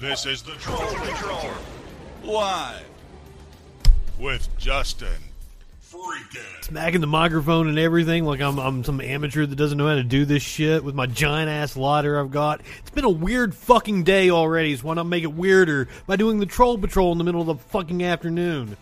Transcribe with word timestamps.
This 0.00 0.24
is 0.24 0.40
the 0.40 0.52
Troll 0.52 0.78
Patrol. 0.78 1.50
Live. 2.24 2.86
With 4.18 4.48
Justin. 4.56 5.08
Freaking. 5.92 6.64
smacking 6.64 7.02
the 7.02 7.06
microphone 7.06 7.68
and 7.68 7.78
everything 7.78 8.24
like 8.24 8.40
I'm, 8.40 8.58
I'm 8.58 8.82
some 8.82 9.02
amateur 9.02 9.44
that 9.44 9.56
doesn't 9.56 9.76
know 9.76 9.88
how 9.88 9.96
to 9.96 10.02
do 10.02 10.24
this 10.24 10.42
shit 10.42 10.82
with 10.82 10.94
my 10.94 11.04
giant 11.04 11.50
ass 11.50 11.76
lighter 11.76 12.18
I've 12.18 12.30
got. 12.30 12.62
It's 12.78 12.88
been 12.88 13.04
a 13.04 13.10
weird 13.10 13.54
fucking 13.54 14.04
day 14.04 14.30
already, 14.30 14.74
so 14.74 14.86
why 14.86 14.94
not 14.94 15.04
make 15.04 15.22
it 15.22 15.34
weirder 15.34 15.86
by 16.06 16.16
doing 16.16 16.38
the 16.38 16.46
Troll 16.46 16.78
Patrol 16.78 17.12
in 17.12 17.18
the 17.18 17.24
middle 17.24 17.42
of 17.42 17.48
the 17.48 17.56
fucking 17.56 18.02
afternoon? 18.02 18.78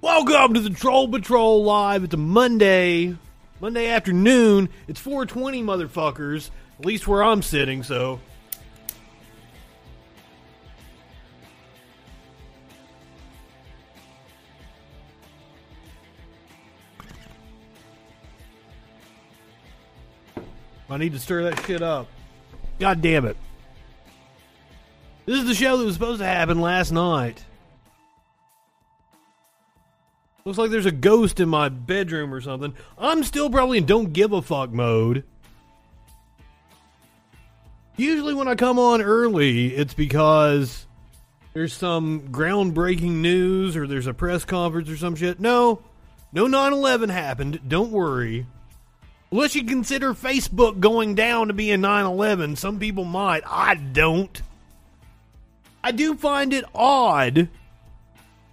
Welcome 0.00 0.54
to 0.54 0.60
the 0.60 0.70
Troll 0.70 1.08
Patrol 1.08 1.64
Live. 1.64 2.04
It's 2.04 2.14
a 2.14 2.18
Monday, 2.18 3.16
Monday 3.60 3.88
afternoon. 3.88 4.68
It's 4.86 5.00
420, 5.00 5.64
motherfuckers. 5.64 6.50
At 6.78 6.86
least 6.86 7.08
where 7.08 7.24
I'm 7.24 7.42
sitting, 7.42 7.82
so. 7.82 8.20
I 20.94 20.96
need 20.96 21.12
to 21.12 21.18
stir 21.18 21.42
that 21.50 21.66
shit 21.66 21.82
up. 21.82 22.06
God 22.78 23.02
damn 23.02 23.24
it. 23.24 23.36
This 25.26 25.40
is 25.40 25.46
the 25.48 25.54
show 25.54 25.76
that 25.76 25.84
was 25.84 25.94
supposed 25.94 26.20
to 26.20 26.24
happen 26.24 26.60
last 26.60 26.92
night. 26.92 27.44
Looks 30.44 30.56
like 30.56 30.70
there's 30.70 30.86
a 30.86 30.92
ghost 30.92 31.40
in 31.40 31.48
my 31.48 31.68
bedroom 31.68 32.32
or 32.32 32.40
something. 32.40 32.74
I'm 32.96 33.24
still 33.24 33.50
probably 33.50 33.78
in 33.78 33.86
don't 33.86 34.12
give 34.12 34.32
a 34.32 34.40
fuck 34.40 34.70
mode. 34.70 35.24
Usually, 37.96 38.34
when 38.34 38.46
I 38.46 38.54
come 38.54 38.78
on 38.78 39.02
early, 39.02 39.74
it's 39.74 39.94
because 39.94 40.86
there's 41.54 41.72
some 41.74 42.28
groundbreaking 42.28 43.14
news 43.14 43.76
or 43.76 43.88
there's 43.88 44.06
a 44.06 44.14
press 44.14 44.44
conference 44.44 44.88
or 44.88 44.96
some 44.96 45.16
shit. 45.16 45.40
No, 45.40 45.82
no 46.32 46.46
9 46.46 46.72
11 46.72 47.08
happened. 47.08 47.62
Don't 47.66 47.90
worry. 47.90 48.46
Unless 49.34 49.56
you 49.56 49.64
consider 49.64 50.14
Facebook 50.14 50.78
going 50.78 51.16
down 51.16 51.48
to 51.48 51.52
be 51.52 51.72
a 51.72 51.76
9 51.76 52.04
11, 52.04 52.54
some 52.54 52.78
people 52.78 53.02
might. 53.02 53.42
I 53.44 53.74
don't. 53.74 54.40
I 55.82 55.90
do 55.90 56.14
find 56.14 56.52
it 56.52 56.64
odd 56.72 57.48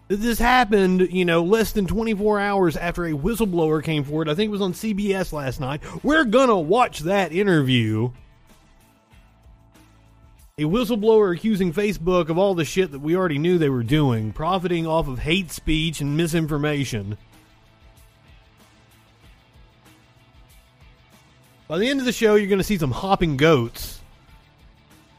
that 0.08 0.16
this 0.16 0.40
happened, 0.40 1.10
you 1.12 1.24
know, 1.24 1.44
less 1.44 1.72
than 1.72 1.86
24 1.86 2.40
hours 2.40 2.76
after 2.76 3.06
a 3.06 3.12
whistleblower 3.12 3.84
came 3.84 4.04
forward. 4.04 4.28
I 4.28 4.34
think 4.34 4.48
it 4.48 4.52
was 4.52 4.62
on 4.62 4.74
CBS 4.74 5.32
last 5.32 5.60
night. 5.60 5.84
We're 6.04 6.26
gonna 6.26 6.60
watch 6.60 7.02
that 7.02 7.32
interview. 7.32 8.10
A 10.58 10.64
whistleblower 10.64 11.38
accusing 11.38 11.74
Facebook 11.74 12.30
of 12.30 12.40
all 12.40 12.56
the 12.56 12.66
shit 12.66 12.90
that 12.92 13.02
we 13.02 13.16
already 13.16 13.38
knew 13.38 13.60
they 13.60 13.70
were 13.70 13.84
doing, 13.84 14.34
profiting 14.34 14.88
off 14.88 15.08
of 15.08 15.20
hate 15.20 15.52
speech 15.52 16.02
and 16.02 16.18
misinformation. 16.18 17.20
By 21.72 21.78
the 21.78 21.88
end 21.88 22.02
of 22.02 22.06
the 22.06 22.12
show, 22.12 22.36
you're 22.36 22.50
going 22.50 22.58
to 22.58 22.66
see 22.66 22.78
some 22.78 22.92
hopping 22.92 23.38
goats. 23.38 24.02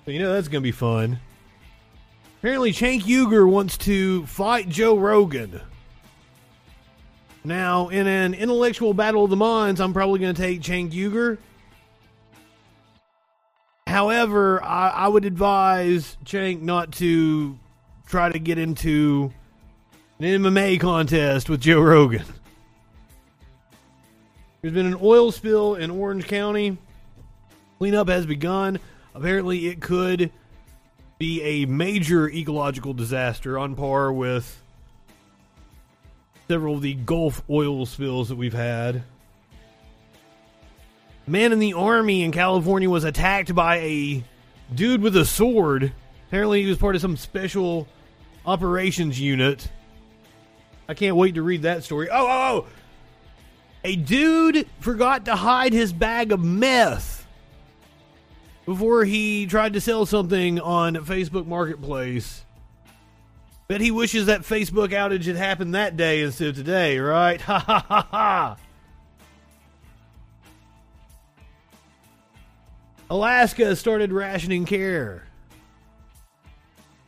So 0.05 0.11
you 0.11 0.19
know 0.19 0.35
that's 0.35 0.49
going 0.49 0.61
to 0.61 0.63
be 0.63 0.71
fun. 0.71 1.19
Apparently, 2.41 2.75
Cenk 2.75 3.05
Uygur 3.05 3.49
wants 3.49 3.79
to 3.79 4.27
fight 4.27 4.69
Joe 4.69 4.99
Rogan. 4.99 5.63
Now, 7.43 7.89
in 7.89 8.07
an 8.07 8.35
intellectual 8.35 8.93
battle 8.93 9.25
of 9.25 9.31
the 9.31 9.37
minds, 9.37 9.81
I'm 9.81 9.95
probably 9.95 10.19
going 10.19 10.35
to 10.35 10.43
take 10.43 10.61
Cenk 10.61 10.93
Uygur. 10.93 11.39
However, 13.87 14.63
I, 14.63 14.91
I 14.91 15.09
would 15.09 15.25
advise 15.25 16.19
Cenk 16.27 16.61
not 16.61 16.93
to 16.97 17.59
try 18.05 18.31
to 18.31 18.39
get 18.39 18.59
into 18.59 19.33
an 20.19 20.27
MMA 20.27 20.79
contest 20.81 21.49
with 21.49 21.63
Joe 21.63 21.81
Rogan. 21.81 22.27
There's 24.63 24.75
been 24.75 24.87
an 24.87 24.99
oil 25.03 25.33
spill 25.33 25.75
in 25.75 25.91
Orange 25.91 26.29
County. 26.29 26.79
Cleanup 27.79 28.09
has 28.09 28.27
begun. 28.27 28.79
Apparently, 29.13 29.67
it 29.67 29.81
could 29.81 30.31
be 31.19 31.43
a 31.43 31.67
major 31.67 32.31
ecological 32.31 32.95
disaster 32.95 33.59
on 33.59 33.75
par 33.75 34.13
with 34.13 34.63
several 36.47 36.77
of 36.77 36.83
the 36.83 36.95
Gulf 36.95 37.43
oil 37.51 37.87
spills 37.87 38.29
that 38.29 38.37
we've 38.37 38.53
had. 38.53 39.03
Man 41.27 41.51
in 41.51 41.59
the 41.59 41.73
army 41.73 42.23
in 42.23 42.31
California 42.31 42.89
was 42.89 43.03
attacked 43.03 43.53
by 43.57 43.79
a 43.79 44.23
dude 44.73 45.03
with 45.03 45.17
a 45.17 45.25
sword. 45.25 45.93
Apparently, 46.29 46.63
he 46.63 46.69
was 46.69 46.79
part 46.79 46.95
of 46.95 47.01
some 47.01 47.17
special 47.17 47.89
operations 48.47 49.19
unit. 49.19 49.69
I 50.89 50.95
can't 50.95 51.17
wait 51.17 51.35
to 51.35 51.43
read 51.43 51.63
that 51.63 51.83
story. 51.83 52.09
Oh, 52.09 52.29
oh, 52.29 52.65
oh! 52.65 52.67
A 53.85 53.97
dude 53.97 54.69
forgot 54.81 55.25
to 55.25 55.35
hide 55.35 55.73
his 55.73 55.93
bag 55.93 56.31
of 56.31 56.41
meth 56.43 57.27
before 58.65 59.05
he 59.05 59.47
tried 59.47 59.73
to 59.73 59.81
sell 59.81 60.07
something 60.07 60.61
on 60.61 60.95
Facebook 60.97 61.47
Marketplace. 61.47 62.45
Bet 63.67 63.81
he 63.81 63.91
wishes 63.91 64.27
that 64.27 64.43
Facebook 64.43 64.91
outage 64.91 65.25
had 65.25 65.37
happened 65.37 65.75
that 65.75 65.97
day 65.97 66.23
instead 66.23 66.49
of 66.49 66.57
today, 66.57 66.99
right? 66.99 67.41
Ha 67.43 67.59
ha 67.59 67.85
ha 67.89 68.09
ha! 68.11 68.57
Alaska 73.11 73.75
started 73.77 74.13
rationing 74.13 74.65
care. 74.65 75.27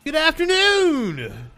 Good 0.04 0.16
afternoon! 0.16 1.50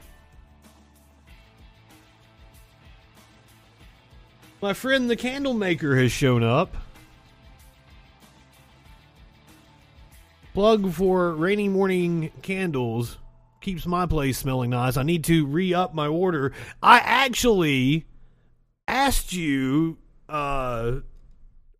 My 4.63 4.73
friend 4.73 5.11
the 5.11 5.17
candle 5.17 5.53
maker 5.53 5.97
has 5.97 6.11
shown 6.11 6.43
up. 6.43 6.75
Plug 10.55 10.91
for 10.93 11.35
rainy 11.35 11.69
morning 11.69 12.31
candles 12.41 13.19
keeps 13.61 13.85
my 13.85 14.07
place 14.07 14.39
smelling 14.39 14.71
nice. 14.71 14.97
I 14.97 15.03
need 15.03 15.25
to 15.25 15.45
re 15.45 15.75
up 15.75 15.95
my 15.95 16.07
order. 16.07 16.53
I 16.83 17.01
actually 17.01 18.07
asked 18.89 19.35
you 19.35 19.99
uh, 20.29 21.01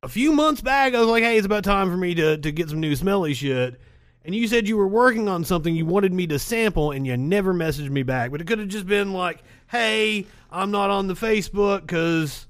a 0.03 0.09
few 0.09 0.33
months 0.33 0.61
back. 0.61 0.95
I 0.95 1.01
was 1.01 1.09
like, 1.09 1.23
"Hey, 1.23 1.39
it's 1.39 1.47
about 1.47 1.65
time 1.65 1.91
for 1.91 1.97
me 1.97 2.15
to 2.17 2.37
to 2.37 2.53
get 2.53 2.69
some 2.69 2.81
new 2.81 2.95
smelly 2.95 3.33
shit." 3.33 3.81
And 4.23 4.35
you 4.35 4.49
said 4.49 4.69
you 4.69 4.77
were 4.77 4.89
working 4.89 5.29
on 5.29 5.45
something 5.45 5.75
you 5.75 5.87
wanted 5.87 6.13
me 6.13 6.27
to 6.27 6.39
sample, 6.39 6.91
and 6.91 7.07
you 7.07 7.17
never 7.17 7.55
messaged 7.55 7.89
me 7.89 8.03
back. 8.03 8.31
But 8.31 8.43
it 8.43 8.47
could 8.47 8.59
have 8.59 8.69
just 8.69 8.87
been 8.87 9.15
like, 9.15 9.43
"Hey, 9.69 10.27
I'm 10.51 10.71
not 10.71 10.91
on 10.91 11.07
the 11.07 11.15
Facebook 11.15 11.81
because." 11.81 12.47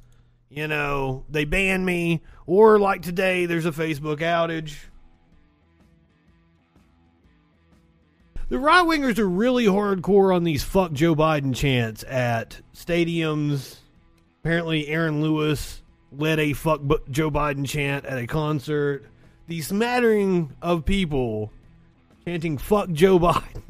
You 0.49 0.69
know, 0.69 1.25
they 1.29 1.45
ban 1.45 1.85
me, 1.85 2.23
or 2.47 2.79
like 2.79 3.03
today, 3.03 3.47
there's 3.47 3.67
a 3.67 3.73
Facebook 3.73 4.19
outage. 4.19 4.77
The 8.49 8.59
right 8.59 8.85
wingers 8.85 9.19
are 9.19 9.29
really 9.29 9.65
hardcore 9.65 10.35
on 10.35 10.45
these 10.45 10.63
fuck 10.63 10.93
Joe 10.93 11.17
Biden 11.17 11.55
chants 11.55 12.05
at 12.05 12.61
stadiums. 12.73 13.79
Apparently, 14.43 14.87
Aaron 14.87 15.21
Lewis 15.21 15.83
led 16.13 16.39
a 16.39 16.53
fuck 16.53 16.81
Joe 17.11 17.31
Biden 17.31 17.67
chant 17.67 18.05
at 18.07 18.19
a 18.19 18.27
concert. 18.29 19.05
The 19.49 19.61
smattering 19.63 20.55
of 20.63 20.85
people 20.85 21.53
chanting 22.25 22.57
fuck 22.57 22.91
Joe 22.93 23.19
Biden 23.19 23.63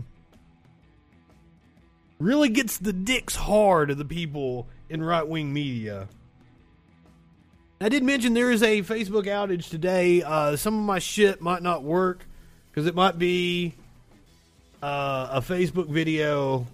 really 2.18 2.50
gets 2.50 2.76
the 2.76 2.92
dicks 2.92 3.36
hard 3.36 3.90
of 3.90 3.96
the 3.96 4.04
people 4.04 4.68
in 4.90 5.02
right 5.02 5.26
wing 5.26 5.54
media. 5.54 6.08
I 7.78 7.90
did 7.90 8.02
mention 8.02 8.32
there 8.32 8.50
is 8.50 8.62
a 8.62 8.80
Facebook 8.80 9.26
outage 9.26 9.68
today. 9.68 10.22
Uh, 10.22 10.56
some 10.56 10.78
of 10.78 10.84
my 10.84 10.98
shit 10.98 11.42
might 11.42 11.62
not 11.62 11.82
work 11.82 12.24
because 12.70 12.86
it 12.86 12.94
might 12.94 13.18
be 13.18 13.74
uh, 14.82 15.28
a 15.32 15.40
Facebook 15.42 15.86
video, 15.88 16.66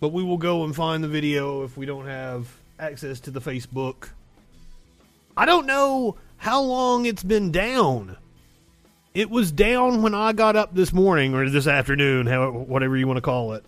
but 0.00 0.08
we 0.08 0.24
will 0.24 0.36
go 0.36 0.64
and 0.64 0.74
find 0.74 1.04
the 1.04 1.08
video 1.08 1.62
if 1.62 1.76
we 1.76 1.86
don't 1.86 2.06
have 2.06 2.48
access 2.80 3.20
to 3.20 3.30
the 3.30 3.40
Facebook. 3.40 4.08
I 5.36 5.46
don't 5.46 5.66
know 5.66 6.16
how 6.36 6.62
long 6.62 7.06
it's 7.06 7.22
been 7.22 7.52
down. 7.52 8.16
It 9.14 9.30
was 9.30 9.52
down 9.52 10.02
when 10.02 10.14
I 10.14 10.32
got 10.32 10.56
up 10.56 10.74
this 10.74 10.92
morning 10.92 11.34
or 11.34 11.48
this 11.48 11.68
afternoon, 11.68 12.26
however, 12.26 12.58
whatever 12.58 12.96
you 12.96 13.06
want 13.06 13.18
to 13.18 13.22
call 13.22 13.52
it. 13.52 13.64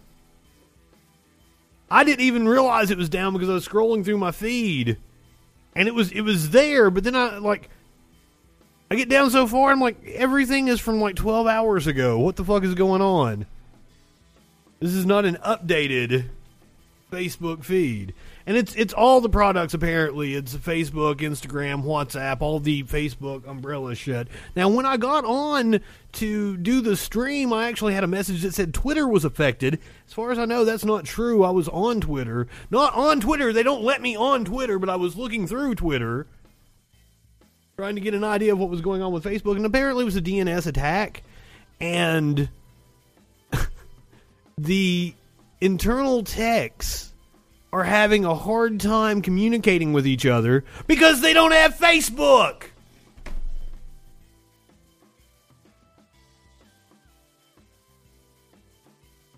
I 1.88 2.02
didn't 2.02 2.24
even 2.24 2.48
realize 2.48 2.90
it 2.90 2.98
was 2.98 3.08
down 3.08 3.34
because 3.34 3.48
I 3.48 3.54
was 3.54 3.68
scrolling 3.68 4.04
through 4.04 4.18
my 4.18 4.32
feed 4.32 4.96
and 5.76 5.87
it 5.87 5.94
was 5.94 6.11
it 6.11 6.23
was 6.23 6.50
there, 6.50 6.90
but 6.90 7.05
then 7.05 7.14
I 7.14 7.38
like 7.38 7.69
I 8.90 8.96
get 8.96 9.08
down 9.08 9.31
so 9.31 9.46
far, 9.46 9.70
I'm 9.70 9.81
like 9.81 10.05
everything 10.06 10.69
is 10.69 10.81
from 10.81 11.00
like 11.00 11.17
12 11.17 11.46
hours 11.46 11.87
ago. 11.87 12.19
What 12.19 12.37
the 12.37 12.44
fuck 12.44 12.64
is 12.64 12.75
going 12.75 13.02
on? 13.02 13.46
This 14.81 14.94
is 14.94 15.06
not 15.06 15.25
an 15.25 15.37
updated 15.37 16.31
Facebook 17.12 17.62
feed. 17.62 18.14
And 18.46 18.56
it's 18.56 18.75
it's 18.76 18.94
all 18.94 19.20
the 19.20 19.28
products 19.28 19.75
apparently. 19.75 20.34
It's 20.34 20.54
Facebook, 20.54 21.16
Instagram, 21.16 21.82
WhatsApp, 21.82 22.40
all 22.40 22.60
the 22.60 22.84
Facebook 22.84 23.46
umbrella 23.46 23.94
shit. 23.96 24.28
Now, 24.54 24.69
when 24.69 24.87
I 24.87 24.96
got 24.96 25.25
on 25.25 25.81
to 26.12 26.56
do 26.56 26.81
the 26.81 26.96
stream, 26.96 27.52
I 27.52 27.66
actually 27.66 27.94
had 27.94 28.04
a 28.04 28.08
message 28.08 28.43
that 28.43 28.54
said 28.54 28.72
Twitter 28.72 29.08
was 29.08 29.25
affected. 29.25 29.81
As 30.06 30.12
far 30.12 30.31
as 30.31 30.38
I 30.38 30.44
know, 30.44 30.64
that's 30.64 30.84
not 30.84 31.04
true. 31.04 31.43
I 31.43 31.50
was 31.50 31.69
on 31.69 32.00
Twitter, 32.00 32.46
not 32.70 32.94
on 32.94 33.20
Twitter. 33.20 33.52
They 33.52 33.64
don't 33.64 33.82
let 33.82 34.00
me 34.00 34.16
on 34.16 34.44
Twitter, 34.44 34.78
but 34.78 34.88
I 34.88 34.96
was 34.96 35.16
looking 35.16 35.49
through 35.49 35.75
Twitter, 35.75 36.28
trying 37.76 37.96
to 37.96 38.00
get 38.00 38.14
an 38.14 38.25
idea 38.25 38.52
of 38.52 38.60
what 38.60 38.70
was 38.70 38.81
going 38.81 39.02
on 39.02 39.12
with 39.12 39.25
Facebook, 39.25 39.56
and 39.56 39.66
apparently 39.66 40.02
it 40.02 40.06
was 40.06 40.16
a 40.16 40.22
DNS 40.22 40.69
attack, 40.69 41.25
and 41.81 42.49
the 44.56 45.14
internal 45.60 46.22
techs 46.22 47.12
are 47.76 47.84
having 47.84 48.25
a 48.25 48.34
hard 48.34 48.81
time 48.81 49.20
communicating 49.20 49.93
with 49.93 50.06
each 50.06 50.25
other 50.25 50.64
because 50.87 51.20
they 51.20 51.34
don't 51.34 51.52
have 51.52 51.75
Facebook. 51.75 52.62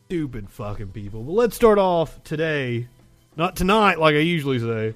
Stupid 0.06 0.48
fucking 0.48 0.92
people. 0.92 1.24
But 1.24 1.32
let's 1.32 1.56
start 1.56 1.78
off 1.78 2.22
today, 2.22 2.86
not 3.36 3.56
tonight 3.56 3.98
like 3.98 4.14
I 4.14 4.20
usually 4.20 4.60
say, 4.60 4.94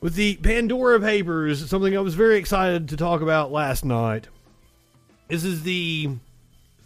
with 0.00 0.14
the 0.14 0.36
Pandora 0.36 0.98
Papers, 0.98 1.68
something 1.68 1.94
I 1.94 2.00
was 2.00 2.14
very 2.14 2.38
excited 2.38 2.88
to 2.88 2.96
talk 2.96 3.20
about 3.20 3.52
last 3.52 3.84
night. 3.84 4.28
This 5.28 5.44
is 5.44 5.64
the 5.64 6.16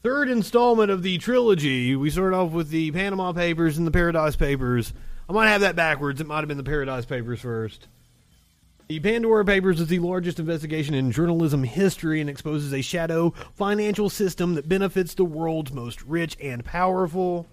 third 0.03 0.29
installment 0.29 0.91
of 0.91 1.03
the 1.03 1.19
trilogy. 1.19 1.97
We 1.97 2.11
started 2.11 2.37
off 2.37 2.53
with 2.53 2.71
the 2.71 2.91
Panama 2.93 3.33
Papers 3.33 3.79
and 3.79 3.87
the 3.87 3.91
Paradise 3.91 4.37
Papers. 4.37 4.93
I 5.29 5.33
might 5.33 5.49
have 5.49 5.61
that 5.63 5.77
backwards. 5.77 6.21
It 6.21 6.27
might 6.27 6.39
have 6.39 6.49
been 6.49 6.57
the 6.57 6.65
Paradise 6.65 7.05
Papers 7.05 7.41
first. 7.41 7.89
The 8.89 9.01
Pandora 9.01 9.45
Papers 9.45 9.81
is 9.81 9.89
the 9.89 9.99
largest 9.99 10.39
investigation 10.39 10.95
in 10.95 11.13
journalism 11.13 11.63
history 11.63 12.23
and 12.23 12.31
exposes 12.31 12.73
a 12.73 12.81
shadow 12.81 13.35
financial 13.55 14.09
system 14.09 14.55
that 14.55 14.67
benefits 14.67 15.13
the 15.13 15.27
world's 15.27 15.73
most 15.73 16.03
rich 16.03 16.39
and 16.43 16.65
powerful. 16.65 17.47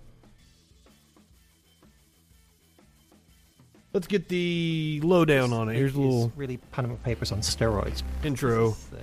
Let's 3.91 4.07
get 4.07 4.29
the 4.29 5.01
lowdown 5.03 5.51
on 5.51 5.67
it. 5.67 5.75
Here's 5.75 5.95
a 5.95 5.99
little 5.99 6.31
really 6.37 6.57
Panama 6.71 6.95
Papers 6.95 7.33
on 7.33 7.39
steroids. 7.39 8.03
intro. 8.23 8.71
The 8.91 8.99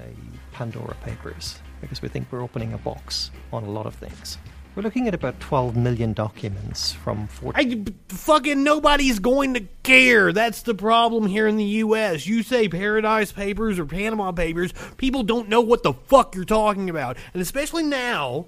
Pandora 0.53 0.95
Papers 1.03 1.59
because 1.83 2.01
we 2.01 2.09
think 2.09 2.29
we're 2.31 2.43
opening 2.43 2.73
a 2.73 2.79
box 2.79 3.31
on 3.53 3.65
a 3.65 3.71
lot 3.71 3.85
of 3.85 3.95
things. 3.95 4.39
We're 4.75 4.83
looking 4.83 5.07
at 5.07 5.13
about 5.13 5.39
12 5.39 5.77
million 5.77 6.15
documents 6.15 6.93
from 6.93 7.27
14. 7.27 7.95
I 8.11 8.15
fucking 8.15 8.63
nobody's 8.63 9.19
going 9.19 9.53
to 9.53 9.61
care. 9.83 10.33
That's 10.33 10.63
the 10.63 10.75
problem 10.75 11.27
here 11.27 11.47
in 11.47 11.59
the 11.59 11.65
U.S. 11.65 12.27
You 12.27 12.43
say 12.43 12.69
Paradise 12.69 13.33
Papers 13.33 13.79
or 13.79 13.85
Panama 13.85 14.33
Papers, 14.33 14.73
people 14.97 15.25
don't 15.25 15.51
know 15.51 15.61
what 15.61 15.83
the 15.83 15.93
fuck 15.93 16.35
you're 16.35 16.47
talking 16.47 16.89
about, 16.89 17.19
and 17.35 17.43
especially 17.43 17.83
now. 17.83 18.47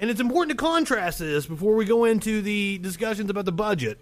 And 0.00 0.08
it's 0.08 0.20
important 0.20 0.58
to 0.58 0.64
contrast 0.64 1.18
this 1.18 1.44
before 1.44 1.74
we 1.74 1.84
go 1.84 2.04
into 2.04 2.40
the 2.40 2.78
discussions 2.78 3.28
about 3.28 3.44
the 3.44 3.52
budget. 3.52 3.98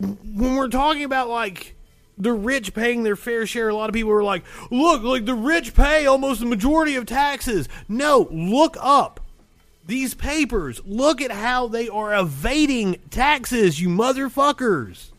When 0.00 0.56
we're 0.56 0.68
talking 0.68 1.04
about 1.04 1.28
like 1.28 1.76
the 2.18 2.32
rich 2.32 2.74
paying 2.74 3.02
their 3.02 3.16
fair 3.16 3.46
share, 3.46 3.68
a 3.68 3.74
lot 3.74 3.88
of 3.88 3.94
people 3.94 4.12
are 4.12 4.24
like, 4.24 4.44
look, 4.70 5.02
like 5.02 5.24
the 5.24 5.34
rich 5.34 5.74
pay 5.74 6.06
almost 6.06 6.40
the 6.40 6.46
majority 6.46 6.96
of 6.96 7.06
taxes. 7.06 7.68
No, 7.88 8.28
look 8.30 8.76
up 8.80 9.20
these 9.86 10.14
papers. 10.14 10.80
Look 10.84 11.20
at 11.20 11.30
how 11.30 11.68
they 11.68 11.88
are 11.88 12.14
evading 12.14 12.96
taxes, 13.10 13.80
you 13.80 13.88
motherfuckers. 13.88 15.10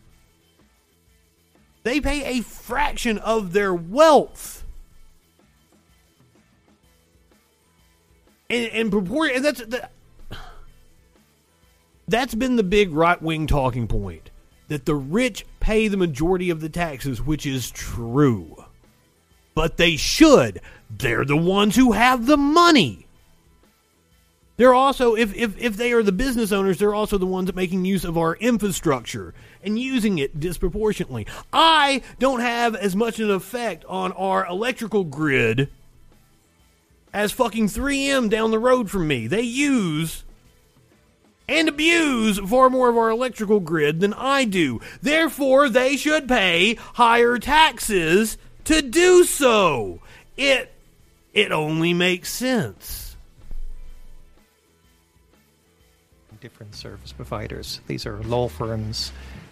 They 1.84 2.00
pay 2.01 2.38
a 2.38 2.44
fraction 2.44 3.18
of 3.18 3.54
their 3.54 3.74
wealth. 3.74 4.63
And, 8.50 8.92
and 8.92 8.94
and 8.94 9.45
that's 9.45 9.63
that, 9.66 9.92
that's 12.07 12.36
been 12.36 12.56
the 12.56 12.63
big 12.63 12.92
right 12.92 13.22
wing 13.22 13.48
talking 13.48 13.88
point 13.88 14.31
that 14.68 14.86
the 14.86 14.95
rich 14.95 15.45
pay 15.59 15.88
the 15.88 15.97
majority 15.97 16.50
of 16.50 16.61
the 16.61 16.69
taxes, 16.69 17.21
which 17.21 17.45
is 17.45 17.71
true. 17.71 18.63
But 19.53 19.77
they 19.77 19.95
should. 19.95 20.61
They're 20.89 21.25
the 21.25 21.38
ones 21.38 21.75
who 21.75 21.91
have 21.91 22.25
the 22.25 22.38
money. 22.38 23.07
They're 24.57 24.73
also, 24.73 25.15
if, 25.15 25.33
if, 25.35 25.57
if 25.57 25.77
they 25.77 25.94
are 25.94 26.03
the 26.03 26.11
business 26.11 26.51
owners, 26.51 26.79
they're 26.79 26.94
also 26.94 27.17
the 27.17 27.25
ones 27.25 27.53
making 27.56 27.85
use 27.85 28.03
of 28.03 28.17
our 28.17 28.35
infrastructure 28.35 29.33
and 29.63 29.79
using 29.79 30.19
it 30.19 30.38
disproportionately. 30.38 31.27
I 31.53 32.01
don't 32.19 32.41
have 32.41 32.75
as 32.75 32.94
much 32.94 33.19
of 33.21 33.29
an 33.29 33.35
effect 33.35 33.85
on 33.85 34.11
our 34.11 34.45
electrical 34.45 35.06
grid 35.06 35.69
as 37.13 37.31
fucking 37.31 37.67
3M 37.67 38.29
down 38.29 38.51
the 38.51 38.59
road 38.59 38.89
from 38.89 39.07
me. 39.07 39.27
They 39.27 39.41
use 39.41 40.25
and 41.50 41.68
abuse 41.68 42.40
far 42.40 42.69
more 42.69 42.90
of 42.90 42.98
our 42.98 43.10
electrical 43.10 43.60
grid 43.60 44.00
than 44.00 44.13
I 44.13 44.46
do. 44.46 44.80
Therefore, 45.01 45.68
they 45.68 45.98
should 45.98 46.28
pay 46.28 46.75
higher 46.94 47.38
taxes 47.40 48.38
to 48.66 48.81
do 48.81 49.24
so. 49.24 50.00
It 50.38 50.72
it 51.34 51.51
only 51.51 51.94
makes 51.94 52.31
sense. 52.31 53.10
different 56.42 56.74
service 56.74 57.12
providers. 57.12 57.81
These 57.88 58.06
are 58.06 58.18
law 58.24 58.48
firms, 58.48 59.12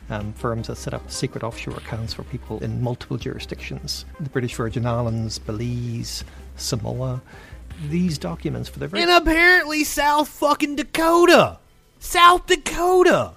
um, 0.10 0.34
firms 0.34 0.68
that 0.68 0.78
set 0.78 0.94
up 0.94 1.12
secret 1.12 1.44
offshore 1.44 1.76
accounts 1.76 2.14
for 2.14 2.24
people 2.24 2.64
in 2.64 2.82
multiple 2.82 3.18
jurisdictions. 3.18 4.06
The 4.20 4.30
British 4.30 4.56
Virgin 4.56 4.86
Islands, 4.86 5.38
Belize, 5.38 6.24
Samoa. 6.56 7.22
These 7.90 8.18
documents 8.18 8.70
for 8.70 8.80
the 8.80 8.88
very 8.88 9.04
And 9.04 9.12
apparently 9.12 9.84
South 9.84 10.30
fucking 10.30 10.78
Dakota. 10.78 11.60
South 12.00 12.46
Dakota. 12.46 13.34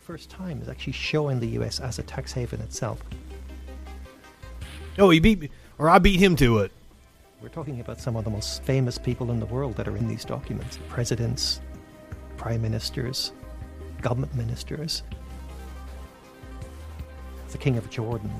first 0.00 0.30
time 0.30 0.60
is 0.60 0.68
actually 0.68 0.92
showing 0.92 1.40
the 1.40 1.48
US 1.60 1.80
as 1.80 1.98
a 1.98 2.02
tax 2.02 2.32
haven 2.32 2.60
itself. 2.60 3.02
Oh, 4.98 5.10
he 5.10 5.20
beat 5.20 5.40
me, 5.40 5.50
or 5.78 5.88
I 5.88 5.98
beat 5.98 6.20
him 6.20 6.36
to 6.36 6.58
it. 6.58 6.72
We're 7.40 7.48
talking 7.48 7.80
about 7.80 8.00
some 8.00 8.14
of 8.16 8.24
the 8.24 8.30
most 8.30 8.62
famous 8.62 8.98
people 8.98 9.30
in 9.30 9.40
the 9.40 9.46
world 9.46 9.76
that 9.76 9.88
are 9.88 9.96
in 9.96 10.06
these 10.06 10.24
documents 10.24 10.78
presidents, 10.88 11.60
prime 12.36 12.62
ministers, 12.62 13.32
government 14.00 14.34
ministers, 14.34 15.02
the 17.50 17.58
King 17.58 17.78
of 17.78 17.88
Jordan, 17.90 18.30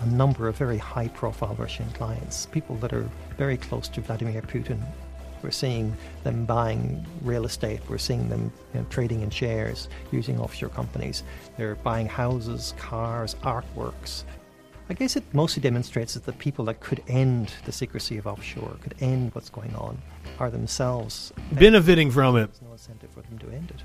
a 0.00 0.06
number 0.06 0.48
of 0.48 0.56
very 0.56 0.78
high 0.78 1.08
profile 1.08 1.56
Russian 1.58 1.88
clients, 1.92 2.46
people 2.46 2.76
that 2.76 2.92
are 2.92 3.08
very 3.36 3.56
close 3.56 3.88
to 3.88 4.00
Vladimir 4.00 4.42
Putin. 4.42 4.80
We're 5.44 5.50
seeing 5.50 5.94
them 6.22 6.46
buying 6.46 7.06
real 7.20 7.44
estate, 7.44 7.80
we're 7.86 7.98
seeing 7.98 8.30
them 8.30 8.50
you 8.72 8.80
know, 8.80 8.86
trading 8.88 9.20
in 9.20 9.28
shares, 9.28 9.88
using 10.10 10.40
offshore 10.40 10.70
companies. 10.70 11.22
They're 11.58 11.74
buying 11.74 12.06
houses, 12.06 12.72
cars, 12.78 13.34
artworks, 13.42 14.24
I 14.88 14.92
guess 14.92 15.16
it 15.16 15.24
mostly 15.32 15.62
demonstrates 15.62 16.12
that 16.12 16.24
the 16.24 16.32
people 16.32 16.66
that 16.66 16.80
could 16.80 17.02
end 17.08 17.52
the 17.64 17.72
secrecy 17.72 18.18
of 18.18 18.26
offshore, 18.26 18.76
could 18.82 18.94
end 19.00 19.34
what's 19.34 19.48
going 19.48 19.74
on, 19.76 19.96
are 20.38 20.50
themselves. 20.50 21.32
Benefiting 21.52 22.10
from 22.10 22.36
it. 22.36 22.50
There's 22.52 22.62
no 22.62 22.72
incentive 22.72 23.10
for 23.10 23.22
them 23.22 23.38
to 23.38 23.50
end 23.50 23.70
it. 23.70 23.82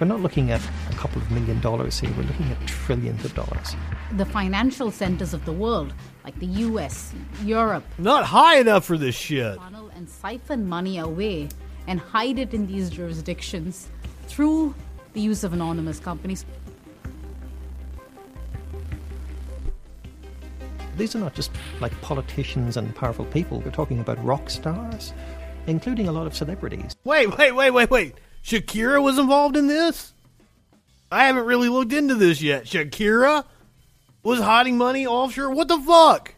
We're 0.00 0.06
not 0.06 0.20
looking 0.20 0.50
at 0.50 0.62
a 0.88 0.94
couple 0.94 1.20
of 1.20 1.30
million 1.30 1.60
dollars 1.60 2.00
here, 2.00 2.10
we're 2.16 2.22
looking 2.22 2.50
at 2.50 2.66
trillions 2.66 3.24
of 3.24 3.34
dollars. 3.34 3.76
the 4.16 4.24
financial 4.24 4.90
centers 4.90 5.34
of 5.34 5.44
the 5.44 5.52
world, 5.52 5.92
like 6.24 6.38
the 6.38 6.46
US, 6.46 7.12
Europe, 7.44 7.84
Not 7.98 8.24
high 8.24 8.58
enough 8.58 8.84
for 8.84 8.98
this 8.98 9.14
shit. 9.14 9.56
funnel 9.56 9.90
and 9.94 10.08
siphon 10.08 10.68
money 10.68 10.98
away 10.98 11.48
and 11.86 11.98
hide 12.00 12.38
it 12.38 12.52
in 12.54 12.66
these 12.66 12.90
jurisdictions 12.90 13.88
through 14.26 14.74
the 15.14 15.20
use 15.20 15.44
of 15.44 15.52
anonymous 15.52 15.98
companies. 15.98 16.44
These 20.96 21.16
are 21.16 21.18
not 21.18 21.34
just 21.34 21.50
like 21.80 21.98
politicians 22.02 22.76
and 22.76 22.94
powerful 22.94 23.24
people, 23.26 23.60
we're 23.60 23.70
talking 23.70 24.00
about 24.00 24.22
rock 24.24 24.50
stars, 24.50 25.14
including 25.66 26.08
a 26.08 26.12
lot 26.12 26.26
of 26.26 26.36
celebrities. 26.36 26.94
Wait, 27.04 27.36
wait, 27.38 27.52
wait, 27.52 27.70
wait, 27.70 27.90
wait. 27.90 28.14
Shakira 28.44 29.02
was 29.02 29.18
involved 29.18 29.56
in 29.56 29.66
this? 29.66 30.12
I 31.10 31.24
haven't 31.24 31.44
really 31.46 31.68
looked 31.68 31.92
into 31.92 32.14
this 32.14 32.40
yet. 32.42 32.64
Shakira 32.64 33.44
was 34.22 34.40
hiding 34.40 34.76
money 34.76 35.06
offshore? 35.06 35.50
What 35.50 35.68
the 35.68 35.78
fuck? 35.78 36.34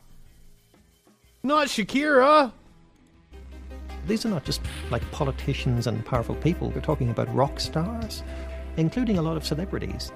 Not 1.43 1.67
Shakira. 1.69 2.53
These 4.07 4.27
are 4.27 4.29
not 4.29 4.45
just 4.45 4.61
like 4.91 5.09
politicians 5.13 5.87
and 5.87 6.05
powerful 6.05 6.35
people, 6.37 6.71
we're 6.71 6.81
talking 6.81 7.11
about 7.11 7.33
rock 7.35 7.61
stars, 7.61 8.23
including 8.77 9.19
a 9.19 9.23
lot 9.23 9.37
of 9.37 9.47
celebrities. 9.47 10.13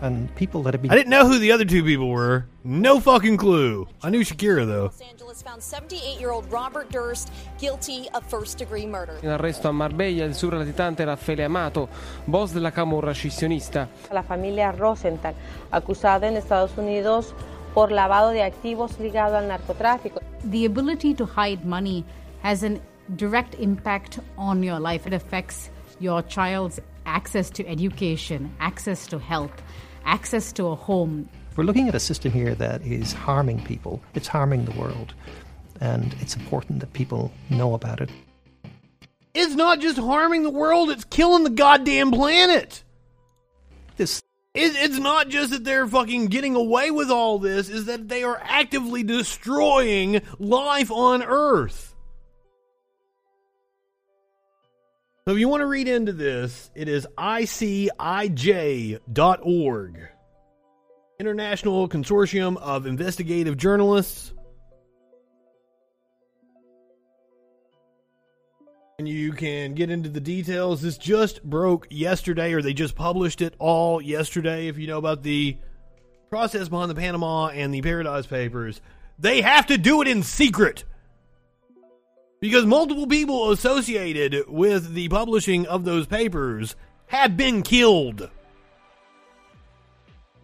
And 0.00 0.32
people 0.36 0.62
that 0.62 0.74
have 0.74 0.82
been 0.82 0.92
I 0.92 0.94
didn't 0.94 1.10
know 1.10 1.26
who 1.26 1.38
the 1.38 1.50
other 1.50 1.64
two 1.64 1.82
people 1.82 2.08
were. 2.08 2.46
No 2.64 3.00
fucking 3.00 3.36
clue. 3.36 3.88
I 4.02 4.10
knew 4.10 4.20
Shakira 4.20 4.64
though. 4.64 4.84
Los 4.84 5.00
Angeles 5.00 5.42
found 5.42 5.60
78-year-old 5.60 6.50
Robert 6.52 6.90
Durst 6.90 7.32
guilty 7.58 8.08
of 8.14 8.24
first-degree 8.28 8.86
murder. 8.86 9.18
In 9.22 9.30
arresto 9.30 9.68
a 9.68 9.72
Marbella 9.72 10.24
il 10.24 10.34
surlatitante 10.34 11.04
Raffaele 11.04 11.44
Amato, 11.44 11.88
boss 12.26 12.52
della 12.52 12.70
camorra 12.70 13.12
scissionista. 13.12 13.88
La 14.12 14.22
familia 14.22 14.70
Rosenthal, 14.70 15.34
acusada 15.70 16.28
en 16.28 16.36
Estados 16.36 16.76
Unidos 16.76 17.34
por 17.74 17.90
lavado 17.90 18.30
de 18.30 18.42
activos 18.42 18.98
ligado 18.98 19.36
al 19.36 19.46
narcotráfico. 19.46 20.20
The 20.44 20.64
ability 20.66 21.14
to 21.14 21.26
hide 21.26 21.64
money 21.64 22.04
has 22.42 22.62
a 22.62 22.78
direct 23.16 23.54
impact 23.58 24.20
on 24.36 24.62
your 24.62 24.78
life. 24.78 25.06
It 25.06 25.14
affects 25.14 25.70
your 25.98 26.22
child's 26.22 26.80
access 27.06 27.50
to 27.50 27.66
education, 27.66 28.50
access 28.60 29.06
to 29.08 29.18
health, 29.18 29.62
access 30.04 30.52
to 30.52 30.66
a 30.68 30.74
home. 30.74 31.28
We're 31.56 31.64
looking 31.64 31.88
at 31.88 31.94
a 31.94 32.00
system 32.00 32.32
here 32.32 32.54
that 32.54 32.82
is 32.82 33.12
harming 33.12 33.64
people. 33.64 34.00
It's 34.14 34.28
harming 34.28 34.64
the 34.64 34.78
world. 34.78 35.14
And 35.80 36.14
it's 36.20 36.36
important 36.36 36.80
that 36.80 36.92
people 36.92 37.32
know 37.50 37.74
about 37.74 38.00
it. 38.00 38.10
It's 39.34 39.54
not 39.54 39.80
just 39.80 39.98
harming 39.98 40.42
the 40.42 40.50
world, 40.50 40.90
it's 40.90 41.04
killing 41.04 41.44
the 41.44 41.50
goddamn 41.50 42.10
planet. 42.10 42.82
This 43.96 44.22
It, 44.54 44.74
it's 44.74 44.98
not 44.98 45.28
just 45.28 45.50
that 45.50 45.64
they're 45.64 45.86
fucking 45.86 46.26
getting 46.26 46.56
away 46.56 46.90
with 46.90 47.10
all 47.10 47.38
this, 47.38 47.68
is 47.68 47.84
that 47.84 48.08
they 48.08 48.24
are 48.24 48.40
actively 48.42 49.02
destroying 49.02 50.22
life 50.38 50.90
on 50.90 51.22
Earth. 51.22 51.94
So 55.28 55.34
if 55.34 55.40
you 55.40 55.48
want 55.50 55.60
to 55.60 55.66
read 55.66 55.88
into 55.88 56.14
this, 56.14 56.70
it 56.74 56.88
is 56.88 57.06
icij.org. 57.18 57.90
International 61.20 61.86
Consortium 61.86 62.56
of 62.56 62.86
Investigative 62.86 63.58
Journalists. 63.58 64.32
And 68.98 69.06
you 69.06 69.32
can 69.32 69.74
get 69.74 69.90
into 69.90 70.08
the 70.08 70.18
details. 70.18 70.80
This 70.80 70.96
just 70.96 71.42
broke 71.42 71.86
yesterday, 71.90 72.54
or 72.54 72.62
they 72.62 72.72
just 72.72 72.94
published 72.94 73.42
it 73.42 73.52
all 73.58 74.00
yesterday. 74.00 74.68
If 74.68 74.78
you 74.78 74.86
know 74.86 74.96
about 74.96 75.22
the 75.22 75.58
process 76.30 76.70
behind 76.70 76.90
the 76.90 76.94
Panama 76.94 77.48
and 77.48 77.74
the 77.74 77.82
Paradise 77.82 78.24
Papers, 78.24 78.80
they 79.18 79.42
have 79.42 79.66
to 79.66 79.76
do 79.76 80.00
it 80.00 80.08
in 80.08 80.22
secret. 80.22 80.84
Because 82.40 82.64
multiple 82.66 83.06
people 83.06 83.50
associated 83.50 84.48
with 84.48 84.94
the 84.94 85.08
publishing 85.08 85.66
of 85.66 85.84
those 85.84 86.06
papers 86.06 86.76
have 87.06 87.36
been 87.36 87.62
killed. 87.62 88.30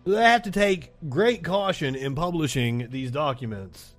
They 0.05 0.23
have 0.23 0.43
to 0.43 0.51
take 0.51 0.93
great 1.09 1.45
caution 1.45 1.95
in 1.95 2.15
publishing 2.15 2.89
these 2.91 3.11
documents. 3.11 3.95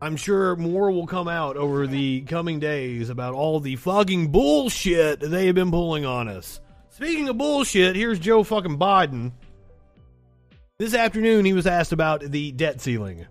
I'm 0.00 0.16
sure 0.16 0.56
more 0.56 0.90
will 0.90 1.06
come 1.06 1.28
out 1.28 1.56
over 1.56 1.86
the 1.86 2.22
coming 2.22 2.60
days 2.60 3.08
about 3.08 3.34
all 3.34 3.60
the 3.60 3.76
fucking 3.76 4.30
bullshit 4.30 5.20
they 5.20 5.46
have 5.46 5.54
been 5.54 5.70
pulling 5.70 6.04
on 6.04 6.28
us. 6.28 6.60
Speaking 6.90 7.28
of 7.28 7.38
bullshit, 7.38 7.96
here's 7.96 8.18
Joe 8.18 8.42
fucking 8.42 8.78
Biden. 8.78 9.32
This 10.78 10.94
afternoon, 10.94 11.44
he 11.44 11.54
was 11.54 11.66
asked 11.66 11.92
about 11.92 12.20
the 12.20 12.52
debt 12.52 12.80
ceiling. 12.80 13.26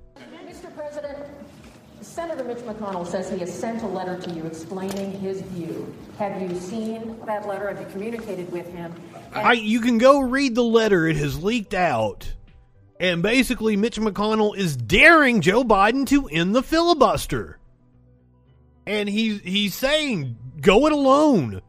Senator 2.15 2.45
Mitch 2.45 2.59
McConnell 2.59 3.05
says 3.05 3.29
he 3.29 3.39
has 3.39 3.53
sent 3.53 3.83
a 3.83 3.87
letter 3.87 4.17
to 4.17 4.31
you 4.31 4.45
explaining 4.45 5.11
his 5.19 5.41
view. 5.41 5.93
Have 6.17 6.41
you 6.41 6.57
seen 6.57 7.19
that 7.25 7.45
letter? 7.45 7.67
Have 7.67 7.77
you 7.77 7.87
communicated 7.87 8.49
with 8.53 8.71
him? 8.71 8.93
I, 9.33 9.51
you 9.51 9.81
can 9.81 9.97
go 9.97 10.21
read 10.21 10.55
the 10.55 10.63
letter. 10.63 11.05
It 11.07 11.17
has 11.17 11.43
leaked 11.43 11.73
out. 11.73 12.33
And 13.01 13.21
basically, 13.21 13.75
Mitch 13.75 13.99
McConnell 13.99 14.55
is 14.55 14.77
daring 14.77 15.41
Joe 15.41 15.65
Biden 15.65 16.07
to 16.07 16.27
end 16.27 16.55
the 16.55 16.63
filibuster. 16.63 17.59
And 18.87 19.09
he's, 19.09 19.41
he's 19.41 19.75
saying, 19.75 20.37
go 20.61 20.85
it 20.85 20.93
alone. 20.93 21.61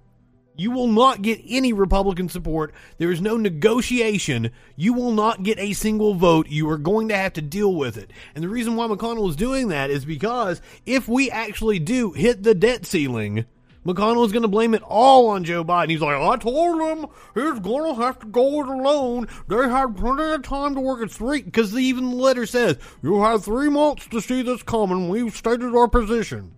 You 0.57 0.71
will 0.71 0.87
not 0.87 1.23
get 1.23 1.41
any 1.47 1.73
Republican 1.73 2.29
support. 2.29 2.73
There 2.99 3.11
is 3.11 3.21
no 3.21 3.37
negotiation. 3.37 4.51
You 4.75 4.95
will 4.95 5.13
not 5.13 5.43
get 5.43 5.59
a 5.59 5.75
single 5.75 6.15
vote. 6.15 6.49
You 6.49 6.69
are 6.71 6.79
going 6.79 7.09
to 7.09 7.17
have 7.17 7.35
to 7.35 7.43
deal 7.43 7.75
with 7.75 7.97
it. 7.97 8.11
And 8.35 8.43
the 8.43 8.49
reason 8.49 8.75
why 8.75 8.87
McConnell 8.87 9.29
is 9.29 9.37
doing 9.37 9.69
that 9.69 9.91
is 9.91 10.05
because 10.05 10.63
if 10.87 11.09
we 11.09 11.31
actually 11.31 11.79
do 11.79 12.13
hit 12.13 12.43
the 12.43 12.55
debt 12.55 12.87
ceiling, 12.87 13.45
McConnell 13.85 14.27
is 14.27 14.33
going 14.33 14.43
to 14.43 14.49
blame 14.49 14.75
it 14.75 14.83
all 14.83 15.29
on 15.29 15.45
Joe 15.45 15.63
Biden. 15.63 15.91
He's 15.91 16.01
like, 16.01 16.17
I 16.17 16.37
told 16.37 16.81
him 16.81 17.07
he's 17.35 17.61
going 17.61 17.95
to 17.95 18.03
have 18.03 18.19
to 18.19 18.27
go 18.27 18.61
it 18.61 18.69
alone. 18.69 19.29
They 19.47 19.69
had 19.69 19.97
plenty 19.97 20.33
of 20.33 20.43
time 20.43 20.75
to 20.75 20.81
work 20.81 21.03
it 21.03 21.13
three, 21.13 21.43
because 21.43 21.73
even 21.77 22.11
the 22.11 22.17
letter 22.17 22.47
says, 22.47 22.79
you 23.01 23.23
have 23.23 23.45
three 23.45 23.69
months 23.69 24.09
to 24.09 24.21
see 24.21 24.43
this 24.43 24.65
coming. 24.65 25.09
We've 25.09 25.37
stated 25.37 25.73
our 25.77 25.87
position. 25.87 26.56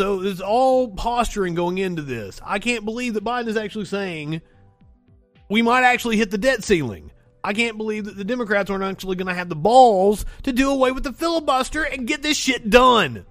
So 0.00 0.22
it's 0.22 0.40
all 0.40 0.88
posturing 0.88 1.54
going 1.54 1.76
into 1.76 2.00
this. 2.00 2.40
I 2.42 2.58
can't 2.58 2.86
believe 2.86 3.12
that 3.12 3.22
Biden 3.22 3.48
is 3.48 3.56
actually 3.58 3.84
saying 3.84 4.40
we 5.50 5.60
might 5.60 5.82
actually 5.82 6.16
hit 6.16 6.30
the 6.30 6.38
debt 6.38 6.64
ceiling. 6.64 7.10
I 7.44 7.52
can't 7.52 7.76
believe 7.76 8.06
that 8.06 8.16
the 8.16 8.24
Democrats 8.24 8.70
aren't 8.70 8.82
actually 8.82 9.16
going 9.16 9.26
to 9.26 9.34
have 9.34 9.50
the 9.50 9.56
balls 9.56 10.24
to 10.44 10.54
do 10.54 10.70
away 10.70 10.90
with 10.90 11.04
the 11.04 11.12
filibuster 11.12 11.82
and 11.82 12.08
get 12.08 12.22
this 12.22 12.38
shit 12.38 12.70
done. 12.70 13.26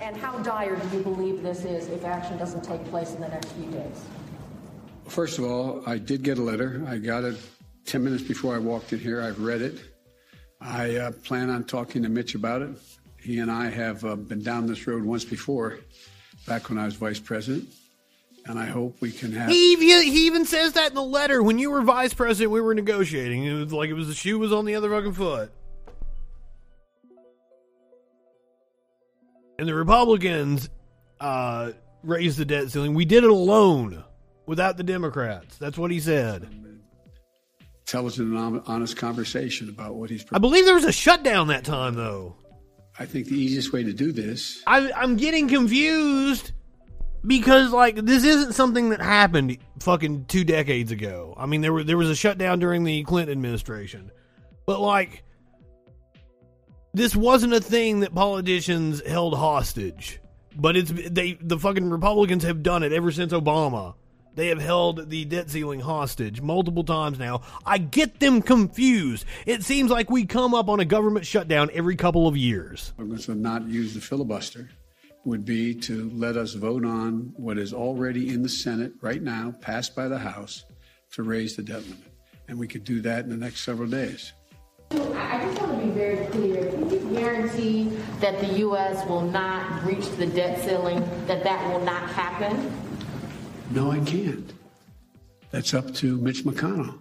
and 0.00 0.16
how 0.16 0.38
dire 0.44 0.76
do 0.76 0.98
you 0.98 1.02
believe 1.02 1.42
this 1.42 1.64
is 1.64 1.88
if 1.88 2.04
action 2.04 2.38
doesn't 2.38 2.62
take 2.62 2.84
place 2.84 3.12
in 3.14 3.20
the 3.20 3.26
next 3.26 3.48
few 3.54 3.68
days? 3.72 4.04
First 5.08 5.40
of 5.40 5.46
all, 5.46 5.82
I 5.84 5.98
did 5.98 6.22
get 6.22 6.38
a 6.38 6.42
letter. 6.42 6.84
I 6.86 6.98
got 6.98 7.24
it 7.24 7.40
10 7.86 8.04
minutes 8.04 8.22
before 8.22 8.54
I 8.54 8.58
walked 8.58 8.92
in 8.92 9.00
here. 9.00 9.20
I've 9.20 9.40
read 9.40 9.62
it. 9.62 9.80
I 10.60 10.94
uh, 10.94 11.10
plan 11.10 11.50
on 11.50 11.64
talking 11.64 12.04
to 12.04 12.08
Mitch 12.08 12.36
about 12.36 12.62
it. 12.62 12.78
He 13.24 13.38
and 13.38 13.50
I 13.50 13.70
have 13.70 14.04
uh, 14.04 14.16
been 14.16 14.42
down 14.42 14.66
this 14.66 14.86
road 14.86 15.02
once 15.02 15.24
before, 15.24 15.78
back 16.46 16.68
when 16.68 16.78
I 16.78 16.84
was 16.84 16.94
vice 16.94 17.18
president. 17.18 17.70
And 18.44 18.58
I 18.58 18.66
hope 18.66 19.00
we 19.00 19.10
can 19.10 19.32
have. 19.32 19.48
He 19.48 19.72
even, 19.72 20.02
he 20.02 20.26
even 20.26 20.44
says 20.44 20.74
that 20.74 20.90
in 20.90 20.94
the 20.94 21.02
letter. 21.02 21.42
When 21.42 21.58
you 21.58 21.70
were 21.70 21.80
vice 21.80 22.12
president, 22.12 22.52
we 22.52 22.60
were 22.60 22.74
negotiating. 22.74 23.44
It 23.44 23.54
was 23.54 23.72
like 23.72 23.88
it 23.88 23.94
was 23.94 24.08
the 24.08 24.14
shoe 24.14 24.38
was 24.38 24.52
on 24.52 24.66
the 24.66 24.74
other 24.74 24.90
fucking 24.90 25.14
foot. 25.14 25.50
And 29.58 29.66
the 29.66 29.74
Republicans 29.74 30.68
uh, 31.18 31.72
raised 32.02 32.36
the 32.36 32.44
debt 32.44 32.70
ceiling. 32.70 32.92
We 32.92 33.06
did 33.06 33.24
it 33.24 33.30
alone 33.30 34.04
without 34.44 34.76
the 34.76 34.82
Democrats. 34.82 35.56
That's 35.56 35.78
what 35.78 35.90
he 35.90 35.98
said. 36.00 36.46
intelligent 37.86 38.36
and 38.36 38.62
honest 38.66 38.98
conversation 38.98 39.70
about 39.70 39.94
what 39.94 40.10
he's. 40.10 40.26
I 40.30 40.38
believe 40.38 40.66
there 40.66 40.74
was 40.74 40.84
a 40.84 40.92
shutdown 40.92 41.46
that 41.46 41.64
time, 41.64 41.94
though. 41.94 42.36
I 42.98 43.06
think 43.06 43.26
the 43.26 43.36
easiest 43.36 43.72
way 43.72 43.82
to 43.82 43.92
do 43.92 44.12
this. 44.12 44.62
I, 44.66 44.92
I'm 44.92 45.16
getting 45.16 45.48
confused 45.48 46.52
because 47.26 47.72
like 47.72 47.96
this 47.96 48.24
isn't 48.24 48.52
something 48.52 48.90
that 48.90 49.00
happened 49.00 49.58
fucking 49.80 50.26
two 50.26 50.44
decades 50.44 50.92
ago. 50.92 51.34
I 51.36 51.46
mean, 51.46 51.60
there 51.60 51.72
were 51.72 51.82
there 51.82 51.96
was 51.96 52.10
a 52.10 52.14
shutdown 52.14 52.58
during 52.58 52.84
the 52.84 53.02
Clinton 53.04 53.32
administration, 53.32 54.12
but 54.66 54.80
like 54.80 55.24
this 56.92 57.16
wasn't 57.16 57.52
a 57.52 57.60
thing 57.60 58.00
that 58.00 58.14
politicians 58.14 59.02
held 59.06 59.36
hostage. 59.36 60.20
But 60.56 60.76
it's 60.76 60.92
they 60.92 61.36
the 61.40 61.58
fucking 61.58 61.90
Republicans 61.90 62.44
have 62.44 62.62
done 62.62 62.84
it 62.84 62.92
ever 62.92 63.10
since 63.10 63.32
Obama. 63.32 63.94
They 64.34 64.48
have 64.48 64.60
held 64.60 65.10
the 65.10 65.24
debt 65.24 65.50
ceiling 65.50 65.80
hostage 65.80 66.40
multiple 66.40 66.84
times 66.84 67.18
now. 67.18 67.42
I 67.64 67.78
get 67.78 68.18
them 68.18 68.42
confused. 68.42 69.24
It 69.46 69.62
seems 69.62 69.90
like 69.90 70.10
we 70.10 70.26
come 70.26 70.54
up 70.54 70.68
on 70.68 70.80
a 70.80 70.84
government 70.84 71.24
shutdown 71.24 71.70
every 71.72 71.96
couple 71.96 72.26
of 72.26 72.36
years. 72.36 72.92
to 72.98 73.34
not 73.34 73.66
use 73.68 73.94
the 73.94 74.00
filibuster 74.00 74.68
would 75.24 75.44
be 75.44 75.74
to 75.74 76.10
let 76.14 76.36
us 76.36 76.54
vote 76.54 76.84
on 76.84 77.32
what 77.36 77.58
is 77.58 77.72
already 77.72 78.28
in 78.28 78.42
the 78.42 78.48
Senate 78.48 78.92
right 79.00 79.22
now, 79.22 79.54
passed 79.60 79.96
by 79.96 80.08
the 80.08 80.18
House, 80.18 80.64
to 81.12 81.22
raise 81.22 81.56
the 81.56 81.62
debt 81.62 81.82
limit. 81.82 82.12
And 82.48 82.58
we 82.58 82.68
could 82.68 82.84
do 82.84 83.00
that 83.02 83.24
in 83.24 83.30
the 83.30 83.36
next 83.36 83.64
several 83.64 83.88
days. 83.88 84.32
I 84.90 85.42
just 85.44 85.60
want 85.62 85.80
to 85.80 85.86
be 85.86 85.92
very 85.92 86.26
clear. 86.26 86.70
Can 86.70 86.90
you 86.90 86.98
guarantee 87.16 87.84
that 88.20 88.38
the 88.40 88.58
U.S. 88.58 89.06
will 89.08 89.22
not 89.22 89.82
breach 89.82 90.06
the 90.16 90.26
debt 90.26 90.62
ceiling, 90.62 91.00
that 91.26 91.42
that 91.42 91.72
will 91.72 91.84
not 91.84 92.10
happen? 92.10 92.83
No, 93.74 93.90
I 93.90 93.98
can't. 94.00 94.52
That's 95.50 95.74
up 95.74 95.92
to 95.94 96.16
Mitch 96.18 96.44
McConnell. 96.44 96.96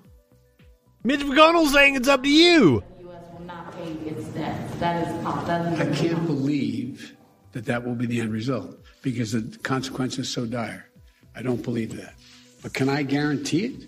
Mitch 1.03 1.19
McConnell's 1.19 1.71
saying 1.71 1.95
it's 1.95 2.07
up 2.07 2.23
to 2.23 2.29
you. 2.29 2.83
The 2.97 3.03
U.S. 3.03 3.21
will 3.31 3.45
not 3.45 3.71
pay 3.77 3.91
its 3.91 4.25
debt. 4.29 4.79
That 4.79 5.07
is, 5.07 5.23
that 5.45 5.73
is 5.73 5.79
I 5.79 5.95
can't 5.95 6.25
believe 6.25 7.15
that 7.51 7.65
that 7.65 7.85
will 7.85 7.93
be 7.93 8.07
the 8.07 8.21
end 8.21 8.33
result 8.33 8.75
because 9.03 9.33
the 9.33 9.55
consequence 9.59 10.17
is 10.17 10.29
so 10.29 10.47
dire. 10.47 10.89
I 11.35 11.43
don't 11.43 11.61
believe 11.61 11.95
that. 11.97 12.15
But 12.63 12.73
can 12.73 12.89
I 12.89 13.03
guarantee 13.03 13.65
it? 13.65 13.87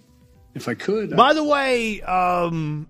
If 0.53 0.69
I 0.69 0.73
could, 0.73 1.17
By 1.17 1.33
the 1.33 1.43
way, 1.43 2.01
um, 2.03 2.87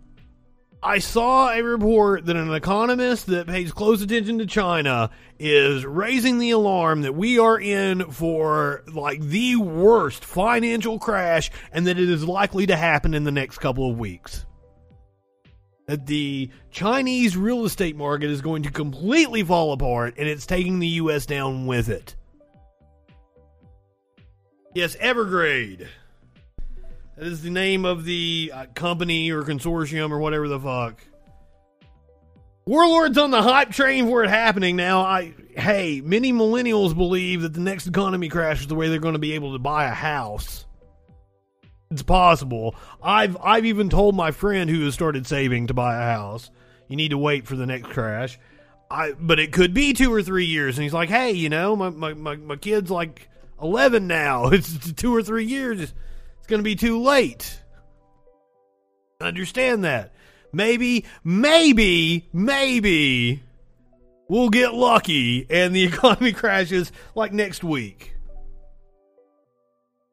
I 0.84 1.00
saw 1.00 1.52
a 1.52 1.62
report 1.64 2.26
that 2.26 2.36
an 2.36 2.54
economist 2.54 3.26
that 3.28 3.48
pays 3.48 3.72
close 3.72 4.02
attention 4.02 4.38
to 4.40 4.46
China 4.46 5.10
is 5.40 5.86
raising 5.86 6.38
the 6.38 6.52
alarm 6.52 7.02
that 7.02 7.16
we 7.16 7.40
are 7.40 7.60
in 7.60 8.12
for 8.12 8.84
like 8.94 9.20
the 9.20 9.56
worst 9.56 10.24
financial 10.24 11.00
crash 11.00 11.50
and 11.72 11.88
that 11.88 11.98
it 11.98 12.10
is 12.10 12.24
likely 12.24 12.68
to 12.68 12.76
happen 12.76 13.14
in 13.14 13.24
the 13.24 13.32
next 13.32 13.58
couple 13.58 13.90
of 13.90 13.98
weeks. 13.98 14.46
That 15.88 16.06
the 16.06 16.50
Chinese 16.72 17.36
real 17.36 17.66
estate 17.66 17.96
market 17.96 18.30
is 18.30 18.42
going 18.42 18.64
to 18.64 18.72
completely 18.72 19.44
fall 19.44 19.74
apart 19.74 20.16
and 20.18 20.28
it's 20.28 20.46
taking 20.46 20.80
the 20.80 20.88
US 20.88 21.26
down 21.26 21.66
with 21.66 21.90
it. 21.90 22.16
Yes, 24.76 24.96
Evergrande. 24.98 25.88
That 27.18 27.28
is 27.28 27.42
the 27.42 27.50
name 27.50 27.86
of 27.86 28.04
the 28.04 28.52
uh, 28.54 28.66
company 28.76 29.32
or 29.32 29.44
consortium 29.44 30.12
or 30.12 30.20
whatever 30.20 30.48
the 30.48 30.60
fuck. 30.60 31.02
Warlords 32.66 33.18
on 33.18 33.32
the 33.32 33.42
hype 33.42 33.70
train 33.72 34.08
for 34.08 34.24
it 34.24 34.30
happening 34.30 34.76
now. 34.76 35.02
I 35.02 35.34
hey, 35.56 36.02
many 36.04 36.34
millennials 36.34 36.96
believe 36.96 37.44
that 37.44 37.54
the 37.54 37.60
next 37.60 37.88
economy 37.88 38.28
crash 38.28 38.62
is 38.62 38.68
the 38.68 38.76
way 38.76 38.90
they're 38.90 39.00
going 39.00 39.14
to 39.14 39.20
be 39.20 39.34
able 39.34 39.54
to 39.54 39.60
buy 39.60 39.86
a 39.86 39.94
house. 39.94 40.66
It's 41.92 42.02
possible. 42.02 42.76
I've 43.02 43.38
I've 43.38 43.66
even 43.66 43.90
told 43.90 44.16
my 44.16 44.32
friend 44.32 44.70
who 44.70 44.84
has 44.84 44.96
started 44.96 45.28
saving 45.28 45.68
to 45.68 45.74
buy 45.74 45.96
a 45.96 46.12
house. 46.16 46.50
You 46.88 46.96
need 46.96 47.10
to 47.10 47.18
wait 47.18 47.48
for 47.48 47.56
the 47.56 47.68
next 47.68 47.88
crash. 47.90 48.40
I 48.90 49.14
but 49.14 49.40
it 49.40 49.54
could 49.54 49.74
be 49.74 49.94
two 49.94 50.12
or 50.12 50.24
three 50.24 50.46
years. 50.46 50.78
And 50.78 50.84
he's 50.84 50.94
like, 50.94 51.10
hey, 51.10 51.32
you 51.32 51.50
know, 51.50 51.76
my 51.76 51.92
my, 51.92 52.14
my, 52.14 52.36
my 52.36 52.56
kid's 52.56 52.90
like 52.90 53.30
eleven 53.62 54.08
now. 54.08 54.50
It's 54.54 54.92
two 54.94 55.16
or 55.16 55.22
three 55.22 55.46
years. 55.46 55.94
It's, 56.46 56.52
going 56.52 56.60
to 56.60 56.64
be 56.64 56.76
too 56.76 57.02
late. 57.02 57.60
Understand 59.20 59.84
that. 59.84 60.14
Maybe, 60.54 61.06
maybe, 61.24 62.30
maybe 62.32 63.42
we'll 64.30 64.52
get 64.52 64.76
lucky 64.76 65.48
and 65.50 65.76
the 65.76 65.84
economy 65.86 66.34
crashes 66.34 66.92
like 67.16 67.34
next 67.34 67.64
week. 67.64 68.14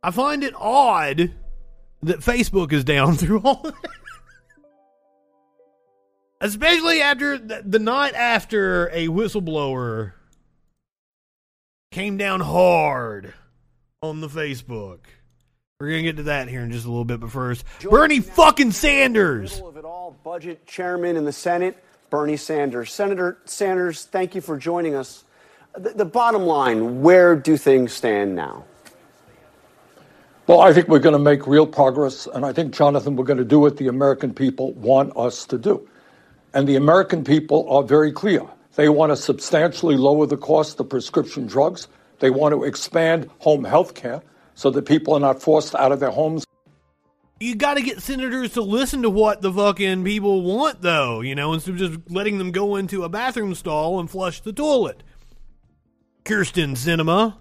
I 0.03 0.11
find 0.11 0.43
it 0.43 0.55
odd 0.57 1.35
that 2.03 2.21
Facebook 2.21 2.73
is 2.73 2.83
down 2.83 3.17
through 3.19 3.43
all 3.43 3.67
of 3.67 3.75
Especially 6.41 7.03
after 7.03 7.37
the, 7.37 7.63
the 7.63 7.79
night 7.79 8.15
after 8.15 8.87
a 8.89 9.09
whistleblower 9.09 10.15
came 11.91 12.17
down 12.17 12.41
hard 12.41 13.35
on 14.01 14.23
the 14.23 14.29
Facebook. 14.29 15.01
We're 15.83 15.89
gonna 15.89 16.03
get 16.03 16.17
to 16.19 16.23
that 16.23 16.47
here 16.47 16.61
in 16.61 16.71
just 16.71 16.85
a 16.85 16.89
little 16.89 17.05
bit, 17.05 17.19
but 17.19 17.33
first, 17.33 17.65
Bernie 17.83 18.21
fucking 18.21 18.71
Sanders. 18.71 19.61
Of 19.61 19.77
it 19.77 19.85
all, 19.85 20.17
budget 20.23 20.65
chairman 20.65 21.17
in 21.17 21.25
the 21.25 21.33
Senate, 21.33 21.77
Bernie 22.09 22.37
Sanders. 22.37 22.93
Senator 22.93 23.39
Sanders, 23.47 24.05
thank 24.05 24.37
you 24.37 24.41
for 24.41 24.57
joining 24.57 24.95
us. 24.95 25.25
The, 25.77 25.91
the 25.91 26.05
bottom 26.05 26.43
line: 26.43 27.03
Where 27.03 27.35
do 27.35 27.57
things 27.57 27.93
stand 27.93 28.37
now? 28.37 28.65
Well, 30.47 30.61
I 30.61 30.73
think 30.73 30.87
we're 30.87 31.01
going 31.01 31.15
to 31.15 31.19
make 31.19 31.49
real 31.49 31.67
progress, 31.67 32.29
and 32.33 32.47
I 32.47 32.53
think, 32.53 32.73
Jonathan, 32.73 33.17
we're 33.17 33.25
going 33.25 33.39
to 33.39 33.45
do 33.45 33.59
what 33.59 33.77
the 33.77 33.89
American 33.89 34.33
people 34.33 34.75
want 34.75 35.17
us 35.17 35.47
to 35.47 35.59
do. 35.59 35.89
And 36.55 36.69
the 36.69 36.77
American 36.77 37.25
people 37.25 37.69
are 37.69 37.83
very 37.83 38.13
clear. 38.13 38.47
They 38.77 38.89
want 38.89 39.11
to 39.11 39.17
substantially 39.17 39.97
lower 39.97 40.27
the 40.27 40.37
cost 40.37 40.79
of 40.79 40.89
prescription 40.89 41.49
drugs. 41.49 41.89
They 42.21 42.31
want 42.31 42.53
to 42.53 42.63
expand 42.63 43.29
home 43.41 43.65
health 43.65 43.95
care 43.95 44.23
so 44.55 44.71
that 44.71 44.83
people 44.83 45.15
are 45.15 45.21
not 45.21 45.43
forced 45.43 45.75
out 45.75 45.93
of 45.93 46.01
their 46.01 46.11
homes. 46.11 46.45
You 47.41 47.57
got 47.57 47.75
to 47.75 47.83
get 47.83 48.01
senators 48.01 48.53
to 48.53 48.63
listen 48.63 49.03
to 49.03 49.11
what 49.11 49.43
the 49.43 49.53
fucking 49.53 50.05
people 50.05 50.43
want, 50.43 50.81
though, 50.81 51.23
you 51.23 51.35
know, 51.35 51.53
instead 51.53 51.73
of 51.73 51.79
just 51.79 52.11
letting 52.11 52.39
them 52.39 52.53
go 52.53 52.77
into 52.77 53.03
a 53.03 53.09
bathroom 53.09 53.55
stall 53.55 53.99
and 53.99 54.09
flush 54.09 54.41
the 54.41 54.53
toilet. 54.53 55.03
Kyrsten 56.25 56.77
Sinema. 56.77 57.35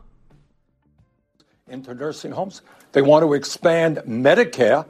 Into 1.67 1.93
nursing 1.93 2.31
homes. 2.31 2.63
They 2.93 3.01
want 3.01 3.23
to 3.23 3.33
expand 3.33 3.97
Medicare 4.07 4.85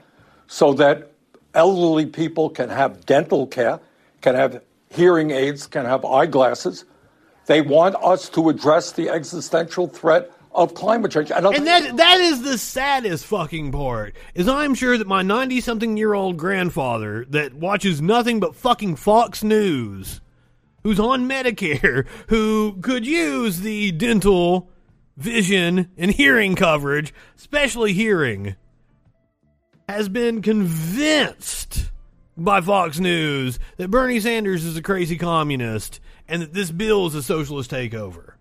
so 0.47 0.73
that 0.73 1.11
elderly 1.53 2.05
people 2.05 2.49
can 2.49 2.69
have 2.69 3.05
dental 3.05 3.47
care, 3.47 3.79
can 4.21 4.35
have 4.35 4.61
hearing 4.89 5.31
aids, 5.31 5.67
can 5.67 5.85
have 5.85 6.05
eyeglasses. 6.05 6.85
They 7.47 7.61
want 7.61 7.95
us 7.95 8.29
to 8.29 8.49
address 8.49 8.93
the 8.93 9.09
existential 9.09 9.87
threat 9.87 10.31
of 10.53 10.73
climate 10.73 11.11
change. 11.11 11.31
And, 11.31 11.45
and 11.45 11.67
that 11.67 11.97
that 11.97 12.19
is 12.19 12.41
the 12.41 12.57
saddest 12.57 13.25
fucking 13.25 13.71
part. 13.71 14.15
Is 14.35 14.47
I'm 14.47 14.75
sure 14.75 14.97
that 14.97 15.07
my 15.07 15.21
90 15.21 15.61
something 15.61 15.97
year 15.97 16.13
old 16.13 16.37
grandfather 16.37 17.25
that 17.29 17.53
watches 17.53 18.01
nothing 18.01 18.39
but 18.39 18.55
fucking 18.55 18.97
Fox 18.97 19.43
News, 19.43 20.21
who's 20.83 20.99
on 20.99 21.27
Medicare, 21.29 22.05
who 22.27 22.77
could 22.81 23.05
use 23.05 23.61
the 23.61 23.91
dental, 23.91 24.69
vision, 25.17 25.89
and 25.97 26.11
hearing 26.11 26.55
coverage, 26.55 27.13
especially 27.37 27.93
hearing, 27.93 28.55
has 29.87 30.09
been 30.09 30.41
convinced 30.41 31.91
by 32.37 32.61
Fox 32.61 32.99
News 32.99 33.59
that 33.77 33.91
Bernie 33.91 34.19
Sanders 34.19 34.65
is 34.65 34.77
a 34.77 34.81
crazy 34.81 35.17
communist 35.17 35.99
and 36.27 36.41
that 36.41 36.53
this 36.53 36.71
bill 36.71 37.07
is 37.07 37.15
a 37.15 37.23
socialist 37.23 37.71
takeover. 37.71 38.33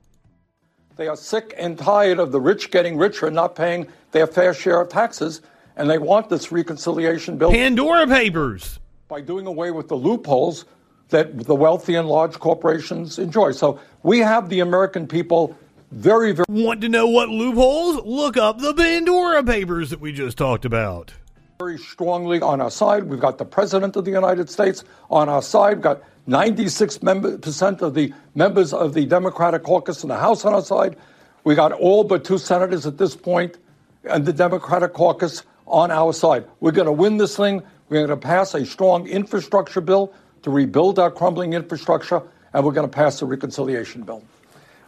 They 1.01 1.09
are 1.09 1.17
sick 1.17 1.55
and 1.57 1.79
tired 1.79 2.19
of 2.19 2.31
the 2.31 2.39
rich 2.39 2.71
getting 2.71 2.99
richer 2.99 3.25
and 3.25 3.35
not 3.35 3.55
paying 3.55 3.89
their 4.11 4.27
fair 4.27 4.53
share 4.53 4.83
of 4.83 4.91
taxes, 4.91 5.41
and 5.77 5.89
they 5.89 5.97
want 5.97 6.29
this 6.29 6.53
reconciliation 6.53 7.39
bill. 7.39 7.51
Pandora 7.51 8.07
Papers. 8.07 8.79
By 9.09 9.23
doing 9.23 9.47
away 9.47 9.71
with 9.71 9.89
the 9.89 9.95
loopholes 9.95 10.67
that 11.09 11.45
the 11.45 11.55
wealthy 11.55 11.95
and 11.95 12.07
large 12.07 12.39
corporations 12.39 13.19
enjoy. 13.19 13.53
So 13.53 13.81
we 14.03 14.19
have 14.19 14.51
the 14.51 14.61
American 14.61 15.07
people 15.07 15.57
very, 15.91 16.33
very. 16.33 16.45
Want 16.51 16.83
to 16.83 16.89
know 16.91 17.07
what 17.07 17.31
loopholes? 17.31 18.05
Look 18.05 18.37
up 18.37 18.59
the 18.59 18.75
Pandora 18.75 19.43
Papers 19.43 19.89
that 19.89 20.01
we 20.01 20.13
just 20.13 20.37
talked 20.37 20.67
about. 20.67 21.15
Very 21.61 21.77
strongly 21.77 22.41
on 22.41 22.63
our 22.63 22.71
side. 22.71 23.05
We've 23.05 23.21
got 23.21 23.37
the 23.37 23.45
President 23.45 23.95
of 23.95 24.07
the 24.07 24.11
United 24.11 24.49
States 24.49 24.83
on 25.11 25.29
our 25.29 25.43
side. 25.43 25.75
We've 25.75 25.83
got 25.83 26.03
96% 26.27 27.83
of 27.83 27.93
the 27.93 28.15
members 28.35 28.73
of 28.73 28.95
the 28.95 29.05
Democratic 29.05 29.63
caucus 29.63 30.03
in 30.03 30.09
the 30.09 30.17
House 30.17 30.47
on 30.47 30.55
our 30.55 30.63
side. 30.63 30.97
We 31.45 31.55
got 31.55 31.73
all 31.73 32.03
but 32.03 32.25
two 32.25 32.39
senators 32.39 32.87
at 32.87 32.97
this 32.97 33.15
point 33.15 33.59
and 34.05 34.25
the 34.25 34.33
Democratic 34.33 34.95
caucus 34.95 35.43
on 35.67 35.91
our 35.91 36.15
side. 36.15 36.47
We're 36.61 36.73
going 36.73 36.87
to 36.87 36.93
win 36.93 37.19
this 37.19 37.37
thing. 37.37 37.63
We're 37.91 38.07
going 38.07 38.19
to 38.19 38.27
pass 38.27 38.55
a 38.55 38.65
strong 38.65 39.07
infrastructure 39.07 39.83
bill 39.83 40.15
to 40.45 40.51
rebuild 40.51 40.99
our 40.99 41.11
crumbling 41.11 41.53
infrastructure, 41.53 42.23
and 42.55 42.65
we're 42.65 42.73
going 42.73 42.89
to 42.89 42.97
pass 42.97 43.21
a 43.21 43.27
reconciliation 43.27 44.01
bill. 44.01 44.25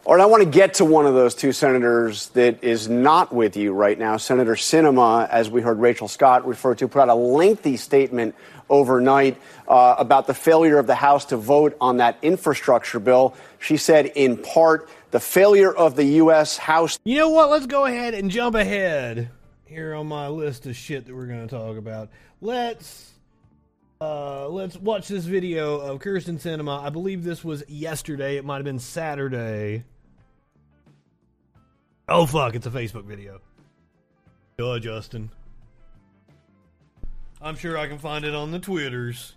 All 0.05 0.13
right, 0.13 0.21
I 0.21 0.25
want 0.25 0.43
to 0.43 0.49
get 0.49 0.73
to 0.75 0.85
one 0.85 1.05
of 1.05 1.13
those 1.13 1.33
two 1.33 1.53
senators 1.53 2.27
that 2.31 2.61
is 2.61 2.89
not 2.89 3.31
with 3.31 3.55
you 3.55 3.71
right 3.71 3.97
now. 3.97 4.17
Senator 4.17 4.55
Sinema, 4.55 5.29
as 5.29 5.49
we 5.49 5.61
heard 5.61 5.79
Rachel 5.79 6.09
Scott 6.09 6.45
refer 6.45 6.75
to, 6.75 6.89
put 6.89 7.03
out 7.03 7.07
a 7.07 7.15
lengthy 7.15 7.77
statement 7.77 8.35
overnight 8.69 9.41
uh, 9.65 9.95
about 9.97 10.27
the 10.27 10.33
failure 10.33 10.77
of 10.77 10.87
the 10.87 10.95
House 10.95 11.23
to 11.27 11.37
vote 11.37 11.77
on 11.79 11.97
that 11.97 12.17
infrastructure 12.21 12.99
bill. 12.99 13.33
She 13.59 13.77
said, 13.77 14.07
in 14.07 14.35
part, 14.35 14.89
the 15.11 15.21
failure 15.21 15.73
of 15.73 15.95
the 15.95 16.03
U.S. 16.03 16.57
House. 16.57 16.99
You 17.05 17.19
know 17.19 17.29
what? 17.29 17.49
Let's 17.49 17.67
go 17.67 17.85
ahead 17.85 18.13
and 18.13 18.29
jump 18.29 18.55
ahead 18.55 19.29
here 19.63 19.95
on 19.95 20.07
my 20.07 20.27
list 20.27 20.65
of 20.65 20.75
shit 20.75 21.05
that 21.05 21.15
we're 21.15 21.27
going 21.27 21.47
to 21.47 21.55
talk 21.55 21.77
about. 21.77 22.09
Let's. 22.41 23.11
Uh, 24.01 24.49
let's 24.49 24.75
watch 24.75 25.07
this 25.07 25.23
video 25.23 25.79
of 25.79 26.01
Kyrsten 26.01 26.37
Sinema. 26.37 26.83
I 26.83 26.89
believe 26.89 27.23
this 27.23 27.41
was 27.41 27.63
yesterday. 27.69 28.35
It 28.35 28.43
might 28.43 28.55
have 28.57 28.65
been 28.65 28.79
Saturday. 28.79 29.85
Oh 32.07 32.25
fuck! 32.25 32.53
It's 32.53 32.65
a 32.65 32.71
Facebook 32.71 33.05
video. 33.05 33.39
Duh, 34.57 34.77
Justin. 34.79 35.31
I'm 37.41 37.55
sure 37.55 37.77
I 37.77 37.87
can 37.87 37.97
find 37.97 38.25
it 38.25 38.35
on 38.35 38.51
the 38.51 38.59
Twitters. 38.59 39.33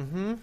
Mm-hmm. 0.00 0.34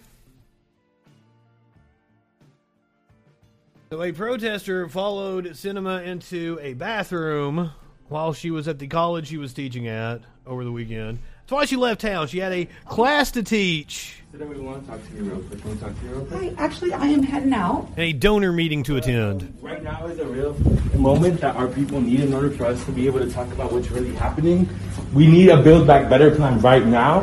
So 3.92 4.04
a 4.04 4.12
protester 4.12 4.88
followed 4.88 5.46
Sinema 5.48 6.06
into 6.06 6.60
a 6.62 6.76
bathroom 6.76 7.72
while 8.10 8.34
she 8.34 8.52
was 8.52 8.68
at 8.68 8.80
the 8.80 8.88
college 8.88 9.28
she 9.28 9.38
was 9.38 9.54
teaching 9.54 9.88
at 9.88 10.22
over 10.46 10.64
the 10.64 10.72
weekend. 10.72 11.20
That's 11.42 11.52
why 11.52 11.66
she 11.66 11.78
left 11.78 12.02
town. 12.02 12.28
She 12.28 12.40
had 12.40 12.52
a 12.52 12.68
class 12.86 13.32
to 13.32 13.42
teach. 13.42 14.22
we 14.34 14.46
want 14.60 14.84
to 14.84 14.92
talk 14.92 15.08
to 15.08 15.16
you 15.16 15.24
real 15.24 15.42
quick. 15.42 15.62
Can 15.62 15.72
we 15.72 15.78
talk 15.78 16.00
to 16.00 16.06
you 16.06 16.12
real 16.12 16.26
quick? 16.26 16.56
Hi, 16.58 16.64
actually, 16.64 16.94
I 16.94 17.08
am 17.08 17.24
heading 17.24 17.54
out. 17.54 17.88
And 17.98 18.00
a 18.00 18.14
donor 18.14 18.52
meeting 18.52 18.84
to 18.84 18.98
attend. 18.98 19.58
Right 19.62 19.82
now 19.82 20.06
is 20.06 20.20
a 20.20 20.28
real 20.28 20.54
moment 20.96 21.42
that 21.42 21.56
our 21.56 21.68
people 21.68 22.02
need 22.02 22.20
in 22.20 22.34
order 22.34 22.52
for 22.52 22.66
us 22.66 22.84
to 22.86 22.92
be 22.92 23.08
able 23.08 23.20
to 23.20 23.32
talk 23.32 23.48
about 23.52 23.72
what's 23.72 23.90
really 23.90 24.14
happening. 24.14 24.70
We 25.14 25.26
need 25.26 25.50
a 25.50 25.62
Build 25.62 25.88
Back 25.88 26.08
Better 26.10 26.36
plan 26.36 26.60
right 26.60 26.86
now. 26.86 27.22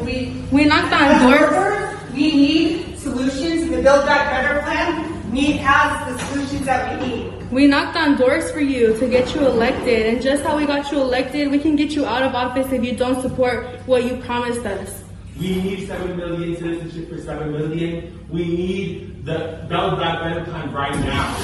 We 0.00 0.44
we 0.52 0.64
knocked 0.64 0.92
on 0.92 1.28
doors. 1.28 2.12
We 2.12 2.30
need 2.30 2.98
solutions. 2.98 3.68
The 3.68 3.82
Build 3.82 4.06
Back 4.06 4.30
Better 4.30 4.62
plan 4.62 5.32
need 5.32 5.56
has 5.56 6.06
the 6.06 6.24
solutions 6.26 6.66
that 6.66 7.00
we 7.00 7.06
need. 7.06 7.37
We 7.50 7.66
knocked 7.66 7.96
on 7.96 8.16
doors 8.16 8.50
for 8.50 8.60
you 8.60 8.92
to 8.98 9.08
get 9.08 9.34
you 9.34 9.46
elected, 9.46 10.04
and 10.04 10.20
just 10.20 10.44
how 10.44 10.58
we 10.58 10.66
got 10.66 10.92
you 10.92 11.00
elected, 11.00 11.50
we 11.50 11.58
can 11.58 11.76
get 11.76 11.92
you 11.92 12.04
out 12.04 12.22
of 12.22 12.34
office 12.34 12.70
if 12.72 12.84
you 12.84 12.94
don't 12.94 13.22
support 13.22 13.66
what 13.86 14.04
you 14.04 14.18
promised 14.18 14.66
us. 14.66 15.02
We 15.40 15.56
need 15.62 15.86
7 15.86 16.14
million 16.14 16.56
citizenship 16.56 17.08
for 17.08 17.18
7 17.18 17.50
million. 17.50 18.26
We 18.28 18.44
need 18.44 19.24
the 19.24 19.64
Back 19.70 20.22
Better 20.22 20.44
plan 20.44 20.72
right 20.74 20.94
now. 21.00 21.36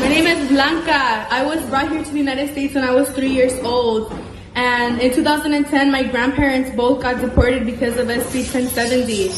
My 0.00 0.08
name 0.08 0.26
is 0.26 0.48
Blanca. 0.48 1.28
I 1.30 1.44
was 1.44 1.62
brought 1.66 1.90
here 1.90 2.02
to 2.02 2.10
the 2.10 2.18
United 2.18 2.50
States 2.50 2.74
when 2.74 2.82
I 2.82 2.90
was 2.92 3.08
three 3.10 3.30
years 3.30 3.54
old. 3.62 4.12
And 4.58 5.00
in 5.00 5.14
2010, 5.14 5.92
my 5.92 6.02
grandparents 6.02 6.74
both 6.74 7.00
got 7.00 7.20
deported 7.20 7.64
because 7.64 7.96
of 7.96 8.08
SB 8.08 8.52
1070. 8.52 9.30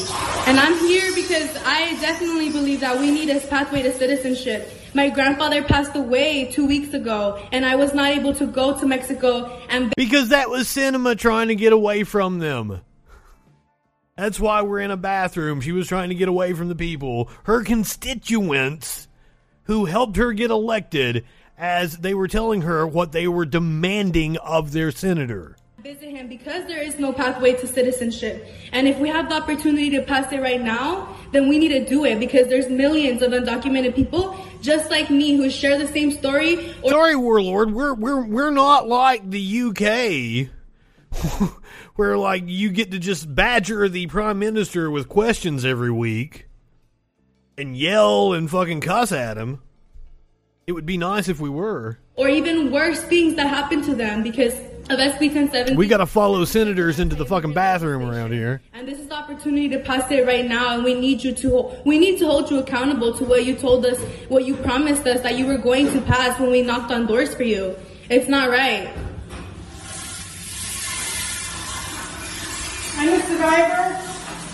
And 0.49 0.59
I'm 0.59 0.79
here 0.79 1.15
because 1.15 1.55
I 1.67 1.95
definitely 2.01 2.49
believe 2.49 2.81
that 2.81 2.99
we 2.99 3.11
need 3.11 3.29
a 3.29 3.39
pathway 3.39 3.83
to 3.83 3.93
citizenship. 3.93 4.73
My 4.95 5.11
grandfather 5.11 5.63
passed 5.63 5.95
away 5.95 6.51
two 6.51 6.67
weeks 6.67 6.95
ago, 6.95 7.39
and 7.53 7.67
I 7.67 7.77
was 7.77 7.93
not 7.93 8.09
able 8.13 8.33
to 8.37 8.47
go 8.47 8.81
to 8.81 8.87
Mexico 8.87 9.61
and. 9.69 9.93
Because 9.95 10.31
that 10.31 10.49
was 10.49 10.69
Sinema 10.69 11.19
trying 11.19 11.49
to 11.49 11.55
get 11.55 11.75
away 11.75 12.05
from 12.05 12.39
them. 12.39 12.81
That's 14.17 14.41
why 14.41 14.63
we're 14.63 14.81
in 14.81 14.91
a 14.91 14.97
bathroom. 14.97 15.61
She 15.61 15.73
was 15.73 15.87
trying 15.87 16.09
to 16.09 16.15
get 16.15 16.31
away 16.31 16.55
from 16.55 16.71
the 16.71 16.75
people, 16.75 17.29
her 17.45 17.63
constituents, 17.63 19.07
who 19.65 19.85
helped 19.85 20.17
her 20.17 20.33
get 20.33 20.51
elected, 20.51 21.27
as 21.61 21.99
they 21.99 22.15
were 22.15 22.27
telling 22.27 22.63
her 22.63 22.87
what 22.87 23.13
they 23.13 23.29
were 23.29 23.45
demanding 23.45 24.39
of 24.39 24.73
their 24.73 24.91
senator. 24.91 25.57
Visit 25.83 26.11
him 26.11 26.27
because 26.27 26.67
there 26.67 26.83
is 26.83 26.99
no 26.99 27.13
pathway 27.13 27.53
to 27.53 27.67
citizenship. 27.67 28.47
And 28.73 28.89
if 28.89 28.99
we 28.99 29.11
have 29.11 29.29
the 29.29 29.37
opportunity 29.37 29.91
to 29.91 30.03
pass 30.03 30.33
it 30.33 30.41
right 30.41 30.61
now, 30.61 31.15
then 31.33 31.49
we 31.49 31.59
need 31.59 31.69
to 31.69 31.85
do 31.87 32.05
it 32.07 32.19
because 32.19 32.49
there's 32.49 32.69
millions 32.69 33.23
of 33.23 33.33
undocumented 33.33 33.95
people 33.95 34.37
just 34.63 34.91
like 34.91 35.11
me 35.11 35.37
who 35.37 35.51
share 35.51 35.79
the 35.79 35.87
same 35.89 36.11
story. 36.11 36.75
Sorry, 36.87 37.17
warlord, 37.17 37.73
we're 37.73 37.95
we're 37.95 38.25
we're 38.25 38.51
not 38.51 38.89
like 38.89 39.29
the 39.29 39.63
UK. 39.63 40.51
where 41.97 42.17
like 42.17 42.45
you 42.47 42.71
get 42.71 42.91
to 42.91 42.99
just 42.99 43.35
badger 43.35 43.89
the 43.89 44.07
prime 44.07 44.39
minister 44.39 44.91
with 44.91 45.09
questions 45.09 45.65
every 45.65 45.91
week 45.91 46.47
and 47.59 47.77
yell 47.77 48.33
and 48.33 48.51
fucking 48.51 48.81
cuss 48.81 49.13
at 49.13 49.37
him. 49.37 49.61
It 50.67 50.73
would 50.73 50.87
be 50.87 50.97
nice 50.97 51.29
if 51.29 51.41
we 51.41 51.49
were. 51.49 51.99
Or 52.17 52.29
even 52.29 52.71
worse 52.71 53.03
things 53.03 53.35
that 53.37 53.49
happen 53.49 53.83
to 53.83 53.95
them 53.95 54.23
because 54.23 54.55
of 54.91 54.99
SB 54.99 55.33
1070. 55.33 55.77
We 55.77 55.87
got 55.87 55.99
to 55.99 56.07
follow 56.07 56.45
senators 56.45 56.99
into 56.99 57.15
the 57.15 57.25
fucking 57.25 57.53
bathroom 57.55 58.03
around 58.09 58.33
here. 58.33 58.61
And 58.73 58.87
this 58.87 58.99
is 58.99 59.09
the 59.09 59.15
opportunity 59.15 59.69
to 59.71 59.79
pass 59.79 60.11
it 60.11 60.27
right 60.27 60.47
now, 60.47 60.75
and 60.75 60.85
we 60.85 60.95
need 60.95 61.23
you 61.23 61.33
to 61.33 61.73
we 61.85 61.99
need 61.99 62.19
to 62.19 62.27
hold 62.27 62.51
you 62.51 62.59
accountable 62.59 63.15
to 63.15 63.25
what 63.25 63.45
you 63.45 63.55
told 63.55 63.87
us, 63.87 63.99
what 64.29 64.45
you 64.45 64.57
promised 64.57 65.07
us 65.07 65.21
that 65.21 65.39
you 65.39 65.47
were 65.47 65.59
going 65.59 65.91
to 65.93 66.01
pass 66.03 66.39
when 66.41 66.51
we 66.51 66.63
knocked 66.63 66.91
on 66.91 67.07
doors 67.07 67.35
for 67.35 67.45
you. 67.45 67.77
It's 68.09 68.29
not 68.29 68.51
right. 68.51 68.93
I'm 72.97 73.09
a 73.09 73.23
survivor. 73.23 74.11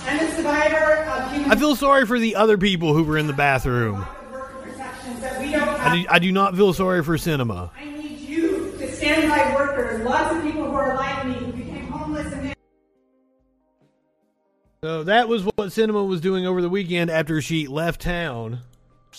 I'm 0.07 0.21
a 0.21 0.37
survivor 0.37 0.95
of 1.03 1.33
human 1.33 1.51
I 1.51 1.57
feel 1.57 1.75
sorry 1.75 2.07
for 2.07 2.19
the 2.19 2.37
other 2.37 2.57
people 2.59 2.95
who 2.95 3.03
were 3.03 3.19
in 3.19 3.27
the 3.27 3.33
bathroom. 3.33 4.07
I 5.55 5.97
do, 6.03 6.07
I 6.11 6.19
do 6.19 6.33
not 6.33 6.57
feel 6.57 6.73
sorry 6.73 7.03
for 7.03 7.17
Sinema. 7.17 7.71
I 7.77 7.85
need 7.85 8.21
you 8.21 8.73
to 8.79 8.93
stand 8.93 9.29
by 9.31 9.55
workers. 9.55 10.05
Lots 10.05 10.35
of 10.37 10.43
people 10.43 10.65
who 10.65 10.75
are 10.75 10.97
like 10.97 11.27
me 11.27 11.35
who 11.35 11.53
became 11.53 11.87
homeless 11.89 12.33
and 12.33 12.55
So 14.83 15.05
that 15.05 15.29
was 15.29 15.45
what 15.45 15.57
Sinema 15.57 16.07
was 16.07 16.21
doing 16.21 16.47
over 16.47 16.61
the 16.63 16.69
weekend 16.69 17.11
after 17.11 17.41
she 17.41 17.67
left 17.67 18.01
town. 18.03 18.61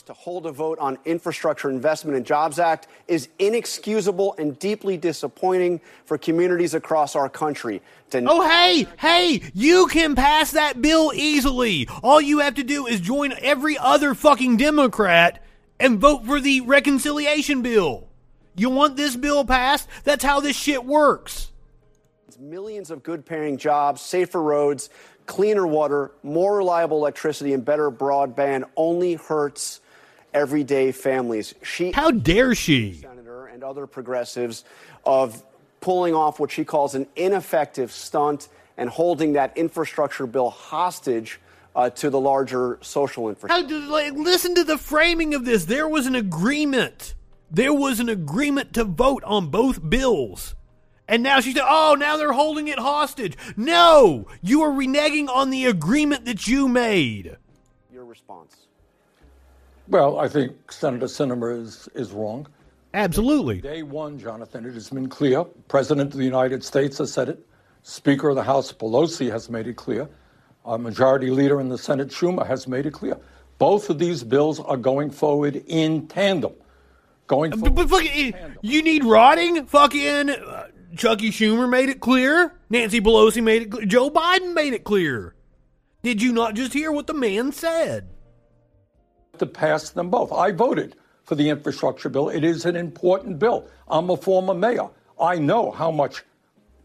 to 0.06 0.14
hold 0.14 0.46
a 0.46 0.52
vote 0.52 0.78
on 0.80 0.98
Infrastructure 1.06 1.70
Investment 1.70 2.16
and 2.16 2.26
Jobs 2.26 2.60
Act 2.60 2.88
is 3.08 3.30
inexcusable 3.40 4.36
and 4.38 4.58
deeply 4.60 4.96
disappointing 4.96 5.82
for 6.06 6.18
communities 6.18 6.74
across 6.76 7.16
our 7.16 7.28
country. 7.30 7.82
To 8.12 8.24
Oh, 8.28 8.48
hey, 8.48 8.88
hey, 9.00 9.42
you 9.54 9.88
can 9.88 10.14
pass 10.16 10.52
that 10.52 10.82
bill 10.82 11.12
easily. 11.16 11.88
All 12.04 12.22
you 12.22 12.40
have 12.40 12.56
to 12.56 12.64
do 12.64 12.86
is 12.86 13.00
join 13.00 13.34
every 13.42 13.78
other 13.78 14.14
fucking 14.14 14.58
Democrat 14.58 15.42
and 15.80 16.00
vote 16.00 16.26
for 16.26 16.40
the 16.40 16.62
reconciliation 16.62 17.62
bill. 17.62 18.08
You 18.56 18.70
want 18.70 18.98
this 18.98 19.16
bill 19.16 19.46
passed? 19.46 19.88
That's 20.04 20.24
how 20.24 20.40
this 20.40 20.56
shit 20.56 20.84
works. 20.84 21.52
millions 22.40 22.92
of 22.92 23.02
good 23.02 23.26
paying 23.26 23.58
jobs, 23.58 24.00
safer 24.02 24.42
roads, 24.42 24.92
cleaner 25.26 25.66
water, 25.66 26.12
more 26.24 26.58
reliable 26.58 26.98
electricity, 26.98 27.54
and 27.54 27.66
better 27.66 27.90
broadband 27.90 28.64
only 28.76 29.16
hurts 29.16 29.82
everyday 30.34 30.92
families. 30.92 31.56
She 31.64 31.92
How 31.92 32.12
dare 32.12 32.54
she? 32.54 32.94
Senator 32.94 33.48
and 33.48 33.64
other 33.64 33.88
progressives 33.88 34.66
of 35.04 35.44
pulling 35.82 36.14
off 36.14 36.40
what 36.40 36.52
she 36.52 36.64
calls 36.64 36.96
an 36.96 37.08
ineffective 37.16 37.92
stunt 37.92 38.50
and 38.78 38.90
holding 38.90 39.34
that 39.34 39.58
infrastructure 39.58 40.28
bill 40.28 40.50
hostage 40.50 41.40
uh, 41.78 41.92
to 41.92 42.10
the 42.10 42.20
larger 42.20 42.80
social 42.82 43.30
infrastructure. 43.30 43.64
How 43.64 43.70
did, 43.70 43.88
like, 43.88 44.14
listen 44.14 44.56
to 44.56 44.64
the 44.64 44.80
framing 44.80 45.36
of 45.36 45.46
this. 45.46 45.66
There 45.66 45.88
was 45.88 46.08
an 46.08 46.16
agreement. 46.16 47.14
There 47.52 47.74
was 47.74 48.00
an 48.00 48.10
agreement 48.10 48.74
to 48.74 48.84
vote 48.84 49.24
on 49.24 49.52
both 49.52 49.88
bills. 49.88 50.56
And 51.08 51.22
now 51.22 51.40
she 51.40 51.54
said, 51.54 51.64
oh, 51.66 51.96
now 51.98 52.18
they're 52.18 52.34
holding 52.34 52.68
it 52.68 52.80
hostage. 52.80 53.38
No, 53.56 54.28
you 54.42 54.64
are 54.64 54.72
reneging 54.72 55.30
on 55.30 55.52
the 55.52 55.66
agreement 55.66 56.26
that 56.26 56.48
you 56.48 56.68
made. 56.68 57.38
Your 57.94 58.06
response. 58.06 58.56
Well, 59.88 60.20
I 60.20 60.28
think 60.28 60.72
Senator 60.72 61.06
Sinema 61.06 61.62
is, 61.62 61.88
is 61.94 62.12
wrong. 62.12 62.48
Absolutely. 62.96 63.62
Day 63.62 63.84
one, 63.84 64.18
Jonathan, 64.18 64.66
it 64.66 64.74
has 64.74 64.90
been 64.90 65.08
clear. 65.08 65.44
President 65.68 66.12
of 66.12 66.18
the 66.18 66.26
United 66.26 66.64
States 66.64 66.98
has 66.98 67.14
said 67.14 67.30
it. 67.30 67.46
Speaker 67.84 68.30
of 68.30 68.36
the 68.36 68.44
House 68.44 68.74
Pelosi 68.74 69.32
has 69.32 69.50
made 69.50 69.68
it 69.68 69.76
clear. 69.76 70.10
Our 70.68 70.78
majority 70.78 71.32
leader 71.32 71.60
in 71.62 71.70
the 71.70 71.78
Senate, 71.78 72.10
Schumer, 72.10 72.46
has 72.46 72.68
made 72.68 72.86
it 72.86 72.94
clear. 72.94 73.18
Both 73.58 73.90
of 73.90 74.00
these 74.00 74.24
bills 74.24 74.60
are 74.60 74.78
going 74.78 75.10
forward 75.10 75.64
in 75.66 76.08
tandem. 76.08 76.54
Going 77.28 77.52
forward. 77.54 77.74
but 77.74 77.90
fucking, 77.90 78.36
you 78.62 78.84
need 78.84 79.04
rotting? 79.04 79.66
Fucking 79.66 80.30
uh, 80.30 80.68
Chucky 80.96 81.32
Schumer 81.32 81.70
made 81.70 81.90
it 81.90 82.02
clear. 82.02 82.54
Nancy 82.70 83.02
Pelosi 83.02 83.42
made 83.42 83.64
it 83.64 83.72
clear. 83.72 83.86
Joe 83.86 84.10
Biden 84.12 84.54
made 84.54 84.74
it 84.74 84.84
clear. 84.84 85.34
Did 86.04 86.22
you 86.22 86.34
not 86.34 86.54
just 86.54 86.74
hear 86.74 86.92
what 86.92 87.08
the 87.08 87.14
man 87.14 87.52
said? 87.52 88.10
to 89.40 89.46
pass 89.46 89.92
them 89.92 90.10
both. 90.10 90.32
I 90.32 90.52
voted 90.52 90.96
for 91.24 91.36
the 91.36 91.50
infrastructure 91.50 92.10
bill. 92.10 92.30
It 92.30 92.44
is 92.44 92.66
an 92.66 92.76
important 92.76 93.40
bill. 93.40 93.68
I'm 93.88 94.10
a 94.10 94.18
former 94.18 94.54
mayor. 94.54 94.90
I 95.20 95.38
know 95.38 95.72
how 95.72 95.92
much 95.92 96.24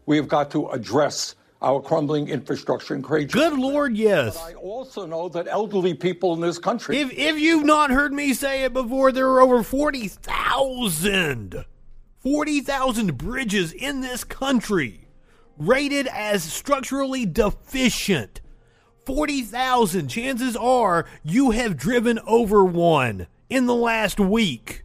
we 0.05 0.17
have 0.17 0.27
got 0.27 0.51
to 0.51 0.69
address 0.69 1.35
our 1.63 1.81
crumbling 1.81 2.27
infrastructure 2.27 2.93
and 2.93 3.03
create. 3.03 3.31
Good 3.31 3.57
Lord, 3.57 3.97
yes. 3.97 4.37
I 4.37 4.53
also 4.53 5.05
know 5.05 5.29
that 5.29 5.47
elderly 5.47 5.93
people 5.93 6.33
in 6.33 6.41
this 6.41 6.59
country. 6.59 6.97
If 6.97 7.11
if 7.13 7.39
you've 7.39 7.65
not 7.65 7.89
heard 7.89 8.13
me 8.13 8.33
say 8.33 8.65
it 8.65 8.73
before, 8.73 9.11
there 9.11 9.29
are 9.29 9.41
over 9.41 9.63
40,000 9.63 11.65
40,000 12.17 13.17
bridges 13.17 13.73
in 13.73 13.99
this 13.99 14.23
country 14.23 15.07
rated 15.57 16.07
as 16.07 16.43
structurally 16.43 17.25
deficient. 17.25 18.39
40,000. 19.05 20.07
Chances 20.07 20.55
are 20.55 21.05
you 21.23 21.51
have 21.51 21.75
driven 21.75 22.19
over 22.25 22.63
one 22.63 23.27
in 23.49 23.65
the 23.65 23.75
last 23.75 24.19
week. 24.19 24.83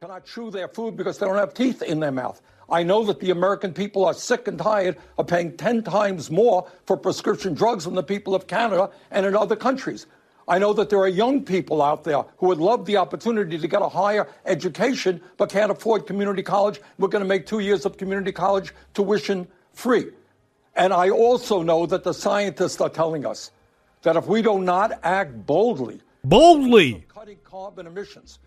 cannot 0.00 0.26
chew 0.26 0.50
their 0.50 0.68
food 0.68 0.96
because 0.96 1.18
they 1.18 1.26
don't 1.26 1.36
have 1.36 1.54
teeth 1.54 1.82
in 1.82 2.00
their 2.00 2.12
mouth. 2.12 2.42
I 2.68 2.82
know 2.82 3.04
that 3.04 3.20
the 3.20 3.30
American 3.30 3.72
people 3.72 4.04
are 4.04 4.14
sick 4.14 4.48
and 4.48 4.58
tired 4.58 4.96
of 5.18 5.26
paying 5.26 5.56
10 5.56 5.82
times 5.82 6.30
more 6.30 6.66
for 6.86 6.96
prescription 6.96 7.54
drugs 7.54 7.84
than 7.84 7.94
the 7.94 8.02
people 8.02 8.34
of 8.34 8.46
Canada 8.46 8.90
and 9.10 9.26
in 9.26 9.36
other 9.36 9.56
countries. 9.56 10.06
I 10.46 10.58
know 10.58 10.72
that 10.74 10.90
there 10.90 10.98
are 10.98 11.08
young 11.08 11.42
people 11.42 11.80
out 11.80 12.04
there 12.04 12.22
who 12.38 12.48
would 12.48 12.58
love 12.58 12.84
the 12.84 12.98
opportunity 12.98 13.58
to 13.58 13.68
get 13.68 13.80
a 13.80 13.88
higher 13.88 14.28
education 14.44 15.20
but 15.36 15.50
can't 15.50 15.70
afford 15.70 16.06
community 16.06 16.42
college. 16.42 16.80
We're 16.98 17.08
going 17.08 17.24
to 17.24 17.28
make 17.28 17.46
two 17.46 17.60
years 17.60 17.86
of 17.86 17.96
community 17.96 18.32
college 18.32 18.74
tuition 18.92 19.48
free. 19.72 20.10
And 20.76 20.92
I 20.92 21.10
also 21.10 21.62
know 21.62 21.86
that 21.86 22.04
the 22.04 22.12
scientists 22.12 22.80
are 22.80 22.90
telling 22.90 23.24
us 23.24 23.50
that 24.02 24.16
if 24.16 24.26
we 24.26 24.42
do 24.42 24.58
not 24.58 24.92
act 25.02 25.46
boldly, 25.46 26.00
boldly 26.24 27.04
cutting 27.08 27.38
carbon 27.44 27.86
emissions, 27.86 28.38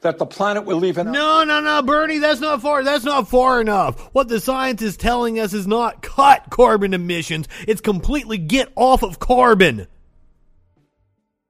that 0.00 0.18
the 0.18 0.26
planet 0.26 0.64
will 0.64 0.76
leave 0.78 0.98
an 0.98 1.10
No, 1.10 1.44
no, 1.44 1.60
no, 1.60 1.82
Bernie, 1.82 2.18
that's 2.18 2.40
not 2.40 2.62
far. 2.62 2.84
That's 2.84 3.04
not 3.04 3.28
far 3.28 3.60
enough. 3.60 3.98
What 4.14 4.28
the 4.28 4.40
science 4.40 4.82
is 4.82 4.96
telling 4.96 5.38
us 5.38 5.52
is 5.52 5.66
not 5.66 6.02
cut 6.02 6.46
carbon 6.50 6.94
emissions. 6.94 7.48
It's 7.66 7.80
completely 7.80 8.38
get 8.38 8.70
off 8.76 9.02
of 9.02 9.18
carbon. 9.18 9.86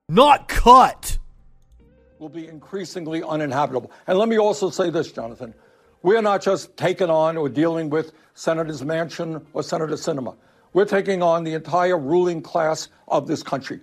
Not 0.09 0.49
cut. 0.49 1.19
will 2.19 2.29
be 2.29 2.47
increasingly 2.47 3.23
uninhabitable. 3.23 3.91
And 4.07 4.19
let 4.19 4.29
me 4.29 4.39
also 4.39 4.71
say 4.71 4.91
this, 4.91 5.11
Jonathan. 5.13 5.53
We're 6.03 6.23
not 6.23 6.43
just 6.43 6.77
taking 6.77 7.11
on 7.11 7.37
or 7.37 7.49
dealing 7.49 7.91
with 7.91 8.13
Senators 8.35 8.83
Manchin 8.83 9.45
or 9.53 9.63
Senator 9.63 9.95
Sinema. 9.95 10.37
We're 10.73 10.85
taking 10.85 11.23
on 11.23 11.43
the 11.43 11.55
entire 11.55 11.99
ruling 11.99 12.43
class 12.43 12.89
of 13.09 13.27
this 13.27 13.43
country. 13.43 13.81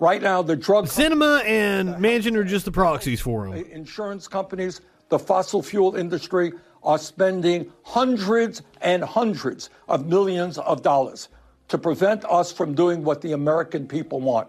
Right 0.00 0.20
now, 0.20 0.42
the 0.42 0.56
drug 0.56 0.86
Sinema 0.86 1.44
and 1.44 1.90
Manchin 1.96 2.34
are 2.36 2.44
just 2.44 2.64
the 2.64 2.72
proxies 2.72 3.20
for 3.20 3.46
him. 3.46 3.64
insurance 3.70 4.26
companies, 4.26 4.80
the 5.08 5.18
fossil 5.18 5.62
fuel 5.62 5.94
industry 5.94 6.52
are 6.82 6.98
spending 6.98 7.72
hundreds 7.84 8.62
and 8.80 9.02
hundreds 9.02 9.70
of 9.88 10.06
millions 10.06 10.58
of 10.58 10.82
dollars 10.82 11.28
to 11.68 11.78
prevent 11.78 12.24
us 12.26 12.52
from 12.52 12.74
doing 12.74 13.04
what 13.04 13.20
the 13.20 13.32
American 13.32 13.86
people 13.86 14.20
want. 14.20 14.48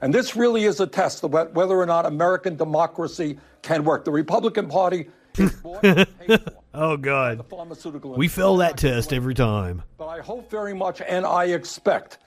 And 0.00 0.12
this 0.12 0.34
really 0.36 0.64
is 0.64 0.80
a 0.80 0.86
test 0.86 1.22
of 1.24 1.32
whether 1.32 1.76
or 1.76 1.86
not 1.86 2.06
American 2.06 2.56
democracy 2.56 3.38
can 3.62 3.84
work. 3.84 4.04
The 4.04 4.10
Republican 4.10 4.68
Party 4.68 5.08
is 5.38 5.52
bought 5.52 5.84
and 5.84 6.18
paid 6.18 6.42
for 6.42 6.50
Oh 6.74 6.96
God, 6.98 7.46
pharmaceutical 7.48 8.12
we 8.14 8.28
fail 8.28 8.56
that 8.58 8.76
test 8.76 9.12
every 9.12 9.34
time. 9.34 9.82
but 9.96 10.08
I 10.08 10.20
hope 10.20 10.50
very 10.50 10.74
much 10.74 11.00
and 11.00 11.24
I 11.24 11.44
expect 11.46 12.18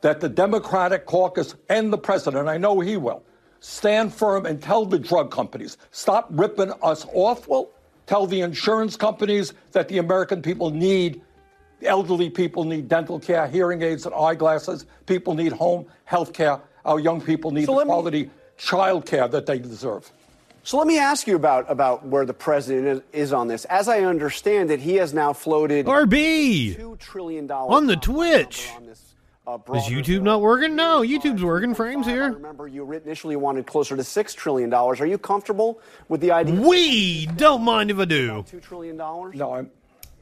that 0.00 0.20
the 0.20 0.28
Democratic 0.28 1.06
caucus 1.06 1.54
and 1.68 1.92
the 1.92 1.98
president, 1.98 2.48
I 2.48 2.56
know 2.56 2.80
he 2.80 2.96
will, 2.96 3.22
stand 3.60 4.14
firm 4.14 4.46
and 4.46 4.62
tell 4.62 4.84
the 4.84 4.98
drug 4.98 5.30
companies, 5.30 5.76
stop 5.90 6.28
ripping 6.30 6.72
us 6.82 7.04
off. 7.12 7.48
Well, 7.48 7.70
tell 8.06 8.26
the 8.26 8.40
insurance 8.40 8.96
companies 8.96 9.52
that 9.72 9.88
the 9.88 9.98
American 9.98 10.40
people 10.42 10.70
need, 10.70 11.20
elderly 11.82 12.30
people 12.30 12.64
need 12.64 12.88
dental 12.88 13.18
care, 13.18 13.46
hearing 13.48 13.82
aids, 13.82 14.06
and 14.06 14.14
eyeglasses. 14.14 14.86
People 15.06 15.34
need 15.34 15.52
home 15.52 15.86
health 16.04 16.32
care. 16.32 16.60
Our 16.84 17.00
young 17.00 17.20
people 17.20 17.50
need 17.50 17.66
So 17.66 17.72
the 17.72 17.78
let 17.78 17.86
me- 17.86 17.90
quality 17.92 18.30
child 18.56 19.06
care 19.06 19.28
that 19.28 19.46
they 19.46 19.58
deserve. 19.58 20.10
So 20.64 20.76
let 20.76 20.86
me 20.86 20.98
ask 20.98 21.26
you 21.26 21.34
about, 21.36 21.64
about 21.70 22.04
where 22.04 22.26
the 22.26 22.34
president 22.34 22.86
is, 23.12 23.26
is 23.28 23.32
on 23.32 23.48
this. 23.48 23.64
As 23.66 23.88
I 23.88 24.00
understand 24.00 24.70
it, 24.70 24.80
he 24.80 24.96
has 24.96 25.14
now 25.14 25.32
floated 25.32 25.86
RB 25.86 26.76
$2 26.76 26.98
trillion 26.98 27.50
on 27.50 27.86
the 27.86 27.96
Twitch. 27.96 28.68
Is 29.48 29.84
YouTube 29.84 30.22
not 30.22 30.42
working? 30.42 30.76
No, 30.76 31.00
YouTube's 31.00 31.42
working. 31.42 31.74
Frames 31.74 32.06
I 32.06 32.10
here. 32.10 32.32
remember 32.32 32.68
you 32.68 32.90
initially 32.92 33.34
wanted 33.36 33.66
closer 33.66 33.96
to 33.96 34.02
$6 34.02 34.34
trillion. 34.34 34.72
Are 34.74 35.06
you 35.06 35.16
comfortable 35.16 35.80
with 36.08 36.20
the 36.20 36.32
idea? 36.32 36.60
We 36.60 37.24
don't 37.26 37.62
mind 37.62 37.90
if 37.90 37.98
I 37.98 38.04
do. 38.04 38.44
$2 38.50 38.60
trillion? 38.60 38.96
No, 38.96 39.54
I'm. 39.54 39.70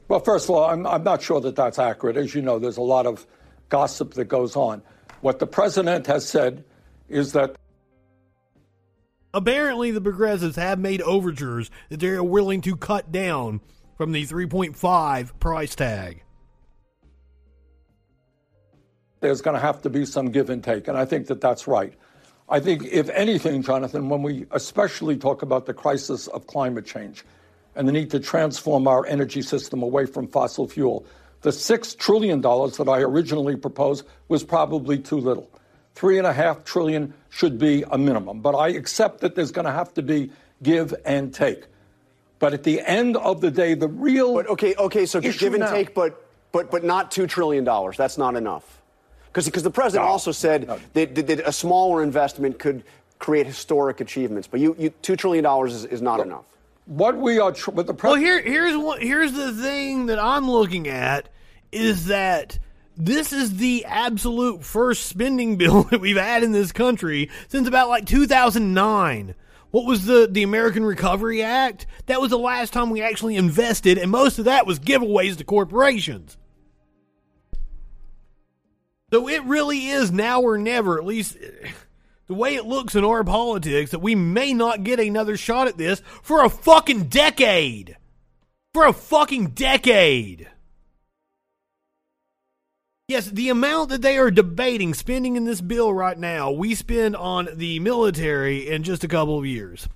Well, 0.07 0.21
first 0.21 0.45
of 0.45 0.51
all, 0.55 0.63
I'm, 0.63 0.87
I'm 0.87 1.03
not 1.03 1.21
sure 1.21 1.41
that 1.41 1.57
that's 1.57 1.77
accurate. 1.77 2.15
As 2.15 2.33
you 2.33 2.41
know, 2.41 2.57
there's 2.57 2.77
a 2.77 2.81
lot 2.81 3.05
of 3.05 3.25
gossip 3.67 4.13
that 4.13 4.25
goes 4.25 4.55
on. 4.55 4.81
What 5.19 5.39
the 5.39 5.47
president 5.47 6.07
has 6.07 6.27
said 6.27 6.63
is 7.09 7.33
that 7.33 7.57
Apparently, 9.33 9.91
the 9.91 10.01
progressives 10.01 10.55
have 10.55 10.79
made 10.79 11.01
overtures 11.01 11.69
that 11.89 11.99
they 11.99 12.07
are 12.07 12.23
willing 12.23 12.61
to 12.61 12.77
cut 12.77 13.11
down 13.11 13.59
from 13.97 14.13
the 14.13 14.25
3.5 14.25 15.39
price 15.39 15.75
tag. 15.75 16.23
There's 19.19 19.41
going 19.41 19.55
to 19.55 19.61
have 19.61 19.81
to 19.83 19.89
be 19.89 20.05
some 20.05 20.31
give 20.31 20.49
and 20.49 20.63
take, 20.63 20.87
and 20.87 20.97
I 20.97 21.05
think 21.05 21.27
that 21.27 21.41
that's 21.41 21.67
right. 21.67 21.93
I 22.49 22.59
think, 22.59 22.85
if 22.85 23.09
anything, 23.09 23.61
Jonathan, 23.61 24.07
when 24.07 24.23
we 24.23 24.45
especially 24.51 25.17
talk 25.17 25.41
about 25.41 25.65
the 25.65 25.73
crisis 25.73 26.27
of 26.27 26.47
climate 26.47 26.85
change 26.85 27.25
and 27.75 27.87
the 27.87 27.91
need 27.91 28.09
to 28.11 28.19
transform 28.19 28.87
our 28.87 29.05
energy 29.05 29.41
system 29.41 29.83
away 29.83 30.05
from 30.05 30.27
fossil 30.27 30.67
fuel, 30.67 31.05
the 31.41 31.49
$6 31.49 31.97
trillion 31.97 32.41
that 32.41 32.85
I 32.87 33.01
originally 33.01 33.57
proposed 33.57 34.05
was 34.29 34.43
probably 34.43 34.97
too 34.97 35.17
little. 35.17 35.51
Three 35.93 36.17
and 36.17 36.25
a 36.25 36.31
half 36.33 36.63
trillion 36.63 37.13
should 37.29 37.57
be 37.59 37.83
a 37.89 37.97
minimum. 37.97 38.41
But 38.41 38.55
I 38.55 38.69
accept 38.69 39.19
that 39.21 39.35
there's 39.35 39.51
going 39.51 39.65
to 39.65 39.71
have 39.71 39.93
to 39.95 40.01
be 40.01 40.31
give 40.63 40.93
and 41.05 41.33
take. 41.33 41.65
But 42.39 42.53
at 42.53 42.63
the 42.63 42.81
end 42.81 43.17
of 43.17 43.41
the 43.41 43.51
day, 43.51 43.73
the 43.73 43.87
real 43.87 44.35
But 44.35 44.47
okay, 44.47 44.75
okay, 44.75 45.05
so 45.05 45.19
give 45.19 45.41
and 45.53 45.59
now- 45.59 45.71
take, 45.71 45.93
but 45.93 46.23
but 46.51 46.71
but 46.71 46.83
not 46.83 47.11
two 47.11 47.27
trillion 47.27 47.63
dollars. 47.63 47.97
That's 47.97 48.17
not 48.17 48.35
enough. 48.35 48.76
Because 49.33 49.63
the 49.63 49.69
president 49.71 50.05
No. 50.07 50.11
also 50.11 50.31
said 50.31 50.67
that, 50.93 51.15
that, 51.15 51.27
that 51.27 51.39
a 51.41 51.51
smaller 51.51 52.01
investment 52.03 52.59
could 52.59 52.83
create 53.19 53.45
historic 53.45 54.01
achievements. 54.01 54.47
But 54.47 54.59
you, 54.59 54.75
you 54.79 54.89
two 55.01 55.15
trillion 55.15 55.43
dollars 55.43 55.73
is, 55.73 55.85
is 55.85 56.01
not 56.01 56.19
enough. 56.19 56.45
What 56.85 57.17
we 57.17 57.39
are, 57.39 57.51
tr- 57.51 57.71
what 57.71 57.85
the 57.87 57.93
Well, 57.93 58.15
here, 58.15 58.41
here's 58.41 58.75
what, 58.77 59.01
here's 59.01 59.33
the 59.33 59.51
thing 59.51 60.05
that 60.07 60.19
I'm 60.19 60.49
looking 60.49 60.87
at 60.87 61.29
is 61.71 62.05
that 62.05 62.59
this 62.95 63.33
is 63.33 63.57
the 63.57 63.85
absolute 63.85 64.63
first 64.63 65.05
spending 65.07 65.55
bill 65.57 65.83
that 65.83 65.99
we've 65.99 66.17
had 66.17 66.43
in 66.43 66.51
this 66.51 66.71
country 66.71 67.29
since 67.49 67.67
about 67.67 67.89
like 67.89 68.05
2009. 68.05 69.35
What 69.71 69.85
was 69.85 70.05
the 70.05 70.29
the 70.31 70.43
American 70.43 70.85
Recovery 70.85 71.43
Act? 71.43 71.87
That 72.05 72.21
was 72.21 72.29
the 72.29 72.39
last 72.39 72.71
time 72.71 72.89
we 72.89 73.01
actually 73.01 73.35
invested, 73.35 73.97
and 73.97 74.09
most 74.09 74.39
of 74.39 74.45
that 74.45 74.65
was 74.65 74.79
giveaways 74.79 75.35
to 75.37 75.43
corporations. 75.43 76.37
So 79.11 79.29
it 79.29 79.43
really 79.43 79.87
is 79.87 80.11
now 80.11 80.41
or 80.41 80.57
never, 80.57 80.97
at 80.97 81.05
least 81.05 81.37
the 82.27 82.33
way 82.33 82.55
it 82.55 82.65
looks 82.65 82.93
in 82.93 83.05
our 83.05 83.23
politics, 83.23 83.91
that 83.91 83.99
we 83.99 84.15
may 84.15 84.53
not 84.53 84.83
get 84.83 84.99
another 84.99 85.37
shot 85.37 85.67
at 85.67 85.77
this 85.77 86.01
for 86.21 86.43
a 86.43 86.49
fucking 86.49 87.05
decade. 87.05 87.95
For 88.73 88.85
a 88.85 88.93
fucking 88.93 89.51
decade. 89.51 90.49
Yes, 93.07 93.27
the 93.27 93.47
amount 93.47 93.89
that 93.89 94.01
they 94.01 94.17
are 94.17 94.29
debating 94.29 94.93
spending 94.93 95.37
in 95.37 95.45
this 95.45 95.61
bill 95.61 95.93
right 95.93 96.17
now, 96.17 96.51
we 96.51 96.75
spend 96.75 97.15
on 97.15 97.47
the 97.55 97.79
military 97.79 98.67
in 98.67 98.83
just 98.83 99.05
a 99.05 99.07
couple 99.07 99.39
of 99.39 99.45
years. 99.45 99.87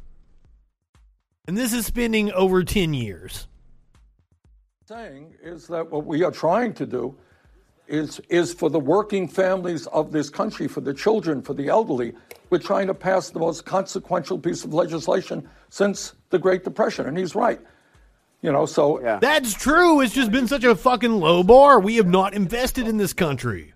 And 1.45 1.57
this 1.57 1.73
is 1.73 1.85
spending 1.85 2.31
over 2.31 2.63
10 2.63 2.93
years. 2.93 3.47
saying 4.85 5.35
is 5.43 5.67
that 5.67 5.91
what 5.91 6.05
we 6.05 6.23
are 6.23 6.31
trying 6.31 6.73
to 6.75 6.85
do 6.85 7.17
is 7.91 8.19
is 8.29 8.53
for 8.53 8.69
the 8.69 8.79
working 8.79 9.27
families 9.27 9.85
of 9.87 10.11
this 10.11 10.29
country, 10.29 10.67
for 10.67 10.81
the 10.81 10.93
children, 10.93 11.41
for 11.41 11.53
the 11.53 11.67
elderly. 11.67 12.13
We're 12.49 12.57
trying 12.59 12.87
to 12.87 12.93
pass 12.93 13.29
the 13.29 13.39
most 13.39 13.65
consequential 13.65 14.39
piece 14.39 14.63
of 14.65 14.73
legislation 14.73 15.47
since 15.69 16.13
the 16.31 16.39
Great 16.39 16.63
Depression, 16.63 17.05
and 17.05 17.17
he's 17.17 17.35
right. 17.35 17.59
You 18.41 18.51
know, 18.51 18.65
so 18.65 18.99
That's 19.21 19.53
true. 19.53 20.01
It's 20.01 20.13
just 20.15 20.31
been 20.31 20.47
such 20.47 20.63
a 20.63 20.75
fucking 20.75 21.11
low 21.11 21.43
bar. 21.43 21.79
We 21.79 21.97
have 21.97 22.07
not 22.07 22.33
invested 22.33 22.87
in 22.87 22.97
this 22.97 23.13
country. 23.13 23.73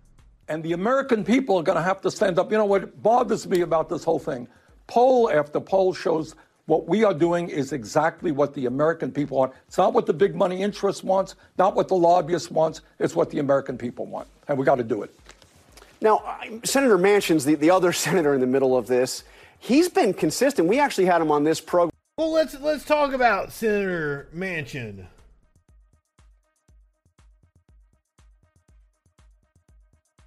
and 0.48 0.64
the 0.64 0.74
American 0.74 1.24
people 1.24 1.58
are 1.58 1.64
going 1.64 1.78
to 1.78 1.84
have 1.84 2.02
to 2.02 2.10
stand 2.12 2.40
up. 2.40 2.52
You 2.52 2.58
know 2.58 2.66
what 2.66 3.02
bothers 3.02 3.48
me 3.48 3.62
about 3.62 3.90
this 3.90 4.04
whole 4.04 4.20
thing? 4.20 4.48
Poll 4.88 5.30
after 5.32 5.60
poll 5.60 5.94
shows 5.94 6.36
what 6.66 6.88
we 6.88 7.04
are 7.04 7.14
doing 7.14 7.50
is 7.50 7.74
exactly 7.74 8.32
what 8.32 8.54
the 8.54 8.66
American 8.66 9.12
people 9.12 9.38
want. 9.38 9.54
It's 9.68 9.78
not 9.78 9.94
what 9.94 10.06
the 10.08 10.14
big 10.14 10.36
money 10.36 10.62
interest 10.62 11.04
wants, 11.04 11.36
not 11.58 11.76
what 11.76 11.88
the 11.88 11.96
lobbyists 11.96 12.50
wants. 12.50 12.82
It's 13.00 13.16
what 13.16 13.30
the 13.30 13.40
American 13.40 13.78
people 13.78 14.06
want, 14.08 14.28
and 14.48 14.58
we 14.58 14.66
got 14.66 14.76
to 14.76 14.84
do 14.84 15.04
it. 15.04 15.16
Now, 16.02 16.40
Senator 16.64 16.98
Manchin's 16.98 17.46
the, 17.46 17.56
the 17.56 17.70
other 17.70 17.94
senator 18.06 18.34
in 18.34 18.42
the 18.42 18.48
middle 18.48 18.76
of 18.76 18.88
this. 18.88 19.24
He's 19.60 19.90
been 19.90 20.14
consistent. 20.14 20.68
We 20.68 20.80
actually 20.80 21.06
had 21.06 21.22
him 21.22 21.32
on 21.32 21.44
this 21.44 21.62
program. 21.62 21.92
Well, 22.18 22.32
let's 22.32 22.60
let's 22.60 22.86
talk 22.86 23.14
about 23.14 23.52
Senator 23.52 24.28
Manchin. 24.36 25.06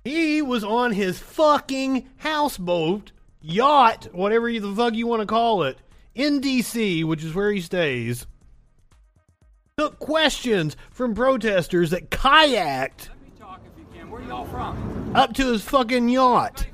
He 0.05 0.40
was 0.40 0.64
on 0.64 0.92
his 0.92 1.18
fucking 1.18 2.09
houseboat, 2.18 3.12
yacht, 3.42 4.09
whatever 4.12 4.51
the 4.51 4.74
fuck 4.74 4.94
you 4.94 5.07
want 5.07 5.20
to 5.20 5.27
call 5.27 5.64
it, 5.64 5.77
in 6.19 6.41
D.C., 6.41 7.05
which 7.05 7.25
is 7.25 7.35
where 7.35 7.51
he 7.51 7.61
stays. 7.61 8.27
Took 9.79 9.99
questions 10.01 10.77
from 10.91 11.15
protesters 11.15 11.91
that 11.91 12.11
kayaked 12.11 13.09
Where 14.09 14.23
y'all 14.23 14.45
from? 14.47 15.13
up 15.15 15.33
to 15.35 15.53
his 15.53 15.63
fucking 15.63 16.09
yacht. 16.09 16.67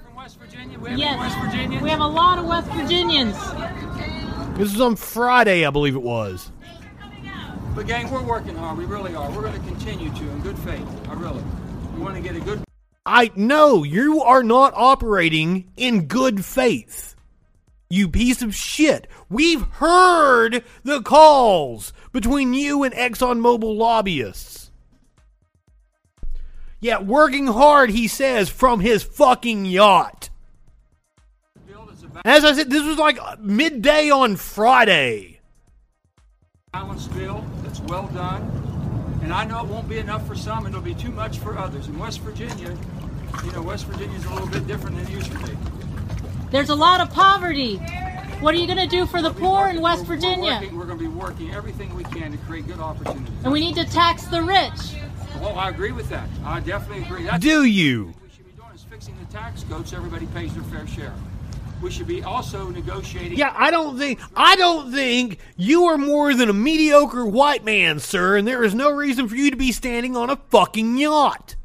Yes. 0.96 1.18
West 1.18 1.38
Virginia? 1.38 1.80
We 1.82 1.90
have 1.90 2.00
a 2.00 2.06
lot 2.06 2.38
of 2.38 2.46
West 2.46 2.70
Virginians. 2.70 3.36
This 4.58 4.72
was 4.72 4.80
on 4.80 4.96
Friday, 4.96 5.66
I 5.66 5.70
believe 5.70 5.94
it 5.94 6.02
was. 6.02 6.50
But 7.74 7.86
gang, 7.86 8.10
we're 8.10 8.22
working 8.22 8.54
hard. 8.56 8.78
We 8.78 8.84
really 8.84 9.14
are. 9.14 9.30
We're 9.30 9.42
going 9.42 9.60
to 9.60 9.68
continue 9.68 10.10
to 10.10 10.30
in 10.30 10.40
good 10.40 10.58
faith. 10.60 10.86
I 11.08 11.14
really. 11.14 11.42
We 11.94 12.00
want 12.00 12.14
to 12.16 12.22
get 12.22 12.36
a 12.36 12.40
good. 12.40 12.62
I 13.04 13.30
know 13.34 13.82
you 13.82 14.22
are 14.22 14.42
not 14.42 14.72
operating 14.76 15.70
in 15.76 16.06
good 16.06 16.44
faith. 16.44 17.13
You 17.90 18.08
piece 18.08 18.42
of 18.42 18.54
shit. 18.54 19.06
We've 19.28 19.62
heard 19.62 20.64
the 20.82 21.02
calls 21.02 21.92
between 22.12 22.54
you 22.54 22.82
and 22.82 22.94
ExxonMobil 22.94 23.76
lobbyists. 23.76 24.70
Yeah, 26.80 27.00
working 27.00 27.46
hard, 27.46 27.90
he 27.90 28.08
says, 28.08 28.48
from 28.48 28.80
his 28.80 29.02
fucking 29.02 29.64
yacht. 29.64 30.30
As 32.24 32.44
I 32.44 32.52
said, 32.52 32.70
this 32.70 32.82
was 32.82 32.98
like 32.98 33.18
midday 33.40 34.10
on 34.10 34.36
Friday. 34.36 35.40
balanced 36.72 37.12
bill 37.14 37.44
that's 37.62 37.80
well 37.80 38.06
done. 38.08 38.42
And 39.22 39.32
I 39.32 39.44
know 39.44 39.60
it 39.60 39.66
won't 39.66 39.88
be 39.88 39.98
enough 39.98 40.26
for 40.26 40.34
some, 40.34 40.66
and 40.66 40.74
it'll 40.74 40.84
be 40.84 40.94
too 40.94 41.10
much 41.10 41.38
for 41.38 41.56
others. 41.56 41.86
In 41.86 41.98
West 41.98 42.20
Virginia, 42.20 42.76
you 43.44 43.52
know, 43.52 43.62
West 43.62 43.86
Virginia's 43.86 44.24
a 44.26 44.30
little 44.34 44.48
bit 44.48 44.66
different 44.66 44.96
than 44.96 45.06
it 45.06 45.12
used 45.12 45.32
to 45.32 45.38
be. 45.38 45.56
There's 46.54 46.68
a 46.68 46.74
lot 46.76 47.00
of 47.00 47.10
poverty. 47.10 47.78
What 48.38 48.54
are 48.54 48.58
you 48.58 48.68
going 48.68 48.78
to 48.78 48.86
do 48.86 49.06
for 49.06 49.20
the 49.20 49.32
poor 49.32 49.66
in 49.66 49.80
West 49.80 50.02
We're 50.02 50.14
Virginia? 50.14 50.60
We're 50.72 50.84
going 50.84 50.98
to 50.98 51.02
be 51.02 51.08
working 51.08 51.52
everything 51.52 51.92
we 51.96 52.04
can 52.04 52.30
to 52.30 52.38
create 52.46 52.68
good 52.68 52.78
opportunities. 52.78 53.28
And 53.42 53.52
we 53.52 53.58
need 53.58 53.74
to 53.74 53.84
tax 53.84 54.26
the 54.26 54.40
rich. 54.40 54.94
Well, 55.40 55.58
I 55.58 55.70
agree 55.70 55.90
with 55.90 56.08
that. 56.10 56.28
I 56.44 56.60
definitely 56.60 57.02
agree. 57.02 57.24
That's 57.24 57.42
Do 57.42 57.64
you? 57.64 58.04
what 58.04 58.22
we 58.22 58.28
should 58.30 58.46
be 58.46 58.52
doing 58.52 58.72
is 58.72 58.84
fixing 58.84 59.18
the 59.18 59.24
tax 59.32 59.64
code 59.64 59.88
so 59.88 59.96
everybody 59.96 60.26
pays 60.26 60.54
their 60.54 60.62
fair 60.62 60.86
share. 60.86 61.12
We 61.82 61.90
should 61.90 62.06
be 62.06 62.22
also 62.22 62.68
negotiating. 62.68 63.36
Yeah, 63.36 63.52
I 63.56 63.72
don't 63.72 63.98
think 63.98 64.20
I 64.36 64.54
don't 64.54 64.92
think 64.92 65.40
you 65.56 65.86
are 65.86 65.98
more 65.98 66.34
than 66.34 66.48
a 66.48 66.52
mediocre 66.52 67.26
white 67.26 67.64
man, 67.64 67.98
sir, 67.98 68.36
and 68.36 68.46
there 68.46 68.62
is 68.62 68.76
no 68.76 68.92
reason 68.92 69.28
for 69.28 69.34
you 69.34 69.50
to 69.50 69.56
be 69.56 69.72
standing 69.72 70.16
on 70.16 70.30
a 70.30 70.36
fucking 70.50 70.98
yacht. 70.98 71.56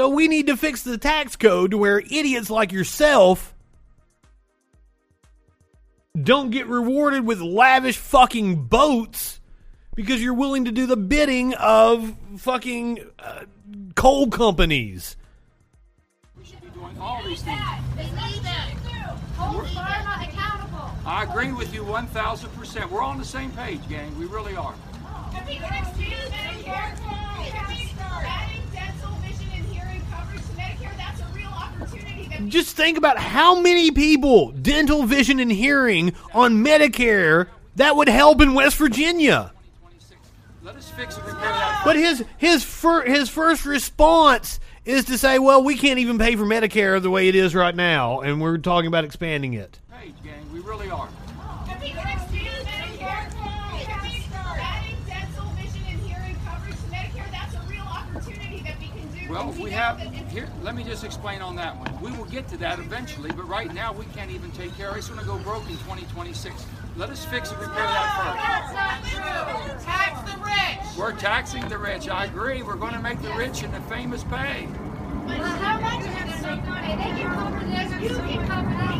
So 0.00 0.08
we 0.08 0.28
need 0.28 0.46
to 0.46 0.56
fix 0.56 0.80
the 0.82 0.96
tax 0.96 1.36
code 1.36 1.72
to 1.72 1.76
where 1.76 1.98
idiots 1.98 2.48
like 2.48 2.72
yourself 2.72 3.54
don't 6.18 6.48
get 6.48 6.68
rewarded 6.68 7.26
with 7.26 7.42
lavish 7.42 7.98
fucking 7.98 8.64
boats 8.64 9.40
because 9.94 10.22
you're 10.22 10.32
willing 10.32 10.64
to 10.64 10.72
do 10.72 10.86
the 10.86 10.96
bidding 10.96 11.52
of 11.52 12.16
fucking 12.38 13.00
uh, 13.18 13.42
coal 13.94 14.28
companies. 14.28 15.18
We 16.34 16.46
should 16.46 16.62
be 16.62 16.70
doing 16.70 16.96
all 16.98 17.22
these 17.22 17.42
things. 17.42 17.60
Hold 19.36 19.68
the 19.68 19.74
bar 19.74 20.02
not 20.02 20.26
accountable. 20.26 20.90
I 21.04 21.24
agree 21.24 21.52
with 21.52 21.74
you 21.74 21.82
1,000%. 21.82 22.88
We're 22.88 23.02
on 23.02 23.18
the 23.18 23.24
same 23.26 23.50
page, 23.50 23.86
gang. 23.90 24.18
We 24.18 24.24
really 24.24 24.56
are. 24.56 24.74
If 25.32 25.46
we 25.46 25.56
can 25.56 25.72
expand 25.72 26.32
Medicare, 26.32 26.96
can 27.50 27.68
we 27.68 27.86
start 27.86 28.24
adding 28.26 28.62
dental, 28.72 29.10
vision, 29.22 29.48
and 29.54 29.66
hearing 29.66 30.02
coverage 30.10 30.42
to 30.42 30.52
Medicare? 30.52 30.96
That's 30.96 31.20
a 31.20 31.26
real 31.34 31.48
opportunity 31.48 32.26
that 32.28 32.29
Just 32.48 32.76
think 32.76 32.98
about 32.98 33.18
how 33.18 33.60
many 33.60 33.90
people, 33.90 34.50
dental, 34.52 35.04
vision, 35.04 35.38
and 35.40 35.50
hearing 35.52 36.14
on 36.32 36.64
Medicare, 36.64 37.48
that 37.76 37.96
would 37.96 38.08
help 38.08 38.40
in 38.40 38.54
West 38.54 38.76
Virginia. 38.76 39.52
But 41.84 41.96
his 41.96 42.24
his 42.36 42.62
fir- 42.62 43.04
his 43.04 43.28
first 43.30 43.64
response 43.64 44.60
is 44.84 45.06
to 45.06 45.16
say, 45.16 45.38
"Well, 45.38 45.62
we 45.62 45.76
can't 45.76 45.98
even 45.98 46.18
pay 46.18 46.36
for 46.36 46.44
Medicare 46.44 47.00
the 47.00 47.10
way 47.10 47.28
it 47.28 47.34
is 47.34 47.54
right 47.54 47.74
now, 47.74 48.20
and 48.20 48.40
we're 48.40 48.58
talking 48.58 48.88
about 48.88 49.04
expanding 49.04 49.54
it." 49.54 49.78
page, 50.00 50.14
gang. 50.22 50.44
We 50.52 50.60
really 50.60 50.90
are. 50.90 51.08
If 51.66 51.80
we 51.80 51.88
can 51.90 52.06
expand 52.06 52.66
Medicare, 52.66 53.30
can 53.86 54.02
we 54.02 54.20
start 54.20 54.58
adding 54.60 54.96
dental, 55.06 55.44
vision, 55.56 55.82
and 55.88 56.00
hearing 56.00 56.36
coverage 56.46 56.76
to 56.76 56.86
Medicare? 56.88 57.30
That's 57.30 57.54
a 57.54 57.60
real 57.68 57.82
opportunity 57.82 58.62
that 58.64 58.78
we 58.78 58.86
can 58.88 59.08
do. 59.12 59.19
Well, 59.30 59.48
if 59.48 59.60
we 59.60 59.70
have 59.70 60.00
here, 60.32 60.48
let 60.60 60.74
me 60.74 60.82
just 60.82 61.04
explain 61.04 61.40
on 61.40 61.54
that 61.54 61.78
one. 61.78 62.00
We 62.02 62.10
will 62.18 62.24
get 62.24 62.48
to 62.48 62.56
that 62.56 62.80
eventually, 62.80 63.30
but 63.30 63.46
right 63.46 63.72
now 63.72 63.92
we 63.92 64.04
can't 64.06 64.32
even 64.32 64.50
take 64.50 64.76
care 64.76 64.88
of 64.88 64.96
it. 64.96 64.98
It's 64.98 65.08
going 65.08 65.20
to 65.20 65.26
go 65.26 65.38
broke 65.38 65.62
in 65.70 65.76
2026. 65.86 66.66
Let 66.96 67.10
us 67.10 67.24
fix 67.26 67.52
and 67.52 67.60
repair 67.60 67.76
that 67.76 68.72
That's 68.74 68.74
not 68.74 69.04
true. 69.06 69.84
Tax 69.84 70.32
the 70.32 70.36
rich. 70.42 70.98
We're 70.98 71.12
taxing 71.12 71.68
the 71.68 71.78
rich. 71.78 72.08
I 72.08 72.24
agree. 72.24 72.64
We're 72.64 72.74
going 72.74 72.94
to 72.94 73.00
make 73.00 73.22
the 73.22 73.32
rich 73.34 73.62
and 73.62 73.72
the 73.72 73.80
famous 73.82 74.24
pay. 74.24 74.66
But 75.28 75.38
how 75.38 75.78
much 75.78 76.00
is 76.00 76.34
it 76.34 76.40
so 76.42 76.56
funny? 76.66 76.96
They 76.98 77.22
cover 77.22 77.60
this, 77.70 78.02
you 78.02 78.40
cover 78.50 78.74
that, 78.74 78.98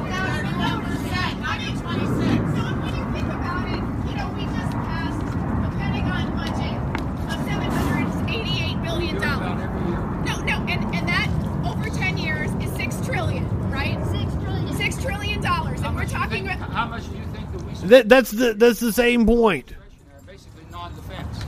one 0.63 0.85
percent, 0.85 1.41
not 1.41 1.61
in 1.61 1.75
twenty-six. 1.75 2.39
So 2.55 2.63
when 2.79 2.95
you 2.95 3.05
think 3.11 3.27
about 3.27 3.67
it, 3.67 3.83
you 4.07 4.15
know, 4.15 4.31
we 4.39 4.47
just 4.47 4.71
passed 4.79 5.27
a 5.27 5.71
Pentagon 5.75 6.31
budget 6.39 6.79
of 7.35 7.39
seven 7.51 7.67
hundred 7.67 8.31
eighty-eight 8.31 8.81
billion 8.85 9.19
Six 14.91 15.05
trillion 15.05 15.41
dollars, 15.41 15.81
and 15.83 15.95
we're 15.95 16.05
talking 16.05 16.47
about. 16.47 16.71
How 16.71 16.87
much 16.89 17.09
do 17.09 17.17
you 17.17 17.25
think 17.27 17.53
that 17.53 17.63
we 17.63 17.75
spend? 17.77 17.91
That, 17.93 18.09
that's 18.09 18.31
the 18.33 18.55
that's 18.55 18.81
the 18.81 18.93
same 18.93 19.25
point. 19.25 19.73
Basically, 20.27 20.65
non-defense. 20.73 21.45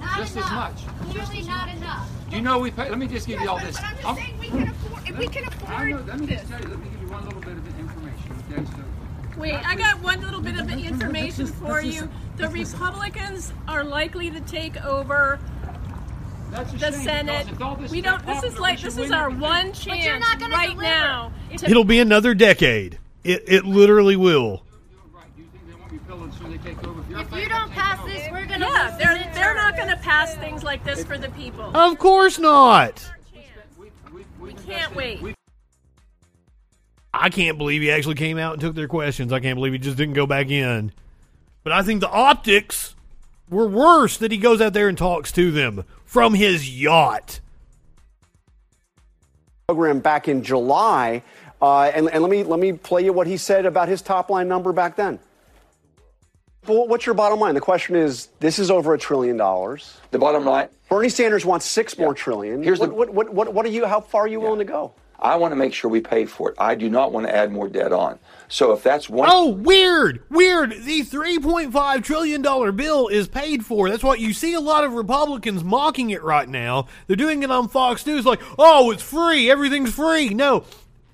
Not 0.00 0.18
Just 0.18 0.36
as 0.38 0.50
much. 0.50 0.86
Clearly 1.10 1.42
not 1.46 1.68
enough. 1.76 2.08
Do 2.30 2.36
you 2.36 2.42
know 2.42 2.58
we 2.60 2.70
pay? 2.70 2.88
Let 2.88 2.98
me 2.98 3.06
just 3.06 3.26
give 3.26 3.42
you 3.42 3.50
all 3.50 3.58
Yes, 3.60 3.66
this. 3.66 3.76
but 3.76 3.84
I'm 3.84 3.94
just 3.96 4.06
I'm- 4.06 4.16
saying 4.16 4.38
we 4.38 4.48
can 4.48 4.68
afford, 4.68 5.08
if 5.08 5.18
we 5.18 5.26
can 5.26 5.44
I 5.44 5.48
afford 5.48 5.90
know, 5.90 6.02
let 6.06 6.20
me 6.20 6.26
just 6.26 6.48
tell 6.48 6.60
you. 6.62 6.68
Let 6.68 6.78
me 6.78 6.88
give 6.90 7.02
you 7.02 7.08
one 7.08 7.24
little 7.26 7.40
bit 7.42 7.52
of 7.52 7.78
information. 7.78 8.32
Okay, 8.50 8.64
so 8.64 9.40
Wait, 9.40 9.54
I 9.54 9.74
got 9.74 10.00
one 10.00 10.20
little 10.22 10.40
bit 10.40 10.58
of 10.58 10.70
information 10.70 11.46
for 11.46 11.82
you. 11.82 12.08
The 12.36 12.48
Republicans 12.48 13.52
are 13.68 13.84
likely 13.84 14.30
to 14.30 14.40
take 14.40 14.82
over 14.84 15.38
That's 15.38 15.50
a 15.50 15.53
the 16.54 16.78
shame, 16.78 16.92
Senate. 17.02 17.46
because 17.46 17.56
if 17.56 17.62
all 17.62 17.76
this 17.76 17.90
We 17.90 18.00
don't. 18.00 18.24
This 18.26 18.42
is 18.44 18.58
like 18.58 18.80
this 18.80 18.96
is 18.98 19.10
our 19.10 19.24
everything. 19.26 19.40
one 19.40 19.68
But 19.70 19.86
you're 19.86 19.96
chance 19.96 20.20
not 20.24 20.38
gonna 20.40 20.54
right 20.54 20.68
deliver. 20.70 20.82
now. 20.82 21.32
to- 21.56 21.70
It'll 21.70 21.84
be 21.84 22.00
another 22.00 22.34
decade. 22.34 22.98
It 23.24 23.44
it 23.46 23.64
literally 23.64 24.16
will. 24.16 24.62
If 27.16 27.32
you 27.32 27.48
don't 27.48 27.70
pass 27.70 28.04
this, 28.04 28.28
we're 28.30 28.44
gonna 28.46 28.66
Yeah, 28.66 28.96
they're 28.98 29.30
they're 29.34 29.54
not 29.54 29.76
going 29.76 29.88
to 29.88 29.96
pass 29.96 30.34
things 30.36 30.62
like 30.62 30.84
this 30.84 31.04
for 31.04 31.16
the 31.16 31.28
people. 31.30 31.64
Of 31.76 31.98
course 31.98 32.38
not. 32.38 33.08
We 34.40 34.52
can't 34.66 34.94
wait. 34.94 35.20
I 37.12 37.30
can't 37.30 37.56
believe 37.58 37.82
he 37.82 37.90
actually 37.90 38.16
came 38.16 38.38
out 38.38 38.54
and 38.54 38.60
took 38.60 38.74
their 38.74 38.88
questions. 38.88 39.32
I 39.32 39.40
can't 39.40 39.56
believe 39.56 39.72
he 39.72 39.78
just 39.78 39.96
didn't 39.96 40.14
go 40.14 40.26
back 40.26 40.50
in. 40.50 40.92
But 41.62 41.72
I 41.72 41.82
think 41.82 42.00
the 42.00 42.10
optics 42.10 42.94
were 43.48 43.68
worse 43.68 44.16
that 44.18 44.32
he 44.32 44.38
goes 44.38 44.60
out 44.60 44.72
there 44.72 44.88
and 44.88 44.98
talks 44.98 45.30
to 45.32 45.50
them 45.50 45.84
from 46.14 46.32
his 46.32 46.70
yacht. 46.70 47.40
program 49.66 49.98
back 49.98 50.28
in 50.28 50.44
July. 50.44 51.24
Uh, 51.60 51.90
and, 51.92 52.08
and 52.08 52.22
let 52.22 52.30
me 52.30 52.44
let 52.44 52.60
me 52.60 52.72
play 52.72 53.04
you 53.04 53.12
what 53.12 53.26
he 53.26 53.36
said 53.36 53.66
about 53.66 53.88
his 53.88 54.00
top 54.00 54.30
line 54.30 54.46
number 54.46 54.72
back 54.72 54.94
then. 54.94 55.18
But 56.66 56.88
what's 56.88 57.04
your 57.04 57.16
bottom 57.16 57.40
line? 57.40 57.54
The 57.56 57.60
question 57.60 57.96
is: 57.96 58.28
This 58.38 58.60
is 58.60 58.70
over 58.70 58.94
a 58.94 58.98
trillion 58.98 59.36
dollars. 59.36 59.98
The 60.12 60.18
bottom 60.20 60.44
line. 60.44 60.68
Bernie 60.88 61.08
Sanders 61.08 61.44
wants 61.44 61.66
six 61.66 61.98
more 61.98 62.14
trillion. 62.14 62.62
Here's 62.62 62.78
what, 62.78 62.90
the- 62.90 62.94
what, 62.94 63.10
what, 63.12 63.34
what, 63.34 63.52
what 63.52 63.66
are 63.66 63.70
you? 63.70 63.84
How 63.84 64.00
far 64.00 64.22
are 64.22 64.28
you 64.28 64.38
willing 64.38 64.60
to 64.60 64.64
go? 64.64 64.92
I 65.18 65.34
want 65.36 65.50
to 65.52 65.56
make 65.56 65.74
sure 65.74 65.90
we 65.90 66.00
pay 66.00 66.26
for 66.26 66.50
it. 66.50 66.56
I 66.58 66.76
do 66.76 66.88
not 66.88 67.10
want 67.10 67.26
to 67.26 67.34
add 67.34 67.50
more 67.50 67.68
debt 67.68 67.92
on. 67.92 68.20
So 68.54 68.70
if 68.70 68.84
that's 68.84 69.10
one. 69.10 69.28
Oh, 69.32 69.48
weird, 69.48 70.22
weird. 70.30 70.84
The 70.84 71.02
three 71.02 71.40
point 71.40 71.72
five 71.72 72.02
trillion 72.02 72.40
dollar 72.40 72.70
bill 72.70 73.08
is 73.08 73.26
paid 73.26 73.66
for. 73.66 73.90
That's 73.90 74.04
what 74.04 74.20
you 74.20 74.32
see 74.32 74.54
a 74.54 74.60
lot 74.60 74.84
of 74.84 74.92
Republicans 74.92 75.64
mocking 75.64 76.10
it 76.10 76.22
right 76.22 76.48
now. 76.48 76.86
They're 77.08 77.16
doing 77.16 77.42
it 77.42 77.50
on 77.50 77.68
Fox 77.68 78.06
News, 78.06 78.24
like, 78.24 78.40
"Oh, 78.56 78.92
it's 78.92 79.02
free. 79.02 79.50
Everything's 79.50 79.92
free." 79.92 80.28
No, 80.28 80.62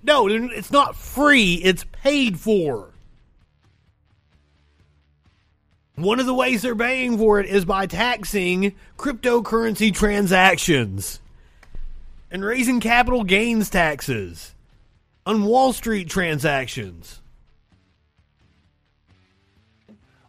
no, 0.02 0.28
it's 0.28 0.70
not 0.70 0.96
free. 0.96 1.54
It's 1.64 1.86
paid 1.92 2.38
for. 2.38 2.90
One 5.94 6.20
of 6.20 6.26
the 6.26 6.34
ways 6.34 6.60
they're 6.60 6.76
paying 6.76 7.16
for 7.16 7.40
it 7.40 7.46
is 7.46 7.64
by 7.64 7.86
taxing 7.86 8.74
cryptocurrency 8.98 9.94
transactions 9.94 11.20
and 12.30 12.44
raising 12.44 12.80
capital 12.80 13.24
gains 13.24 13.70
taxes 13.70 14.54
on 15.24 15.46
Wall 15.46 15.72
Street 15.72 16.10
transactions. 16.10 17.19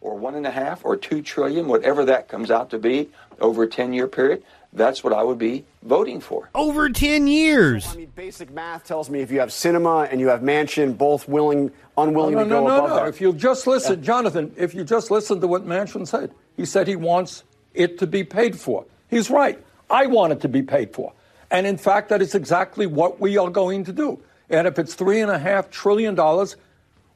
Or 0.02 0.18
one 0.18 0.36
and 0.36 0.48
a 0.48 0.52
half 0.52 0.84
or 0.84 0.98
two 0.98 1.22
trillion, 1.22 1.68
whatever 1.68 2.06
that 2.06 2.28
comes 2.28 2.50
out 2.50 2.72
to 2.72 2.80
be 2.80 3.10
over 3.40 3.64
a 3.64 3.68
10 3.68 3.94
year 3.94 4.08
period, 4.08 4.44
that's 4.74 5.04
what 5.04 5.14
I 5.14 5.22
would 5.24 5.38
be 5.38 5.66
voting 5.84 6.20
for. 6.22 6.50
Over 6.56 6.90
10 6.90 7.28
years. 7.28 7.88
I 7.88 7.98
mean, 7.98 8.12
basic 8.16 8.52
math 8.52 8.86
tells 8.86 9.10
me 9.10 9.20
if 9.20 9.32
you 9.32 9.40
have 9.40 9.50
Sinema 9.50 10.10
and 10.12 10.20
you 10.20 10.28
have 10.30 10.42
Manchin, 10.42 10.98
both 10.98 11.28
willing, 11.28 11.72
unwilling 11.98 12.36
no, 12.36 12.44
to 12.44 12.50
no, 12.50 12.62
go 12.62 12.68
no, 12.68 12.78
above 12.78 12.90
no. 12.90 12.96
that. 12.98 13.08
If 13.08 13.22
you 13.22 13.34
just 13.34 13.68
listen, 13.68 14.02
Jonathan, 14.02 14.54
if 14.58 14.74
you 14.74 14.84
just 14.84 15.12
listen 15.12 15.40
to 15.42 15.48
what 15.48 15.66
Manchin 15.66 16.08
said, 16.08 16.32
he 16.56 16.66
said 16.66 16.88
he 16.88 16.96
wants 16.96 17.44
it 17.74 18.00
to 18.00 18.08
be 18.08 18.24
paid 18.24 18.58
for. 18.58 18.86
He's 19.10 19.30
right. 19.30 19.60
I 19.90 20.08
want 20.08 20.34
it 20.34 20.42
to 20.42 20.48
be 20.48 20.62
paid 20.62 20.94
for. 20.94 21.14
And 21.52 21.68
in 21.68 21.78
fact, 21.78 22.10
that 22.10 22.22
is 22.22 22.34
exactly 22.34 22.86
what 22.86 23.20
we 23.20 23.38
are 23.38 23.50
going 23.50 23.84
to 23.84 23.92
do. 23.92 24.20
And 24.50 24.68
if 24.68 24.80
it's 24.80 24.96
three 24.96 25.20
and 25.20 25.30
a 25.30 25.38
half 25.38 25.70
trillion 25.70 26.16
dollars, 26.16 26.56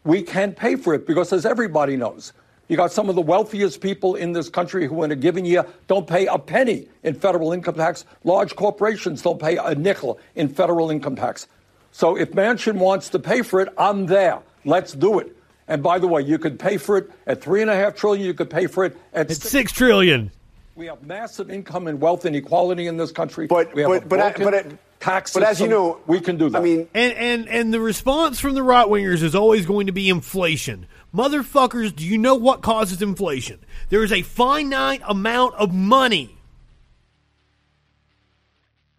we 0.04 0.22
can 0.22 0.54
pay 0.54 0.76
for 0.76 0.94
it 0.94 1.08
because, 1.08 1.34
as 1.34 1.46
everybody 1.46 1.96
knows, 1.96 2.34
you 2.68 2.78
got 2.78 2.92
some 2.92 3.10
of 3.10 3.16
the 3.16 3.22
wealthiest 3.22 3.82
people 3.82 4.16
in 4.16 4.32
this 4.32 4.50
country 4.50 4.88
who, 4.88 5.04
in 5.04 5.12
a 5.12 5.16
given 5.16 5.46
year, 5.46 5.66
don't 5.88 6.08
pay 6.08 6.26
a 6.26 6.40
penny 6.40 6.88
in 7.04 7.14
federal 7.14 7.52
income 7.54 7.76
tax. 7.76 8.06
Large 8.24 8.56
corporations 8.56 9.22
don't 9.22 9.40
pay 9.40 9.58
a 9.58 9.76
nickel 9.76 10.20
in 10.36 10.50
federal 10.50 10.90
income 10.90 11.16
tax. 11.16 11.48
So 11.92 12.18
if 12.18 12.32
Manchin 12.32 12.76
wants 12.76 13.10
to 13.10 13.20
pay 13.20 13.42
for 13.42 13.62
it, 13.62 13.70
I'm 13.78 14.08
there. 14.08 14.40
Let's 14.66 14.94
do 14.94 15.20
it. 15.20 15.36
And 15.68 15.82
by 15.82 16.00
the 16.00 16.08
way, 16.08 16.22
you 16.22 16.38
could 16.38 16.60
pay 16.60 16.78
for 16.78 16.98
it 16.98 17.12
at 17.26 17.42
three 17.42 17.62
and 17.62 17.70
a 17.72 17.76
half 17.76 17.96
trillion. 17.96 18.26
You 18.26 18.34
could 18.34 18.50
pay 18.50 18.68
for 18.68 18.86
it 18.86 18.98
at 19.14 19.32
It's 19.32 19.48
six 19.48 19.72
trillion. 19.72 20.32
We 20.76 20.88
have 20.88 21.04
massive 21.04 21.50
income 21.50 21.88
and 21.88 22.02
wealth 22.02 22.26
inequality 22.26 22.88
in 22.88 22.98
this 22.98 23.12
country. 23.12 23.48
But 23.48 23.74
we 23.74 23.82
have 23.84 23.90
but 23.90 23.98
a 23.98 24.02
but, 24.02 24.20
broken 24.20 24.44
but, 24.44 24.70
but, 24.70 24.78
tax 25.00 25.34
but 25.34 25.44
as 25.44 25.62
you 25.62 25.68
know, 25.68 26.00
we 26.06 26.20
can 26.20 26.38
do 26.38 26.50
that. 26.50 26.60
I 26.60 26.64
mean, 26.64 26.88
And 26.94 27.14
and 27.14 27.48
and 27.48 27.74
the 27.74 27.80
response 27.80 28.40
from 28.40 28.56
the 28.56 28.64
right 28.64 28.88
wingers 28.88 29.24
is 29.24 29.36
always 29.36 29.66
going 29.66 29.88
to 29.88 29.94
be 29.94 30.10
inflation. 30.10 30.88
Motherfuckers, 31.16 31.96
do 31.96 32.04
you 32.04 32.18
know 32.18 32.36
what 32.36 32.62
causes 32.62 33.02
inflation? 33.02 33.60
There 33.90 34.04
is 34.04 34.12
a 34.12 34.22
finite 34.22 35.02
amount 35.06 35.56
of 35.56 35.74
money. 35.74 36.38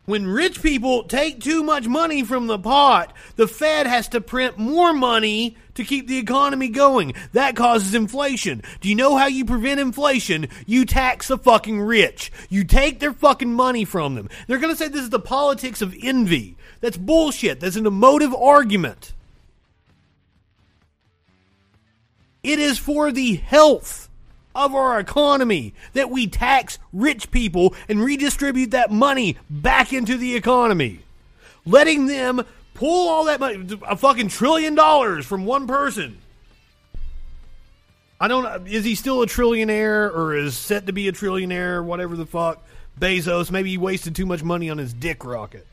When 0.07 0.27
rich 0.27 0.63
people 0.63 1.03
take 1.03 1.41
too 1.41 1.63
much 1.63 1.89
money 1.89 2.23
from 2.23 2.47
the 2.47 2.61
pot, 2.61 3.13
the 3.35 3.49
Fed 3.49 3.87
has 3.87 4.09
to 4.11 4.21
print 4.21 4.57
more 4.57 4.95
money 4.95 5.57
to 5.75 5.85
keep 5.85 6.07
the 6.07 6.17
economy 6.17 6.69
going. 6.69 7.13
That 7.33 7.57
causes 7.57 7.95
inflation. 7.95 8.63
Do 8.81 8.89
you 8.89 8.95
know 8.95 9.17
how 9.17 9.27
you 9.27 9.45
prevent 9.45 9.81
inflation? 9.81 10.49
You 10.65 10.87
tax 10.87 11.29
the 11.29 11.37
fucking 11.37 11.81
rich. 11.81 12.33
You 12.49 12.65
take 12.65 13.01
their 13.01 13.13
fucking 13.13 13.53
money 13.53 13.85
from 13.85 14.15
them. 14.15 14.31
They're 14.47 14.59
going 14.59 14.73
to 14.73 14.79
say 14.79 14.89
this 14.89 15.03
is 15.03 15.11
the 15.11 15.19
politics 15.19 15.83
of 15.83 15.95
envy. 16.01 16.57
That's 16.81 16.97
bullshit. 16.97 17.61
That's 17.61 17.77
an 17.77 17.87
emotive 17.87 18.33
argument. 18.33 19.13
It 22.47 22.61
is 22.61 22.79
for 22.79 23.11
the 23.11 23.35
health 23.35 24.09
of 24.55 24.73
our 24.73 25.01
economy 25.01 25.75
that 25.95 26.11
we 26.11 26.29
tax 26.29 26.79
rich 26.93 27.33
people 27.33 27.75
and 27.89 28.01
redistribute 28.01 28.71
that 28.71 28.93
money 28.93 29.37
back 29.51 29.93
into 29.93 30.17
the 30.17 30.37
economy. 30.37 31.01
Letting 31.65 32.07
them 32.07 32.47
pull 32.73 33.09
all 33.09 33.25
that 33.25 33.41
money, 33.41 33.77
a 33.89 33.97
fucking 33.97 34.29
trillion 34.29 34.77
dollars 34.77 35.27
from 35.27 35.45
one 35.45 35.67
person. 35.67 36.19
I 38.21 38.29
don't 38.29 38.69
is 38.69 38.85
he 38.85 38.95
still 38.95 39.23
a 39.23 39.27
trillionaire 39.27 40.15
or 40.15 40.37
is 40.37 40.57
set 40.57 40.87
to 40.87 40.93
be 40.93 41.09
a 41.09 41.13
trillionaire, 41.13 41.85
whatever 41.85 42.15
the 42.15 42.27
fuck. 42.27 42.65
Bezos, 43.01 43.51
maybe 43.51 43.71
he 43.71 43.77
wasted 43.77 44.15
too 44.15 44.25
much 44.25 44.45
money 44.45 44.71
on 44.71 44.79
his 44.79 44.95
dick 44.95 45.25
rocket. 45.25 45.67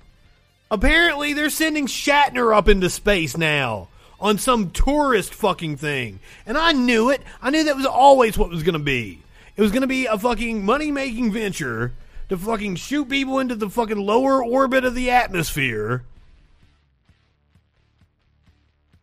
Apparently, 0.71 1.34
they're 1.34 1.51
sending 1.51 1.86
Shatner 1.86 2.57
up 2.57 2.67
into 2.67 2.89
space 2.89 3.38
now 3.38 3.89
on 4.24 4.38
some 4.38 4.71
tourist 4.71 5.34
fucking 5.34 5.76
thing. 5.76 6.21
And 6.45 6.57
I 6.57 6.71
knew 6.71 7.09
it. 7.09 7.21
I 7.41 7.49
knew 7.49 7.65
that 7.65 7.76
was 7.76 7.86
always 7.86 8.38
what 8.38 8.49
was 8.49 8.63
going 8.63 8.74
to 8.74 8.80
be. 8.80 9.21
It 9.57 9.61
was 9.61 9.71
going 9.71 9.82
to 9.82 9.88
be 9.88 10.05
a 10.05 10.17
fucking 10.17 10.65
money 10.65 10.91
making 10.91 11.34
venture 11.34 11.91
to 12.30 12.38
fucking 12.38 12.78
shoot 12.78 13.09
people 13.09 13.38
into 13.38 13.53
the 13.53 13.69
fucking 13.69 13.99
lower 13.99 14.41
orbit 14.41 14.86
of 14.86 14.95
the 14.95 15.11
atmosphere. 15.11 16.05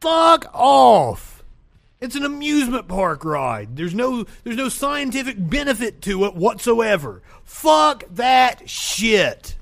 Fuck 0.00 0.46
off. 0.54 1.44
It's 2.00 2.16
an 2.16 2.24
amusement 2.24 2.88
park 2.88 3.22
ride. 3.22 3.76
There's 3.76 3.94
no 3.94 4.24
there's 4.42 4.56
no 4.56 4.70
scientific 4.70 5.36
benefit 5.38 6.00
to 6.02 6.24
it 6.24 6.34
whatsoever. 6.34 7.20
Fuck 7.44 8.04
that 8.14 8.70
shit. 8.70 9.56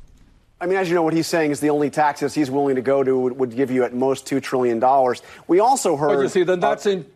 I 0.61 0.67
mean, 0.67 0.77
as 0.77 0.89
you 0.89 0.95
know, 0.95 1.03
what 1.03 1.15
he's 1.15 1.27
saying 1.27 1.53
is 1.53 1.61
the 1.61 1.71
only 1.71 1.89
taxes 1.89 2.35
he's 2.35 2.51
willing 2.51 2.77
to 2.77 2.83
go 2.83 3.05
to 3.05 3.19
would, 3.19 3.39
would 3.39 3.57
give 3.57 3.71
you 3.71 3.85
at 3.85 3.95
most 3.95 4.27
two 4.27 4.41
trillion 4.41 4.81
dollars. 4.81 5.23
We 5.47 5.61
also 5.61 5.97
heard. 5.97 6.17
But 6.17 6.23
you 6.23 6.29
see, 6.29 6.43
then 6.43 6.61
that's 6.61 6.87
uh, 6.87 6.91
in. 6.91 7.07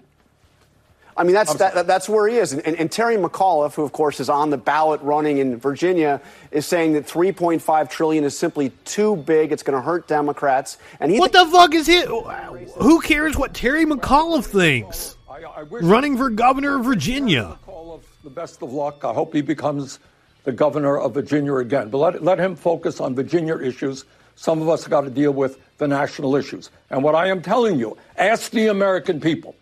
I 1.15 1.25
mean, 1.25 1.35
that's 1.35 1.53
that, 1.55 1.87
that's 1.87 2.09
where 2.09 2.27
he 2.27 2.37
is. 2.37 2.55
And, 2.55 2.67
and, 2.67 2.75
and, 2.77 2.91
Terry 2.91 3.17
McAuliffe, 3.17 3.75
who 3.75 3.83
of 3.83 3.93
course 3.93 4.19
is 4.19 4.31
on 4.31 4.49
the 4.49 4.57
ballot 4.57 5.03
running 5.03 5.39
in 5.39 5.59
Virginia, 5.59 6.23
is 6.51 6.65
saying 6.65 6.95
that 6.95 7.07
3.5 7.07 7.91
trillion 7.91 8.25
is 8.25 8.39
simply 8.39 8.71
too 8.87 9.17
big. 9.17 9.53
It's 9.53 9.63
going 9.63 9.77
to 9.77 9.83
hurt 9.83 10.09
Democrats. 10.09 10.79
And 11.01 11.13
he 11.13 11.19
what 11.19 11.33
the 11.33 11.45
fuck 11.47 11.75
is 11.75 11.89
it? 11.91 12.07
Who 12.09 13.01
cares 13.03 13.37
what 13.37 13.53
Terry 13.53 13.85
McAuliffe 13.85 14.47
thinks? 14.47 15.17
I, 15.29 15.43
I 15.43 15.63
running 15.63 16.17
for 16.17 16.31
governor 16.31 16.79
of 16.79 16.87
Virginia. 16.87 17.59
McAuliffe 17.67 18.05
the 18.25 18.31
best 18.31 18.63
of 18.63 18.73
luck. 18.73 19.05
I 19.05 19.13
hope 19.13 19.35
he 19.35 19.43
becomes 19.43 19.99
the 20.45 20.53
governor 20.53 20.99
of 20.99 21.15
Virginia 21.15 21.55
again. 21.57 21.89
But 21.89 21.99
let, 21.99 22.23
let 22.23 22.39
him 22.39 22.57
focus 22.57 23.01
on 23.01 23.15
Virginia 23.15 23.57
issues. 23.59 24.05
Some 24.37 24.63
of 24.63 24.69
us 24.69 24.87
got 24.87 25.03
to 25.03 25.11
deal 25.11 25.33
with 25.33 25.59
the 25.79 25.87
national 25.87 26.37
issues. 26.37 26.71
And 26.91 27.03
what 27.03 27.15
I 27.15 27.29
am 27.29 27.43
telling 27.43 27.79
you, 27.79 27.97
ask 28.17 28.51
the 28.51 28.69
American 28.69 29.21
people 29.21 29.55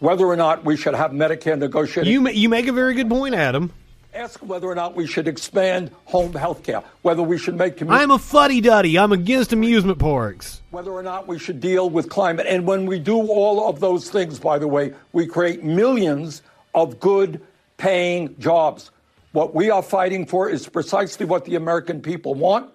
whether 0.00 0.26
or 0.26 0.36
not 0.36 0.64
we 0.64 0.76
should 0.76 0.94
have 0.94 1.12
Medicare 1.12 1.58
negotiated. 1.58 2.12
You, 2.12 2.28
you 2.28 2.48
make 2.48 2.66
a 2.66 2.72
very 2.72 2.94
good 2.94 3.08
point, 3.08 3.34
Adam. 3.34 3.72
Ask 4.12 4.40
whether 4.40 4.66
or 4.66 4.74
not 4.74 4.96
we 4.96 5.06
should 5.06 5.28
expand 5.28 5.92
home 6.06 6.32
health 6.32 6.64
care, 6.64 6.82
whether 7.02 7.22
we 7.22 7.38
should 7.38 7.56
make 7.56 7.76
community. 7.76 8.02
I'm 8.02 8.10
a 8.10 8.18
fuddy 8.18 8.60
duddy. 8.60 8.98
I'm 8.98 9.12
against 9.12 9.52
amusement 9.52 10.00
parks. 10.00 10.60
Whether 10.70 10.90
or 10.90 11.04
not 11.04 11.28
we 11.28 11.38
should 11.38 11.60
deal 11.60 11.88
with 11.88 12.08
climate. 12.08 12.46
And 12.48 12.66
when 12.66 12.86
we 12.86 12.98
do 12.98 13.18
all 13.18 13.68
of 13.68 13.78
those 13.78 14.10
things, 14.10 14.40
by 14.40 14.58
the 14.58 14.66
way, 14.66 14.94
we 15.12 15.26
create 15.26 15.62
millions 15.62 16.42
of 16.74 16.98
good 16.98 17.40
paying 17.76 18.36
jobs. 18.40 18.90
What 19.32 19.54
we 19.54 19.70
are 19.70 19.82
fighting 19.82 20.26
for 20.26 20.48
is 20.48 20.68
precisely 20.68 21.24
what 21.24 21.44
the 21.44 21.54
American 21.54 22.02
people 22.02 22.34
want, 22.34 22.70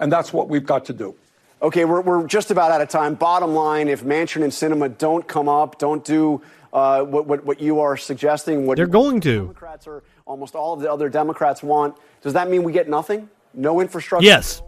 and 0.00 0.10
that's 0.10 0.32
what 0.32 0.48
we've 0.48 0.66
got 0.66 0.84
to 0.86 0.92
do. 0.92 1.14
Okay, 1.62 1.84
we're, 1.84 2.00
we're 2.00 2.26
just 2.26 2.50
about 2.50 2.72
out 2.72 2.80
of 2.80 2.88
time. 2.88 3.14
Bottom 3.14 3.54
line 3.54 3.86
if 3.86 4.02
Manchin 4.02 4.42
and 4.42 4.52
Sinema 4.52 4.98
don't 4.98 5.26
come 5.28 5.48
up, 5.48 5.78
don't 5.78 6.04
do 6.04 6.42
uh, 6.72 7.02
what, 7.02 7.26
what, 7.26 7.44
what 7.44 7.60
you 7.60 7.78
are 7.78 7.96
suggesting, 7.96 8.66
what 8.66 8.76
they're 8.76 8.86
going 8.88 9.20
to. 9.20 9.42
Democrats 9.42 9.86
or 9.86 10.02
almost 10.26 10.56
all 10.56 10.72
of 10.72 10.80
the 10.80 10.90
other 10.90 11.08
Democrats 11.08 11.62
want, 11.62 11.96
does 12.20 12.32
that 12.32 12.50
mean 12.50 12.64
we 12.64 12.72
get 12.72 12.88
nothing? 12.88 13.28
No 13.54 13.80
infrastructure? 13.80 14.26
Yes. 14.26 14.62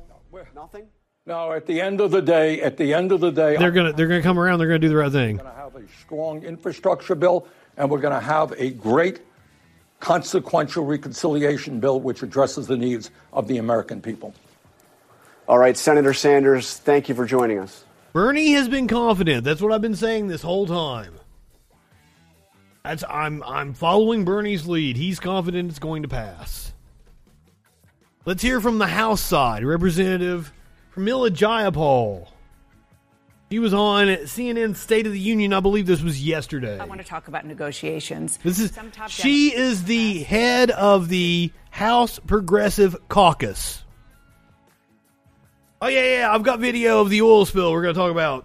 Nothing? 0.55 0.87
No, 1.27 1.53
at 1.53 1.67
the 1.67 1.81
end 1.81 2.01
of 2.01 2.11
the 2.11 2.21
day, 2.21 2.61
at 2.61 2.77
the 2.77 2.93
end 2.93 3.11
of 3.11 3.21
the 3.21 3.31
day, 3.31 3.57
they're 3.57 3.71
gonna 3.71 3.93
they're 3.93 4.09
gonna 4.09 4.23
come 4.23 4.39
around. 4.39 4.59
They're 4.59 4.69
gonna 4.69 4.79
do 4.79 4.89
the 4.89 4.97
right 4.97 5.11
thing. 5.11 5.39
We're 5.39 5.45
gonna 5.45 5.57
have 5.57 5.75
a 5.75 5.83
strong 6.03 6.43
infrastructure 6.43 7.15
bill, 7.15 7.47
and 7.77 7.91
we're 7.91 8.01
gonna 8.01 8.21
have 8.21 8.53
a 8.59 8.71
great 8.71 9.21
consequential 10.05 10.85
reconciliation 10.85 11.81
bill 11.81 11.99
which 11.99 12.23
addresses 12.23 12.67
the 12.67 12.77
needs 12.77 13.11
of 13.33 13.49
the 13.49 13.57
American 13.57 14.03
people. 14.03 14.35
All 15.49 15.57
right, 15.57 15.75
Senator 15.79 16.13
Sanders, 16.13 16.77
thank 16.77 17.09
you 17.09 17.15
for 17.15 17.25
joining 17.25 17.59
us. 17.59 17.85
Bernie 18.13 18.53
has 18.53 18.69
been 18.69 18.87
confident. 18.87 19.45
That's 19.45 19.63
what 19.63 19.73
I've 19.73 19.81
been 19.81 19.97
saying 19.97 20.29
this 20.29 20.43
whole 20.43 20.67
time. 20.67 21.15
That's 22.85 23.03
I'm 23.09 23.43
I'm 23.45 23.73
following 23.73 24.27
Bernie's 24.27 24.67
lead. 24.67 24.99
He's 24.99 25.19
confident 25.19 25.71
it's 25.71 25.79
going 25.79 26.03
to 26.03 26.09
pass. 26.09 26.75
Let's 28.27 28.43
hear 28.43 28.61
from 28.61 28.77
the 28.77 28.87
House 28.87 29.23
side. 29.23 29.65
Representative 29.65 30.53
Pramila 30.95 31.31
Jayapal. 31.31 32.29
He 33.55 33.61
was 33.61 33.73
on 33.73 34.09
CNN 34.09 34.75
State 34.75 35.07
of 35.07 35.13
the 35.13 35.21
Union. 35.21 35.53
I 35.53 35.61
believe 35.61 35.87
this 35.87 36.03
was 36.03 36.21
yesterday. 36.21 36.77
I 36.77 36.87
want 36.87 37.01
to 37.01 37.07
talk 37.07 37.29
about 37.29 37.47
negotiations. 37.47 38.37
This 38.43 38.59
is 38.59 38.77
she 39.07 39.55
is 39.55 39.85
the 39.85 40.25
head 40.25 40.73
of 40.73 41.09
the 41.09 41.53
House 41.71 42.19
Progressive 42.19 42.97
Caucus. 43.09 43.85
Oh 45.81 45.87
yeah, 45.87 46.19
yeah. 46.19 46.35
I've 46.35 46.43
got 46.43 46.59
video 46.59 47.01
of 47.01 47.11
the 47.11 47.23
oil 47.23 47.47
spill. 47.47 47.71
We're 47.71 47.83
going 47.83 47.95
to 47.95 48.01
talk 48.01 48.11
about. 48.11 48.45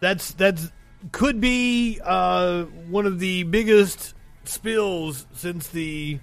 That's 0.00 0.32
that's 0.34 0.70
could 1.12 1.40
be 1.40 1.98
uh, 2.04 2.64
one 2.64 3.06
of 3.06 3.20
the 3.20 3.44
biggest 3.44 4.12
spills 4.44 5.26
since 5.32 5.68
the 5.68 6.20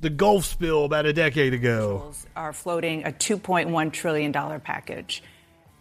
the 0.00 0.10
Gulf 0.10 0.44
spill 0.44 0.84
about 0.84 1.06
a 1.06 1.12
decade 1.12 1.54
ago. 1.54 2.12
Are 2.36 2.52
floating 2.52 3.04
a 3.04 3.10
2.1 3.10 3.92
trillion 3.92 4.30
dollar 4.30 4.60
package, 4.60 5.24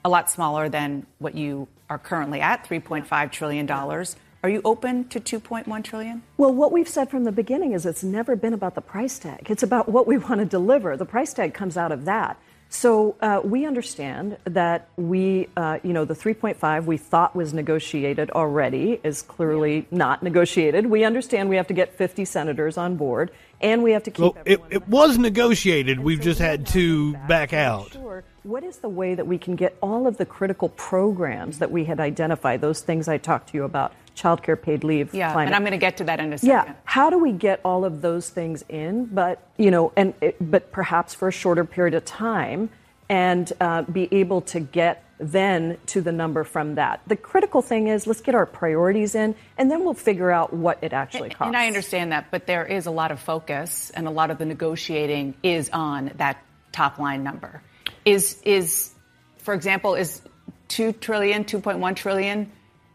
a 0.05 0.09
lot 0.09 0.29
smaller 0.29 0.69
than 0.69 1.05
what 1.19 1.35
you 1.35 1.67
are 1.89 1.97
currently 1.97 2.41
at, 2.41 2.67
3.5 2.67 3.31
trillion 3.31 3.65
dollars. 3.65 4.15
Are 4.43 4.49
you 4.49 4.61
open 4.65 5.07
to 5.07 5.21
2.1 5.21 5.83
trillion? 5.85 6.21
Well, 6.35 6.53
what 6.53 6.73
we've 6.73 6.89
said 6.89 7.09
from 7.09 7.23
the 7.23 7.31
beginning 7.31 7.71
is 7.71 7.85
it's 7.85 8.03
never 8.03 8.35
been 8.35 8.53
about 8.53 8.75
the 8.75 8.81
price 8.81 9.17
tag. 9.17 9.49
It's 9.49 9.63
about 9.63 9.87
what 9.87 10.05
we 10.05 10.17
want 10.29 10.39
to 10.39 10.45
deliver. 10.45 10.97
The 10.97 11.05
price 11.05 11.33
tag 11.33 11.53
comes 11.53 11.77
out 11.77 11.93
of 11.93 12.05
that. 12.05 12.37
So 12.67 13.15
uh, 13.21 13.39
we 13.43 13.65
understand 13.65 14.37
that 14.45 14.89
we, 14.97 15.47
uh, 15.55 15.77
you 15.83 15.93
know, 15.93 16.05
the 16.05 16.15
3.5 16.15 16.85
we 16.85 16.97
thought 16.97 17.35
was 17.35 17.53
negotiated 17.53 18.31
already 18.31 18.99
is 19.03 19.21
clearly 19.21 19.85
not 19.91 20.23
negotiated. 20.23 20.87
We 20.87 21.03
understand 21.03 21.49
we 21.49 21.57
have 21.57 21.67
to 21.67 21.75
get 21.75 21.95
50 21.95 22.25
senators 22.25 22.75
on 22.75 22.95
board, 22.95 23.29
and 23.61 23.83
we 23.83 23.91
have 23.91 24.03
to 24.03 24.11
keep. 24.11 24.21
Well, 24.21 24.37
it, 24.43 24.59
it 24.71 24.87
was 24.87 25.19
negotiated. 25.19 25.99
We've 25.99 26.19
just 26.19 26.39
had 26.39 26.65
to 26.67 27.13
back 27.27 27.53
out. 27.53 27.93
Sure. 27.93 28.23
What 28.43 28.63
is 28.63 28.77
the 28.77 28.89
way 28.89 29.15
that 29.15 29.25
we 29.25 29.37
can 29.37 29.55
get 29.55 29.77
all 29.81 30.05
of 30.05 30.17
the 30.17 30.25
critical 30.25 30.67
programs 30.69 31.59
that 31.59 31.71
we 31.71 31.85
had 31.85 32.01
identified? 32.01 32.59
Those 32.59 32.81
things 32.81 33.07
I 33.07 33.17
talked 33.17 33.49
to 33.49 33.57
you 33.57 33.63
about 33.63 33.93
childcare 34.17 34.61
paid 34.61 34.83
leave. 34.83 35.13
Yeah, 35.13 35.31
climate. 35.31 35.47
and 35.47 35.55
I'm 35.55 35.61
going 35.61 35.71
to 35.71 35.77
get 35.77 35.97
to 35.97 36.03
that 36.05 36.19
in 36.19 36.33
a 36.33 36.37
second. 36.37 36.49
Yeah, 36.49 36.73
how 36.83 37.09
do 37.09 37.17
we 37.17 37.31
get 37.31 37.61
all 37.63 37.85
of 37.85 38.01
those 38.01 38.29
things 38.29 38.63
in? 38.67 39.05
But 39.05 39.41
you 39.57 39.71
know, 39.71 39.93
and 39.95 40.13
but 40.41 40.73
perhaps 40.73 41.13
for 41.13 41.29
a 41.29 41.31
shorter 41.31 41.63
period 41.63 41.93
of 41.93 42.03
time, 42.03 42.69
and 43.07 43.51
uh, 43.61 43.83
be 43.83 44.09
able 44.11 44.41
to 44.41 44.59
get 44.59 45.05
then 45.19 45.77
to 45.85 46.01
the 46.01 46.11
number 46.11 46.43
from 46.43 46.75
that. 46.75 46.99
The 47.07 47.15
critical 47.15 47.61
thing 47.61 47.87
is 47.87 48.05
let's 48.05 48.19
get 48.19 48.35
our 48.35 48.45
priorities 48.45 49.15
in, 49.15 49.35
and 49.57 49.71
then 49.71 49.85
we'll 49.85 49.93
figure 49.93 50.31
out 50.31 50.51
what 50.51 50.79
it 50.81 50.91
actually 50.91 51.29
costs. 51.29 51.47
And 51.47 51.55
I 51.55 51.67
understand 51.67 52.11
that, 52.11 52.29
but 52.29 52.45
there 52.45 52.65
is 52.65 52.87
a 52.87 52.91
lot 52.91 53.11
of 53.11 53.21
focus, 53.21 53.89
and 53.91 54.05
a 54.05 54.11
lot 54.11 54.31
of 54.31 54.37
the 54.37 54.45
negotiating 54.45 55.35
is 55.43 55.69
on 55.69 56.11
that 56.17 56.43
top 56.73 56.99
line 56.99 57.23
number. 57.23 57.61
Is 58.05 58.41
is, 58.43 58.91
for 59.37 59.53
example, 59.53 59.95
is 59.95 60.21
two 60.67 60.91
trillion, 60.93 61.43
2.1 61.45 61.95
trillion 61.95 62.51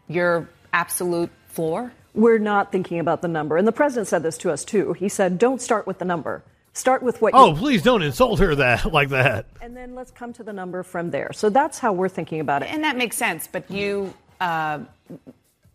your 0.07 0.49
absolute 0.73 1.29
floor? 1.47 1.91
We're 2.13 2.39
not 2.39 2.71
thinking 2.71 2.99
about 2.99 3.21
the 3.21 3.27
number. 3.27 3.57
And 3.57 3.67
the 3.67 3.71
president 3.71 4.07
said 4.07 4.23
this 4.23 4.37
to 4.39 4.51
us 4.51 4.65
too. 4.65 4.93
He 4.93 5.09
said, 5.09 5.37
don't 5.37 5.61
start 5.61 5.85
with 5.87 5.99
the 5.99 6.05
number. 6.05 6.43
Start 6.73 7.01
with 7.03 7.21
what 7.21 7.33
Oh, 7.35 7.49
you 7.51 7.55
please 7.55 7.81
don't 7.81 8.01
insult 8.03 8.39
her 8.39 8.55
that 8.55 8.91
like 8.93 9.09
that. 9.09 9.45
and 9.61 9.75
then 9.75 9.95
let's 9.95 10.11
come 10.11 10.33
to 10.33 10.43
the 10.43 10.53
number 10.53 10.83
from 10.83 11.11
there. 11.11 11.31
So 11.33 11.49
that's 11.49 11.79
how 11.79 11.93
we're 11.93 12.09
thinking 12.09 12.39
about 12.39 12.61
it. 12.63 12.69
And 12.71 12.83
that 12.83 12.97
makes 12.97 13.15
sense, 13.17 13.47
but 13.51 13.69
you 13.71 14.13
uh, 14.39 14.79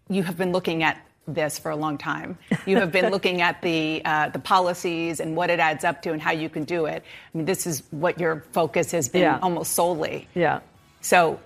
you 0.09 0.23
have 0.23 0.37
been 0.37 0.53
looking 0.53 0.83
at 0.83 0.97
this 1.27 1.59
for 1.59 1.71
a 1.71 1.77
long 1.77 1.99
time. 1.99 2.39
You 2.67 2.77
have 2.77 2.93
been 2.93 3.11
looking 3.17 3.41
at 3.41 3.63
the 3.63 4.03
uh, 4.05 4.29
the 4.29 4.39
policies 4.39 5.21
and 5.21 5.37
what 5.37 5.51
it 5.51 5.59
adds 5.61 5.85
up 5.85 6.03
to 6.03 6.13
and 6.13 6.21
how 6.21 6.33
you 6.33 6.49
can 6.49 6.65
do 6.65 6.87
it. 6.87 7.03
I 7.35 7.37
mean, 7.39 7.47
this 7.47 7.67
is 7.67 7.83
what 7.91 8.19
your 8.21 8.45
focus 8.53 8.91
has 8.93 9.09
been 9.09 9.23
Yeah. 9.23 9.39
almost 9.43 9.73
solely. 9.73 10.29
Yeah. 10.35 10.61
So, 11.01 11.41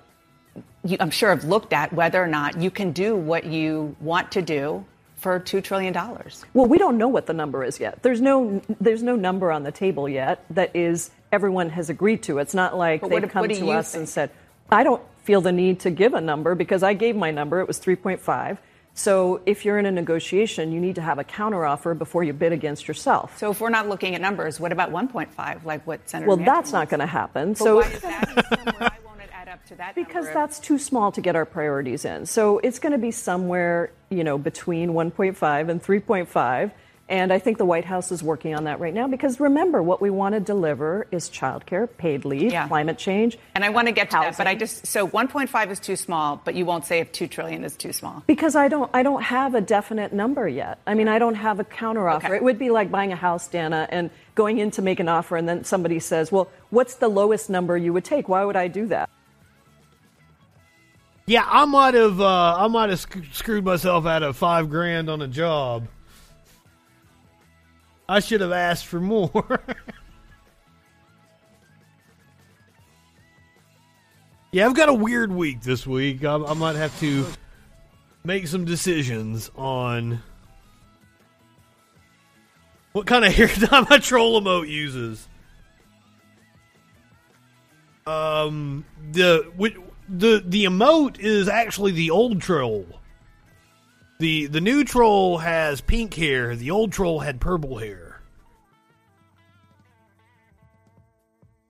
you, 0.84 0.96
I'm 1.00 1.10
sure 1.10 1.30
have 1.30 1.44
looked 1.44 1.72
at 1.72 1.92
whether 1.92 2.22
or 2.22 2.26
not 2.28 2.60
you 2.60 2.70
can 2.70 2.92
do 2.92 3.16
what 3.16 3.44
you 3.44 3.96
want 4.00 4.32
to 4.32 4.42
do 4.42 4.84
for 5.16 5.38
two 5.40 5.60
trillion 5.60 5.92
dollars. 5.92 6.44
Well, 6.54 6.66
we 6.66 6.78
don't 6.78 6.96
know 6.98 7.08
what 7.08 7.26
the 7.26 7.32
number 7.34 7.64
is 7.64 7.80
yet. 7.80 8.02
There's 8.02 8.20
no 8.20 8.62
there's 8.80 9.02
no 9.02 9.16
number 9.16 9.50
on 9.52 9.62
the 9.64 9.72
table 9.72 10.08
yet 10.08 10.44
that 10.50 10.74
is 10.76 11.10
everyone 11.32 11.70
has 11.70 11.90
agreed 11.90 12.22
to. 12.24 12.38
It's 12.38 12.54
not 12.54 12.76
like 12.76 13.00
But 13.00 13.10
they've 13.10 13.22
what- 13.22 13.30
come 13.30 13.40
what 13.42 13.50
to 13.54 13.70
us 13.72 13.92
think? 13.92 14.00
and 14.02 14.08
said, 14.08 14.30
"I 14.70 14.82
don't 14.84 15.02
feel 15.24 15.40
the 15.40 15.52
need 15.52 15.80
to 15.80 15.90
give 15.90 16.14
a 16.14 16.20
number 16.20 16.54
because 16.54 16.82
I 16.82 16.94
gave 16.94 17.14
my 17.16 17.30
number. 17.30 17.60
It 17.60 17.66
was 17.68 17.78
3.5." 17.80 18.58
So, 18.98 19.40
if 19.46 19.64
you're 19.64 19.78
in 19.78 19.86
a 19.86 19.92
negotiation, 19.92 20.72
you 20.72 20.80
need 20.80 20.96
to 20.96 21.02
have 21.02 21.20
a 21.20 21.24
counteroffer 21.24 21.96
before 21.96 22.24
you 22.24 22.32
bid 22.32 22.50
against 22.52 22.88
yourself. 22.88 23.38
So, 23.38 23.52
if 23.52 23.60
we're 23.60 23.70
not 23.70 23.88
looking 23.88 24.16
at 24.16 24.20
numbers, 24.20 24.58
what 24.58 24.72
about 24.72 24.90
1.5, 24.90 25.64
like 25.64 25.86
what 25.86 26.08
Senator? 26.08 26.26
Well, 26.26 26.38
Manchin 26.38 26.44
that's 26.44 26.72
not 26.72 26.88
going 26.88 26.98
to 26.98 27.06
happen. 27.06 27.52
But 27.52 27.58
so 27.58 27.76
why 27.76 27.86
is 27.90 28.00
that? 28.02 28.74
Why 28.78 28.90
won't 29.06 29.20
it 29.20 29.30
add 29.32 29.46
up 29.46 29.64
to 29.66 29.76
that? 29.76 29.94
because 29.94 30.24
number? 30.24 30.32
that's 30.32 30.58
too 30.58 30.78
small 30.78 31.12
to 31.12 31.20
get 31.20 31.36
our 31.36 31.44
priorities 31.44 32.04
in. 32.04 32.26
So 32.26 32.58
it's 32.58 32.80
going 32.80 32.90
to 32.90 32.98
be 32.98 33.12
somewhere, 33.12 33.92
you 34.10 34.24
know, 34.24 34.36
between 34.36 34.90
1.5 34.90 35.68
and 35.68 35.80
3.5. 35.80 36.72
And 37.08 37.32
I 37.32 37.38
think 37.38 37.56
the 37.56 37.64
White 37.64 37.86
House 37.86 38.12
is 38.12 38.22
working 38.22 38.54
on 38.54 38.64
that 38.64 38.80
right 38.80 38.92
now 38.92 39.08
because 39.08 39.40
remember, 39.40 39.82
what 39.82 40.02
we 40.02 40.10
want 40.10 40.34
to 40.34 40.40
deliver 40.40 41.06
is 41.10 41.30
childcare, 41.30 41.88
paid 41.96 42.26
leave, 42.26 42.52
climate 42.68 42.98
change. 42.98 43.38
And 43.54 43.64
I 43.64 43.70
want 43.70 43.88
to 43.88 43.92
get 43.92 44.10
to 44.10 44.16
that, 44.16 44.36
but 44.36 44.46
I 44.46 44.54
just 44.54 44.86
so 44.86 45.08
1.5 45.08 45.70
is 45.70 45.80
too 45.80 45.96
small, 45.96 46.40
but 46.44 46.54
you 46.54 46.66
won't 46.66 46.84
say 46.84 47.00
if 47.00 47.10
2 47.12 47.26
trillion 47.26 47.64
is 47.64 47.76
too 47.76 47.94
small. 47.94 48.22
Because 48.26 48.54
I 48.54 48.68
don't, 48.68 48.90
I 48.92 49.02
don't 49.02 49.22
have 49.22 49.54
a 49.54 49.60
definite 49.62 50.12
number 50.12 50.46
yet. 50.46 50.80
I 50.86 50.92
mean, 50.92 51.08
I 51.08 51.18
don't 51.18 51.36
have 51.36 51.60
a 51.60 51.64
counteroffer. 51.64 52.24
Okay. 52.24 52.36
It 52.36 52.42
would 52.42 52.58
be 52.58 52.68
like 52.68 52.90
buying 52.90 53.12
a 53.12 53.16
house, 53.16 53.48
Dana, 53.48 53.88
and 53.90 54.10
going 54.34 54.58
in 54.58 54.70
to 54.72 54.82
make 54.82 55.00
an 55.00 55.08
offer, 55.08 55.36
and 55.36 55.48
then 55.48 55.64
somebody 55.64 56.00
says, 56.00 56.30
"Well, 56.30 56.50
what's 56.70 56.96
the 56.96 57.08
lowest 57.08 57.48
number 57.48 57.76
you 57.76 57.92
would 57.94 58.04
take?" 58.04 58.28
Why 58.28 58.44
would 58.44 58.56
I 58.56 58.68
do 58.68 58.86
that? 58.88 59.08
Yeah, 61.26 61.44
I 61.46 61.64
might 61.64 61.94
have 61.94 62.20
uh, 62.20 62.56
I 62.58 62.68
might 62.68 62.90
have 62.90 63.00
sc- 63.00 63.32
screwed 63.32 63.64
myself 63.64 64.06
out 64.06 64.22
of 64.22 64.36
five 64.36 64.70
grand 64.70 65.10
on 65.10 65.22
a 65.22 65.28
job. 65.28 65.88
I 68.08 68.20
should 68.20 68.40
have 68.40 68.52
asked 68.52 68.86
for 68.86 69.00
more. 69.00 69.60
yeah, 74.52 74.64
I've 74.66 74.74
got 74.74 74.88
a 74.88 74.94
weird 74.94 75.30
week 75.30 75.60
this 75.60 75.86
week. 75.86 76.24
I, 76.24 76.36
I 76.36 76.54
might 76.54 76.76
have 76.76 76.98
to 77.00 77.26
make 78.24 78.46
some 78.46 78.64
decisions 78.64 79.50
on 79.56 80.22
what 82.92 83.06
kind 83.06 83.24
of 83.24 83.32
hair 83.36 83.48
dye 83.48 83.86
my 83.90 83.98
troll 83.98 84.40
emote 84.40 84.68
uses. 84.68 85.28
Um, 88.06 88.86
the 89.12 89.52
the 90.08 90.42
the 90.44 90.64
emote 90.64 91.18
is 91.18 91.46
actually 91.46 91.92
the 91.92 92.10
old 92.10 92.40
troll. 92.40 92.97
The 94.18 94.46
The 94.46 94.60
new 94.60 94.84
troll 94.84 95.38
has 95.38 95.80
pink 95.80 96.14
hair. 96.14 96.56
The 96.56 96.70
old 96.70 96.92
troll 96.92 97.20
had 97.20 97.40
purple 97.40 97.78
hair. 97.78 98.20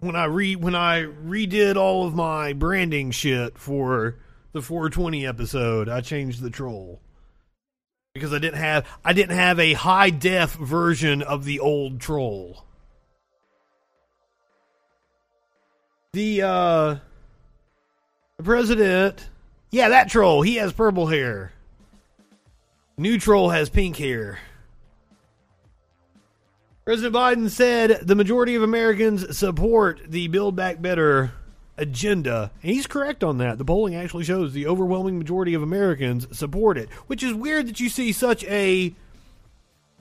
When 0.01 0.17
I 0.17 0.25
re 0.25 0.57
when 0.57 0.75
I 0.75 1.03
redid 1.03 1.77
all 1.77 2.07
of 2.07 2.15
my 2.15 2.53
branding 2.53 3.11
shit 3.11 3.59
for 3.59 4.17
the 4.53 4.63
420 4.63 5.27
episode, 5.27 5.89
I 5.89 6.01
changed 6.01 6.41
the 6.41 6.51
troll 6.51 7.01
because 8.15 8.33
I 8.33 8.39
didn't 8.39 8.59
have 8.59 8.87
I 9.05 9.13
didn't 9.13 9.37
have 9.37 9.59
a 9.59 9.73
high 9.75 10.11
def 10.11 10.55
version 10.55 11.23
of 11.23 11.45
the 11.45 11.61
old 11.61 12.01
troll. 12.01 12.65
The 16.13 16.43
uh 16.43 16.97
the 18.39 18.45
president, 18.45 19.29
yeah, 19.71 19.89
that 19.91 20.09
troll, 20.09 20.43
he 20.43 20.57
has 20.57 20.73
purple 20.73 21.09
hair. 21.09 21.53
New 22.99 23.17
troll 23.17 23.51
has 23.51 23.71
pink 23.71 23.97
hair. 23.97 24.41
President 26.85 27.15
Biden 27.15 27.49
said 27.49 28.01
the 28.03 28.17
majority 28.17 28.57
of 28.57 28.65
Americans 28.65 29.39
support 29.39 30.01
the 30.09 30.27
Build 30.27 30.57
Back 30.57 30.83
Better 30.83 31.31
agenda. 31.77 32.51
And 32.61 32.73
he's 32.73 32.89
correct 32.89 33.23
on 33.23 33.39
that. 33.39 33.57
The 33.59 33.65
polling 33.65 33.95
actually 33.95 34.25
shows 34.25 34.53
the 34.53 34.67
overwhelming 34.67 35.17
majority 35.17 35.55
of 35.55 35.63
Americans 35.63 36.27
support 36.37 36.77
it, 36.77 36.91
which 37.07 37.23
is 37.23 37.33
weird 37.33 37.69
that 37.69 37.79
you 37.79 37.89
see 37.89 38.11
such 38.11 38.43
a 38.45 38.93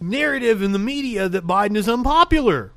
narrative 0.01 0.63
in 0.63 0.71
the 0.71 0.79
media 0.79 1.29
that 1.29 1.45
Biden 1.45 1.77
is 1.77 1.87
unpopular. 1.87 2.71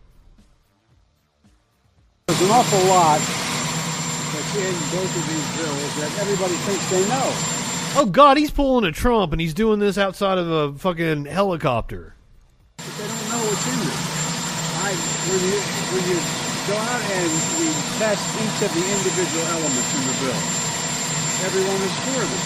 There's 2.26 2.42
an 2.42 2.50
awful 2.50 2.88
lot 2.90 3.20
that's 4.34 4.56
in 4.56 4.74
both 4.94 5.16
of 5.16 5.28
these 5.28 5.56
bills 5.56 5.96
that 5.96 6.18
everybody 6.20 6.54
thinks 6.54 6.90
they 6.90 7.08
know. 7.08 7.59
Oh 7.97 8.07
God, 8.07 8.36
he's 8.36 8.51
pulling 8.51 8.84
a 8.84 8.93
Trump 8.93 9.32
and 9.32 9.41
he's 9.41 9.53
doing 9.53 9.80
this 9.80 9.99
outside 9.99 10.38
of 10.38 10.49
a 10.49 10.72
fucking 10.78 11.24
helicopter. 11.24 12.14
But 12.76 12.86
they 12.97 13.07
don't 13.07 13.28
know 13.28 13.43
what's 13.45 13.66
in 13.66 13.78
them. 13.82 13.99
I, 14.80 14.95
when 15.26 15.41
you 15.43 15.59
when 15.91 16.05
you 16.07 16.18
go 16.70 16.76
out 16.78 17.03
and 17.03 17.30
you 17.59 17.68
test 17.99 18.24
each 18.38 18.62
of 18.62 18.70
the 18.72 18.84
individual 18.86 19.45
elements 19.53 19.91
in 19.91 20.03
the 20.07 20.16
bill, 20.22 20.41
everyone 21.45 21.80
is 21.82 21.97
for 22.07 22.22
them. 22.24 22.43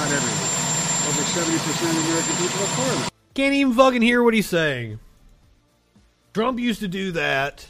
Not 0.00 0.08
everyone. 0.16 0.50
Over 1.08 1.24
seventy 1.28 1.58
percent 1.60 1.96
of 1.96 2.04
American 2.08 2.36
people 2.40 2.60
are 2.64 2.74
for 2.74 3.00
them. 3.00 3.10
Can't 3.34 3.54
even 3.54 3.74
fucking 3.74 4.02
hear 4.02 4.22
what 4.22 4.34
he's 4.34 4.48
saying. 4.48 4.98
Trump 6.32 6.58
used 6.58 6.80
to 6.80 6.88
do 6.88 7.12
that 7.12 7.68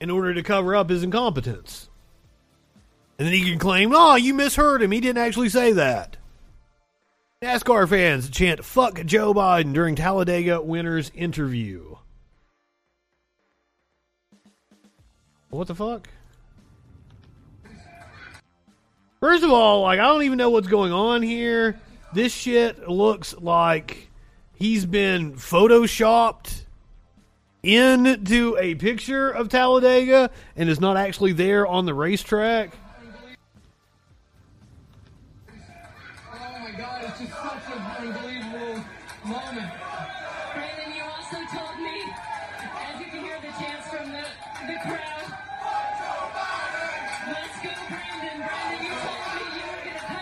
in 0.00 0.10
order 0.10 0.34
to 0.34 0.42
cover 0.42 0.76
up 0.76 0.90
his 0.90 1.02
incompetence. 1.02 1.88
And 3.18 3.28
then 3.28 3.34
he 3.34 3.48
can 3.48 3.58
claim, 3.58 3.92
oh, 3.94 4.16
you 4.16 4.34
misheard 4.34 4.82
him. 4.82 4.90
He 4.90 5.00
didn't 5.00 5.22
actually 5.22 5.48
say 5.48 5.72
that. 5.72 6.16
NASCAR 7.42 7.88
fans 7.88 8.30
chant, 8.30 8.64
fuck 8.64 9.04
Joe 9.04 9.34
Biden 9.34 9.72
during 9.74 9.96
Talladega 9.96 10.62
winner's 10.62 11.12
interview. 11.14 11.96
What 15.50 15.68
the 15.68 15.74
fuck? 15.74 16.08
First 19.20 19.44
of 19.44 19.50
all, 19.50 19.82
like, 19.82 20.00
I 20.00 20.04
don't 20.04 20.24
even 20.24 20.38
know 20.38 20.50
what's 20.50 20.68
going 20.68 20.92
on 20.92 21.22
here. 21.22 21.80
This 22.12 22.32
shit 22.32 22.88
looks 22.88 23.34
like 23.34 24.08
he's 24.54 24.84
been 24.86 25.34
photoshopped 25.34 26.62
into 27.62 28.56
a 28.58 28.74
picture 28.74 29.30
of 29.30 29.48
Talladega 29.48 30.30
and 30.56 30.68
is 30.68 30.80
not 30.80 30.96
actually 30.96 31.32
there 31.32 31.66
on 31.66 31.86
the 31.86 31.94
racetrack. 31.94 32.72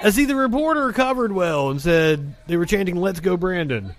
I 0.05 0.11
see 0.11 0.25
the 0.25 0.35
reporter 0.35 0.93
covered 0.93 1.31
well 1.31 1.71
and 1.71 1.81
said 1.81 2.35
they 2.49 2.57
were 2.57 2.67
chanting, 2.67 2.97
Let's 2.97 3.21
go, 3.21 3.37
Brandon. 3.37 3.95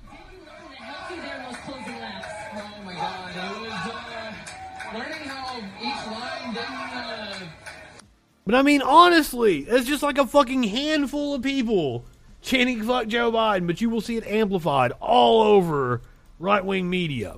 But 8.45 8.55
I 8.55 8.61
mean, 8.61 8.81
honestly, 8.81 9.59
it's 9.59 9.87
just 9.87 10.03
like 10.03 10.17
a 10.17 10.27
fucking 10.27 10.63
handful 10.63 11.33
of 11.35 11.41
people 11.41 12.03
chanting 12.41 12.83
fuck 12.83 13.07
Joe 13.07 13.31
Biden, 13.31 13.67
but 13.67 13.79
you 13.79 13.89
will 13.89 14.01
see 14.01 14.17
it 14.17 14.27
amplified 14.27 14.91
all 14.99 15.41
over 15.41 16.01
right 16.39 16.63
wing 16.63 16.89
media. 16.89 17.37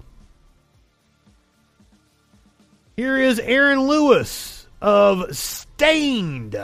Here 2.98 3.18
is 3.18 3.40
Aaron 3.40 3.88
Lewis 3.88 4.68
of 4.82 5.36
Staind. 5.36 6.56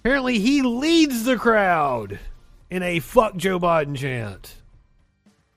Apparently, 0.00 0.38
he 0.38 0.62
leads 0.62 1.24
the 1.24 1.36
crowd 1.36 2.18
in 2.70 2.82
a 2.82 3.00
fuck 3.00 3.36
Joe 3.36 3.60
Biden 3.60 3.94
chant. 3.94 4.54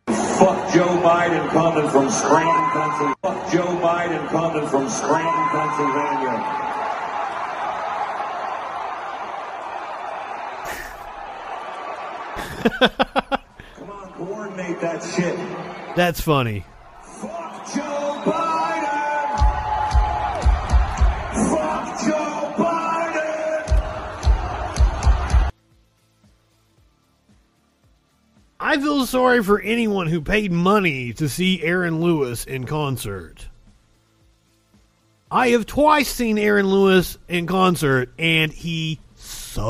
Fuck 0.08 0.74
Joe 0.74 1.00
Biden 1.02 1.48
coming 1.52 1.90
from 1.90 2.10
Scranton, 2.10 2.70
Pennsylvania. 2.72 3.16
Fuck 3.22 3.52
Joe 3.54 3.80
Biden 3.82 4.28
coming 4.28 4.68
from 4.68 4.90
Scranton, 4.90 5.48
Pennsylvania. 5.48 6.60
Come 13.78 13.90
on, 13.92 14.12
coordinate 14.12 14.82
that 14.82 15.02
shit. 15.16 15.96
That's 15.96 16.20
funny. 16.20 16.66
I 28.64 28.78
feel 28.78 29.06
sorry 29.06 29.44
for 29.44 29.60
anyone 29.60 30.08
who 30.08 30.22
paid 30.22 30.50
money 30.54 31.12
to 31.16 31.28
see 31.28 31.62
Aaron 31.62 32.00
Lewis 32.00 32.46
in 32.46 32.66
concert. 32.66 33.50
I 35.30 35.50
have 35.50 35.66
twice 35.66 36.08
seen 36.08 36.38
Aaron 36.38 36.68
Lewis 36.68 37.18
in 37.28 37.46
concert, 37.46 38.14
and 38.18 38.54
he 38.54 39.02
sucks. 39.16 39.68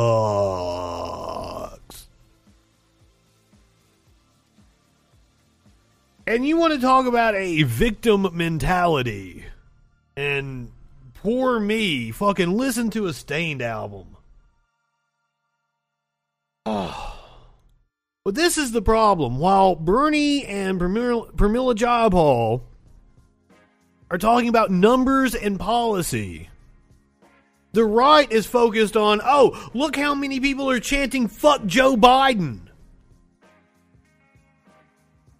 And 6.27 6.47
you 6.47 6.57
want 6.57 6.73
to 6.73 6.79
talk 6.79 7.07
about 7.07 7.33
a 7.33 7.63
victim 7.63 8.29
mentality 8.33 9.43
and 10.15 10.71
poor 11.15 11.59
me 11.59 12.11
fucking 12.11 12.55
listen 12.55 12.91
to 12.91 13.07
a 13.07 13.13
Staind 13.13 13.63
album. 13.63 14.17
But 18.25 18.35
this 18.35 18.57
is 18.57 18.71
the 18.71 18.81
problem. 18.81 19.37
While 19.37 19.75
Bernie 19.75 20.45
and 20.45 20.79
Pramila, 20.79 21.33
Pramila 21.33 21.75
Jayapal 21.75 22.61
are 24.09 24.17
talking 24.17 24.47
about 24.47 24.71
numbers 24.71 25.35
and 25.35 25.59
policy, 25.59 26.49
the 27.73 27.83
right 27.83 28.31
is 28.31 28.45
focused 28.45 28.95
on, 28.95 29.19
oh, 29.21 29.69
look 29.73 29.97
how 29.97 30.15
many 30.15 30.39
people 30.39 30.69
are 30.69 30.79
chanting 30.79 31.27
fuck 31.27 31.65
Joe 31.65 31.97
Biden. 31.97 32.61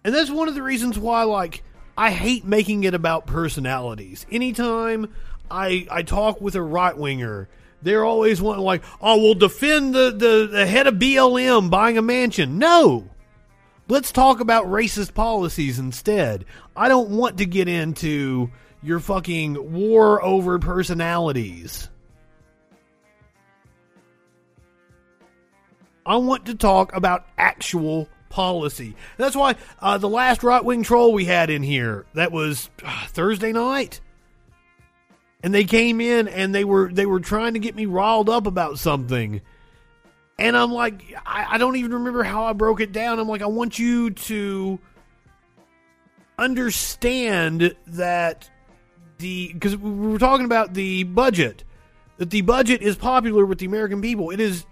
And 0.04 0.14
that's 0.14 0.30
one 0.30 0.48
of 0.48 0.54
the 0.54 0.62
reasons 0.62 0.98
why, 0.98 1.22
like, 1.22 1.62
I 1.96 2.10
hate 2.10 2.44
making 2.44 2.84
it 2.84 2.92
about 2.92 3.26
personalities. 3.26 4.26
Anytime 4.30 5.10
I 5.50 5.86
I 5.90 6.02
talk 6.02 6.38
with 6.42 6.54
a 6.54 6.62
right 6.62 6.94
winger, 6.94 7.48
they're 7.84 8.04
always 8.04 8.40
wanting 8.40 8.64
like, 8.64 8.82
oh, 9.00 9.20
we'll 9.20 9.34
defend 9.34 9.94
the, 9.94 10.10
the, 10.10 10.48
the 10.50 10.66
head 10.66 10.86
of 10.86 10.94
BLM 10.94 11.70
buying 11.70 11.98
a 11.98 12.02
mansion. 12.02 12.58
No. 12.58 13.08
Let's 13.88 14.10
talk 14.10 14.40
about 14.40 14.64
racist 14.66 15.12
policies 15.12 15.78
instead. 15.78 16.46
I 16.74 16.88
don't 16.88 17.10
want 17.10 17.38
to 17.38 17.46
get 17.46 17.68
into 17.68 18.50
your 18.82 19.00
fucking 19.00 19.72
war 19.72 20.24
over 20.24 20.58
personalities. 20.58 21.90
I 26.06 26.16
want 26.16 26.46
to 26.46 26.54
talk 26.54 26.94
about 26.94 27.26
actual 27.36 28.08
policy. 28.30 28.96
That's 29.18 29.36
why 29.36 29.56
uh, 29.78 29.98
the 29.98 30.08
last 30.08 30.42
right 30.42 30.64
wing 30.64 30.82
troll 30.82 31.12
we 31.12 31.26
had 31.26 31.50
in 31.50 31.62
here, 31.62 32.06
that 32.14 32.32
was 32.32 32.70
uh, 32.82 33.06
Thursday 33.08 33.52
night 33.52 34.00
and 35.44 35.52
they 35.52 35.64
came 35.64 36.00
in 36.00 36.26
and 36.26 36.54
they 36.54 36.64
were 36.64 36.90
they 36.90 37.04
were 37.04 37.20
trying 37.20 37.52
to 37.52 37.60
get 37.60 37.76
me 37.76 37.84
riled 37.84 38.30
up 38.30 38.46
about 38.46 38.78
something 38.78 39.42
and 40.38 40.56
i'm 40.56 40.72
like 40.72 41.14
I, 41.26 41.48
I, 41.50 41.58
don't 41.58 41.76
even 41.76 41.92
remember 41.92 42.22
how 42.22 42.44
i 42.44 42.54
broke 42.54 42.80
it 42.80 42.92
down 42.92 43.20
i'm 43.20 43.28
like 43.28 43.42
i 43.42 43.46
want 43.46 43.78
you 43.78 44.10
to 44.10 44.78
understand 46.38 47.76
that 47.88 48.50
the 49.18 49.52
because 49.52 49.76
we 49.76 49.90
were 49.90 50.18
talking 50.18 50.46
about 50.46 50.72
the 50.72 51.04
budget 51.04 51.62
that 52.16 52.30
the 52.30 52.40
budget 52.40 52.80
is 52.80 52.96
popular 52.96 53.44
with 53.44 53.58
the 53.58 53.66
american 53.66 54.00
people 54.00 54.30
it 54.30 54.40
is 54.40 54.64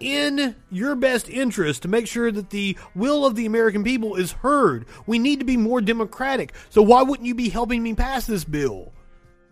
in 0.00 0.56
your 0.70 0.94
best 0.94 1.28
interest 1.28 1.82
to 1.82 1.88
make 1.88 2.06
sure 2.06 2.32
that 2.32 2.48
the 2.48 2.76
will 2.94 3.26
of 3.26 3.36
the 3.36 3.46
American 3.46 3.84
people 3.84 4.16
is 4.16 4.32
heard. 4.32 4.86
We 5.06 5.20
need 5.20 5.38
to 5.38 5.46
be 5.46 5.56
more 5.56 5.80
democratic. 5.80 6.52
So 6.68 6.82
why 6.82 7.02
wouldn't 7.02 7.26
you 7.26 7.34
be 7.34 7.48
helping 7.48 7.80
me 7.80 7.94
pass 7.94 8.26
this 8.26 8.42
bill? 8.42 8.92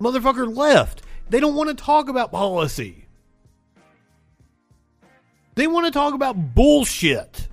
Motherfucker 0.03 0.55
left. 0.55 1.03
They 1.31 1.39
don't 1.39 1.55
want 1.55 1.69
to 1.71 1.77
talk 1.77 2.09
about 2.09 2.33
policy. 2.33 3.07
They 5.55 5.69
want 5.69 5.87
to 5.87 5.93
talk 5.93 6.13
about 6.13 6.55
bullshit. 6.55 7.47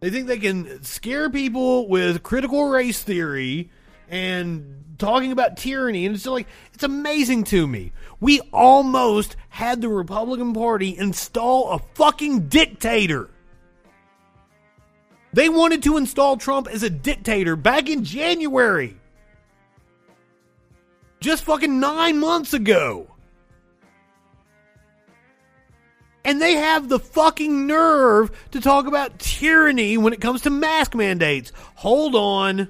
They 0.00 0.10
think 0.10 0.26
they 0.26 0.38
can 0.38 0.82
scare 0.82 1.30
people 1.30 1.88
with 1.88 2.22
critical 2.22 2.68
race 2.68 3.02
theory 3.02 3.70
and 4.10 4.96
talking 4.98 5.32
about 5.32 5.56
tyranny. 5.56 6.04
And 6.04 6.14
it's 6.14 6.26
like, 6.26 6.46
it's 6.74 6.84
amazing 6.84 7.44
to 7.44 7.66
me. 7.66 7.92
We 8.20 8.40
almost 8.52 9.36
had 9.48 9.80
the 9.80 9.88
Republican 9.88 10.52
Party 10.52 10.94
install 10.96 11.70
a 11.70 11.78
fucking 11.94 12.48
dictator. 12.48 13.30
They 15.32 15.48
wanted 15.48 15.82
to 15.84 15.96
install 15.96 16.36
Trump 16.36 16.68
as 16.68 16.82
a 16.82 16.90
dictator 16.90 17.56
back 17.56 17.88
in 17.88 18.04
January 18.04 18.99
just 21.20 21.44
fucking 21.44 21.80
nine 21.80 22.18
months 22.18 22.54
ago. 22.54 23.06
And 26.24 26.40
they 26.40 26.54
have 26.54 26.88
the 26.88 26.98
fucking 26.98 27.66
nerve 27.66 28.30
to 28.50 28.60
talk 28.60 28.86
about 28.86 29.18
tyranny 29.18 29.96
when 29.96 30.12
it 30.12 30.20
comes 30.20 30.42
to 30.42 30.50
mask 30.50 30.94
mandates. 30.94 31.52
Hold 31.76 32.14
on. 32.14 32.68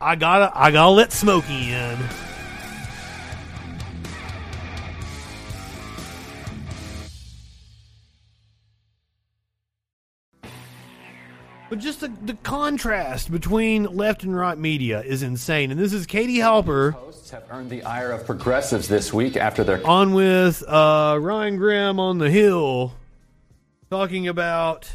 I 0.00 0.14
gotta 0.14 0.52
I 0.54 0.70
gotta 0.70 0.90
let 0.90 1.12
Smokey 1.12 1.72
in. 1.72 1.98
But 11.68 11.80
just 11.80 12.00
the, 12.00 12.08
the 12.22 12.34
contrast 12.34 13.30
between 13.32 13.84
left 13.84 14.22
and 14.22 14.36
right 14.36 14.56
media 14.56 15.02
is 15.02 15.24
insane. 15.24 15.72
And 15.72 15.80
this 15.80 15.92
is 15.92 16.06
Katie 16.06 16.36
Halper. 16.36 16.92
Hosts 16.92 17.30
have 17.30 17.44
earned 17.50 17.70
the 17.70 17.82
ire 17.82 18.12
of 18.12 18.24
progressives 18.24 18.86
this 18.86 19.12
week 19.12 19.36
after 19.36 19.64
their. 19.64 19.84
On 19.84 20.14
with 20.14 20.62
uh, 20.68 21.18
Ryan 21.20 21.56
Grim 21.56 21.98
on 21.98 22.18
the 22.18 22.30
Hill 22.30 22.94
talking 23.90 24.28
about 24.28 24.92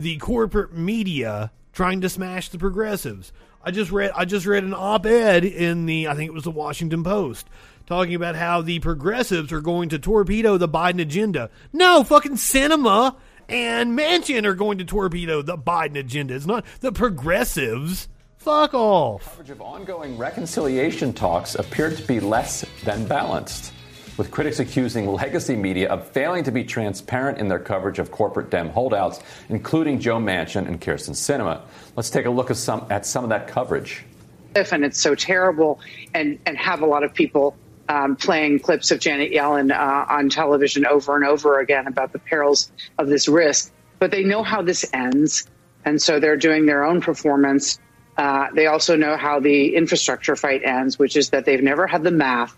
the 0.00 0.16
corporate 0.18 0.72
media 0.72 1.52
trying 1.72 2.00
to 2.00 2.08
smash 2.08 2.48
the 2.48 2.58
progressives. 2.58 3.32
I 3.62 3.70
just 3.70 3.92
read 3.92 4.10
I 4.16 4.24
just 4.24 4.46
read 4.46 4.64
an 4.64 4.74
op-ed 4.74 5.44
in 5.44 5.86
the 5.86 6.08
I 6.08 6.14
think 6.14 6.28
it 6.28 6.34
was 6.34 6.44
the 6.44 6.50
Washington 6.50 7.04
Post 7.04 7.48
talking 7.86 8.14
about 8.14 8.34
how 8.34 8.62
the 8.62 8.80
progressives 8.80 9.52
are 9.52 9.60
going 9.60 9.90
to 9.90 9.98
torpedo 9.98 10.56
the 10.56 10.68
Biden 10.68 11.00
agenda. 11.00 11.50
No, 11.72 12.02
fucking 12.02 12.32
Sinema 12.32 13.16
and 13.48 13.98
Manchin 13.98 14.44
are 14.44 14.54
going 14.54 14.78
to 14.78 14.84
torpedo 14.84 15.42
the 15.42 15.56
Biden 15.56 15.98
agenda. 15.98 16.34
It's 16.34 16.46
not 16.46 16.64
the 16.80 16.92
progressives. 16.92 18.08
Fuck 18.38 18.74
off. 18.74 19.24
Coverage 19.24 19.50
of 19.50 19.60
ongoing 19.62 20.18
reconciliation 20.18 21.12
talks 21.12 21.54
appeared 21.54 21.96
to 21.96 22.06
be 22.06 22.20
less 22.20 22.64
than 22.84 23.06
balanced, 23.06 23.72
with 24.18 24.30
critics 24.30 24.60
accusing 24.60 25.06
legacy 25.06 25.56
media 25.56 25.88
of 25.88 26.06
failing 26.08 26.44
to 26.44 26.52
be 26.52 26.62
transparent 26.62 27.38
in 27.38 27.48
their 27.48 27.58
coverage 27.58 27.98
of 27.98 28.10
corporate 28.10 28.50
Dem 28.50 28.68
holdouts, 28.68 29.20
including 29.48 29.98
Joe 29.98 30.18
Manchin 30.18 30.66
and 30.68 30.80
Kyrsten 30.80 31.14
Sinema. 31.14 31.62
Let's 31.96 32.10
take 32.10 32.26
a 32.26 32.30
look 32.30 32.50
at 32.50 32.58
some, 32.58 32.86
at 32.90 33.06
some 33.06 33.24
of 33.24 33.30
that 33.30 33.48
coverage. 33.48 34.04
And 34.54 34.84
it's 34.84 35.00
so 35.00 35.14
terrible, 35.14 35.80
and, 36.12 36.38
and 36.46 36.56
have 36.58 36.82
a 36.82 36.86
lot 36.86 37.02
of 37.02 37.12
people 37.14 37.56
um, 37.88 38.16
playing 38.16 38.60
clips 38.60 38.90
of 38.90 39.00
Janet 39.00 39.32
Yellen 39.32 39.72
uh, 39.72 40.06
on 40.08 40.28
television 40.28 40.86
over 40.86 41.16
and 41.16 41.24
over 41.24 41.60
again 41.60 41.86
about 41.86 42.12
the 42.12 42.18
perils 42.18 42.70
of 42.98 43.08
this 43.08 43.28
risk. 43.28 43.72
But 43.98 44.10
they 44.10 44.24
know 44.24 44.42
how 44.42 44.62
this 44.62 44.88
ends. 44.92 45.46
And 45.84 46.00
so 46.00 46.18
they're 46.18 46.36
doing 46.36 46.66
their 46.66 46.84
own 46.84 47.00
performance. 47.00 47.78
Uh, 48.16 48.46
they 48.54 48.66
also 48.66 48.96
know 48.96 49.16
how 49.16 49.40
the 49.40 49.74
infrastructure 49.74 50.36
fight 50.36 50.62
ends, 50.64 50.98
which 50.98 51.16
is 51.16 51.30
that 51.30 51.44
they've 51.44 51.62
never 51.62 51.86
had 51.86 52.02
the 52.02 52.10
math 52.10 52.56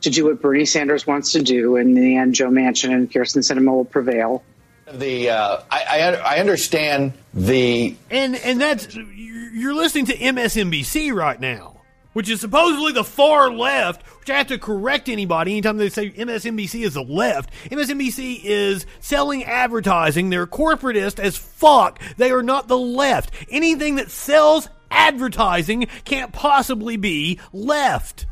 to 0.00 0.10
do 0.10 0.26
what 0.26 0.40
Bernie 0.40 0.64
Sanders 0.64 1.06
wants 1.06 1.32
to 1.32 1.42
do. 1.42 1.76
And 1.76 1.96
in 1.96 2.04
the 2.04 2.16
end, 2.16 2.34
Joe 2.34 2.50
Manchin 2.50 2.92
and 2.92 3.10
Kyrsten 3.10 3.38
Sinema 3.38 3.72
will 3.72 3.84
prevail. 3.84 4.42
The 4.90 5.30
uh, 5.30 5.62
I, 5.70 6.20
I 6.22 6.38
understand 6.40 7.14
the 7.32 7.96
and 8.10 8.36
and 8.36 8.60
that's 8.60 8.94
you're 8.94 9.74
listening 9.74 10.04
to 10.06 10.16
MSNBC 10.16 11.14
right 11.14 11.40
now 11.40 11.73
which 12.14 12.30
is 12.30 12.40
supposedly 12.40 12.92
the 12.92 13.04
far 13.04 13.50
left, 13.50 14.02
which 14.20 14.30
I 14.30 14.38
have 14.38 14.46
to 14.46 14.58
correct 14.58 15.10
anybody 15.10 15.52
anytime 15.52 15.76
they 15.76 15.90
say 15.90 16.10
MSNBC 16.10 16.84
is 16.84 16.94
the 16.94 17.02
left. 17.02 17.50
MSNBC 17.70 18.40
is 18.42 18.86
selling 19.00 19.44
advertising. 19.44 20.30
They're 20.30 20.46
corporatist 20.46 21.18
as 21.18 21.36
fuck. 21.36 22.00
They 22.16 22.30
are 22.30 22.42
not 22.42 22.68
the 22.68 22.78
left. 22.78 23.32
Anything 23.50 23.96
that 23.96 24.10
sells 24.10 24.68
advertising 24.90 25.88
can't 26.04 26.32
possibly 26.32 26.96
be 26.96 27.40
left. 27.52 28.26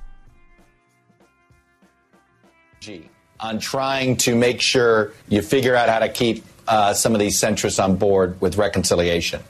On 3.41 3.59
trying 3.59 4.17
to 4.19 4.35
make 4.35 4.61
sure 4.61 5.13
you 5.29 5.43
figure 5.43 5.75
out 5.75 5.89
how 5.89 5.99
to 5.99 6.09
keep 6.09 6.45
uh, 6.69 6.95
some 6.95 7.13
of 7.15 7.21
these 7.21 7.41
centrists 7.41 7.83
on 7.83 7.97
board 7.97 8.41
with 8.41 8.57
reconciliation. 8.57 9.43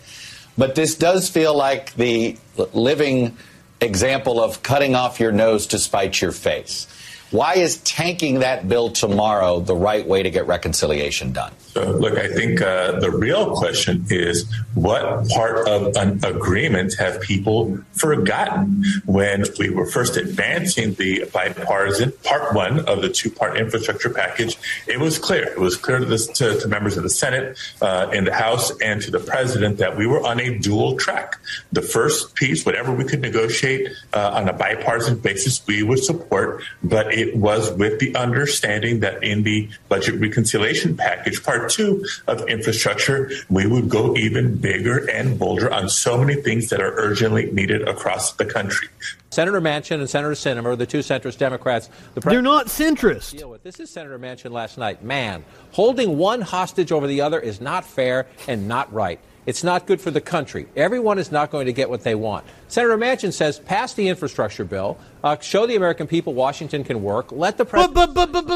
But 0.57 0.74
this 0.74 0.95
does 0.95 1.28
feel 1.28 1.57
like 1.57 1.95
the 1.95 2.37
living 2.72 3.37
example 3.83 4.43
of 4.43 4.62
cutting 4.62 4.95
off 4.95 5.20
your 5.20 5.33
nose 5.33 5.66
to 5.68 5.78
spite 5.78 6.20
your 6.20 6.33
face. 6.33 6.87
Why 7.30 7.55
is 7.55 7.78
tanking 7.78 8.41
that 8.41 8.68
bill 8.68 8.91
tomorrow 8.91 9.61
the 9.61 9.74
right 9.74 10.07
way 10.07 10.22
to 10.22 10.30
get 10.30 10.47
reconciliation 10.47 11.33
done? 11.33 11.53
So, 11.72 11.90
look, 11.90 12.18
I 12.18 12.28
think 12.28 12.60
uh, 12.60 13.00
the 13.00 13.10
real 13.10 13.56
question 13.56 14.04
is 14.10 14.46
what 14.74 15.26
part 15.30 15.66
of 15.66 15.96
an 15.96 16.22
agreement 16.22 16.94
have 16.98 17.22
people 17.22 17.78
forgotten? 17.92 18.84
When 19.06 19.44
we 19.58 19.70
were 19.70 19.86
first 19.86 20.18
advancing 20.18 20.92
the 20.94 21.24
bipartisan 21.32 22.12
part 22.24 22.54
one 22.54 22.80
of 22.86 23.00
the 23.00 23.08
two 23.08 23.30
part 23.30 23.56
infrastructure 23.56 24.10
package, 24.10 24.58
it 24.86 25.00
was 25.00 25.18
clear. 25.18 25.44
It 25.44 25.58
was 25.58 25.76
clear 25.76 25.98
to, 25.98 26.04
this, 26.04 26.26
to, 26.38 26.60
to 26.60 26.68
members 26.68 26.98
of 26.98 27.04
the 27.04 27.10
Senate, 27.10 27.56
uh, 27.80 28.10
in 28.12 28.24
the 28.24 28.34
House, 28.34 28.70
and 28.80 29.00
to 29.02 29.10
the 29.10 29.20
president 29.20 29.78
that 29.78 29.96
we 29.96 30.06
were 30.06 30.22
on 30.26 30.40
a 30.40 30.58
dual 30.58 30.98
track. 30.98 31.38
The 31.72 31.82
first 31.82 32.34
piece, 32.34 32.66
whatever 32.66 32.92
we 32.92 33.04
could 33.04 33.22
negotiate 33.22 33.88
uh, 34.12 34.32
on 34.34 34.46
a 34.46 34.52
bipartisan 34.52 35.20
basis, 35.20 35.66
we 35.66 35.82
would 35.82 36.04
support, 36.04 36.62
but 36.82 37.14
it 37.14 37.34
was 37.34 37.72
with 37.72 37.98
the 37.98 38.14
understanding 38.14 39.00
that 39.00 39.24
in 39.24 39.42
the 39.42 39.70
budget 39.88 40.20
reconciliation 40.20 40.98
package, 40.98 41.42
part 41.42 41.61
two 41.68 42.04
of 42.26 42.46
infrastructure, 42.48 43.30
we 43.50 43.66
would 43.66 43.88
go 43.88 44.16
even 44.16 44.56
bigger 44.56 45.08
and 45.10 45.38
bolder 45.38 45.72
on 45.72 45.88
so 45.88 46.18
many 46.18 46.40
things 46.40 46.68
that 46.70 46.80
are 46.80 46.94
urgently 46.96 47.50
needed 47.52 47.88
across 47.88 48.32
the 48.32 48.44
country. 48.44 48.88
Senator 49.30 49.60
Manchin 49.60 49.98
and 49.98 50.10
Senator 50.10 50.34
Sinema 50.34 50.66
are 50.66 50.76
the 50.76 50.86
two 50.86 50.98
centrist 50.98 51.38
Democrats. 51.38 51.88
The 52.14 52.20
They're 52.20 52.42
not 52.42 52.66
centrist. 52.66 53.62
This 53.62 53.80
is 53.80 53.88
Senator 53.88 54.18
Manchin 54.18 54.50
last 54.50 54.76
night. 54.76 55.02
Man, 55.02 55.44
holding 55.70 56.18
one 56.18 56.42
hostage 56.42 56.92
over 56.92 57.06
the 57.06 57.22
other 57.22 57.40
is 57.40 57.60
not 57.60 57.84
fair 57.84 58.26
and 58.46 58.68
not 58.68 58.92
right. 58.92 59.18
It's 59.45 59.64
not 59.64 59.86
good 59.86 60.01
for 60.01 60.11
the 60.11 60.20
country. 60.20 60.68
Everyone 60.76 61.18
is 61.18 61.32
not 61.32 61.51
going 61.51 61.66
to 61.66 61.72
get 61.72 61.90
what 61.90 62.05
they 62.05 62.14
want. 62.14 62.45
Senator 62.68 62.97
Manchin 62.97 63.32
says 63.32 63.59
pass 63.59 63.93
the 63.95 64.09
infrastructure 64.09 64.64
bill, 64.64 64.99
uh, 65.24 65.36
show 65.40 65.66
the 65.66 65.74
American 65.74 66.07
people 66.07 66.32
Washington 66.34 66.84
can 66.84 67.03
work, 67.03 67.32
let 67.32 67.59
the 67.59 67.64
president. 67.64 67.95
But, 67.95 68.14
but, 68.14 68.32
but, 68.32 68.47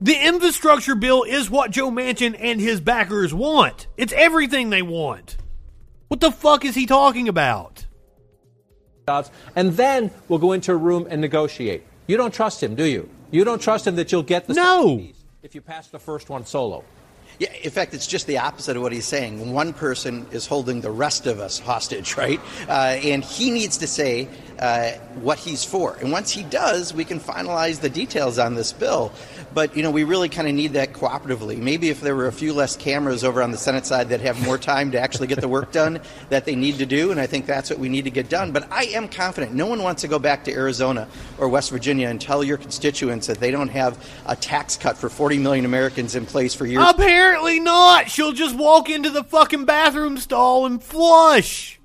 the 0.00 0.26
infrastructure 0.26 0.96
bill 0.96 1.22
is 1.22 1.48
what 1.48 1.70
Joe 1.70 1.90
Manchin 1.90 2.36
and 2.38 2.60
his 2.60 2.80
backers 2.80 3.32
want. 3.32 3.86
It's 3.96 4.12
everything 4.12 4.70
they 4.70 4.82
want. 4.82 5.36
What 6.08 6.20
the 6.20 6.32
fuck 6.32 6.64
is 6.64 6.74
he 6.74 6.86
talking 6.86 7.28
about? 7.28 7.86
And 9.54 9.72
then 9.72 10.10
we'll 10.28 10.38
go 10.40 10.52
into 10.52 10.72
a 10.72 10.76
room 10.76 11.06
and 11.08 11.20
negotiate. 11.20 11.84
You 12.06 12.16
don't 12.16 12.34
trust 12.34 12.62
him, 12.62 12.74
do 12.74 12.84
you? 12.84 13.08
You 13.30 13.44
don't 13.44 13.62
trust 13.62 13.86
him 13.86 13.96
that 13.96 14.10
you'll 14.10 14.24
get 14.24 14.48
the 14.48 14.54
no 14.54 15.00
if 15.42 15.54
you 15.54 15.60
pass 15.60 15.88
the 15.88 15.98
first 15.98 16.28
one 16.28 16.44
solo. 16.44 16.84
Yeah, 17.40 17.50
in 17.62 17.70
fact, 17.70 17.94
it's 17.94 18.06
just 18.06 18.26
the 18.26 18.36
opposite 18.36 18.76
of 18.76 18.82
what 18.82 18.92
he's 18.92 19.06
saying. 19.06 19.50
One 19.50 19.72
person 19.72 20.26
is 20.30 20.46
holding 20.46 20.82
the 20.82 20.90
rest 20.90 21.26
of 21.26 21.40
us 21.40 21.58
hostage, 21.58 22.16
right? 22.18 22.38
Uh, 22.68 22.98
and 23.02 23.24
he 23.24 23.50
needs 23.50 23.78
to 23.78 23.86
say 23.86 24.28
uh, 24.58 24.90
what 25.22 25.38
he's 25.38 25.64
for. 25.64 25.96
And 25.96 26.12
once 26.12 26.30
he 26.30 26.42
does, 26.42 26.92
we 26.92 27.06
can 27.06 27.18
finalize 27.18 27.80
the 27.80 27.88
details 27.88 28.38
on 28.38 28.56
this 28.56 28.74
bill. 28.74 29.10
But, 29.54 29.74
you 29.74 29.82
know, 29.82 29.90
we 29.90 30.04
really 30.04 30.28
kind 30.28 30.46
of 30.46 30.54
need 30.54 30.74
that 30.74 30.92
cooperatively. 30.92 31.56
Maybe 31.56 31.88
if 31.88 32.02
there 32.02 32.14
were 32.14 32.26
a 32.26 32.32
few 32.32 32.52
less 32.52 32.76
cameras 32.76 33.24
over 33.24 33.42
on 33.42 33.50
the 33.50 33.58
Senate 33.58 33.86
side 33.86 34.10
that 34.10 34.20
have 34.20 34.40
more 34.44 34.58
time 34.58 34.90
to 34.92 35.00
actually 35.00 35.26
get 35.26 35.40
the 35.40 35.48
work 35.48 35.72
done 35.80 36.00
that 36.28 36.44
they 36.44 36.54
need 36.54 36.76
to 36.78 36.86
do, 36.86 37.10
and 37.10 37.18
I 37.18 37.26
think 37.26 37.46
that's 37.46 37.70
what 37.70 37.78
we 37.78 37.88
need 37.88 38.04
to 38.04 38.10
get 38.10 38.28
done. 38.28 38.52
But 38.52 38.70
I 38.70 38.84
am 38.84 39.08
confident. 39.08 39.54
No 39.54 39.66
one 39.66 39.82
wants 39.82 40.02
to 40.02 40.08
go 40.08 40.18
back 40.18 40.44
to 40.44 40.52
Arizona 40.52 41.08
or 41.38 41.48
West 41.48 41.70
Virginia 41.70 42.08
and 42.08 42.20
tell 42.20 42.44
your 42.44 42.58
constituents 42.58 43.26
that 43.28 43.40
they 43.40 43.50
don't 43.50 43.70
have 43.70 43.98
a 44.26 44.36
tax 44.36 44.76
cut 44.76 44.98
for 44.98 45.08
40 45.08 45.38
million 45.38 45.64
Americans 45.64 46.14
in 46.14 46.26
place 46.26 46.54
for 46.54 46.66
years. 46.66 46.84
Apparently 47.30 47.60
not. 47.60 48.10
She'll 48.10 48.32
just 48.32 48.56
walk 48.56 48.90
into 48.90 49.08
the 49.08 49.22
fucking 49.22 49.64
bathroom 49.64 50.18
stall 50.18 50.66
and 50.66 50.82
flush. 50.82 51.78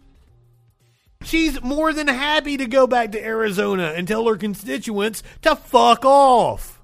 She's 1.23 1.61
more 1.61 1.93
than 1.93 2.07
happy 2.07 2.57
to 2.57 2.65
go 2.65 2.87
back 2.87 3.11
to 3.11 3.23
Arizona 3.23 3.93
and 3.95 4.07
tell 4.07 4.27
her 4.27 4.37
constituents 4.37 5.21
to 5.43 5.55
fuck 5.55 6.03
off. 6.03 6.81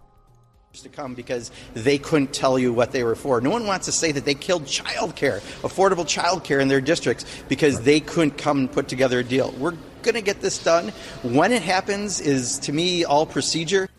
To 0.73 0.89
come 0.89 1.15
because 1.15 1.49
they 1.73 1.97
couldn't 1.97 2.33
tell 2.33 2.59
you 2.59 2.71
what 2.71 2.91
they 2.91 3.03
were 3.03 3.15
for. 3.15 3.41
No 3.41 3.49
one 3.49 3.65
wants 3.65 3.87
to 3.87 3.91
say 3.91 4.11
that 4.11 4.25
they 4.25 4.35
killed 4.35 4.65
childcare, 4.65 5.39
affordable 5.63 6.05
childcare 6.05 6.61
in 6.61 6.67
their 6.67 6.81
districts 6.81 7.25
because 7.49 7.81
they 7.81 7.99
couldn't 7.99 8.37
come 8.37 8.59
and 8.59 8.71
put 8.71 8.87
together 8.87 9.19
a 9.19 9.23
deal. 9.23 9.51
We're 9.57 9.75
going 10.03 10.13
to 10.13 10.21
get 10.21 10.39
this 10.39 10.63
done. 10.63 10.89
When 11.23 11.51
it 11.51 11.63
happens 11.63 12.21
is, 12.21 12.59
to 12.59 12.73
me, 12.73 13.05
all 13.05 13.25
procedure. 13.25 13.89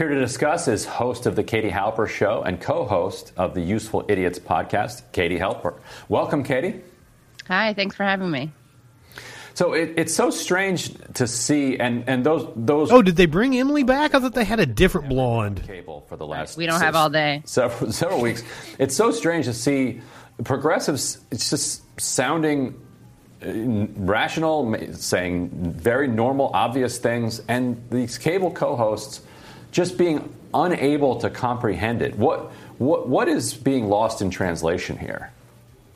Here 0.00 0.08
to 0.08 0.18
discuss 0.18 0.66
is 0.66 0.86
host 0.86 1.26
of 1.26 1.36
the 1.36 1.42
Katie 1.44 1.68
Halper 1.68 2.08
Show 2.08 2.40
and 2.40 2.58
co-host 2.58 3.34
of 3.36 3.52
the 3.52 3.60
Useful 3.60 4.02
Idiots 4.08 4.38
podcast, 4.38 5.02
Katie 5.12 5.38
Halper. 5.38 5.74
Welcome, 6.08 6.42
Katie. 6.42 6.80
Hi, 7.48 7.74
thanks 7.74 7.96
for 7.96 8.04
having 8.04 8.30
me. 8.30 8.50
So 9.52 9.74
it, 9.74 9.92
it's 9.98 10.14
so 10.14 10.30
strange 10.30 10.94
to 11.16 11.26
see, 11.26 11.78
and, 11.78 12.08
and 12.08 12.24
those 12.24 12.50
those. 12.56 12.90
Oh, 12.90 13.02
did 13.02 13.16
they 13.16 13.26
bring 13.26 13.54
Emily 13.54 13.82
back? 13.82 14.14
I 14.14 14.20
thought 14.20 14.32
they 14.32 14.44
had 14.44 14.58
a 14.58 14.64
different 14.64 15.10
blonde. 15.10 15.64
Cable 15.66 16.06
for 16.08 16.16
the 16.16 16.26
last. 16.26 16.56
We 16.56 16.64
don't 16.64 16.80
have 16.80 16.96
all 16.96 17.10
day. 17.10 17.42
Several 17.44 17.92
several 17.92 18.22
weeks. 18.22 18.42
It's 18.78 18.96
so 18.96 19.10
strange 19.10 19.44
to 19.44 19.52
see 19.52 20.00
progressives. 20.44 21.18
It's 21.30 21.50
just 21.50 21.82
sounding 22.00 22.74
uh, 23.42 23.52
rational, 24.02 24.74
saying 24.94 25.50
very 25.50 26.08
normal, 26.08 26.52
obvious 26.54 26.96
things, 26.96 27.42
and 27.48 27.84
these 27.90 28.16
cable 28.16 28.50
co-hosts 28.50 29.20
just 29.70 29.96
being 29.96 30.32
unable 30.52 31.16
to 31.20 31.30
comprehend 31.30 32.02
it. 32.02 32.16
What 32.16 32.50
what 32.78 33.08
what 33.08 33.28
is 33.28 33.54
being 33.54 33.88
lost 33.88 34.22
in 34.22 34.30
translation 34.30 34.98
here? 34.98 35.30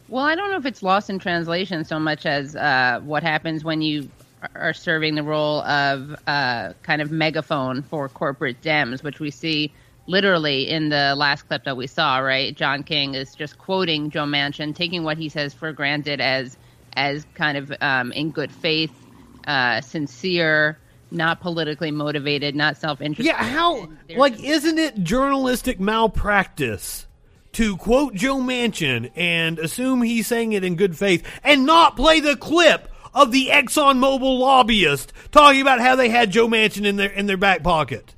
Well, 0.09 0.25
I 0.25 0.35
don't 0.35 0.51
know 0.51 0.59
if 0.59 0.67
it's 0.67 0.83
lost 0.83 1.11
in 1.11 1.19
translation 1.19 1.85
so 1.85 1.99
much 1.99 2.27
as 2.27 2.55
uh, 2.55 3.01
what 3.05 3.23
happens 3.23 3.65
when 3.65 3.81
you 3.83 4.09
are 4.55 4.75
serving 4.75 5.15
the 5.15 5.23
role 5.23 5.63
of 5.63 6.15
uh, 6.27 6.75
kind 6.83 7.01
of 7.01 7.11
megaphone 7.11 7.83
for 7.83 8.09
corporate 8.09 8.61
Dems, 8.61 9.03
which 9.03 9.19
we 9.19 9.31
see 9.31 9.73
literally 10.07 10.69
in 10.69 10.91
the 10.91 11.15
last 11.17 11.49
clip 11.49 11.65
that 11.65 11.77
we 11.77 11.87
saw. 11.87 12.19
Right, 12.19 12.55
John 12.55 12.83
King 12.83 13.15
is 13.15 13.35
just 13.35 13.59
quoting 13.59 14.11
Joe 14.11 14.25
Manchin, 14.25 14.75
taking 14.75 15.05
what 15.05 15.17
he 15.17 15.29
says 15.29 15.55
for 15.55 15.73
granted 15.73 16.21
as 16.21 16.57
as 16.97 17.27
kind 17.35 17.59
of 17.59 17.73
um, 17.81 18.13
in 18.13 18.31
good 18.31 18.53
faith, 18.53 18.93
uh, 19.47 19.81
sincere. 19.81 20.79
Not 21.11 21.41
politically 21.41 21.91
motivated, 21.91 22.57
not 22.57 22.77
self-interested. 22.77 23.27
Yeah, 23.31 23.43
how? 23.43 23.89
Like, 24.17 24.43
isn't 24.43 24.79
it 24.79 25.05
journalistic 25.05 25.79
malpractice 25.79 27.07
to 27.53 27.77
quote 27.77 28.15
Joe 28.15 28.39
Manchin 28.39 29.11
and 29.15 29.59
assume 29.59 30.03
he's 30.03 30.27
saying 30.27 30.53
it 30.53 30.65
in 30.65 30.77
good 30.77 30.97
faith 30.99 31.25
and 31.45 31.65
not 31.65 31.97
play 31.97 32.21
the 32.21 32.37
clip 32.37 32.91
of 33.15 33.31
the 33.31 33.49
Exxon 33.49 33.99
ExxonMobil 33.99 34.39
lobbyist 34.39 35.13
talking 35.31 35.61
about 35.61 35.81
how 35.81 35.95
they 35.97 36.09
had 36.09 36.31
Joe 36.31 36.49
Manchin 36.49 36.85
in 36.85 36.97
their 36.97 37.11
in 37.11 37.27
their 37.27 37.37
back 37.37 37.63
pocket. 37.63 38.15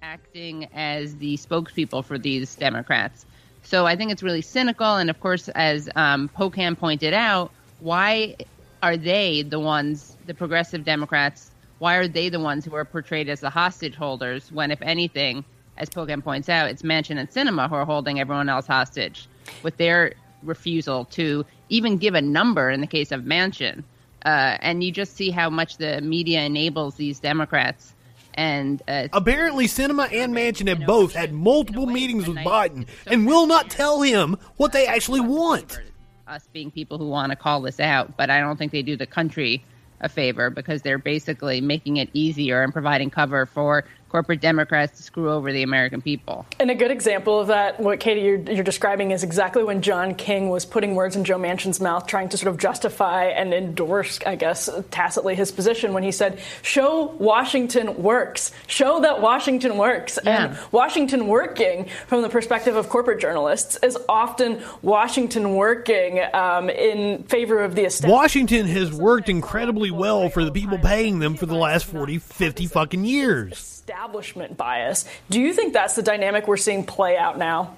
Acting 0.00 0.68
as 0.72 1.16
the 1.16 1.36
spokespeople 1.36 2.04
for 2.04 2.18
these 2.18 2.54
Democrats. 2.54 3.26
So 3.62 3.84
I 3.84 3.96
think 3.96 4.12
it's 4.12 4.22
really 4.22 4.42
cynical. 4.42 4.96
And 4.96 5.10
of 5.10 5.20
course, 5.20 5.48
as 5.50 5.90
um, 5.96 6.30
Pocan 6.30 6.78
pointed 6.78 7.12
out, 7.12 7.50
why 7.80 8.36
are 8.82 8.96
they 8.96 9.42
the 9.42 9.58
ones, 9.58 10.16
the 10.28 10.34
progressive 10.34 10.84
Democrats, 10.84 11.50
why 11.78 11.96
are 11.96 12.06
they 12.06 12.28
the 12.28 12.38
ones 12.38 12.64
who 12.64 12.76
are 12.76 12.84
portrayed 12.84 13.28
as 13.28 13.40
the 13.40 13.50
hostage 13.50 13.96
holders 13.96 14.52
when, 14.52 14.70
if 14.70 14.80
anything, 14.82 15.44
as 15.76 15.88
Pocan 15.88 16.22
points 16.22 16.48
out, 16.48 16.70
it's 16.70 16.82
Manchin 16.82 17.18
and 17.18 17.28
Sinema 17.28 17.68
who 17.68 17.74
are 17.74 17.84
holding 17.84 18.20
everyone 18.20 18.48
else 18.48 18.66
hostage 18.66 19.26
with 19.62 19.76
their 19.78 20.12
refusal 20.42 21.06
to 21.06 21.44
even 21.68 21.96
give 21.96 22.14
a 22.14 22.20
number 22.20 22.70
in 22.70 22.80
the 22.80 22.86
case 22.86 23.10
of 23.10 23.22
Manchin. 23.22 23.82
Uh, 24.24 24.58
and 24.60 24.84
you 24.84 24.92
just 24.92 25.16
see 25.16 25.30
how 25.30 25.48
much 25.48 25.78
the 25.78 26.00
media 26.00 26.42
enables 26.42 26.96
these 26.96 27.20
Democrats. 27.20 27.94
And 28.34 28.82
uh, 28.86 29.08
apparently, 29.12 29.66
Sinema 29.66 30.12
and 30.12 30.34
Manchin 30.34 30.68
have 30.68 30.86
both 30.86 31.14
had 31.14 31.32
multiple 31.32 31.86
meetings 31.86 32.28
with 32.28 32.36
Biden 32.38 32.86
and 33.06 33.26
will 33.26 33.46
not 33.46 33.70
tell 33.70 34.02
him 34.02 34.36
what 34.56 34.72
they 34.72 34.86
actually 34.86 35.20
want. 35.20 35.80
Us 36.26 36.46
being 36.52 36.70
people 36.70 36.98
who 36.98 37.08
want 37.08 37.30
to 37.30 37.36
call 37.36 37.62
this 37.62 37.80
out, 37.80 38.16
but 38.16 38.30
I 38.30 38.40
don't 38.40 38.56
think 38.56 38.70
they 38.70 38.82
do 38.82 38.96
the 38.96 39.06
country 39.06 39.64
a 40.00 40.08
favor 40.08 40.50
because 40.50 40.82
they're 40.82 40.98
basically 40.98 41.60
making 41.60 41.96
it 41.96 42.10
easier 42.12 42.62
and 42.62 42.72
providing 42.72 43.10
cover 43.10 43.46
for 43.46 43.84
corporate 44.08 44.40
Democrats 44.40 44.96
to 44.96 45.02
screw 45.02 45.30
over 45.30 45.52
the 45.52 45.62
American 45.62 46.00
people. 46.00 46.46
And 46.58 46.70
a 46.70 46.74
good 46.74 46.90
example 46.90 47.40
of 47.40 47.48
that, 47.48 47.78
what 47.78 48.00
Katie 48.00 48.22
you're, 48.22 48.38
you're, 48.38 48.64
describing, 48.64 49.10
is 49.10 49.22
exactly 49.22 49.62
when 49.64 49.82
John 49.82 50.14
King 50.14 50.48
was 50.48 50.64
putting 50.64 50.94
words 50.94 51.16
in 51.16 51.24
Joe 51.24 51.38
Manchin's 51.38 51.80
mouth, 51.80 52.06
trying 52.06 52.28
to 52.30 52.36
sort 52.36 52.52
of 52.52 52.58
justify 52.58 53.24
and 53.24 53.52
endorse, 53.52 54.18
I 54.26 54.36
guess, 54.36 54.68
tacitly 54.90 55.34
his 55.34 55.52
position 55.52 55.92
when 55.92 56.02
he 56.02 56.12
said, 56.12 56.40
"Show 56.62 57.14
Washington 57.18 58.02
works. 58.02 58.52
Show 58.66 59.00
that 59.00 59.20
Washington 59.20 59.76
works." 59.76 60.18
Yeah. 60.24 60.44
And 60.44 60.58
Washington 60.72 61.26
working, 61.26 61.86
from 62.06 62.22
the 62.22 62.28
perspective 62.28 62.76
of 62.76 62.88
corporate 62.88 63.20
journalists, 63.20 63.78
is 63.82 63.96
often 64.08 64.62
Washington 64.82 65.54
working 65.54 66.20
um, 66.32 66.70
in 66.70 67.24
favor 67.24 67.62
of 67.62 67.74
the 67.74 67.84
establishment. 67.84 68.12
Washington 68.12 68.66
has 68.66 68.92
worked 68.92 69.28
incredibly 69.28 69.90
well 69.90 70.28
for 70.28 70.44
the 70.44 70.52
people 70.52 70.78
paying 70.78 71.18
them 71.18 71.36
for 71.36 71.46
the 71.46 71.54
last 71.54 71.86
40, 71.86 72.18
50 72.18 72.66
fucking 72.66 73.04
years 73.04 73.77
establishment 73.88 74.56
bias. 74.56 75.06
Do 75.30 75.40
you 75.40 75.54
think 75.54 75.72
that's 75.72 75.94
the 75.94 76.02
dynamic 76.02 76.46
we're 76.46 76.58
seeing 76.58 76.84
play 76.84 77.16
out 77.16 77.38
now? 77.38 77.74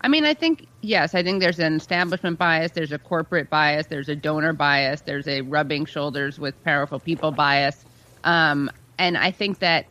I 0.00 0.08
mean, 0.08 0.24
I 0.24 0.34
think, 0.34 0.66
yes, 0.82 1.14
I 1.14 1.22
think 1.22 1.40
there's 1.40 1.60
an 1.60 1.76
establishment 1.76 2.38
bias, 2.38 2.72
there's 2.72 2.92
a 2.92 2.98
corporate 2.98 3.48
bias, 3.48 3.86
there's 3.86 4.08
a 4.08 4.16
donor 4.16 4.52
bias, 4.52 5.02
there's 5.02 5.28
a 5.28 5.42
rubbing 5.42 5.86
shoulders 5.86 6.38
with 6.38 6.62
powerful 6.64 6.98
people 6.98 7.30
bias. 7.30 7.84
Um, 8.24 8.70
and 8.98 9.16
I 9.16 9.30
think 9.30 9.60
that 9.60 9.86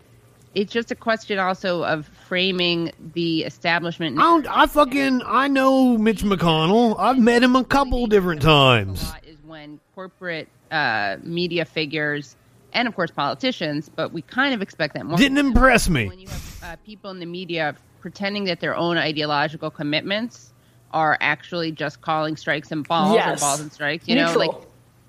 it's 0.53 0.71
just 0.71 0.91
a 0.91 0.95
question 0.95 1.39
also 1.39 1.83
of 1.83 2.07
framing 2.27 2.91
the 3.13 3.43
establishment. 3.43 4.17
I 4.19 4.21
don't. 4.21 4.47
I 4.47 4.67
fucking. 4.67 5.21
I 5.25 5.47
know 5.47 5.97
Mitch 5.97 6.23
McConnell. 6.23 6.97
I've 6.97 7.19
met 7.19 7.43
him 7.43 7.55
a 7.55 7.63
couple 7.63 8.05
different 8.07 8.41
times. 8.41 9.11
is 9.25 9.37
when 9.45 9.79
corporate 9.95 10.47
uh, 10.71 11.17
media 11.23 11.65
figures 11.65 12.35
and 12.75 12.87
of 12.87 12.95
course 12.95 13.09
politicians, 13.09 13.89
but 13.89 14.11
we 14.13 14.21
kind 14.21 14.53
of 14.53 14.61
expect 14.61 14.93
that 14.93 15.05
more. 15.05 15.17
Didn't 15.17 15.39
impress 15.39 15.89
me. 15.89 16.07
When 16.07 16.19
you 16.19 16.27
have 16.27 16.59
uh, 16.63 16.75
people 16.85 17.09
in 17.09 17.19
the 17.19 17.25
media 17.25 17.75
pretending 18.01 18.43
that 18.45 18.59
their 18.59 18.75
own 18.75 18.97
ideological 18.97 19.71
commitments 19.71 20.53
are 20.91 21.17
actually 21.21 21.71
just 21.71 22.01
calling 22.01 22.35
strikes 22.37 22.71
and 22.71 22.87
balls 22.87 23.15
Yes. 23.15 23.41
or 23.41 23.45
balls 23.45 23.59
and 23.61 23.73
strikes, 23.73 24.07
you 24.07 24.15
Neutral. 24.15 24.33
know, 24.33 24.39
like 24.39 24.67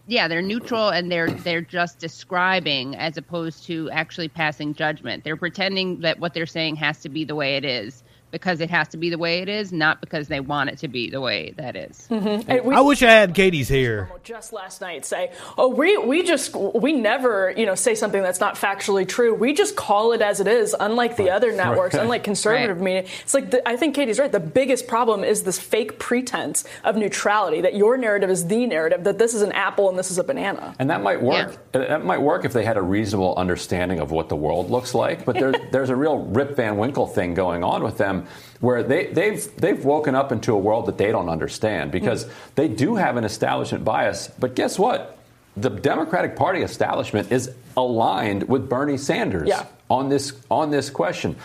yeah, 0.08 0.28
they're 0.28 0.40
neutral 0.42 0.88
and 0.90 1.10
they're 1.10 1.30
they're 1.30 1.60
just 1.60 1.98
describing 1.98 2.94
as 2.96 3.16
opposed 3.16 3.64
to 3.66 3.90
actually 3.90 4.28
passing 4.28 4.72
judgment. 4.72 5.24
They're 5.24 5.36
pretending 5.36 6.00
that 6.00 6.20
what 6.20 6.32
they're 6.32 6.46
saying 6.46 6.76
has 6.76 7.00
to 7.00 7.08
be 7.08 7.24
the 7.24 7.34
way 7.34 7.56
it 7.56 7.64
is 7.64 8.04
because 8.37 8.61
it 8.61 8.68
has 8.68 8.89
to 8.89 8.99
be 8.99 9.09
the 9.09 9.16
way 9.16 9.39
it 9.39 9.49
is, 9.49 9.72
not 9.72 10.01
because 10.03 10.28
they 10.28 10.41
want 10.41 10.68
it 10.68 10.76
to 10.78 10.89
be 10.89 11.09
the 11.09 11.22
way 11.22 11.55
that 11.57 11.74
is. 11.74 12.07
Mm-hmm. 12.11 12.51
And 12.51 12.64
we- 12.66 12.74
I 12.74 12.80
wish 12.80 13.03
I 13.03 13.11
had 13.11 13.34
Katie's 13.34 13.70
hair. 13.70 14.11
just 14.24 14.53
last 14.53 14.82
night 14.82 15.07
say, 15.07 15.32
"Oh, 15.57 15.68
we 15.68 15.97
we 15.97 16.22
just 16.22 16.55
we 16.55 16.93
never 16.93 17.55
you 17.57 17.64
know 17.64 17.74
say 17.74 17.95
something 17.95 18.22
that's 18.22 18.41
not 18.41 18.57
factually 18.57 19.09
true. 19.09 19.34
We 19.34 19.55
just 19.55 19.74
call 19.76 20.12
it 20.12 20.20
as 20.20 20.41
it 20.41 20.47
is." 20.47 20.74
Unlike 20.78 21.16
the 21.16 21.30
other 21.30 21.51
networks, 21.53 21.95
Right. 21.95 22.03
unlike 22.03 22.24
conservative 22.24 22.78
media, 22.80 23.05
it's 23.22 23.32
like 23.32 23.51
the, 23.51 23.66
I 23.66 23.76
think 23.76 23.95
Katie's 23.95 24.18
right. 24.18 24.30
The 24.30 24.41
biggest 24.41 24.87
problem 24.87 25.24
is 25.24 25.45
this 25.45 25.59
fake 25.59 25.99
pretense 25.99 26.64
of 26.84 26.97
neutrality 26.97 27.62
that 27.62 27.74
your 27.74 27.97
narrative 27.97 28.28
is 28.28 28.47
the 28.49 28.66
narrative, 28.66 29.05
that 29.05 29.18
this 29.18 29.32
is 29.32 29.41
an 29.43 29.53
apple 29.53 29.89
and 29.89 29.99
this 29.99 30.11
is 30.11 30.18
a 30.18 30.24
banana. 30.24 30.74
And 30.78 30.91
that 30.91 31.03
might 31.03 31.22
work. 31.22 31.57
That 31.72 32.05
might 32.05 32.20
work 32.20 32.45
if 32.45 32.53
they 32.53 32.64
had 32.64 32.76
a 32.76 32.82
reasonable 32.82 33.34
understanding 33.37 34.01
of 34.01 34.11
what 34.11 34.28
the 34.28 34.37
world 34.37 34.70
looks 34.70 34.95
like. 34.95 35.24
But 35.24 35.37
there, 35.37 35.53
there's 35.72 35.89
a 35.91 35.97
real 35.97 36.18
Rip 36.18 36.57
Van 36.57 36.76
Winkle 36.76 37.07
thing 37.07 37.34
going 37.34 37.64
on 37.64 37.82
with 37.82 37.97
them, 37.99 38.25
where 38.60 38.82
they, 38.82 39.06
they've 39.06 39.56
they've 39.56 39.84
woken 39.84 40.14
up 40.14 40.32
into 40.32 40.52
a 40.52 40.58
world 40.58 40.86
that 40.86 40.98
they 40.98 41.12
don't 41.12 41.28
understand 41.28 41.90
because 41.90 42.24
hmm. 42.24 42.30
they 42.54 42.68
do 42.68 42.94
have 42.96 43.16
an 43.16 43.24
establishment 43.24 43.84
bias. 43.84 44.28
But 44.38 44.54
guess 44.54 44.78
what? 44.78 45.18
The 45.56 45.70
Democratic 45.70 46.36
Party 46.36 46.60
establishment 46.60 47.32
is 47.32 47.50
aligned 47.76 48.48
with 48.48 48.68
Bernie 48.68 48.98
Sanders 48.98 49.48
Yeah. 49.48 49.64
on 49.88 50.08
this 50.08 50.32
on 50.50 50.70
this 50.70 50.90
question. 50.90 51.36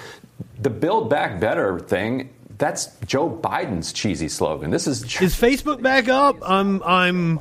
The 0.60 0.70
Build 0.70 1.10
Back 1.10 1.40
Better 1.40 1.80
thing. 1.80 2.30
That's 2.58 2.96
Joe 3.08 3.30
Biden's 3.30 3.92
cheesy 3.92 4.30
slogan. 4.30 4.70
This 4.70 4.86
is 4.86 5.04
Is 5.20 5.36
Facebook 5.36 5.82
back 5.82 6.10
up? 6.10 6.38
I'm. 6.44 6.84
I'm. 6.84 7.40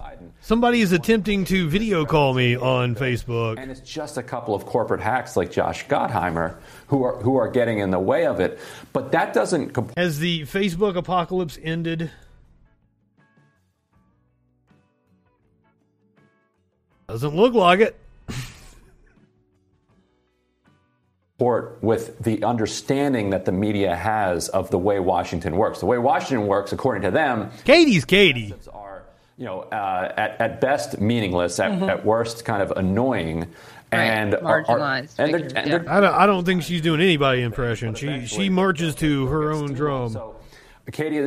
Somebody 0.50 0.80
is 0.80 0.90
attempting 0.90 1.44
to 1.44 1.68
video 1.68 2.04
call 2.04 2.34
me 2.34 2.56
on 2.56 2.96
Facebook. 2.96 3.56
And 3.56 3.70
it's 3.70 3.82
just 3.82 4.18
a 4.18 4.22
couple 4.24 4.52
of 4.52 4.66
corporate 4.66 5.00
hacks 5.00 5.36
like 5.36 5.52
Josh 5.52 5.86
Gottheimer 5.86 6.56
who 6.88 7.04
are 7.04 7.14
who 7.22 7.36
are 7.36 7.48
getting 7.48 7.78
in 7.78 7.92
the 7.92 8.00
way 8.00 8.26
of 8.26 8.40
it. 8.40 8.58
But 8.92 9.12
that 9.12 9.32
doesn't. 9.32 9.70
Comp- 9.74 9.96
Has 9.96 10.18
the 10.18 10.40
Facebook 10.40 10.96
apocalypse 10.96 11.56
ended? 11.62 12.10
Doesn't 17.06 17.36
look 17.36 17.54
like 17.54 17.78
it. 17.78 17.96
with 21.80 22.18
the 22.18 22.44
understanding 22.44 23.30
that 23.30 23.44
the 23.44 23.52
media 23.52 23.94
has 23.94 24.48
of 24.48 24.70
the 24.70 24.78
way 24.78 25.00
Washington 25.00 25.56
works. 25.56 25.80
The 25.80 25.86
way 25.86 25.98
Washington 25.98 26.46
works, 26.46 26.72
according 26.72 27.02
to 27.02 27.10
them, 27.10 27.50
Katie's 27.64 28.04
Katie. 28.04 28.54
Are 28.72 28.89
you 29.40 29.46
know 29.46 29.60
uh, 29.62 30.12
at, 30.16 30.40
at 30.40 30.60
best 30.60 31.00
meaningless, 31.00 31.58
at, 31.58 31.72
Mhm. 31.72 31.88
at 31.88 32.04
worst 32.04 32.44
kind 32.44 32.62
of 32.62 32.72
annoying, 32.76 33.46
and 33.90 34.34
are- 34.34 34.44
are- 34.44 34.64
marginalized 34.64 35.14
and 35.18 35.32
they're- 35.32 35.38
figures, 35.40 35.52
and 35.54 35.70
they're- 35.72 35.84
I 35.88 36.00
don't, 36.00 36.14
I 36.14 36.26
don't 36.26 36.44
think 36.44 36.62
she's 36.62 36.82
doing 36.82 37.00
anybody 37.00 37.40
impression. 37.42 37.94
She 37.94 38.26
she 38.26 38.50
marches 38.50 38.94
to 38.96 39.26
her 39.28 39.50
own 39.50 39.72
drum. 39.72 40.10
So, 40.10 40.36
Katie, 40.92 41.18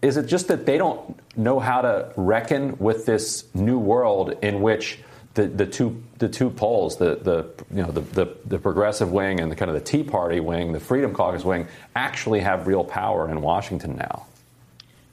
is 0.00 0.16
it 0.16 0.26
just 0.26 0.48
that 0.48 0.64
they 0.64 0.78
don't 0.78 1.18
know 1.36 1.58
how 1.60 1.82
to 1.82 2.10
reckon 2.16 2.78
with 2.78 3.04
this 3.04 3.44
new 3.54 3.78
world 3.78 4.34
in 4.42 4.62
which 4.62 4.98
the, 5.34 5.46
the 5.46 5.66
two 5.66 6.02
the 6.18 6.28
two 6.28 6.48
poles, 6.50 6.96
the, 6.96 7.16
the 7.16 7.46
you 7.70 7.82
know 7.82 7.90
the, 7.92 8.00
the, 8.00 8.28
the 8.46 8.58
progressive 8.58 9.12
wing 9.12 9.40
and 9.40 9.52
the 9.52 9.56
kind 9.56 9.70
of 9.70 9.74
the 9.74 9.80
Tea 9.84 10.02
Party 10.04 10.40
wing, 10.40 10.72
the 10.72 10.80
Freedom 10.80 11.12
Caucus 11.12 11.44
wing, 11.44 11.66
actually 11.94 12.40
have 12.40 12.66
real 12.66 12.82
power 12.82 13.28
in 13.30 13.42
Washington 13.42 13.96
now? 13.96 14.24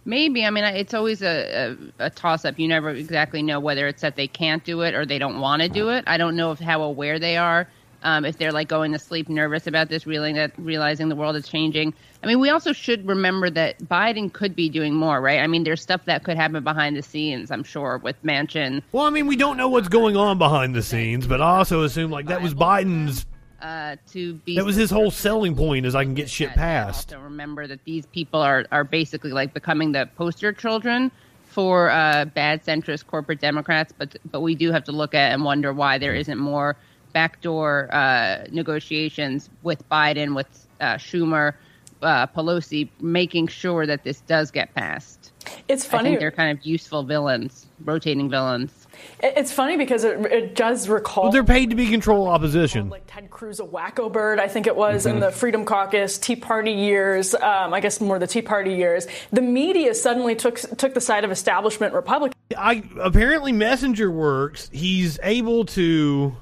Maybe. 0.05 0.45
I 0.45 0.51
mean, 0.51 0.63
it's 0.63 0.93
always 0.93 1.23
a, 1.23 1.77
a, 1.99 2.05
a 2.05 2.09
toss 2.11 2.45
up. 2.45 2.59
You 2.59 2.67
never 2.67 2.91
exactly 2.91 3.41
know 3.41 3.59
whether 3.59 3.87
it's 3.87 4.01
that 4.01 4.15
they 4.15 4.27
can't 4.27 4.63
do 4.63 4.81
it 4.81 4.93
or 4.93 5.05
they 5.05 5.17
don't 5.17 5.39
want 5.39 5.63
to 5.63 5.69
do 5.69 5.89
it. 5.89 6.03
I 6.07 6.17
don't 6.17 6.35
know 6.35 6.51
if 6.51 6.59
how 6.59 6.83
aware 6.83 7.17
they 7.17 7.37
are. 7.37 7.67
Um, 8.03 8.23
if 8.23 8.37
they're 8.37 8.51
like 8.51 8.67
going 8.67 8.91
to 8.91 8.99
sleep 8.99 9.29
nervous 9.29 9.65
about 9.65 9.89
this, 9.89 10.05
realizing 10.05 10.35
that 10.35 10.51
realizing 10.59 11.09
the 11.09 11.15
world 11.15 11.35
is 11.35 11.47
changing. 11.47 11.91
I 12.23 12.27
mean, 12.27 12.39
we 12.39 12.51
also 12.51 12.71
should 12.71 13.07
remember 13.07 13.49
that 13.49 13.79
Biden 13.79 14.31
could 14.31 14.55
be 14.55 14.69
doing 14.69 14.93
more, 14.93 15.19
right? 15.19 15.39
I 15.39 15.47
mean, 15.47 15.63
there's 15.63 15.81
stuff 15.81 16.05
that 16.05 16.23
could 16.23 16.37
happen 16.37 16.63
behind 16.63 16.95
the 16.95 17.01
scenes. 17.01 17.49
I'm 17.49 17.63
sure 17.63 17.97
with 17.97 18.21
Manchin. 18.23 18.83
Well, 18.91 19.05
I 19.05 19.09
mean, 19.09 19.25
we 19.25 19.35
don't 19.35 19.57
know 19.57 19.69
what's 19.69 19.87
going 19.87 20.15
on 20.15 20.37
behind 20.37 20.75
the 20.75 20.83
scenes, 20.83 21.25
but 21.25 21.41
I 21.41 21.57
also 21.57 21.81
assume 21.81 22.11
like 22.11 22.27
that 22.27 22.43
was 22.43 22.53
Biden's. 22.53 23.25
Uh, 23.65 23.95
to 24.11 24.35
be 24.45 24.55
That 24.55 24.63
was 24.65 24.75
his 24.75 24.91
whole 24.91 25.09
selling 25.09 25.55
point 25.55 25.87
is 25.87 25.95
I 25.95 26.03
can 26.03 26.13
get 26.13 26.29
shit 26.29 26.51
passed. 26.51 27.11
also 27.11 27.23
remember 27.23 27.65
that 27.65 27.83
these 27.83 28.05
people 28.05 28.39
are, 28.39 28.65
are 28.71 28.83
basically 28.83 29.31
like 29.31 29.55
becoming 29.55 29.91
the 29.91 30.07
poster 30.15 30.53
children 30.53 31.11
for 31.45 31.89
uh, 31.89 32.25
bad 32.25 32.63
centrist 32.63 33.07
corporate 33.07 33.39
Democrats. 33.41 33.91
But 33.97 34.17
but 34.29 34.41
we 34.41 34.53
do 34.53 34.71
have 34.71 34.83
to 34.83 34.91
look 34.91 35.15
at 35.15 35.31
and 35.31 35.43
wonder 35.43 35.73
why 35.73 35.97
there 35.97 36.13
isn't 36.13 36.37
more 36.37 36.75
backdoor 37.11 37.89
uh, 37.91 38.45
negotiations 38.51 39.49
with 39.63 39.87
Biden, 39.89 40.35
with 40.35 40.67
uh, 40.79 40.95
Schumer, 40.95 41.55
uh, 42.03 42.27
Pelosi, 42.27 42.89
making 43.01 43.47
sure 43.47 43.87
that 43.87 44.03
this 44.03 44.21
does 44.21 44.51
get 44.51 44.75
passed. 44.75 45.31
It's 45.67 45.87
I 45.87 45.89
funny. 45.89 46.09
think 46.09 46.19
they're 46.19 46.29
kind 46.29 46.55
of 46.55 46.63
useful 46.63 47.01
villains, 47.01 47.65
rotating 47.83 48.29
villains. 48.29 48.84
It- 49.21 49.33
It's 49.37 49.51
funny 49.51 49.77
because 49.77 50.03
it, 50.03 50.19
it 50.31 50.55
does 50.55 50.87
recall. 50.89 51.23
Well, 51.25 51.31
they're 51.31 51.43
paid 51.43 51.69
to 51.71 51.75
be 51.75 51.89
control 51.89 52.27
opposition. 52.27 52.89
Like 52.89 53.03
Ted 53.07 53.29
Cruz 53.29 53.59
a 53.59 53.63
wacko 53.63 54.11
bird, 54.11 54.39
I 54.39 54.47
think 54.47 54.67
it 54.67 54.75
was, 54.75 55.05
in 55.05 55.17
Mhm. 55.17 55.19
the 55.21 55.31
Freedom 55.31 55.65
Caucus, 55.65 56.17
Tea 56.17 56.35
Party 56.35 56.71
years. 56.71 57.33
Um, 57.35 57.73
I 57.73 57.79
guess 57.79 57.99
more 58.01 58.19
the 58.19 58.27
Tea 58.27 58.41
Party 58.41 58.73
years. 58.73 59.07
The 59.31 59.41
media 59.41 59.93
suddenly 59.95 60.35
took 60.35 60.57
took 60.77 60.93
the 60.93 61.01
side 61.01 61.23
of 61.23 61.31
establishment 61.31 61.93
Republicans. 61.93 62.35
I 62.57 62.83
apparently 63.01 63.51
Messenger 63.51 64.11
works. 64.11 64.69
He's 64.71 65.19
able 65.23 65.65
to. 65.65 66.35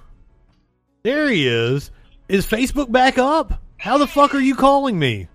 There 1.03 1.29
he 1.29 1.47
is. 1.47 1.91
Is 2.29 2.45
Facebook 2.45 2.91
back 2.91 3.17
up? 3.17 3.61
How 3.77 3.97
the 3.97 4.07
fuck 4.07 4.33
are 4.33 4.39
you 4.39 4.55
calling 4.55 4.97
me? 4.97 5.27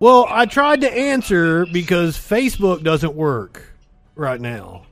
Well, 0.00 0.26
I 0.30 0.46
tried 0.46 0.80
to 0.80 0.90
answer 0.90 1.66
because 1.66 2.16
Facebook 2.16 2.82
doesn't 2.82 3.14
work 3.14 3.74
right 4.14 4.40
now. 4.40 4.86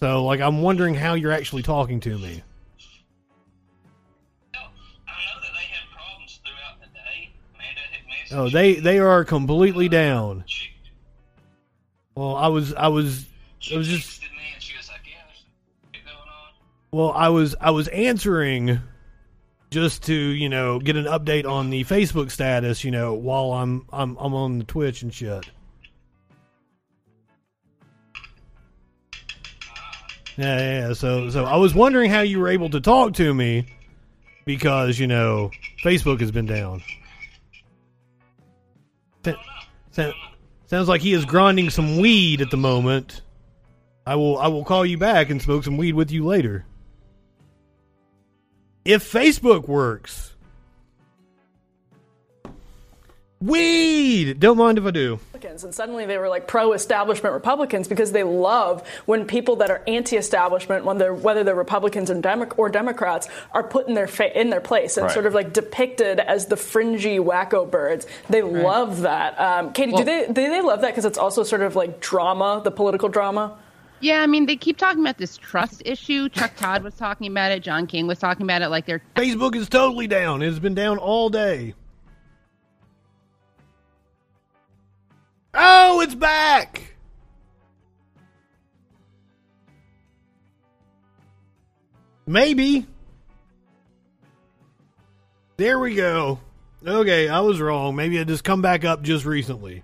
So, 0.00 0.24
like, 0.24 0.40
I'm 0.40 0.62
wondering 0.62 0.94
how 0.94 1.14
you're 1.14 1.32
actually 1.32 1.62
talking 1.62 2.00
to 2.00 2.16
me. 2.18 2.42
Oh, 8.30 8.50
they 8.50 8.74
they 8.74 8.98
are 8.98 9.24
completely 9.24 9.88
down. 9.88 10.44
Well, 12.14 12.36
I 12.36 12.48
was 12.48 12.74
I 12.74 12.88
was 12.88 13.26
I 13.72 13.76
was 13.76 13.88
just 13.88 14.22
Well, 16.90 17.12
I 17.12 17.28
was 17.28 17.54
I 17.60 17.70
was 17.70 17.88
answering 17.88 18.80
just 19.70 20.04
to, 20.04 20.14
you 20.14 20.48
know, 20.48 20.78
get 20.78 20.96
an 20.96 21.04
update 21.04 21.46
on 21.46 21.70
the 21.70 21.84
Facebook 21.84 22.30
status, 22.30 22.84
you 22.84 22.90
know, 22.90 23.14
while 23.14 23.52
I'm 23.52 23.86
I'm 23.92 24.16
I'm 24.16 24.34
on 24.34 24.58
the 24.58 24.64
Twitch 24.64 25.02
and 25.02 25.12
shit. 25.12 25.48
Yeah, 30.36 30.58
yeah, 30.58 30.88
yeah. 30.88 30.92
So 30.92 31.30
so 31.30 31.44
I 31.44 31.56
was 31.56 31.74
wondering 31.74 32.10
how 32.10 32.20
you 32.20 32.38
were 32.38 32.48
able 32.48 32.70
to 32.70 32.80
talk 32.80 33.14
to 33.14 33.34
me 33.34 33.66
because, 34.44 34.98
you 34.98 35.06
know, 35.06 35.50
Facebook 35.82 36.20
has 36.20 36.30
been 36.30 36.46
down. 36.46 36.82
Sounds 40.66 40.86
like 40.86 41.00
he 41.00 41.12
is 41.12 41.24
grinding 41.24 41.70
some 41.70 41.96
weed 41.96 42.40
at 42.40 42.50
the 42.50 42.56
moment. 42.56 43.22
I 44.06 44.16
will 44.16 44.38
I 44.38 44.48
will 44.48 44.64
call 44.64 44.86
you 44.86 44.96
back 44.96 45.30
and 45.30 45.40
smoke 45.40 45.64
some 45.64 45.76
weed 45.76 45.94
with 45.94 46.10
you 46.10 46.24
later. 46.24 46.64
If 48.88 49.12
Facebook 49.12 49.68
works. 49.68 50.32
Weed. 53.38 54.40
Don't 54.40 54.56
mind 54.56 54.78
if 54.78 54.84
I 54.86 54.90
do. 54.90 55.20
And 55.44 55.74
suddenly 55.74 56.06
they 56.06 56.16
were 56.16 56.30
like 56.30 56.48
pro-establishment 56.48 57.34
Republicans 57.34 57.86
because 57.86 58.12
they 58.12 58.22
love 58.24 58.82
when 59.04 59.26
people 59.26 59.56
that 59.56 59.70
are 59.70 59.82
anti-establishment, 59.86 60.86
when 60.86 60.96
they're, 60.96 61.12
whether 61.12 61.44
they're 61.44 61.54
Republicans 61.54 62.08
and 62.08 62.22
Demo- 62.22 62.48
or 62.56 62.70
Democrats, 62.70 63.28
are 63.52 63.62
put 63.62 63.86
in 63.88 63.94
their 63.94 64.08
fa- 64.08 64.36
in 64.40 64.48
their 64.48 64.62
place 64.62 64.96
and 64.96 65.04
Right. 65.04 65.12
sort 65.12 65.26
of 65.26 65.34
like 65.34 65.52
depicted 65.52 66.18
as 66.18 66.46
the 66.46 66.56
fringy 66.56 67.18
wacko 67.18 67.70
birds. 67.70 68.06
They 68.30 68.40
love 68.40 69.02
that. 69.02 69.38
Um, 69.38 69.72
Katie, 69.74 69.92
Well- 69.92 69.98
do 70.02 70.04
they 70.06 70.26
do 70.28 70.32
they 70.50 70.62
love 70.62 70.80
that 70.80 70.88
because 70.92 71.04
it's 71.04 71.18
also 71.18 71.42
sort 71.42 71.60
of 71.60 71.76
like 71.76 72.00
drama, 72.00 72.62
the 72.64 72.70
political 72.70 73.10
drama? 73.10 73.52
Yeah, 74.00 74.22
I 74.22 74.26
mean, 74.26 74.46
they 74.46 74.56
keep 74.56 74.76
talking 74.76 75.00
about 75.00 75.18
this 75.18 75.36
trust 75.36 75.82
issue. 75.84 76.28
Chuck 76.28 76.54
Todd 76.56 76.82
was 76.82 76.94
talking 76.94 77.30
about 77.30 77.50
it. 77.52 77.62
John 77.62 77.86
King 77.86 78.06
was 78.06 78.18
talking 78.18 78.44
about 78.44 78.62
it. 78.62 78.68
Like 78.68 78.86
they're 78.86 79.02
Facebook 79.16 79.56
is 79.56 79.68
totally 79.68 80.06
down. 80.06 80.42
It's 80.42 80.58
been 80.58 80.74
down 80.74 80.98
all 80.98 81.30
day. 81.30 81.74
Oh, 85.54 86.00
it's 86.00 86.14
back. 86.14 86.94
Maybe. 92.26 92.86
There 95.56 95.78
we 95.80 95.96
go. 95.96 96.38
Okay, 96.86 97.28
I 97.28 97.40
was 97.40 97.60
wrong. 97.60 97.96
Maybe 97.96 98.18
it 98.18 98.28
just 98.28 98.44
come 98.44 98.62
back 98.62 98.84
up 98.84 99.02
just 99.02 99.24
recently. 99.24 99.82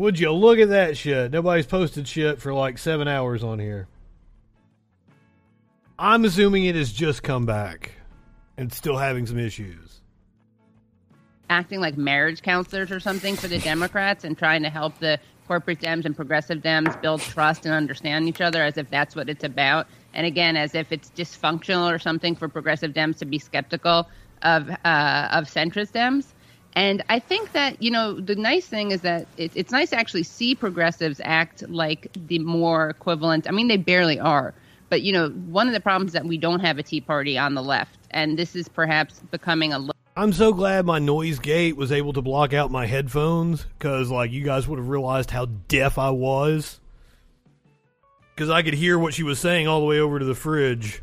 Would 0.00 0.18
you 0.18 0.32
look 0.32 0.58
at 0.58 0.70
that 0.70 0.96
shit? 0.96 1.30
Nobody's 1.30 1.66
posted 1.66 2.08
shit 2.08 2.40
for 2.40 2.54
like 2.54 2.78
seven 2.78 3.06
hours 3.06 3.44
on 3.44 3.58
here. 3.58 3.86
I'm 5.98 6.24
assuming 6.24 6.64
it 6.64 6.74
has 6.74 6.90
just 6.90 7.22
come 7.22 7.44
back 7.44 7.92
and 8.56 8.72
still 8.72 8.96
having 8.96 9.26
some 9.26 9.38
issues. 9.38 10.00
acting 11.50 11.80
like 11.80 11.98
marriage 11.98 12.40
counselors 12.40 12.90
or 12.90 12.98
something 12.98 13.36
for 13.36 13.46
the 13.46 13.58
Democrats 13.58 14.24
and 14.24 14.38
trying 14.38 14.62
to 14.62 14.70
help 14.70 14.98
the 15.00 15.20
corporate 15.46 15.80
Dems 15.80 16.06
and 16.06 16.16
progressive 16.16 16.62
Dems 16.62 16.98
build 17.02 17.20
trust 17.20 17.66
and 17.66 17.74
understand 17.74 18.26
each 18.26 18.40
other 18.40 18.62
as 18.62 18.78
if 18.78 18.88
that's 18.88 19.14
what 19.14 19.28
it's 19.28 19.44
about. 19.44 19.86
And 20.14 20.26
again, 20.26 20.56
as 20.56 20.74
if 20.74 20.92
it's 20.92 21.10
dysfunctional 21.10 21.92
or 21.94 21.98
something 21.98 22.34
for 22.34 22.48
progressive 22.48 22.94
Dems 22.94 23.18
to 23.18 23.26
be 23.26 23.38
skeptical 23.38 24.08
of 24.40 24.70
uh, 24.70 25.28
of 25.30 25.44
centrist 25.44 25.92
Dems. 25.92 26.32
And 26.74 27.02
I 27.08 27.18
think 27.18 27.52
that 27.52 27.82
you 27.82 27.90
know 27.90 28.20
the 28.20 28.36
nice 28.36 28.66
thing 28.66 28.92
is 28.92 29.00
that 29.00 29.26
it, 29.36 29.52
it's 29.54 29.72
nice 29.72 29.90
to 29.90 29.98
actually 29.98 30.22
see 30.22 30.54
progressives 30.54 31.20
act 31.24 31.68
like 31.68 32.08
the 32.14 32.38
more 32.38 32.90
equivalent. 32.90 33.48
I 33.48 33.50
mean, 33.50 33.68
they 33.68 33.76
barely 33.76 34.20
are, 34.20 34.54
but 34.88 35.02
you 35.02 35.12
know, 35.12 35.30
one 35.30 35.66
of 35.66 35.74
the 35.74 35.80
problems 35.80 36.10
is 36.10 36.12
that 36.14 36.24
we 36.24 36.38
don't 36.38 36.60
have 36.60 36.78
a 36.78 36.82
Tea 36.82 37.00
Party 37.00 37.36
on 37.36 37.54
the 37.54 37.62
left, 37.62 37.98
and 38.10 38.38
this 38.38 38.54
is 38.54 38.68
perhaps 38.68 39.20
becoming 39.30 39.72
a 39.72 39.78
little. 39.78 39.94
I'm 40.16 40.32
so 40.32 40.52
glad 40.52 40.84
my 40.86 40.98
noise 40.98 41.38
gate 41.38 41.76
was 41.76 41.92
able 41.92 42.12
to 42.12 42.22
block 42.22 42.52
out 42.52 42.70
my 42.70 42.84
headphones 42.86 43.64
because, 43.64 44.10
like, 44.10 44.32
you 44.32 44.44
guys 44.44 44.68
would 44.68 44.78
have 44.78 44.88
realized 44.88 45.30
how 45.30 45.46
deaf 45.46 45.98
I 45.98 46.10
was. 46.10 46.80
Because 48.34 48.50
I 48.50 48.62
could 48.62 48.74
hear 48.74 48.98
what 48.98 49.14
she 49.14 49.22
was 49.22 49.38
saying 49.38 49.68
all 49.68 49.80
the 49.80 49.86
way 49.86 50.00
over 50.00 50.18
to 50.18 50.24
the 50.24 50.34
fridge. 50.34 51.02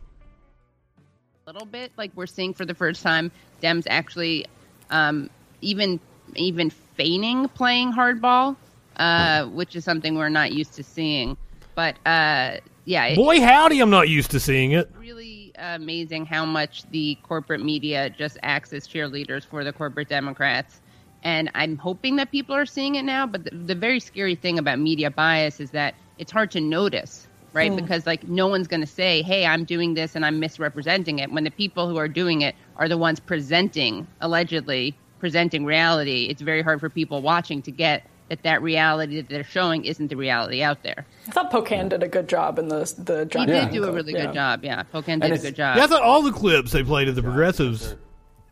A 1.45 1.51
little 1.51 1.65
bit 1.65 1.91
like 1.97 2.11
we're 2.15 2.27
seeing 2.27 2.53
for 2.53 2.65
the 2.65 2.75
first 2.75 3.01
time 3.01 3.31
Dems 3.61 3.85
actually 3.89 4.45
um, 4.89 5.29
even 5.61 5.99
even 6.35 6.69
feigning 6.69 7.47
playing 7.49 7.93
hardball, 7.93 8.55
uh, 8.97 9.45
which 9.45 9.75
is 9.75 9.83
something 9.83 10.15
we're 10.17 10.29
not 10.29 10.51
used 10.51 10.73
to 10.73 10.83
seeing. 10.83 11.37
But 11.75 11.95
uh, 12.05 12.57
yeah, 12.85 13.05
it- 13.05 13.15
Boy, 13.15 13.39
howdy, 13.41 13.79
I'm 13.79 13.89
not 13.89 14.09
used 14.09 14.31
to 14.31 14.39
seeing 14.39 14.71
it. 14.71 14.89
really 14.99 15.51
amazing 15.57 16.25
how 16.25 16.45
much 16.45 16.83
the 16.91 17.17
corporate 17.23 17.63
media 17.63 18.09
just 18.09 18.37
acts 18.43 18.73
as 18.73 18.87
cheerleaders 18.87 19.43
for 19.45 19.63
the 19.63 19.73
corporate 19.73 20.09
Democrats. 20.09 20.81
And 21.23 21.49
I'm 21.55 21.77
hoping 21.77 22.15
that 22.17 22.31
people 22.31 22.55
are 22.55 22.65
seeing 22.65 22.95
it 22.95 23.03
now. 23.03 23.25
But 23.25 23.45
the, 23.45 23.51
the 23.51 23.75
very 23.75 23.99
scary 23.99 24.35
thing 24.35 24.59
about 24.59 24.79
media 24.79 25.09
bias 25.09 25.59
is 25.59 25.71
that 25.71 25.95
it's 26.19 26.31
hard 26.31 26.51
to 26.51 26.61
notice, 26.61 27.27
right? 27.53 27.71
Mm. 27.71 27.75
Because 27.75 28.05
like 28.05 28.27
no 28.27 28.47
one's 28.47 28.67
going 28.67 28.81
to 28.81 28.87
say, 28.87 29.21
"Hey, 29.23 29.45
I'm 29.45 29.63
doing 29.63 29.93
this 29.95 30.15
and 30.15 30.25
I'm 30.25 30.39
misrepresenting 30.39 31.19
it." 31.19 31.31
When 31.31 31.43
the 31.43 31.51
people 31.51 31.87
who 31.89 31.97
are 31.97 32.07
doing 32.07 32.41
it 32.41 32.55
are 32.77 32.87
the 32.87 32.97
ones 32.97 33.19
presenting, 33.19 34.07
allegedly 34.21 34.95
presenting 35.19 35.65
reality, 35.65 36.27
it's 36.29 36.41
very 36.41 36.61
hard 36.61 36.79
for 36.79 36.89
people 36.89 37.21
watching 37.21 37.61
to 37.63 37.71
get 37.71 38.03
that 38.29 38.43
that 38.43 38.61
reality 38.61 39.15
that 39.21 39.29
they're 39.29 39.43
showing 39.45 39.85
isn't 39.85 40.09
the 40.09 40.15
reality 40.15 40.61
out 40.61 40.83
there. 40.83 41.05
I 41.27 41.31
thought 41.31 41.49
Pocan 41.51 41.87
did 41.89 42.03
a 42.03 42.07
good 42.09 42.27
job 42.27 42.59
in 42.59 42.67
the 42.67 42.79
the 42.97 43.19
He 43.39 43.45
did 43.45 43.61
King 43.69 43.71
do 43.73 43.83
a 43.83 43.85
clip, 43.85 43.95
really 43.95 44.13
yeah. 44.13 44.25
good 44.25 44.33
job. 44.33 44.63
Yeah, 44.65 44.83
Pocan 44.93 45.21
did 45.21 45.31
a 45.31 45.37
good 45.37 45.55
job. 45.55 45.77
Yeah, 45.77 45.83
I 45.85 45.87
thought 45.87 46.01
all 46.01 46.21
the 46.21 46.31
clips 46.33 46.71
they 46.73 46.83
played 46.83 47.07
of 47.07 47.15
the 47.15 47.23
progressives 47.23 47.95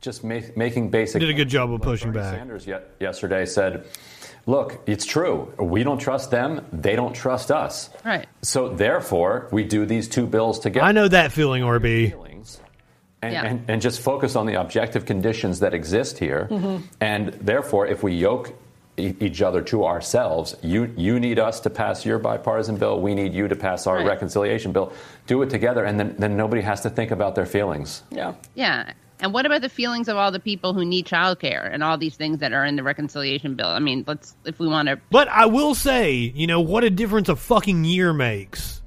just 0.02 0.24
ma- 0.24 0.40
making 0.56 0.90
basic. 0.92 1.20
did 1.20 1.30
a 1.30 1.34
good 1.34 1.50
job 1.50 1.74
of 1.74 1.82
pushing 1.82 2.12
Bernie 2.12 2.24
back. 2.24 2.36
Sanders 2.40 2.68
ye- 2.68 2.76
yesterday 3.02 3.46
said, 3.46 3.86
"Look, 4.46 4.82
it's 4.86 5.06
true. 5.06 5.52
We 5.60 5.84
don't 5.84 5.98
trust 5.98 6.32
them. 6.32 6.66
They 6.72 6.96
don't 6.96 7.14
trust 7.14 7.52
us. 7.52 7.90
Right. 8.06 8.28
So 8.44 8.70
therefore, 8.70 9.48
we 9.52 9.64
do 9.64 9.86
these 9.86 10.08
two 10.08 10.26
bills 10.28 10.60
together." 10.60 10.86
I 10.86 10.92
know 10.94 11.08
that 11.08 11.32
feeling, 11.34 11.64
RB. 11.64 12.14
And, 13.26 13.34
Yeah. 13.34 13.46
and, 13.46 13.66
and 13.68 13.82
just 13.82 14.00
focus 14.02 14.36
on 14.36 14.46
the 14.46 14.60
objective 14.60 15.06
conditions 15.06 15.60
that 15.60 15.74
exist 15.74 16.18
here. 16.20 16.48
Mhm. 16.52 16.84
And 17.02 17.34
therefore, 17.42 17.88
if 17.88 18.04
we 18.04 18.14
yoke 18.14 18.54
e- 18.98 19.14
each 19.20 19.42
other 19.42 19.62
to 19.64 19.86
ourselves, 19.86 20.56
you, 20.62 20.94
you 20.96 21.20
need 21.20 21.38
us 21.40 21.60
to 21.62 21.70
pass 21.70 22.06
your 22.06 22.18
bipartisan 22.20 22.78
bill, 22.78 23.02
we 23.02 23.14
need 23.16 23.34
you 23.34 23.48
to 23.48 23.56
pass 23.56 23.88
our 23.88 23.98
Right. 23.98 24.08
reconciliation 24.08 24.72
bill. 24.72 24.94
Do 25.28 25.42
it 25.42 25.50
together, 25.50 25.84
and 25.84 26.00
then, 26.00 26.16
then 26.18 26.38
nobody 26.38 26.62
has 26.62 26.82
to 26.82 26.90
think 26.90 27.12
about 27.12 27.36
their 27.36 27.46
feelings. 27.46 28.04
Yeah. 28.12 28.34
Yeah. 28.56 28.92
And 29.22 29.34
what 29.34 29.46
about 29.46 29.62
the 29.62 29.70
feelings 29.70 30.08
of 30.10 30.18
all 30.18 30.30
the 30.32 30.42
people 30.42 30.74
who 30.74 30.84
need 30.84 31.06
childcare 31.08 31.70
and 31.74 31.82
all 31.84 31.98
these 31.98 32.16
things 32.18 32.40
that 32.40 32.52
are 32.52 32.66
in 32.66 32.76
the 32.76 32.84
reconciliation 32.84 33.56
bill? 33.56 33.68
I 33.70 33.80
mean, 33.80 34.04
let's 34.08 34.36
if 34.44 34.60
we 34.60 34.68
want 34.68 34.90
to 34.90 35.00
But 35.10 35.30
I 35.30 35.46
will 35.46 35.74
say, 35.74 36.12
you 36.36 36.48
know, 36.48 36.60
what 36.60 36.84
a 36.84 36.90
difference 36.90 37.30
a 37.30 37.36
fucking 37.38 37.86
year 37.86 38.12
makes. 38.14 38.82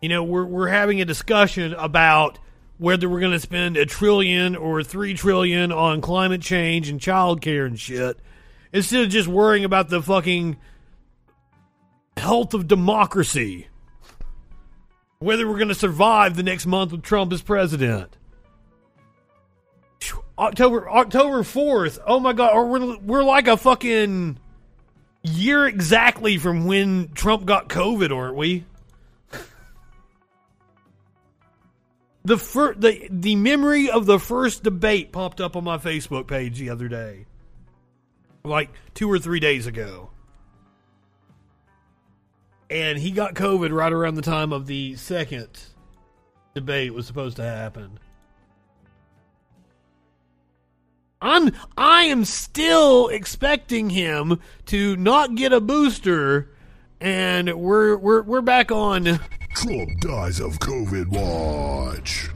You 0.00 0.08
know, 0.08 0.22
we're 0.22 0.44
we're 0.46 0.68
having 0.68 1.00
a 1.00 1.04
discussion 1.04 1.74
about 1.74 2.38
whether 2.78 3.08
we're 3.08 3.20
going 3.20 3.32
to 3.32 3.40
spend 3.40 3.76
a 3.76 3.86
trillion 3.86 4.54
or 4.54 4.82
3 4.82 5.14
trillion 5.14 5.72
on 5.72 6.00
climate 6.00 6.42
change 6.42 6.88
and 6.88 7.00
childcare 7.00 7.66
and 7.66 7.78
shit 7.78 8.18
instead 8.72 9.02
of 9.02 9.08
just 9.08 9.28
worrying 9.28 9.64
about 9.64 9.88
the 9.88 10.02
fucking 10.02 10.56
health 12.16 12.54
of 12.54 12.66
democracy. 12.68 13.68
Whether 15.18 15.48
we're 15.48 15.56
going 15.56 15.68
to 15.68 15.74
survive 15.74 16.36
the 16.36 16.42
next 16.42 16.66
month 16.66 16.92
with 16.92 17.02
Trump 17.02 17.32
as 17.32 17.40
president. 17.40 18.16
October 20.38 20.88
October 20.90 21.38
4th. 21.38 21.98
Oh 22.06 22.20
my 22.20 22.34
god, 22.34 22.68
we're 22.68 22.98
we're 22.98 23.24
like 23.24 23.48
a 23.48 23.56
fucking 23.56 24.38
year 25.22 25.66
exactly 25.66 26.36
from 26.36 26.66
when 26.66 27.08
Trump 27.14 27.46
got 27.46 27.68
COVID, 27.68 28.14
aren't 28.14 28.36
we? 28.36 28.64
The 32.26 32.38
fir- 32.38 32.74
the 32.74 33.06
the 33.08 33.36
memory 33.36 33.88
of 33.88 34.04
the 34.04 34.18
first 34.18 34.64
debate 34.64 35.12
popped 35.12 35.40
up 35.40 35.54
on 35.54 35.62
my 35.62 35.78
Facebook 35.78 36.26
page 36.26 36.58
the 36.58 36.70
other 36.70 36.88
day, 36.88 37.26
like 38.42 38.70
two 38.94 39.08
or 39.08 39.20
three 39.20 39.38
days 39.38 39.68
ago, 39.68 40.10
and 42.68 42.98
he 42.98 43.12
got 43.12 43.34
COVID 43.34 43.72
right 43.72 43.92
around 43.92 44.16
the 44.16 44.22
time 44.22 44.52
of 44.52 44.66
the 44.66 44.96
second 44.96 45.48
debate 46.52 46.92
was 46.92 47.06
supposed 47.06 47.36
to 47.36 47.44
happen. 47.44 48.00
I'm 51.22 51.52
I 51.78 52.06
am 52.06 52.24
still 52.24 53.06
expecting 53.06 53.88
him 53.90 54.40
to 54.64 54.96
not 54.96 55.36
get 55.36 55.52
a 55.52 55.60
booster, 55.60 56.50
and 57.00 57.54
we're 57.54 57.96
we're 57.96 58.22
we're 58.22 58.40
back 58.40 58.72
on. 58.72 59.20
Trump 59.56 60.00
dies 60.00 60.38
of 60.38 60.58
COVID 60.58 61.06
watch. 61.06 62.28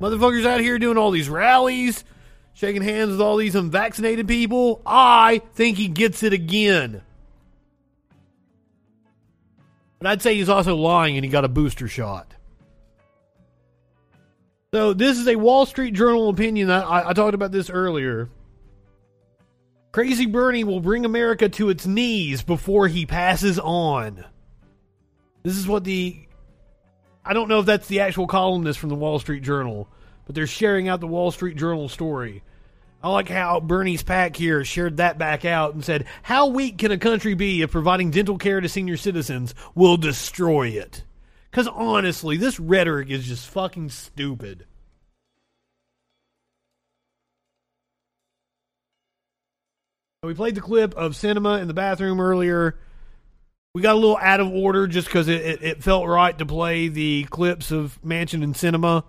Motherfuckers 0.00 0.46
out 0.46 0.60
here 0.60 0.78
doing 0.78 0.96
all 0.96 1.10
these 1.10 1.28
rallies, 1.28 2.02
shaking 2.54 2.80
hands 2.80 3.10
with 3.10 3.20
all 3.20 3.36
these 3.36 3.54
unvaccinated 3.54 4.26
people. 4.26 4.80
I 4.86 5.42
think 5.52 5.76
he 5.76 5.88
gets 5.88 6.22
it 6.22 6.32
again. 6.32 7.02
But 9.98 10.08
I'd 10.08 10.22
say 10.22 10.34
he's 10.34 10.48
also 10.48 10.76
lying 10.76 11.18
and 11.18 11.24
he 11.26 11.30
got 11.30 11.44
a 11.44 11.48
booster 11.48 11.88
shot. 11.88 12.34
So 14.72 14.94
this 14.94 15.18
is 15.18 15.28
a 15.28 15.36
Wall 15.36 15.66
Street 15.66 15.92
Journal 15.92 16.30
opinion. 16.30 16.70
I, 16.70 17.10
I, 17.10 17.12
talked 17.12 17.34
about 17.34 17.52
this 17.52 17.68
earlier. 17.68 18.30
Crazy 19.92 20.24
Bernie 20.24 20.64
will 20.64 20.80
bring 20.80 21.04
America 21.04 21.50
to 21.50 21.68
its 21.68 21.86
knees 21.86 22.42
before 22.42 22.88
he 22.88 23.04
passes 23.04 23.58
on. 23.58 24.24
This 25.42 25.56
is 25.56 25.66
what 25.66 25.84
the 25.84 26.26
I 27.24 27.34
don't 27.34 27.48
know 27.48 27.60
if 27.60 27.66
that's 27.66 27.88
the 27.88 28.00
actual 28.00 28.26
columnist 28.26 28.78
from 28.78 28.88
the 28.88 28.96
Wall 28.96 29.18
Street 29.18 29.42
Journal, 29.42 29.88
but 30.26 30.34
they're 30.34 30.46
sharing 30.46 30.88
out 30.88 31.00
the 31.00 31.06
Wall 31.06 31.30
Street 31.30 31.56
Journal 31.56 31.88
story. 31.88 32.42
I 33.02 33.10
like 33.10 33.28
how 33.28 33.58
Bernie's 33.58 34.02
pack 34.02 34.36
here 34.36 34.64
shared 34.64 34.98
that 34.98 35.18
back 35.18 35.44
out 35.44 35.74
and 35.74 35.84
said, 35.84 36.06
How 36.22 36.46
weak 36.46 36.78
can 36.78 36.92
a 36.92 36.98
country 36.98 37.34
be 37.34 37.62
if 37.62 37.72
providing 37.72 38.10
dental 38.10 38.38
care 38.38 38.60
to 38.60 38.68
senior 38.68 38.96
citizens 38.96 39.54
will 39.74 39.96
destroy 39.96 40.68
it? 40.68 41.02
Because 41.50 41.66
honestly, 41.66 42.36
this 42.36 42.60
rhetoric 42.60 43.10
is 43.10 43.26
just 43.26 43.48
fucking 43.48 43.90
stupid. 43.90 44.66
We 50.22 50.34
played 50.34 50.54
the 50.54 50.60
clip 50.60 50.94
of 50.94 51.12
Sinema 51.12 51.60
in 51.60 51.66
the 51.66 51.74
bathroom 51.74 52.20
earlier. 52.20 52.78
We 53.74 53.80
got 53.80 53.94
a 53.94 53.98
little 53.98 54.18
out 54.18 54.40
of 54.40 54.48
order 54.48 54.86
just 54.86 55.06
because 55.06 55.28
it, 55.28 55.40
it, 55.40 55.62
it 55.62 55.82
felt 55.82 56.06
right 56.06 56.36
to 56.36 56.44
play 56.44 56.88
the 56.88 57.24
clips 57.30 57.70
of 57.70 57.98
Manchin 58.04 58.44
and 58.44 58.54
Sinema 58.54 59.04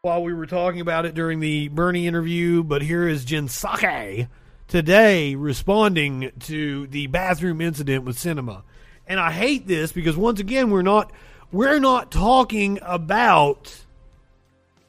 while 0.00 0.22
we 0.22 0.32
were 0.32 0.46
talking 0.46 0.80
about 0.80 1.04
it 1.04 1.14
during 1.14 1.40
the 1.40 1.68
Bernie 1.68 2.06
interview, 2.06 2.64
but 2.64 2.80
here 2.80 3.06
is 3.06 3.26
Jen 3.26 3.46
Psaki 3.46 4.26
today 4.68 5.34
responding 5.34 6.32
to 6.40 6.86
the 6.86 7.08
bathroom 7.08 7.60
incident 7.60 8.04
with 8.04 8.16
Sinema. 8.16 8.62
And 9.06 9.20
I 9.20 9.32
hate 9.32 9.66
this 9.66 9.92
because 9.92 10.16
once 10.16 10.40
again 10.40 10.70
we're 10.70 10.80
not 10.80 11.12
we're 11.52 11.78
not 11.78 12.10
talking 12.10 12.78
about 12.80 13.84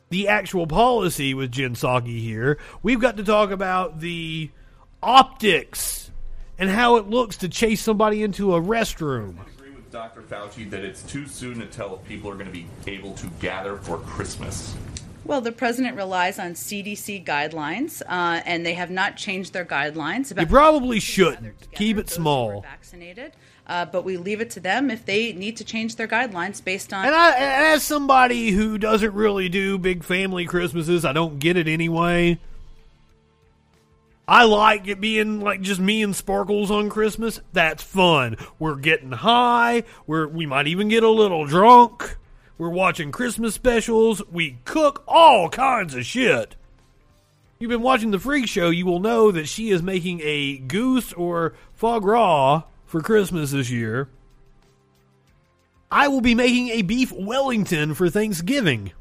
the 0.07 0.30
actual 0.30 0.67
policy 0.67 1.34
with 1.34 1.51
Jen 1.51 1.75
Psaki 1.75 2.21
here. 2.21 2.57
We've 2.82 3.01
got 3.01 3.17
to 3.17 3.25
talk 3.25 3.51
about 3.51 3.99
the 3.99 4.51
optics 5.03 5.99
and 6.60 6.70
how 6.70 6.97
it 6.97 7.10
looks 7.10 7.38
to 7.38 7.49
chase 7.49 7.82
somebody 7.82 8.22
into 8.22 8.53
a 8.53 8.62
restroom. 8.62 9.36
agree 9.55 9.72
with 9.72 9.89
Dr. 9.91 10.22
Fauci 10.22 10.70
that 10.70 10.84
it's 10.84 11.01
too 11.03 11.26
soon 11.26 11.60
to 11.60 11.66
tell 11.66 11.95
if 11.95 12.03
people 12.03 12.30
are 12.30 12.36
going 12.36 12.45
to 12.47 12.51
be 12.51 12.68
able 12.86 13.14
to 13.14 13.28
gather 13.39 13.78
for 13.78 13.97
Christmas. 13.99 14.76
Well, 15.24 15.41
the 15.41 15.51
president 15.51 15.95
relies 15.95 16.39
on 16.39 16.53
CDC 16.53 17.24
guidelines, 17.24 18.01
uh, 18.07 18.41
and 18.45 18.66
they 18.66 18.74
have 18.74 18.89
not 18.89 19.16
changed 19.16 19.53
their 19.53 19.66
guidelines 19.66 20.36
You 20.38 20.47
probably 20.47 20.99
shouldn't. 20.99 21.72
Keep 21.72 21.97
it 21.97 22.10
small. 22.10 22.62
vaccinated. 22.62 23.34
Uh, 23.68 23.86
but 23.86 24.03
we 24.03 24.18
leave 24.18 24.41
it 24.41 24.49
to 24.49 24.60
them 24.60 24.89
if 24.89 25.05
they 25.05 25.32
need 25.34 25.55
to 25.57 25.64
change 25.64 25.95
their 25.95 26.07
guidelines 26.07 26.64
based 26.64 26.91
on. 26.91 27.05
And 27.05 27.14
I, 27.14 27.30
and 27.34 27.66
as 27.76 27.84
somebody 27.84 28.49
who 28.49 28.80
doesn't 28.80 29.14
really 29.14 29.47
do 29.47 29.78
big 29.78 30.03
family 30.03 30.45
Christmases, 30.47 31.05
I 31.05 31.14
don't 31.14 31.38
get 31.38 31.55
it 31.55 31.68
anyway. 31.68 32.39
I 34.30 34.43
like 34.43 34.88
it 34.88 35.01
being 35.01 35.39
like 35.39 35.61
just 35.61 35.82
me 35.82 36.03
and 36.03 36.15
Sparkles 36.15 36.69
on 36.69 36.88
Christmas. 36.88 37.41
That's 37.51 37.82
fun. 37.82 38.38
We're 38.59 38.75
getting 38.75 39.11
high. 39.11 39.86
We're 40.05 40.27
we 40.27 40.45
might 40.45 40.67
even 40.67 40.88
get 40.88 41.01
a 41.01 41.09
little 41.09 41.47
drunk. 41.47 42.15
We're 42.55 42.69
watching 42.69 43.11
Christmas 43.11 43.55
specials. 43.55 44.21
We 44.32 44.59
cook 44.65 45.03
all 45.07 45.49
kinds 45.49 45.95
of 45.95 46.05
shit. 46.05 46.55
You've 47.57 47.71
been 47.71 47.82
watching 47.82 48.11
the 48.11 48.19
Freak 48.19 48.47
Show. 48.47 48.69
You 48.69 48.86
will 48.86 48.99
know 48.99 49.32
that 49.32 49.47
she 49.47 49.71
is 49.71 49.82
making 49.82 50.21
a 50.23 50.59
goose 50.59 51.11
or 51.13 51.55
foie 51.73 51.97
gras 51.97 52.65
for 52.86 53.01
Christmas 53.01 53.49
this 53.49 53.71
year. 53.71 54.09
I 55.91 56.07
will 56.07 56.21
be 56.21 56.36
making 56.36 56.69
a 56.69 56.84
beef 56.84 57.11
Wellington 57.11 57.95
for 57.95 58.11
Thanksgiving. 58.11 58.91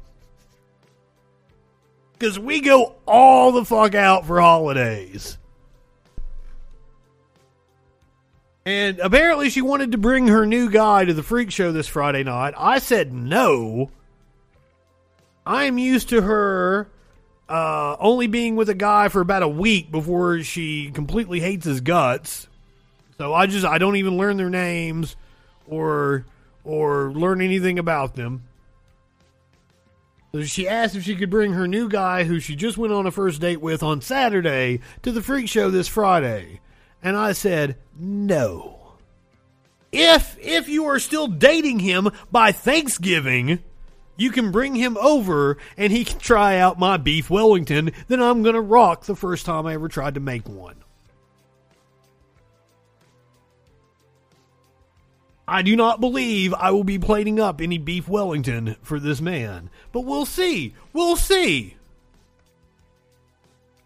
Because 2.19 2.37
we 2.37 2.59
go 2.59 2.95
all 3.07 3.53
the 3.53 3.63
fuck 3.63 3.95
out 3.95 4.25
for 4.27 4.41
holidays. 4.41 5.37
And 8.65 8.99
apparently 8.99 9.49
she 9.49 9.61
wanted 9.61 9.93
to 9.93 9.97
bring 9.97 10.27
her 10.27 10.45
new 10.45 10.69
guy 10.69 11.05
to 11.05 11.13
the 11.13 11.23
freak 11.23 11.49
show 11.49 11.71
this 11.71 11.87
Friday 11.87 12.23
night. 12.23 12.53
I 12.57 12.79
said 12.79 13.13
no. 13.13 13.89
I'm 15.45 15.77
used 15.77 16.09
to 16.09 16.21
her 16.21 16.89
uh, 17.47 17.95
only 17.99 18.27
being 18.27 18.57
with 18.57 18.69
a 18.69 18.75
guy 18.75 19.07
for 19.07 19.21
about 19.21 19.41
a 19.41 19.47
week 19.47 19.89
before 19.89 20.43
she 20.43 20.91
completely 20.91 21.39
hates 21.39 21.65
his 21.65 21.81
guts. 21.81 22.47
So 23.17 23.33
I 23.33 23.47
just 23.47 23.65
I 23.65 23.77
don't 23.77 23.95
even 23.95 24.17
learn 24.17 24.37
their 24.37 24.49
names 24.49 25.15
or 25.65 26.25
or 26.63 27.11
learn 27.11 27.41
anything 27.41 27.79
about 27.79 28.15
them. 28.15 28.43
She 30.43 30.67
asked 30.67 30.95
if 30.95 31.03
she 31.03 31.15
could 31.15 31.31
bring 31.31 31.53
her 31.53 31.67
new 31.67 31.89
guy 31.89 32.23
who 32.23 32.39
she 32.39 32.55
just 32.55 32.77
went 32.77 32.93
on 32.93 33.07
a 33.07 33.11
first 33.11 33.41
date 33.41 33.61
with 33.61 33.81
on 33.81 34.01
Saturday 34.01 34.79
to 35.01 35.11
the 35.11 35.23
freak 35.23 35.49
show 35.49 35.71
this 35.71 35.87
Friday. 35.87 36.61
And 37.01 37.17
I 37.17 37.31
said, 37.31 37.77
"No. 37.97 38.93
If 39.91 40.37
if 40.39 40.69
you 40.69 40.85
are 40.85 40.99
still 40.99 41.27
dating 41.27 41.79
him 41.79 42.09
by 42.31 42.51
Thanksgiving, 42.51 43.59
you 44.17 44.29
can 44.29 44.51
bring 44.51 44.75
him 44.75 44.97
over 45.01 45.57
and 45.77 45.91
he 45.91 46.05
can 46.05 46.19
try 46.19 46.57
out 46.57 46.77
my 46.77 46.97
beef 46.97 47.29
Wellington, 47.31 47.91
then 48.07 48.21
I'm 48.21 48.43
going 48.43 48.55
to 48.55 48.61
rock 48.61 49.05
the 49.05 49.15
first 49.15 49.47
time 49.47 49.65
I 49.65 49.73
ever 49.73 49.87
tried 49.87 50.13
to 50.13 50.19
make 50.19 50.47
one." 50.47 50.75
I 55.49 55.61
do 55.61 55.75
not 55.75 55.99
believe 55.99 56.53
I 56.53 56.71
will 56.71 56.83
be 56.83 56.99
plating 56.99 57.39
up 57.39 57.59
any 57.59 57.77
beef 57.77 58.07
Wellington 58.07 58.75
for 58.81 58.99
this 58.99 59.19
man. 59.19 59.69
But 59.91 60.01
we'll 60.01 60.25
see. 60.25 60.75
We'll 60.93 61.15
see. 61.15 61.75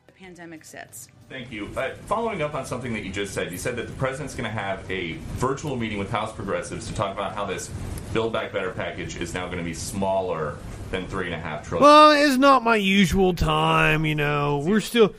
the 0.06 0.12
pandemic 0.14 0.66
sets. 0.66 1.08
Thank 1.30 1.52
you. 1.52 1.70
Uh, 1.76 1.96
following 2.06 2.42
up 2.42 2.54
on 2.54 2.66
something 2.66 2.94
that 2.94 3.04
you 3.04 3.12
just 3.12 3.34
said, 3.34 3.52
you 3.52 3.58
said 3.58 3.76
that 3.78 3.88
the 3.88 3.94
president's 3.94 4.36
going 4.36 4.50
to 4.50 4.56
have 4.56 4.90
a 4.92 5.14
virtual 5.38 5.76
meeting 5.76 5.98
with 5.98 6.12
House 6.12 6.32
progressives 6.34 6.86
to 6.88 6.94
talk 6.94 7.14
about 7.14 7.34
how 7.34 7.46
this 7.46 7.72
Build 8.14 8.34
Back 8.34 8.52
Better 8.52 8.72
package 8.72 9.16
is 9.18 9.34
now 9.34 9.46
going 9.46 9.58
to 9.58 9.64
be 9.64 9.74
smaller 9.74 10.58
than 10.92 11.08
three 11.08 11.26
and 11.26 11.34
a 11.34 11.40
half 11.40 11.68
trillion. 11.68 11.84
Well, 11.84 12.12
it's 12.12 12.38
not 12.38 12.64
my 12.64 12.76
usual 12.76 13.34
time, 13.34 14.06
you 14.06 14.14
know. 14.16 14.62
We're 14.64 14.82
still 14.82 15.16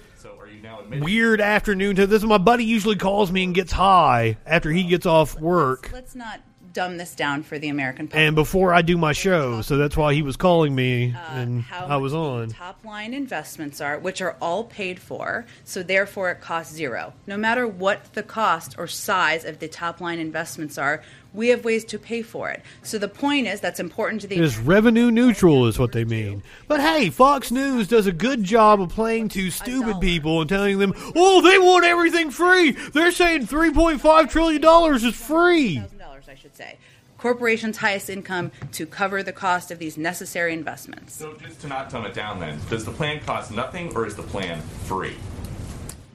weird 0.90 1.40
afternoon 1.40 1.96
to 1.96 2.06
this. 2.06 2.22
My 2.22 2.38
buddy 2.38 2.64
usually 2.64 2.96
calls 2.96 3.30
me 3.32 3.44
and 3.44 3.54
gets 3.54 3.72
high 3.72 4.36
after 4.46 4.70
he 4.70 4.84
gets 4.84 5.06
off 5.06 5.38
work 5.40 5.90
Let's 5.92 6.14
not 6.14 6.40
dumb 6.72 6.96
this 6.96 7.14
down 7.14 7.44
for 7.44 7.56
the 7.56 7.68
American 7.68 8.08
public. 8.08 8.20
and 8.26 8.34
before 8.34 8.74
I 8.74 8.82
do 8.82 8.96
my 8.98 9.12
show. 9.12 9.62
So 9.62 9.76
that's 9.76 9.96
why 9.96 10.12
he 10.12 10.22
was 10.22 10.36
calling 10.36 10.74
me 10.74 11.14
and 11.30 11.60
Uh, 11.60 11.62
how 11.62 11.86
I 11.86 11.96
was 11.98 12.12
on. 12.12 12.48
top 12.48 12.84
line 12.84 13.14
investments 13.14 13.80
are, 13.80 13.96
which 13.96 14.20
are 14.20 14.36
all 14.42 14.64
paid 14.64 14.98
for, 14.98 15.46
so 15.62 15.84
therefore 15.84 16.30
it 16.32 16.40
costs 16.40 16.74
zero. 16.74 17.12
No 17.28 17.36
matter 17.36 17.68
what 17.68 18.12
the 18.14 18.24
cost 18.24 18.74
or 18.76 18.88
size 18.88 19.44
of 19.44 19.60
the 19.60 19.68
top 19.68 20.00
line 20.00 20.18
investments 20.18 20.76
are, 20.76 21.00
we 21.34 21.48
have 21.48 21.64
ways 21.64 21.84
to 21.86 21.98
pay 21.98 22.22
for 22.22 22.48
it. 22.48 22.62
So 22.82 22.96
the 22.96 23.08
point 23.08 23.46
is 23.46 23.60
that's 23.60 23.80
important 23.80 24.22
to 24.22 24.26
the 24.26 24.36
It's 24.36 24.56
revenue 24.56 25.10
neutral, 25.10 25.66
is 25.66 25.78
what 25.78 25.92
they 25.92 26.04
mean. 26.04 26.42
But 26.68 26.80
hey, 26.80 27.10
Fox 27.10 27.50
News 27.50 27.88
does 27.88 28.06
a 28.06 28.12
good 28.12 28.44
job 28.44 28.80
of 28.80 28.88
playing 28.90 29.28
to 29.30 29.50
stupid 29.50 30.00
people 30.00 30.40
and 30.40 30.48
telling 30.48 30.78
them, 30.78 30.94
"Oh, 31.14 31.42
they 31.42 31.58
want 31.58 31.84
everything 31.84 32.30
free." 32.30 32.70
They're 32.70 33.12
saying 33.12 33.46
three 33.46 33.72
point 33.72 34.00
five 34.00 34.30
trillion 34.30 34.62
dollars 34.62 35.04
is 35.04 35.14
free. 35.14 35.82
dollars, 35.98 36.24
I 36.28 36.34
should 36.36 36.56
say. 36.56 36.76
Corporations' 37.18 37.78
highest 37.78 38.10
income 38.10 38.52
to 38.72 38.84
cover 38.86 39.22
the 39.22 39.32
cost 39.32 39.70
of 39.70 39.78
these 39.78 39.96
necessary 39.96 40.52
investments. 40.52 41.14
So 41.14 41.32
just 41.34 41.60
to 41.62 41.68
not 41.68 41.88
dumb 41.88 42.04
it 42.04 42.12
down 42.12 42.38
then, 42.38 42.58
does 42.68 42.84
the 42.84 42.90
plan 42.90 43.20
cost 43.20 43.50
nothing 43.50 43.94
or 43.96 44.06
is 44.06 44.14
the 44.14 44.22
plan 44.22 44.60
free? 44.84 45.16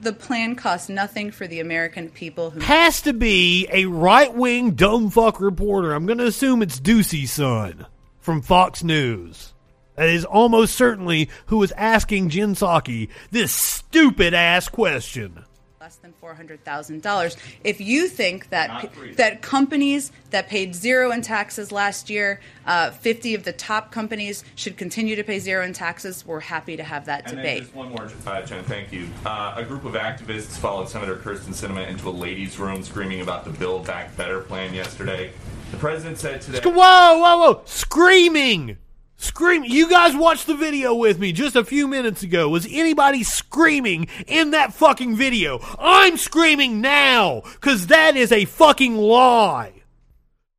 The 0.00 0.12
plan 0.14 0.56
costs 0.56 0.88
nothing 0.88 1.30
for 1.30 1.46
the 1.46 1.60
American 1.60 2.08
people 2.08 2.50
who 2.50 2.60
Has 2.60 3.02
to 3.02 3.12
be 3.12 3.68
a 3.70 3.84
right 3.84 4.34
wing 4.34 4.72
dumb 4.72 5.10
fuck 5.10 5.40
reporter. 5.40 5.92
I'm 5.92 6.06
going 6.06 6.18
to 6.18 6.26
assume 6.26 6.62
it's 6.62 6.80
Doocy's 6.80 7.32
son 7.32 7.86
from 8.18 8.40
Fox 8.40 8.82
News. 8.82 9.52
That 9.96 10.08
is 10.08 10.24
almost 10.24 10.74
certainly 10.74 11.28
who 11.46 11.58
was 11.58 11.72
asking 11.72 12.30
Psaki 12.30 13.10
this 13.30 13.52
stupid 13.52 14.32
ass 14.32 14.68
question. 14.68 15.44
Less 15.90 15.96
than 15.96 16.12
four 16.20 16.34
hundred 16.34 16.64
thousand 16.64 17.02
dollars. 17.02 17.36
If 17.64 17.80
you 17.80 18.06
think 18.06 18.50
that 18.50 18.92
that 19.16 19.42
companies 19.42 20.12
that 20.30 20.46
paid 20.48 20.72
zero 20.72 21.10
in 21.10 21.20
taxes 21.20 21.72
last 21.72 22.08
year, 22.08 22.38
uh, 22.64 22.92
fifty 22.92 23.34
of 23.34 23.42
the 23.42 23.52
top 23.52 23.90
companies 23.90 24.44
should 24.54 24.76
continue 24.76 25.16
to 25.16 25.24
pay 25.24 25.40
zero 25.40 25.64
in 25.64 25.72
taxes, 25.72 26.24
we're 26.24 26.38
happy 26.38 26.76
to 26.76 26.84
have 26.84 27.06
that 27.06 27.26
And 27.26 27.38
then 27.38 27.44
debate. 27.44 27.62
just 27.62 27.74
one 27.74 27.88
more, 27.88 28.08
uh, 28.24 28.42
Jen, 28.42 28.62
thank 28.66 28.92
you. 28.92 29.08
Uh, 29.26 29.54
a 29.56 29.64
group 29.64 29.84
of 29.84 29.94
activists 29.94 30.56
followed 30.56 30.88
Senator 30.88 31.16
Kyrsten 31.16 31.52
Sinema 31.54 31.88
into 31.88 32.08
a 32.08 32.10
ladies' 32.10 32.60
room 32.60 32.84
screaming 32.84 33.20
about 33.22 33.44
the 33.44 33.50
Build 33.50 33.84
Back 33.84 34.16
Better 34.16 34.42
plan 34.42 34.72
yesterday. 34.72 35.32
The 35.72 35.76
president 35.78 36.18
said 36.18 36.40
today. 36.40 36.60
Whoa, 36.62 36.72
whoa, 36.72 37.18
whoa! 37.18 37.62
Screaming! 37.64 38.76
Screaming! 39.20 39.70
You 39.70 39.86
guys 39.86 40.16
watched 40.16 40.46
the 40.46 40.54
video 40.54 40.94
with 40.94 41.18
me 41.18 41.32
just 41.32 41.54
a 41.54 41.62
few 41.62 41.86
minutes 41.86 42.22
ago. 42.22 42.48
Was 42.48 42.66
anybody 42.70 43.22
screaming 43.22 44.08
in 44.26 44.52
that 44.52 44.72
fucking 44.72 45.14
video? 45.14 45.60
I'm 45.78 46.16
screaming 46.16 46.80
now! 46.80 47.42
Because 47.52 47.88
that 47.88 48.16
is 48.16 48.32
a 48.32 48.46
fucking 48.46 48.96
lie! 48.96 49.82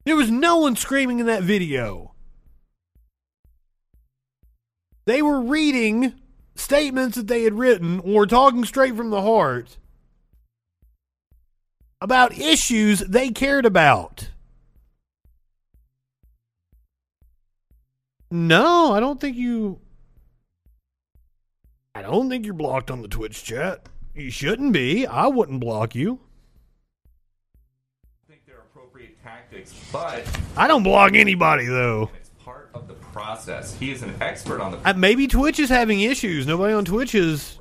There 0.04 0.16
was 0.16 0.30
no 0.30 0.58
one 0.58 0.76
screaming 0.76 1.18
in 1.18 1.26
that 1.26 1.42
video. 1.42 2.14
They 5.06 5.24
were 5.24 5.42
reading 5.42 6.14
statements 6.54 7.18
that 7.18 7.26
they 7.26 7.42
had 7.42 7.58
written 7.58 8.00
or 8.02 8.28
talking 8.28 8.64
straight 8.66 8.96
from 8.96 9.10
the 9.10 9.24
heart 9.24 9.80
about 12.00 12.38
issues 12.38 13.00
they 13.00 13.32
cared 13.32 13.66
about. 13.66 14.30
No, 18.32 18.94
I 18.94 19.02
don't 19.02 19.20
think 19.20 19.36
you. 19.36 19.80
I 21.94 22.02
don't 22.02 22.30
think 22.30 22.46
you're 22.46 22.54
blocked 22.54 22.90
on 22.90 23.02
the 23.02 23.10
Twitch 23.10 23.44
chat. 23.44 23.90
You 24.16 24.32
shouldn't 24.32 24.72
be. 24.72 25.06
I 25.06 25.28
wouldn't 25.28 25.60
block 25.60 25.94
you. 25.94 26.22
I 28.26 28.32
think 28.32 28.46
they're 28.46 28.60
appropriate 28.60 29.22
tactics, 29.22 29.74
but 29.92 30.26
I 30.56 30.68
don't 30.70 30.84
block 30.84 31.14
anybody 31.14 31.66
though. 31.66 32.10
it's 32.18 32.30
part 32.40 32.70
of 32.74 32.88
the 32.88 32.94
process. 32.94 33.76
He 33.78 33.92
is 33.92 34.02
an 34.02 34.16
expert 34.22 34.62
on 34.62 34.72
the 34.72 34.90
Uh, 34.90 34.94
maybe 34.94 35.28
Twitch 35.28 35.60
is 35.60 35.70
having 35.70 36.00
issues. 36.00 36.48
Nobody 36.48 36.74
on 36.74 36.86
Twitch 36.86 37.12
has 37.12 37.60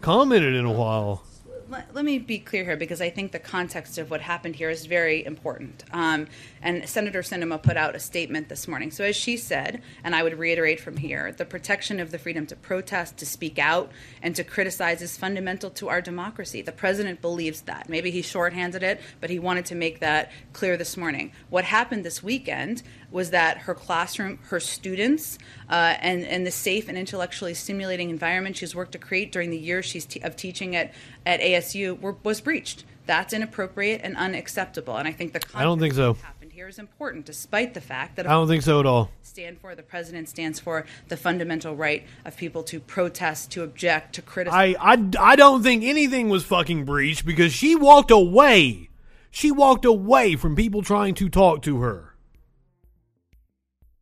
commented 0.00 0.54
in 0.54 0.64
a 0.64 0.72
while. 0.72 1.22
let, 1.68 1.94
let 1.94 2.04
me 2.06 2.18
be 2.18 2.38
clear 2.38 2.64
here 2.64 2.76
because 2.76 3.02
I 3.02 3.10
think 3.10 3.32
the 3.32 3.38
context 3.38 3.98
of 3.98 4.10
what 4.10 4.22
happened 4.22 4.56
here 4.56 4.70
is 4.70 4.86
very 4.86 5.24
important. 5.26 5.84
Um, 5.92 6.26
and 6.66 6.88
Senator 6.88 7.22
Sinema 7.22 7.62
put 7.62 7.76
out 7.76 7.94
a 7.94 8.00
statement 8.00 8.48
this 8.48 8.66
morning. 8.66 8.90
So, 8.90 9.04
as 9.04 9.14
she 9.14 9.36
said, 9.36 9.82
and 10.02 10.16
I 10.16 10.24
would 10.24 10.36
reiterate 10.36 10.80
from 10.80 10.96
here, 10.96 11.30
the 11.30 11.44
protection 11.44 12.00
of 12.00 12.10
the 12.10 12.18
freedom 12.18 12.44
to 12.46 12.56
protest, 12.56 13.18
to 13.18 13.26
speak 13.26 13.56
out, 13.56 13.92
and 14.20 14.34
to 14.34 14.42
criticize 14.42 15.00
is 15.00 15.16
fundamental 15.16 15.70
to 15.70 15.88
our 15.88 16.00
democracy. 16.00 16.62
The 16.62 16.72
president 16.72 17.20
believes 17.22 17.60
that. 17.62 17.88
Maybe 17.88 18.10
he 18.10 18.20
shorthanded 18.20 18.82
it, 18.82 19.00
but 19.20 19.30
he 19.30 19.38
wanted 19.38 19.66
to 19.66 19.76
make 19.76 20.00
that 20.00 20.32
clear 20.52 20.76
this 20.76 20.96
morning. 20.96 21.30
What 21.50 21.62
happened 21.62 22.04
this 22.04 22.20
weekend 22.20 22.82
was 23.12 23.30
that 23.30 23.58
her 23.58 23.74
classroom, 23.74 24.40
her 24.48 24.58
students, 24.58 25.38
uh, 25.70 25.94
and, 26.00 26.24
and 26.24 26.44
the 26.44 26.50
safe 26.50 26.88
and 26.88 26.98
intellectually 26.98 27.54
stimulating 27.54 28.10
environment 28.10 28.56
she's 28.56 28.74
worked 28.74 28.92
to 28.92 28.98
create 28.98 29.30
during 29.30 29.50
the 29.50 29.58
years 29.58 29.84
she's 29.84 30.04
te- 30.04 30.20
of 30.20 30.34
teaching 30.34 30.74
at, 30.74 30.92
at 31.24 31.38
ASU 31.38 32.00
were, 32.00 32.16
was 32.24 32.40
breached. 32.40 32.84
That's 33.06 33.32
inappropriate 33.32 34.00
and 34.02 34.16
unacceptable. 34.16 34.96
And 34.96 35.06
I 35.06 35.12
think 35.12 35.32
the 35.32 35.40
I 35.54 35.62
don't 35.62 35.78
think 35.78 35.94
so. 35.94 36.14
happened 36.14 36.35
here 36.56 36.68
is 36.68 36.78
important, 36.78 37.26
despite 37.26 37.74
the 37.74 37.82
fact 37.82 38.16
that 38.16 38.26
I 38.26 38.30
don't 38.30 38.48
think 38.48 38.62
so 38.62 38.80
at 38.80 38.86
all. 38.86 39.10
stand 39.20 39.60
for 39.60 39.74
the 39.74 39.82
president 39.82 40.26
stands 40.26 40.58
for 40.58 40.86
the 41.08 41.16
fundamental 41.18 41.76
right 41.76 42.06
of 42.24 42.34
people 42.34 42.62
to 42.62 42.80
protest, 42.80 43.50
to 43.50 43.62
object, 43.62 44.14
to 44.14 44.22
criticize. 44.22 44.74
I, 44.80 44.94
I, 44.94 45.10
I 45.20 45.36
don't 45.36 45.62
think 45.62 45.84
anything 45.84 46.30
was 46.30 46.44
fucking 46.44 46.86
breached 46.86 47.26
because 47.26 47.52
she 47.52 47.76
walked 47.76 48.10
away. 48.10 48.88
She 49.30 49.50
walked 49.50 49.84
away 49.84 50.34
from 50.36 50.56
people 50.56 50.80
trying 50.80 51.12
to 51.16 51.28
talk 51.28 51.60
to 51.64 51.82
her. 51.82 52.14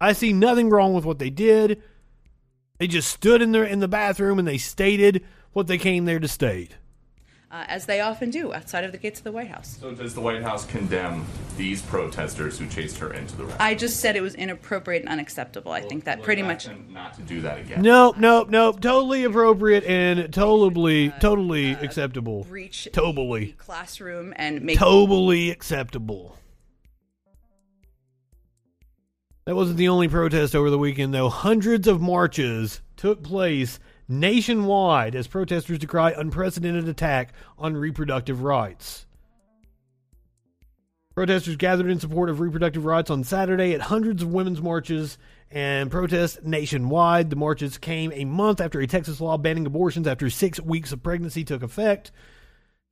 I 0.01 0.13
see 0.13 0.33
nothing 0.33 0.71
wrong 0.71 0.95
with 0.95 1.05
what 1.05 1.19
they 1.19 1.31
did. 1.31 1.83
They 2.79 2.87
just 2.87 3.11
stood 3.11 3.43
in 3.43 3.51
there 3.51 3.65
in 3.65 3.81
the 3.81 3.89
bathroom 3.89 4.39
and 4.39 4.47
they 4.47 4.59
stated 4.59 5.25
what 5.55 5.67
they 5.67 5.77
came 5.77 6.05
there 6.05 6.21
to 6.21 6.29
state. 6.29 6.77
Uh, 7.55 7.65
as 7.69 7.87
they 7.87 8.01
often 8.01 8.31
do 8.31 8.53
outside 8.53 8.83
of 8.83 8.91
the 8.91 8.99
gates 8.99 9.21
of 9.21 9.25
the 9.25 9.31
White 9.31 9.47
House. 9.47 9.79
So 9.81 9.95
does 9.95 10.13
the 10.13 10.21
White 10.21 10.43
House 10.43 10.67
condemn 10.67 11.25
these 11.57 11.81
protesters 11.83 12.59
who 12.59 12.67
chased 12.67 12.99
her 12.99 13.13
into 13.13 13.37
the 13.37 13.45
rally? 13.45 13.57
I 13.61 13.75
just 13.77 14.01
said 14.01 14.17
it 14.17 14.23
was 14.23 14.35
inappropriate 14.35 15.03
and 15.03 15.09
unacceptable. 15.09 15.71
I 15.71 15.81
think 15.81 16.03
that 16.05 16.23
pretty 16.23 16.43
We'll 16.43 16.51
much. 16.51 16.69
Not 16.91 17.15
to 17.15 17.23
do 17.23 17.41
that 17.43 17.61
again. 17.61 17.81
Nope, 17.83 18.17
nope, 18.19 18.51
nope. 18.51 18.81
Totally 18.81 19.23
appropriate 19.23 19.85
and 19.85 20.33
totally, 20.35 21.11
totally 21.21 21.73
acceptable. 21.75 22.43
breach 22.43 22.89
Totally. 22.93 23.53
classroom 23.53 24.35
and 24.35 24.61
make 24.63 24.77
Totally 24.77 25.51
acceptable. 25.51 26.37
That 29.45 29.55
wasn't 29.55 29.77
the 29.77 29.89
only 29.89 30.09
protest 30.09 30.57
over 30.57 30.71
the 30.71 30.79
weekend, 30.79 31.15
though. 31.15 31.29
Hundreds 31.29 31.87
of 31.87 32.01
marches 32.01 32.81
took 32.97 33.23
place 33.23 33.79
nationwide 34.09 35.15
as 35.15 35.27
protesters 35.27 35.79
decry 35.79 36.13
unprecedented 36.13 36.89
attack 36.89 37.33
on 37.59 37.77
reproductive 37.77 38.43
rights. 38.43 39.07
Protesters 41.15 41.57
gathered 41.57 41.91
in 41.91 42.01
support 42.01 42.29
of 42.29 42.41
reproductive 42.41 42.85
rights 42.85 43.09
on 43.09 43.23
Saturday 43.23 43.73
at 43.73 43.83
hundreds 43.83 44.23
of 44.23 44.33
women's 44.33 44.61
marches 44.61 45.17
and 45.49 45.89
protests 45.89 46.41
nationwide. 46.43 47.31
The 47.31 47.37
marches 47.37 47.79
came 47.79 48.11
a 48.13 48.25
month 48.25 48.61
after 48.61 48.81
a 48.81 48.87
Texas 48.89 49.21
law 49.21 49.39
banning 49.39 49.65
abortions 49.65 50.09
after 50.09 50.29
six 50.29 50.61
weeks 50.61 50.91
of 50.91 51.05
pregnancy 51.05 51.45
took 51.45 51.63
effect. 51.63 52.11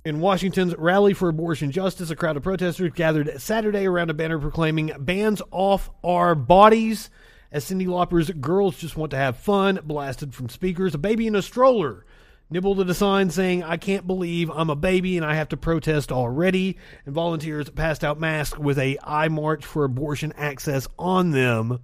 In 0.04 0.20
Washington's 0.20 0.76
Rally 0.76 1.14
for 1.14 1.28
Abortion 1.28 1.72
Justice, 1.72 2.10
a 2.10 2.16
crowd 2.16 2.36
of 2.36 2.44
protesters 2.44 2.92
gathered 2.94 3.40
Saturday 3.40 3.86
around 3.86 4.10
a 4.10 4.14
banner 4.14 4.38
proclaiming 4.38 4.92
bans 4.98 5.42
off 5.50 5.90
our 6.04 6.36
bodies. 6.36 7.10
As 7.52 7.66
Cyndi 7.66 7.86
Lauper's 7.86 8.30
Girls 8.30 8.78
Just 8.78 8.96
Want 8.96 9.10
to 9.10 9.18
Have 9.18 9.36
Fun 9.36 9.78
blasted 9.84 10.34
from 10.34 10.48
speakers, 10.48 10.94
a 10.94 10.98
baby 10.98 11.26
in 11.26 11.36
a 11.36 11.42
stroller 11.42 12.06
nibbled 12.52 12.80
at 12.80 12.88
a 12.88 12.94
sign 12.94 13.30
saying, 13.30 13.62
I 13.62 13.76
can't 13.76 14.06
believe 14.06 14.50
I'm 14.50 14.70
a 14.70 14.76
baby 14.76 15.16
and 15.16 15.26
I 15.26 15.34
have 15.34 15.48
to 15.50 15.56
protest 15.56 16.12
already. 16.12 16.78
And 17.06 17.14
volunteers 17.14 17.68
passed 17.70 18.04
out 18.04 18.20
masks 18.20 18.58
with 18.58 18.78
a 18.78 18.98
I 19.02 19.28
March 19.28 19.64
for 19.64 19.84
Abortion 19.84 20.32
Access 20.36 20.86
on 20.98 21.30
them. 21.30 21.80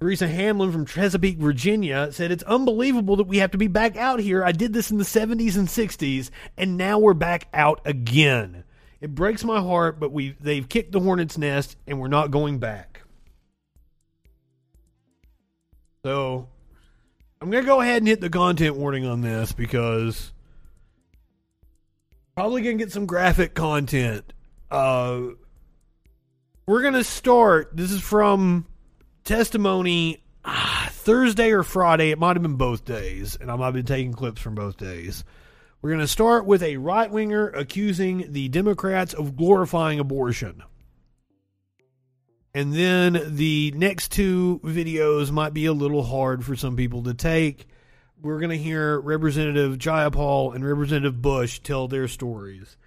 Teresa 0.00 0.28
Hamlin 0.28 0.72
from 0.72 0.86
Chesapeake, 0.86 1.38
Virginia 1.38 2.12
said, 2.12 2.30
It's 2.30 2.42
unbelievable 2.42 3.16
that 3.16 3.26
we 3.26 3.38
have 3.38 3.52
to 3.52 3.58
be 3.58 3.68
back 3.68 3.96
out 3.96 4.20
here. 4.20 4.44
I 4.44 4.52
did 4.52 4.72
this 4.72 4.90
in 4.90 4.98
the 4.98 5.04
70s 5.04 5.56
and 5.56 5.68
60s, 5.68 6.30
and 6.58 6.76
now 6.76 6.98
we're 6.98 7.14
back 7.14 7.48
out 7.54 7.80
again. 7.84 8.64
It 9.04 9.14
breaks 9.14 9.44
my 9.44 9.60
heart, 9.60 10.00
but 10.00 10.12
we 10.12 10.34
they've 10.40 10.66
kicked 10.66 10.92
the 10.92 10.98
hornet's 10.98 11.36
nest 11.36 11.76
and 11.86 12.00
we're 12.00 12.08
not 12.08 12.30
going 12.30 12.58
back. 12.58 13.02
So 16.02 16.48
I'm 17.38 17.50
gonna 17.50 17.66
go 17.66 17.82
ahead 17.82 17.98
and 17.98 18.08
hit 18.08 18.22
the 18.22 18.30
content 18.30 18.76
warning 18.76 19.04
on 19.04 19.20
this 19.20 19.52
because 19.52 20.32
probably 22.34 22.62
gonna 22.62 22.76
get 22.76 22.92
some 22.92 23.04
graphic 23.04 23.52
content. 23.52 24.32
Uh 24.70 25.20
we're 26.66 26.80
gonna 26.80 27.04
start 27.04 27.76
this 27.76 27.92
is 27.92 28.00
from 28.00 28.64
testimony 29.22 30.24
ah, 30.46 30.88
Thursday 30.90 31.50
or 31.50 31.62
Friday. 31.62 32.10
It 32.10 32.18
might 32.18 32.36
have 32.36 32.42
been 32.42 32.56
both 32.56 32.86
days, 32.86 33.36
and 33.38 33.50
I 33.50 33.56
might 33.56 33.72
been 33.72 33.84
taking 33.84 34.14
clips 34.14 34.40
from 34.40 34.54
both 34.54 34.78
days. 34.78 35.24
We're 35.84 35.90
going 35.90 36.00
to 36.00 36.08
start 36.08 36.46
with 36.46 36.62
a 36.62 36.78
right 36.78 37.10
winger 37.10 37.48
accusing 37.48 38.32
the 38.32 38.48
Democrats 38.48 39.12
of 39.12 39.36
glorifying 39.36 40.00
abortion. 40.00 40.62
And 42.54 42.72
then 42.72 43.20
the 43.36 43.70
next 43.76 44.10
two 44.10 44.62
videos 44.64 45.30
might 45.30 45.52
be 45.52 45.66
a 45.66 45.74
little 45.74 46.02
hard 46.02 46.42
for 46.42 46.56
some 46.56 46.74
people 46.74 47.02
to 47.02 47.12
take. 47.12 47.66
We're 48.18 48.38
going 48.38 48.48
to 48.48 48.56
hear 48.56 48.98
Representative 48.98 49.76
Jayapal 49.76 50.54
and 50.54 50.66
Representative 50.66 51.20
Bush 51.20 51.58
tell 51.58 51.86
their 51.86 52.08
stories. 52.08 52.78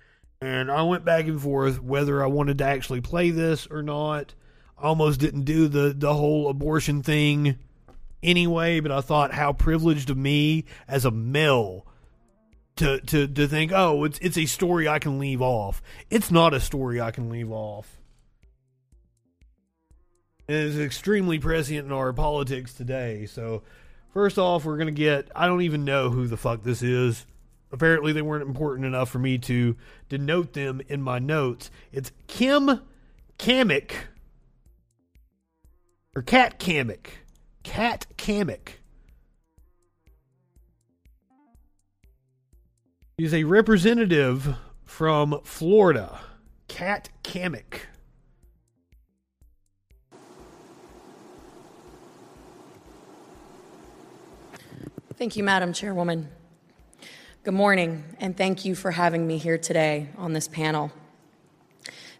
And 0.41 0.72
I 0.72 0.82
went 0.82 1.06
back 1.06 1.26
and 1.26 1.40
forth 1.40 1.80
whether 1.80 2.24
I 2.24 2.26
wanted 2.26 2.57
to 2.57 2.65
actually 2.65 3.02
play 3.02 3.30
this 3.30 3.68
or 3.68 3.84
not. 3.84 4.34
I 4.76 4.88
almost 4.88 5.19
didn't 5.19 5.44
do 5.44 5.68
the, 5.68 5.94
the 5.95 6.15
whole 6.15 6.49
abortion 6.49 7.03
thing 7.03 7.60
anyway, 8.24 8.80
but 8.80 8.91
I 8.91 9.02
thought 9.02 9.36
how 9.36 9.53
privileged 9.53 10.10
of 10.10 10.18
me 10.18 10.65
as 10.88 11.06
a 11.06 11.11
male 11.11 11.86
to 12.78 12.99
to 13.02 13.28
to 13.28 13.48
think, 13.48 13.72
oh, 13.74 14.04
it's 14.04 14.20
it's 14.20 14.38
a 14.38 14.45
story 14.45 14.88
I 14.88 14.99
can 14.99 15.20
leave 15.20 15.41
off. 15.41 15.82
It's 16.10 16.32
not 16.32 16.54
a 16.54 16.60
story 16.60 17.02
I 17.02 17.12
can 17.12 17.30
leave 17.30 17.52
off. 17.52 17.98
And 20.48 20.58
it's 20.58 20.78
extremely 20.78 21.40
prescient 21.40 21.86
in 21.86 21.91
our 21.91 22.14
politics 22.14 22.74
today. 22.74 23.26
So, 23.26 23.64
first 24.14 24.38
off, 24.38 24.66
we're 24.66 24.78
gonna 24.78 24.91
get. 24.91 25.30
I 25.36 25.48
don't 25.48 25.62
even 25.62 25.84
know 25.84 26.10
who 26.10 26.28
the 26.28 26.38
fuck 26.38 26.64
this 26.64 26.82
is. 26.82 27.26
Apparently, 27.72 28.14
they 28.14 28.22
weren't 28.22 28.48
important 28.48 28.86
enough 28.86 29.10
for 29.10 29.20
me 29.20 29.38
to 29.40 29.76
denote 30.08 30.54
them 30.54 30.82
in 30.88 31.02
my 31.02 31.20
notes. 31.20 31.70
It's 31.91 32.12
Kim 32.28 32.82
Cammack 33.38 33.91
or 36.16 36.22
Kat 36.22 36.60
Cammack. 36.60 37.08
Kat 37.64 38.06
Cammack. 38.18 38.78
He's 43.19 43.34
a 43.34 43.45
representative 43.45 44.56
from 44.85 45.39
Florida. 45.44 46.19
Kat 46.68 47.10
Cammack. 47.23 47.80
Thank 55.15 55.35
you, 55.35 55.44
Madam 55.44 55.73
Chairwoman. 55.73 56.30
Good 57.44 57.56
morning, 57.56 58.03
and 58.19 58.38
thank 58.38 58.65
you 58.65 58.76
for 58.76 58.91
having 58.91 59.26
me 59.26 59.39
here 59.39 59.57
today 59.57 60.10
on 60.19 60.34
this 60.34 60.48
panel. 60.48 60.91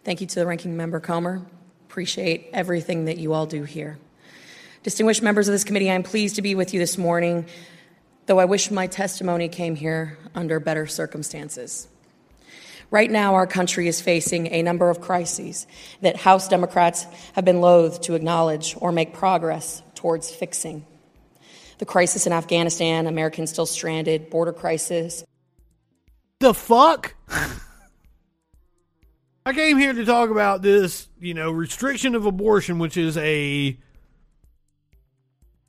Thank 0.02 0.20
you 0.20 0.26
to 0.26 0.34
the 0.34 0.46
Ranking 0.46 0.76
Member 0.76 0.98
Comer. 0.98 1.46
Appreciate 1.88 2.50
everything 2.52 3.04
that 3.04 3.18
you 3.18 3.34
all 3.34 3.46
do 3.46 3.62
here. 3.62 4.00
Distinguished 4.82 5.22
members 5.22 5.46
of 5.46 5.52
this 5.52 5.62
committee, 5.62 5.92
I'm 5.92 6.02
pleased 6.02 6.34
to 6.34 6.42
be 6.42 6.56
with 6.56 6.74
you 6.74 6.80
this 6.80 6.98
morning, 6.98 7.46
though 8.28 8.38
I 8.38 8.44
wish 8.44 8.70
my 8.70 8.86
testimony 8.86 9.48
came 9.48 9.74
here 9.74 10.18
under 10.34 10.60
better 10.60 10.86
circumstances. 10.86 11.88
Right 12.90 13.10
now, 13.10 13.34
our 13.34 13.46
country 13.46 13.88
is 13.88 14.00
facing 14.02 14.52
a 14.52 14.62
number 14.62 14.90
of 14.90 15.00
crises 15.00 15.66
that 16.02 16.16
House 16.16 16.46
Democrats 16.46 17.06
have 17.32 17.44
been 17.46 17.62
loath 17.62 18.02
to 18.02 18.14
acknowledge 18.14 18.76
or 18.80 18.92
make 18.92 19.14
progress 19.14 19.82
towards 19.94 20.30
fixing. 20.30 20.86
The 21.78 21.86
crisis 21.86 22.26
in 22.26 22.32
Afghanistan, 22.32 23.06
Americans 23.06 23.50
still 23.50 23.66
stranded, 23.66 24.28
border 24.28 24.52
crisis. 24.52 25.24
The 26.40 26.52
fuck? 26.52 27.14
I 29.46 29.54
came 29.54 29.78
here 29.78 29.94
to 29.94 30.04
talk 30.04 30.28
about 30.28 30.60
this, 30.60 31.08
you 31.18 31.32
know, 31.32 31.50
restriction 31.50 32.14
of 32.14 32.26
abortion, 32.26 32.78
which 32.78 32.98
is 32.98 33.16
a 33.16 33.78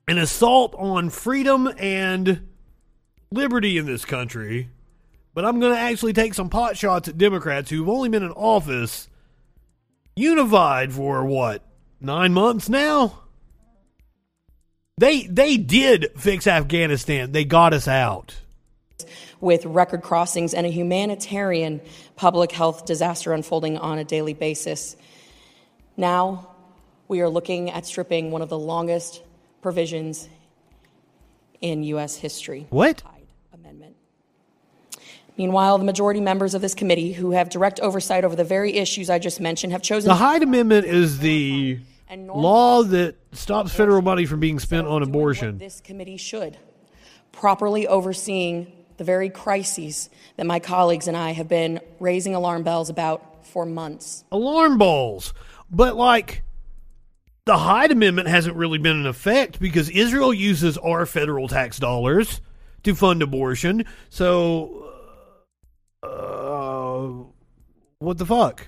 an 0.10 0.18
assault 0.18 0.74
on 0.76 1.10
freedom 1.10 1.72
and 1.78 2.49
liberty 3.32 3.78
in 3.78 3.86
this 3.86 4.06
country. 4.06 4.70
But 5.34 5.46
I'm 5.46 5.60
going 5.60 5.74
to 5.74 5.80
actually 5.80 6.14
take 6.14 6.34
some 6.34 6.50
pot 6.50 6.76
shots 6.78 7.08
at 7.08 7.18
Democrats 7.18 7.70
who've 7.70 7.88
only 7.88 8.10
been 8.10 8.24
in 8.24 8.32
office 8.32 9.08
unified 10.16 10.92
for 10.92 11.24
what? 11.24 11.64
9 12.02 12.34
months 12.34 12.68
now? 12.70 13.20
They 14.98 15.24
they 15.28 15.56
did 15.56 16.08
fix 16.18 16.46
Afghanistan. 16.46 17.32
They 17.32 17.46
got 17.46 17.74
us 17.74 17.88
out. 17.88 18.36
with 19.42 19.66
record 19.66 20.02
crossings 20.02 20.54
and 20.54 20.66
a 20.66 20.70
humanitarian 20.70 21.82
public 22.16 22.52
health 22.52 22.86
disaster 22.86 23.34
unfolding 23.34 23.78
on 23.78 23.98
a 23.98 24.04
daily 24.04 24.34
basis. 24.34 24.96
Now 25.96 26.50
we 27.08 27.22
are 27.22 27.30
looking 27.30 27.72
at 27.72 27.86
stripping 27.86 28.32
one 28.32 28.42
of 28.42 28.50
the 28.50 28.60
longest 28.60 29.22
provisions 29.62 30.28
in 31.62 31.84
U.S. 31.84 32.16
history. 32.16 32.68
What? 32.70 33.04
Meanwhile, 35.40 35.78
the 35.78 35.86
majority 35.86 36.20
members 36.20 36.54
of 36.54 36.62
this 36.62 36.76
committee, 36.76 37.14
who 37.14 37.32
have 37.32 37.48
direct 37.48 37.80
oversight 37.80 38.26
over 38.26 38.36
the 38.36 38.44
very 38.44 38.74
issues 38.74 39.10
I 39.10 39.20
just 39.20 39.40
mentioned, 39.40 39.72
have 39.72 39.82
chosen 39.82 40.10
The 40.10 40.16
Hyde 40.16 40.44
Amendment 40.44 40.86
is 40.86 41.20
the 41.20 41.80
law 42.14 42.84
that 42.84 43.16
stops 43.32 43.74
federal 43.74 44.02
money 44.02 44.26
from 44.26 44.42
being 44.42 44.60
spent 44.60 44.86
on 44.86 45.02
abortion. 45.02 45.58
this 45.58 45.80
committee 45.80 46.18
should, 46.18 46.58
properly 47.32 47.88
overseeing 47.88 48.70
the 48.98 49.06
very 49.06 49.30
crises 49.30 50.10
that 50.36 50.46
my 50.46 50.60
colleagues 50.60 51.08
and 51.08 51.16
I 51.16 51.32
have 51.32 51.48
been 51.48 51.80
raising 52.02 52.36
alarm 52.36 52.64
bells 52.64 52.90
about 52.90 53.46
for 53.46 53.66
months. 53.66 54.26
Alarm 54.34 54.78
bells, 54.78 55.34
But 55.72 55.96
like 55.96 56.44
the 57.46 57.58
Hyde 57.58 57.92
Amendment 57.92 58.28
hasn't 58.28 58.58
really 58.58 58.78
been 58.78 59.00
in 59.00 59.08
effect 59.08 59.62
because 59.62 59.90
Israel 59.90 60.34
uses 60.34 60.78
our 60.78 61.06
federal 61.06 61.48
tax 61.48 61.80
dollars 61.80 62.42
to 62.84 62.94
fund 62.94 63.22
abortion. 63.22 63.86
So 64.10 64.88
uh, 66.04 67.10
what 68.00 68.18
the 68.18 68.26
fuck? 68.26 68.66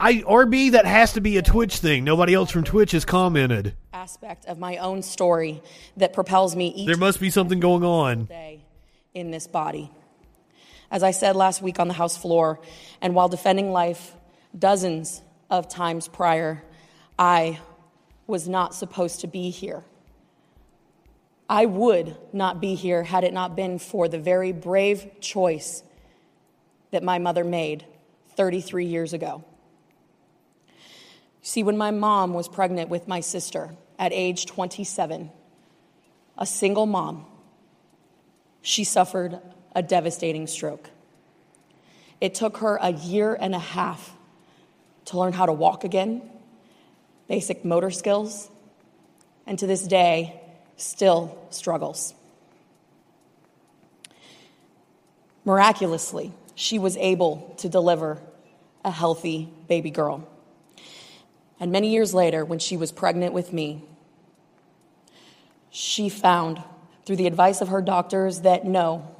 I 0.00 0.14
RB 0.14 0.72
that 0.72 0.84
has 0.84 1.12
to 1.12 1.20
be 1.20 1.36
a 1.38 1.42
Twitch 1.42 1.78
thing. 1.78 2.04
Nobody 2.04 2.34
else 2.34 2.50
from 2.50 2.64
Twitch 2.64 2.92
has 2.92 3.04
commented. 3.04 3.74
Aspect 3.92 4.46
of 4.46 4.58
my 4.58 4.76
own 4.78 5.02
story 5.02 5.62
that 5.96 6.12
propels 6.12 6.54
me 6.54 6.68
each 6.68 6.86
There 6.86 6.96
must 6.96 7.20
be 7.20 7.30
something 7.30 7.60
going 7.60 7.84
on. 7.84 8.28
in 9.14 9.30
this 9.30 9.46
body. 9.46 9.90
As 10.90 11.02
I 11.02 11.10
said 11.12 11.36
last 11.36 11.62
week 11.62 11.78
on 11.78 11.88
the 11.88 11.94
House 11.94 12.16
floor, 12.16 12.60
and 13.00 13.14
while 13.14 13.28
defending 13.28 13.72
life 13.72 14.14
dozens 14.56 15.22
of 15.50 15.68
times 15.68 16.08
prior, 16.08 16.62
I 17.18 17.60
was 18.26 18.48
not 18.48 18.74
supposed 18.74 19.20
to 19.20 19.26
be 19.26 19.50
here. 19.50 19.84
I 21.48 21.64
would 21.64 22.16
not 22.32 22.60
be 22.60 22.74
here 22.74 23.02
had 23.02 23.24
it 23.24 23.32
not 23.32 23.56
been 23.56 23.78
for 23.78 24.06
the 24.08 24.18
very 24.18 24.52
brave 24.52 25.20
choice 25.20 25.82
that 26.90 27.02
my 27.02 27.18
mother 27.18 27.44
made 27.44 27.86
33 28.36 28.86
years 28.86 29.12
ago. 29.12 29.44
See, 31.40 31.62
when 31.62 31.78
my 31.78 31.90
mom 31.90 32.34
was 32.34 32.48
pregnant 32.48 32.90
with 32.90 33.08
my 33.08 33.20
sister 33.20 33.70
at 33.98 34.12
age 34.12 34.44
27, 34.46 35.30
a 36.36 36.46
single 36.46 36.86
mom, 36.86 37.24
she 38.60 38.84
suffered 38.84 39.38
a 39.74 39.82
devastating 39.82 40.46
stroke. 40.46 40.90
It 42.20 42.34
took 42.34 42.58
her 42.58 42.76
a 42.80 42.92
year 42.92 43.34
and 43.34 43.54
a 43.54 43.58
half 43.58 44.14
to 45.06 45.18
learn 45.18 45.32
how 45.32 45.46
to 45.46 45.52
walk 45.52 45.84
again, 45.84 46.20
basic 47.28 47.64
motor 47.64 47.90
skills, 47.90 48.50
and 49.46 49.58
to 49.58 49.66
this 49.66 49.86
day, 49.86 50.38
still 50.78 51.36
struggles. 51.50 52.14
Miraculously, 55.44 56.32
she 56.54 56.78
was 56.78 56.96
able 56.96 57.54
to 57.58 57.68
deliver 57.68 58.20
a 58.84 58.90
healthy 58.90 59.50
baby 59.68 59.90
girl. 59.90 60.26
And 61.60 61.72
many 61.72 61.90
years 61.90 62.14
later, 62.14 62.44
when 62.44 62.58
she 62.58 62.76
was 62.76 62.92
pregnant 62.92 63.34
with 63.34 63.52
me, 63.52 63.82
she 65.70 66.08
found, 66.08 66.62
through 67.04 67.16
the 67.16 67.26
advice 67.26 67.60
of 67.60 67.68
her 67.68 67.82
doctors, 67.82 68.42
that 68.42 68.64
no, 68.64 69.14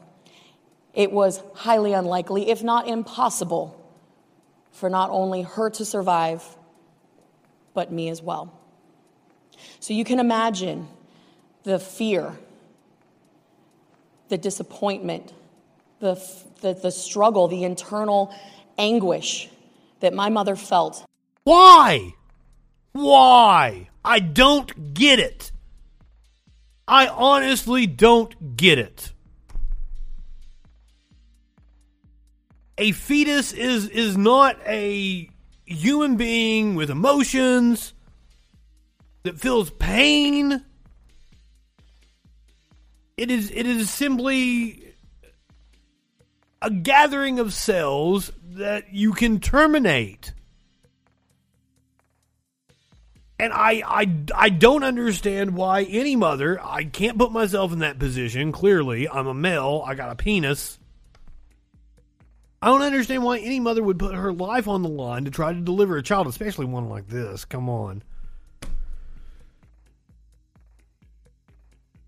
it 0.95 1.13
was 1.13 1.43
highly 1.55 1.93
unlikely, 1.93 2.51
if 2.51 2.63
not 2.63 2.89
impossible, 2.89 3.75
for 4.71 4.89
not 4.89 5.11
only 5.11 5.43
her 5.43 5.71
to 5.71 5.85
survive, 5.85 6.45
but 7.75 7.93
me 7.93 8.09
as 8.09 8.23
well. 8.23 8.53
So 9.81 9.93
you 9.93 10.05
can 10.05 10.21
imagine 10.21 10.89
the 11.69 11.79
fear, 11.79 12.35
the 14.31 14.39
disappointment, 14.39 15.35
the, 16.01 16.15
the, 16.63 16.73
the 16.73 16.91
struggle, 16.91 17.47
the 17.47 17.63
internal 17.63 18.35
anguish 18.79 19.51
that 20.01 20.15
my 20.15 20.31
mother 20.31 20.57
felt. 20.57 21.05
Why? 21.45 22.15
Why? 22.93 23.91
I 24.03 24.19
don't 24.19 24.95
get 24.95 25.19
it. 25.19 25.53
I 26.89 27.09
honestly 27.09 27.87
don't 27.87 28.57
get 28.57 28.79
it. 28.79 29.13
A 32.79 32.93
fetus 32.93 33.53
is 33.53 33.89
is 33.89 34.17
not 34.17 34.57
a 34.65 35.29
human 35.67 36.17
being 36.17 36.77
with 36.77 36.89
emotions 36.89 37.93
that 39.25 39.39
feels 39.39 39.69
pain. 39.69 40.65
It 43.19 43.33
is 43.33 43.51
it 43.51 43.67
is 43.67 43.91
simply 43.91 44.95
a 46.63 46.71
gathering 46.71 47.41
of 47.41 47.53
cells 47.53 48.31
that 48.51 48.95
you 48.95 49.13
can 49.13 49.41
terminate. 49.41 50.33
And 53.41 53.53
I, 53.53 53.83
I, 53.87 54.17
I 54.35 54.49
don't 54.49 54.83
understand 54.83 55.55
why 55.55 55.83
any 55.83 56.17
mother, 56.17 56.61
I 56.61 56.85
can't 56.85 57.19
put 57.19 57.31
myself 57.31 57.73
in 57.73 57.81
that 57.81 57.99
position. 57.99 58.51
Clearly, 58.51 59.09
I'm 59.09 59.29
a 59.29 59.35
male, 59.35 59.85
I 59.87 59.95
got 59.95 60.11
a 60.11 60.17
penis. 60.17 60.79
I 62.63 62.69
don't 62.69 62.83
understand 62.83 63.23
why 63.23 63.39
any 63.39 63.61
mother 63.61 63.83
would 63.83 63.99
put 63.99 64.15
her 64.15 64.33
life 64.33 64.67
on 64.67 64.83
the 64.83 64.89
line 64.89 65.25
to 65.25 65.31
try 65.31 65.53
to 65.53 65.61
deliver 65.61 65.97
a 65.97 66.03
child, 66.03 66.27
especially 66.29 66.67
one 66.67 66.89
like 66.89 67.09
this. 67.09 67.45
Come 67.45 67.69
on. 67.69 68.03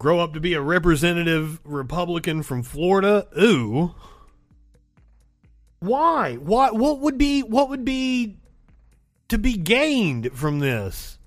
Grow 0.00 0.18
up 0.18 0.32
to 0.32 0.40
be 0.40 0.54
a 0.54 0.62
representative 0.62 1.60
Republican 1.62 2.42
from 2.42 2.62
Florida? 2.62 3.28
Ooh. 3.38 3.94
Why? 5.80 6.36
Why 6.36 6.70
what 6.70 7.00
would 7.00 7.18
be 7.18 7.42
what 7.42 7.68
would 7.68 7.84
be 7.84 8.38
to 9.28 9.36
be 9.36 9.58
gained 9.58 10.30
from 10.32 10.58
this? 10.58 11.18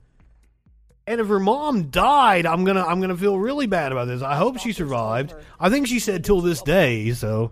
And 1.06 1.22
if 1.22 1.28
her 1.28 1.40
mom 1.40 1.92
died, 1.92 2.48
I'm 2.48 2.64
gonna 2.64 2.84
I'm 2.84 3.00
gonna 3.00 3.16
feel 3.16 3.38
really 3.38 3.68
bad 3.68 3.92
about 3.92 4.06
this. 4.06 4.24
I 4.24 4.38
hope 4.38 4.58
she 4.58 4.74
survived. 4.74 5.36
I 5.60 5.70
think 5.70 5.86
she 5.86 6.00
said 6.00 6.24
till 6.24 6.42
this 6.42 6.64
day. 6.64 7.12
So 7.12 7.52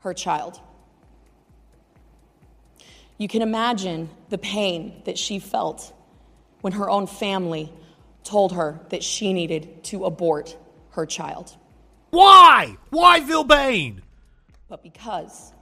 her 0.00 0.12
child. 0.12 0.60
You 3.16 3.28
can 3.28 3.40
imagine 3.40 4.10
the 4.28 4.36
pain 4.36 5.00
that 5.06 5.16
she 5.16 5.38
felt 5.38 5.90
when 6.60 6.74
her 6.74 6.90
own 6.90 7.06
family 7.06 7.72
told 8.24 8.52
her 8.52 8.80
that 8.90 9.02
she 9.02 9.32
needed 9.32 9.84
to 9.84 10.04
abort 10.04 10.56
her 10.90 11.06
child. 11.06 11.56
why? 12.10 12.76
Why 12.90 13.20
pain? 13.48 14.02
But 14.68 14.82
because 14.82 15.52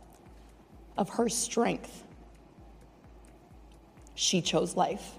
of 0.97 1.09
her 1.11 1.29
strength, 1.29 2.05
she 4.15 4.41
chose 4.41 4.75
life. 4.75 5.13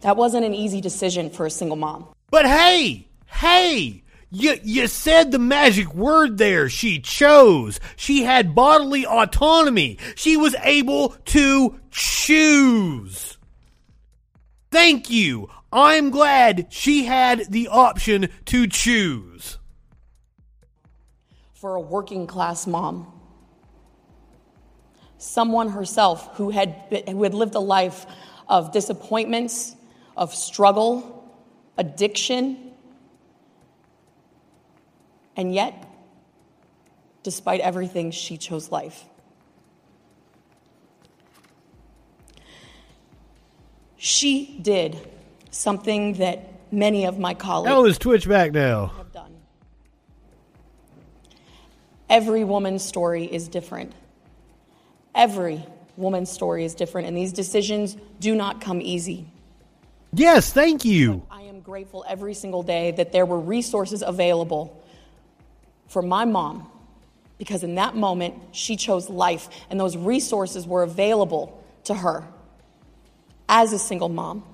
That 0.00 0.16
wasn't 0.16 0.44
an 0.44 0.54
easy 0.54 0.80
decision 0.80 1.30
for 1.30 1.44
a 1.46 1.50
single 1.50 1.76
mom. 1.76 2.06
But 2.30 2.46
hey, 2.46 3.08
hey, 3.26 4.04
you 4.30 4.56
you 4.62 4.86
said 4.86 5.32
the 5.32 5.38
magic 5.38 5.94
word 5.94 6.38
there. 6.38 6.68
She 6.68 7.00
chose. 7.00 7.80
She 7.96 8.22
had 8.22 8.54
bodily 8.54 9.06
autonomy. 9.06 9.98
She 10.14 10.36
was 10.36 10.54
able 10.62 11.10
to 11.26 11.80
choose. 11.90 13.37
Thank 14.70 15.10
you. 15.10 15.48
I'm 15.72 16.10
glad 16.10 16.66
she 16.70 17.04
had 17.04 17.50
the 17.50 17.68
option 17.68 18.28
to 18.46 18.66
choose. 18.66 19.58
for 21.54 21.74
a 21.74 21.80
working 21.80 22.28
class 22.28 22.68
mom. 22.68 23.12
Someone 25.18 25.70
herself 25.70 26.36
who 26.36 26.50
had, 26.50 26.76
who 27.08 27.24
had 27.24 27.34
lived 27.34 27.56
a 27.56 27.60
life 27.60 28.06
of 28.48 28.72
disappointments, 28.72 29.74
of 30.16 30.32
struggle, 30.32 31.28
addiction, 31.76 32.70
and 35.36 35.52
yet, 35.52 35.74
despite 37.24 37.60
everything, 37.60 38.12
she 38.12 38.36
chose 38.36 38.70
life. 38.70 39.04
She 43.98 44.58
did 44.62 44.96
something 45.50 46.14
that 46.14 46.72
many 46.72 47.04
of 47.04 47.18
my 47.18 47.34
colleagues 47.34 47.74
Oh, 47.74 47.84
is 47.84 47.98
Twitch 47.98 48.28
back 48.28 48.52
now? 48.52 48.86
Have 48.96 49.12
done. 49.12 49.34
Every 52.08 52.44
woman's 52.44 52.84
story 52.84 53.24
is 53.24 53.48
different. 53.48 53.92
Every 55.16 55.64
woman's 55.96 56.30
story 56.30 56.64
is 56.64 56.76
different, 56.76 57.08
and 57.08 57.16
these 57.16 57.32
decisions 57.32 57.96
do 58.20 58.36
not 58.36 58.60
come 58.60 58.80
easy. 58.80 59.26
Yes, 60.12 60.52
thank 60.52 60.84
you. 60.84 61.26
I 61.28 61.42
am 61.42 61.60
grateful 61.60 62.04
every 62.08 62.34
single 62.34 62.62
day 62.62 62.92
that 62.92 63.10
there 63.10 63.26
were 63.26 63.40
resources 63.40 64.02
available 64.02 64.80
for 65.88 66.02
my 66.02 66.24
mom 66.24 66.70
because 67.36 67.64
in 67.64 67.74
that 67.74 67.96
moment 67.96 68.34
she 68.52 68.76
chose 68.76 69.10
life 69.10 69.48
and 69.70 69.78
those 69.78 69.96
resources 69.96 70.66
were 70.66 70.82
available 70.82 71.62
to 71.84 71.94
her 71.94 72.24
as 73.48 73.72
a 73.72 73.78
single 73.78 74.08
mom. 74.08 74.44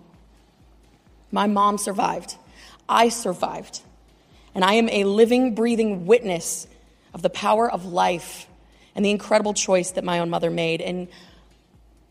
My 1.30 1.46
mom 1.46 1.78
survived. 1.78 2.36
I 2.88 3.08
survived. 3.08 3.80
And 4.54 4.64
I 4.64 4.74
am 4.74 4.88
a 4.88 5.04
living, 5.04 5.54
breathing 5.54 6.06
witness 6.06 6.68
of 7.12 7.22
the 7.22 7.30
power 7.30 7.70
of 7.70 7.84
life 7.84 8.46
and 8.94 9.04
the 9.04 9.10
incredible 9.10 9.54
choice 9.54 9.92
that 9.92 10.04
my 10.04 10.20
own 10.20 10.30
mother 10.30 10.50
made. 10.50 10.80
And 10.80 11.08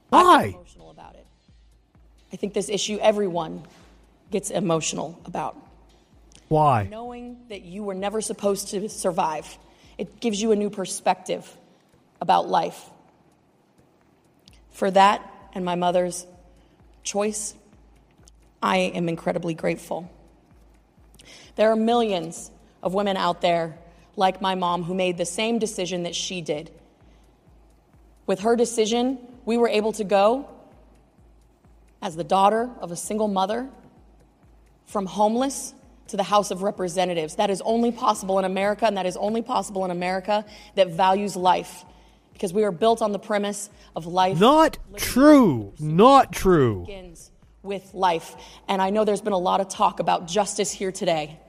why? 0.09 0.53
emotional 0.55 0.91
about 0.91 1.15
it. 1.15 1.25
I 2.31 2.35
think 2.35 2.53
this 2.53 2.69
issue 2.69 2.99
everyone 3.01 3.63
gets 4.29 4.49
emotional 4.49 5.19
about. 5.25 5.55
Why? 6.49 6.87
Knowing 6.89 7.37
that 7.49 7.61
you 7.61 7.83
were 7.83 7.93
never 7.93 8.19
supposed 8.19 8.69
to 8.69 8.89
survive, 8.89 9.57
it 9.97 10.19
gives 10.19 10.41
you 10.41 10.51
a 10.51 10.55
new 10.55 10.69
perspective 10.69 11.49
about 12.19 12.49
life. 12.49 12.89
For 14.71 14.91
that 14.91 15.27
and 15.53 15.63
my 15.63 15.75
mother's 15.75 16.25
choice, 17.03 17.53
I 18.61 18.77
am 18.77 19.09
incredibly 19.09 19.53
grateful. 19.53 20.09
There 21.55 21.71
are 21.71 21.75
millions 21.75 22.49
of 22.81 22.93
women 22.93 23.17
out 23.17 23.41
there 23.41 23.77
like 24.15 24.41
my 24.41 24.55
mom 24.55 24.83
who 24.83 24.93
made 24.93 25.17
the 25.17 25.25
same 25.25 25.59
decision 25.59 26.03
that 26.03 26.15
she 26.15 26.41
did. 26.41 26.71
With 28.25 28.41
her 28.41 28.55
decision, 28.55 29.19
we 29.45 29.57
were 29.57 29.67
able 29.67 29.91
to 29.93 30.03
go 30.03 30.47
as 32.01 32.15
the 32.15 32.23
daughter 32.23 32.69
of 32.79 32.91
a 32.91 32.95
single 32.95 33.27
mother 33.27 33.69
from 34.85 35.05
homeless 35.05 35.73
to 36.07 36.17
the 36.17 36.23
House 36.23 36.51
of 36.51 36.61
Representatives. 36.61 37.35
That 37.35 37.49
is 37.49 37.61
only 37.61 37.91
possible 37.91 38.39
in 38.39 38.45
America, 38.45 38.85
and 38.85 38.97
that 38.97 39.05
is 39.05 39.17
only 39.17 39.41
possible 39.41 39.83
in 39.85 39.91
America 39.91 40.45
that 40.75 40.89
values 40.89 41.35
life 41.35 41.85
because 42.33 42.53
we 42.53 42.63
are 42.63 42.71
built 42.71 43.01
on 43.01 43.11
the 43.11 43.19
premise 43.19 43.69
of 43.95 44.05
life. 44.05 44.39
Not 44.39 44.77
true. 44.97 45.73
Not 45.79 46.33
true. 46.33 46.81
Begins 46.81 47.31
with 47.61 47.93
life. 47.93 48.35
And 48.67 48.81
I 48.81 48.89
know 48.89 49.05
there's 49.05 49.21
been 49.21 49.33
a 49.33 49.37
lot 49.37 49.61
of 49.61 49.69
talk 49.69 49.99
about 49.99 50.27
justice 50.27 50.71
here 50.71 50.91
today. 50.91 51.39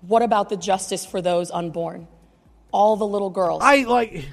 What 0.00 0.22
about 0.22 0.48
the 0.48 0.56
justice 0.56 1.06
for 1.06 1.22
those 1.22 1.50
unborn? 1.50 2.08
All 2.72 2.96
the 2.96 3.06
little 3.06 3.30
girls. 3.30 3.62
I 3.62 3.84
like 3.84 4.26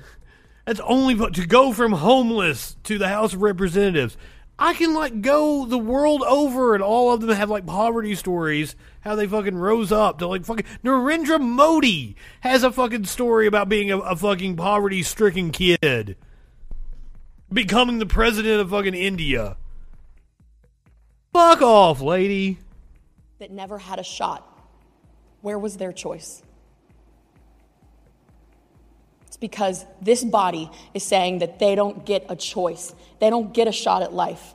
that's 0.65 0.79
only 0.81 1.15
to 1.31 1.45
go 1.45 1.73
from 1.73 1.91
homeless 1.91 2.75
to 2.83 2.97
the 2.97 3.07
House 3.07 3.33
of 3.33 3.41
Representatives. 3.41 4.17
I 4.59 4.73
can 4.73 4.93
like 4.93 5.21
go 5.21 5.65
the 5.65 5.77
world 5.77 6.23
over 6.23 6.73
and 6.73 6.83
all 6.83 7.13
of 7.13 7.21
them 7.21 7.29
have 7.29 7.49
like 7.49 7.65
poverty 7.65 8.15
stories, 8.15 8.75
how 9.07 9.15
they 9.15 9.25
fucking 9.25 9.55
rose 9.55 9.91
up 9.91 10.19
to 10.19 10.27
like 10.27 10.45
fucking 10.45 10.65
Narendra 10.83 11.39
Modi 11.39 12.15
has 12.41 12.63
a 12.63 12.71
fucking 12.71 13.05
story 13.05 13.47
about 13.47 13.69
being 13.69 13.89
a, 13.89 13.97
a 13.99 14.15
fucking 14.15 14.57
poverty 14.57 15.01
stricken 15.01 15.51
kid. 15.51 16.17
Becoming 17.51 17.99
the 17.99 18.05
president 18.05 18.59
of 18.59 18.69
fucking 18.69 18.93
India. 18.93 19.55
Fuck 21.31 21.61
off, 21.61 22.01
lady. 22.01 22.59
that 23.39 23.51
never 23.51 23.77
had 23.77 23.99
a 23.99 24.03
shot. 24.03 24.43
Where 25.41 25.57
was 25.57 25.77
their 25.77 25.93
choice? 25.93 26.43
It's 29.27 29.37
because 29.37 29.85
this 30.01 30.23
body 30.23 30.69
is 30.93 31.03
saying 31.03 31.39
that 31.39 31.59
they 31.59 31.75
don't 31.75 32.05
get 32.05 32.25
a 32.27 32.35
choice. 32.35 32.93
They 33.19 33.29
don't 33.29 33.53
get 33.53 33.69
a 33.69 33.71
shot 33.71 34.01
at 34.01 34.11
life. 34.11 34.53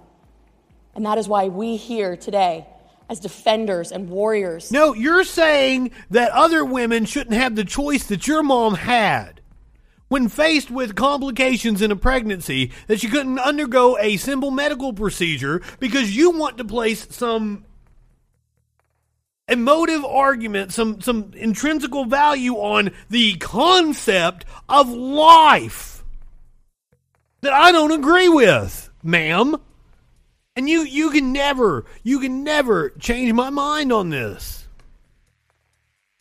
And 0.95 1.07
that 1.07 1.17
is 1.17 1.27
why 1.27 1.49
we 1.49 1.77
here 1.77 2.17
today, 2.17 2.67
as 3.09 3.21
defenders 3.21 3.93
and 3.93 4.09
warriors, 4.09 4.73
No, 4.73 4.95
you're 4.95 5.25
saying 5.25 5.91
that 6.11 6.31
other 6.33 6.65
women 6.65 7.05
shouldn't 7.05 7.37
have 7.37 7.57
the 7.57 7.65
choice 7.65 8.05
that 8.05 8.27
your 8.27 8.43
mom 8.43 8.75
had. 8.75 9.41
When 10.09 10.29
faced 10.29 10.71
with 10.71 10.95
complications 10.95 11.81
in 11.81 11.91
a 11.91 11.97
pregnancy, 11.97 12.71
that 12.87 13.01
she 13.01 13.09
couldn't 13.09 13.39
undergo 13.39 13.97
a 13.99 14.19
simple 14.19 14.51
medical 14.51 14.93
procedure 14.93 15.63
because 15.81 16.15
you 16.15 16.33
want 16.33 16.59
to 16.59 16.65
place 16.65 17.07
some 17.11 17.65
emotive 19.49 20.05
argument, 20.05 20.73
some 20.73 21.01
some 21.01 21.33
intrinsical 21.35 22.05
value 22.05 22.55
on 22.55 22.91
the 23.09 23.37
concept 23.37 24.45
of 24.69 24.89
life 24.91 26.05
that 27.43 27.53
I 27.53 27.73
don't 27.73 27.93
agree 27.93 28.29
with, 28.29 28.91
ma'am. 29.03 29.57
And 30.55 30.69
you 30.69 30.83
you 30.83 31.11
can 31.11 31.33
never 31.33 31.87
you 32.03 32.21
can 32.21 32.45
never 32.45 32.91
change 32.91 33.33
my 33.33 33.51
mind 33.51 33.93
on 33.93 34.11
this. 34.11 34.67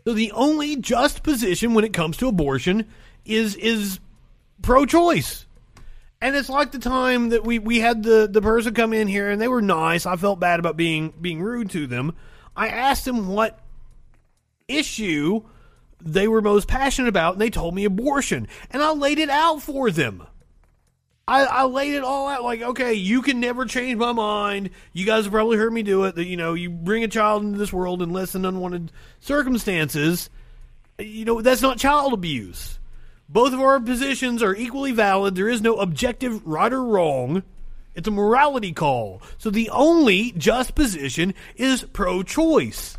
So 0.06 0.14
the 0.14 0.32
only 0.32 0.78
just 0.78 1.22
position 1.22 1.74
when 1.74 1.84
it 1.84 1.94
comes 1.94 2.18
to 2.18 2.28
abortion 2.28 2.88
is 3.26 3.56
is 3.56 4.00
pro-choice. 4.62 5.46
And 6.22 6.36
it's 6.36 6.50
like 6.50 6.72
the 6.72 6.80
time 6.80 7.30
that 7.30 7.44
we, 7.44 7.58
we 7.58 7.80
had 7.80 8.04
the, 8.04 8.30
the 8.32 8.44
person 8.44 8.76
come 8.76 8.94
in 8.94 9.08
here 9.08 9.32
and 9.32 9.42
they 9.42 9.48
were 9.48 9.62
nice. 9.62 10.06
I 10.06 10.16
felt 10.18 10.40
bad 10.40 10.60
about 10.60 10.78
being 10.78 11.14
being 11.20 11.42
rude 11.42 11.72
to 11.72 11.88
them. 11.88 12.16
I 12.56 12.68
asked 12.68 13.06
them 13.06 13.28
what 13.28 13.60
issue 14.68 15.42
they 16.00 16.28
were 16.28 16.42
most 16.42 16.68
passionate 16.68 17.10
about, 17.10 17.34
and 17.34 17.42
they 17.42 17.50
told 17.50 17.76
me 17.76 17.86
abortion. 17.86 18.48
And 18.70 18.82
I 18.82 18.92
laid 18.92 19.20
it 19.20 19.30
out 19.30 19.62
for 19.62 19.92
them. 19.92 20.26
I, 21.28 21.44
I 21.46 21.64
laid 21.64 21.94
it 21.94 22.04
all 22.04 22.28
out 22.28 22.44
like, 22.44 22.62
okay, 22.62 22.94
you 22.94 23.22
can 23.22 23.40
never 23.40 23.66
change 23.66 23.98
my 23.98 24.12
mind. 24.12 24.72
You 24.92 25.06
guys 25.06 25.26
have 25.26 25.34
probably 25.34 25.58
heard 25.58 25.72
me 25.72 25.84
do 25.84 26.04
it. 26.06 26.16
That 26.16 26.26
you 26.26 26.38
know, 26.38 26.54
you 26.54 26.70
bring 26.70 27.04
a 27.04 27.08
child 27.08 27.44
into 27.44 27.58
this 27.58 27.72
world 27.72 28.02
in 28.02 28.12
less 28.12 28.34
than 28.34 28.46
unwanted 28.46 28.92
circumstances. 29.20 30.30
You 31.00 31.26
know, 31.26 31.42
that's 31.42 31.62
not 31.62 31.78
child 31.78 32.14
abuse. 32.14 32.80
Both 33.30 33.54
of 33.54 33.62
our 33.62 33.80
positions 33.80 34.44
are 34.44 34.56
equally 34.56 34.92
valid. 34.92 35.36
There 35.36 35.48
is 35.48 35.62
no 35.62 35.78
objective 35.78 36.46
right 36.46 36.72
or 36.72 36.84
wrong. 36.84 37.44
It's 37.96 38.08
a 38.08 38.12
morality 38.12 38.74
call. 38.74 39.22
So 39.38 39.50
the 39.50 39.70
only 39.70 40.34
just 40.34 40.76
position 40.76 41.34
is 41.56 41.84
pro 41.84 42.24
choice. 42.24 42.98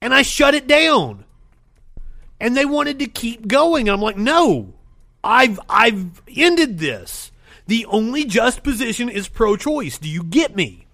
And 0.00 0.12
I 0.12 0.22
shut 0.22 0.54
it 0.54 0.66
down. 0.66 1.24
And 2.40 2.56
they 2.56 2.64
wanted 2.64 2.98
to 2.98 3.06
keep 3.06 3.46
going. 3.46 3.88
I'm 3.88 4.00
like, 4.00 4.16
no, 4.16 4.74
I've 5.24 5.58
I've 5.68 6.22
ended 6.28 6.78
this. 6.78 7.32
The 7.66 7.86
only 7.86 8.24
just 8.24 8.62
position 8.62 9.08
is 9.08 9.28
pro 9.28 9.56
choice. 9.56 9.98
Do 9.98 10.08
you 10.08 10.22
get 10.22 10.54
me? 10.54 10.86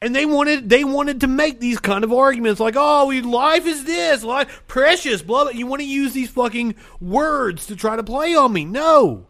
And 0.00 0.14
they 0.14 0.26
wanted 0.26 0.68
they 0.68 0.84
wanted 0.84 1.20
to 1.22 1.26
make 1.26 1.60
these 1.60 1.78
kind 1.78 2.04
of 2.04 2.12
arguments 2.12 2.60
like, 2.60 2.74
oh, 2.76 3.06
we, 3.06 3.20
life 3.20 3.66
is 3.66 3.84
this, 3.84 4.22
life 4.22 4.62
precious, 4.66 5.22
blah 5.22 5.44
blah. 5.44 5.52
You 5.52 5.66
want 5.66 5.80
to 5.80 5.88
use 5.88 6.12
these 6.12 6.30
fucking 6.30 6.74
words 7.00 7.66
to 7.66 7.76
try 7.76 7.96
to 7.96 8.02
play 8.04 8.34
on 8.34 8.52
me? 8.52 8.64
No. 8.64 9.26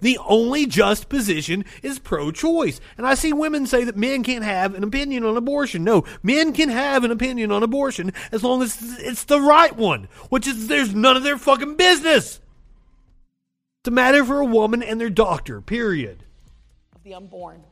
The 0.00 0.18
only 0.26 0.66
just 0.66 1.08
position 1.08 1.64
is 1.80 2.00
pro 2.00 2.32
choice. 2.32 2.80
And 2.98 3.06
I 3.06 3.14
see 3.14 3.32
women 3.32 3.66
say 3.66 3.84
that 3.84 3.96
men 3.96 4.24
can't 4.24 4.42
have 4.42 4.74
an 4.74 4.82
opinion 4.82 5.24
on 5.24 5.36
abortion. 5.36 5.84
No, 5.84 6.04
men 6.24 6.52
can 6.52 6.70
have 6.70 7.04
an 7.04 7.12
opinion 7.12 7.52
on 7.52 7.62
abortion 7.62 8.12
as 8.32 8.42
long 8.42 8.62
as 8.62 8.76
it's 8.98 9.24
the 9.24 9.40
right 9.40 9.74
one, 9.74 10.08
which 10.28 10.48
is 10.48 10.66
there's 10.66 10.92
none 10.92 11.16
of 11.16 11.22
their 11.22 11.38
fucking 11.38 11.76
business. 11.76 12.40
It's 13.82 13.88
a 13.88 13.90
matter 13.90 14.24
for 14.24 14.38
a 14.38 14.44
woman 14.44 14.80
and 14.80 15.00
their 15.00 15.10
doctor, 15.10 15.60
period. 15.60 16.22
of 16.94 17.02
the 17.02 17.14
unborn 17.14 17.64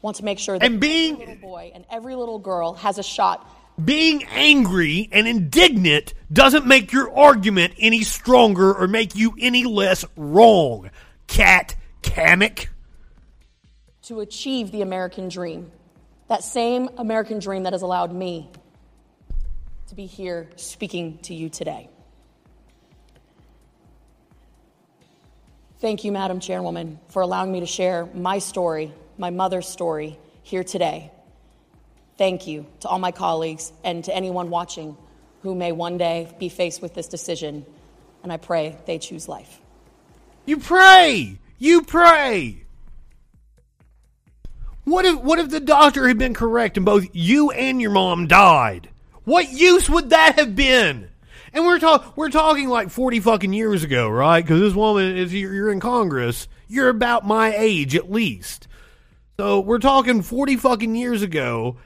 want 0.00 0.16
to 0.16 0.24
make 0.24 0.40
sure 0.40 0.58
that 0.58 0.66
And 0.66 0.80
being- 0.80 1.12
every 1.12 1.26
little 1.26 1.40
boy 1.48 1.70
and 1.72 1.84
every 1.88 2.16
little 2.16 2.40
girl 2.40 2.72
has 2.72 2.98
a 2.98 3.04
shot. 3.04 3.48
Being 3.84 4.24
angry 4.24 5.08
and 5.12 5.28
indignant 5.28 6.12
doesn't 6.32 6.66
make 6.66 6.90
your 6.90 7.16
argument 7.16 7.74
any 7.78 8.02
stronger 8.02 8.74
or 8.74 8.88
make 8.88 9.14
you 9.14 9.36
any 9.38 9.62
less 9.62 10.04
wrong. 10.16 10.90
Kat 11.28 11.76
Cammack. 12.02 12.66
to 14.02 14.18
achieve 14.18 14.72
the 14.72 14.82
American 14.82 15.28
dream. 15.28 15.70
That 16.26 16.42
same 16.42 16.90
American 16.98 17.38
dream 17.38 17.62
that 17.62 17.72
has 17.74 17.82
allowed 17.82 18.12
me 18.12 18.50
to 19.86 19.94
be 19.94 20.06
here 20.06 20.50
speaking 20.56 21.18
to 21.18 21.32
you 21.32 21.48
today. 21.48 21.88
Thank 25.82 26.04
you, 26.04 26.12
Madam 26.12 26.38
Chairwoman, 26.38 27.00
for 27.08 27.22
allowing 27.22 27.50
me 27.50 27.58
to 27.58 27.66
share 27.66 28.06
my 28.14 28.38
story, 28.38 28.92
my 29.18 29.30
mother's 29.30 29.66
story, 29.66 30.16
here 30.44 30.62
today. 30.62 31.10
Thank 32.16 32.46
you 32.46 32.66
to 32.82 32.88
all 32.88 33.00
my 33.00 33.10
colleagues 33.10 33.72
and 33.82 34.04
to 34.04 34.14
anyone 34.14 34.48
watching 34.48 34.96
who 35.42 35.56
may 35.56 35.72
one 35.72 35.98
day 35.98 36.32
be 36.38 36.48
faced 36.48 36.82
with 36.82 36.94
this 36.94 37.08
decision, 37.08 37.66
and 38.22 38.32
I 38.32 38.36
pray 38.36 38.76
they 38.86 39.00
choose 39.00 39.26
life. 39.28 39.60
You 40.46 40.58
pray. 40.58 41.40
You 41.58 41.82
pray. 41.82 42.62
What 44.84 45.04
if 45.04 45.16
what 45.16 45.40
if 45.40 45.50
the 45.50 45.58
doctor 45.58 46.06
had 46.06 46.16
been 46.16 46.32
correct 46.32 46.76
and 46.76 46.86
both 46.86 47.08
you 47.12 47.50
and 47.50 47.82
your 47.82 47.90
mom 47.90 48.28
died? 48.28 48.88
What 49.24 49.50
use 49.50 49.90
would 49.90 50.10
that 50.10 50.38
have 50.38 50.54
been? 50.54 51.08
And 51.52 51.66
we're 51.66 51.78
talking 51.78 52.12
we're 52.16 52.30
talking 52.30 52.68
like 52.68 52.90
40 52.90 53.20
fucking 53.20 53.52
years 53.52 53.84
ago, 53.84 54.08
right? 54.08 54.46
Cuz 54.46 54.60
this 54.60 54.74
woman 54.74 55.16
is 55.16 55.34
you're 55.34 55.70
in 55.70 55.80
Congress, 55.80 56.48
you're 56.66 56.88
about 56.88 57.26
my 57.26 57.54
age 57.54 57.94
at 57.94 58.10
least. 58.10 58.68
So 59.38 59.60
we're 59.60 59.78
talking 59.78 60.22
40 60.22 60.56
fucking 60.56 60.94
years 60.94 61.22
ago. 61.22 61.76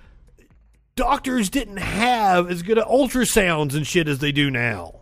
Doctors 0.95 1.51
didn't 1.51 1.79
have 1.79 2.51
as 2.51 2.63
good 2.63 2.79
ultrasounds 2.79 3.75
and 3.75 3.87
shit 3.87 4.09
as 4.09 4.19
they 4.19 4.33
do 4.33 4.51
now. 4.51 5.01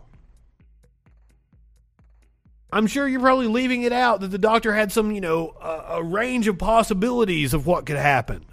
I'm 2.71 2.87
sure 2.87 3.07
you're 3.07 3.21
probably 3.21 3.47
leaving 3.47 3.83
it 3.83 3.93
out 3.93 4.19
that 4.19 4.31
the 4.31 4.37
doctor 4.37 4.73
had 4.73 4.91
some, 4.91 5.11
you 5.11 5.21
know, 5.21 5.55
a, 5.61 5.95
a 5.97 6.03
range 6.03 6.47
of 6.49 6.57
possibilities 6.57 7.53
of 7.53 7.65
what 7.65 7.85
could 7.85 7.95
happen. 7.95 8.45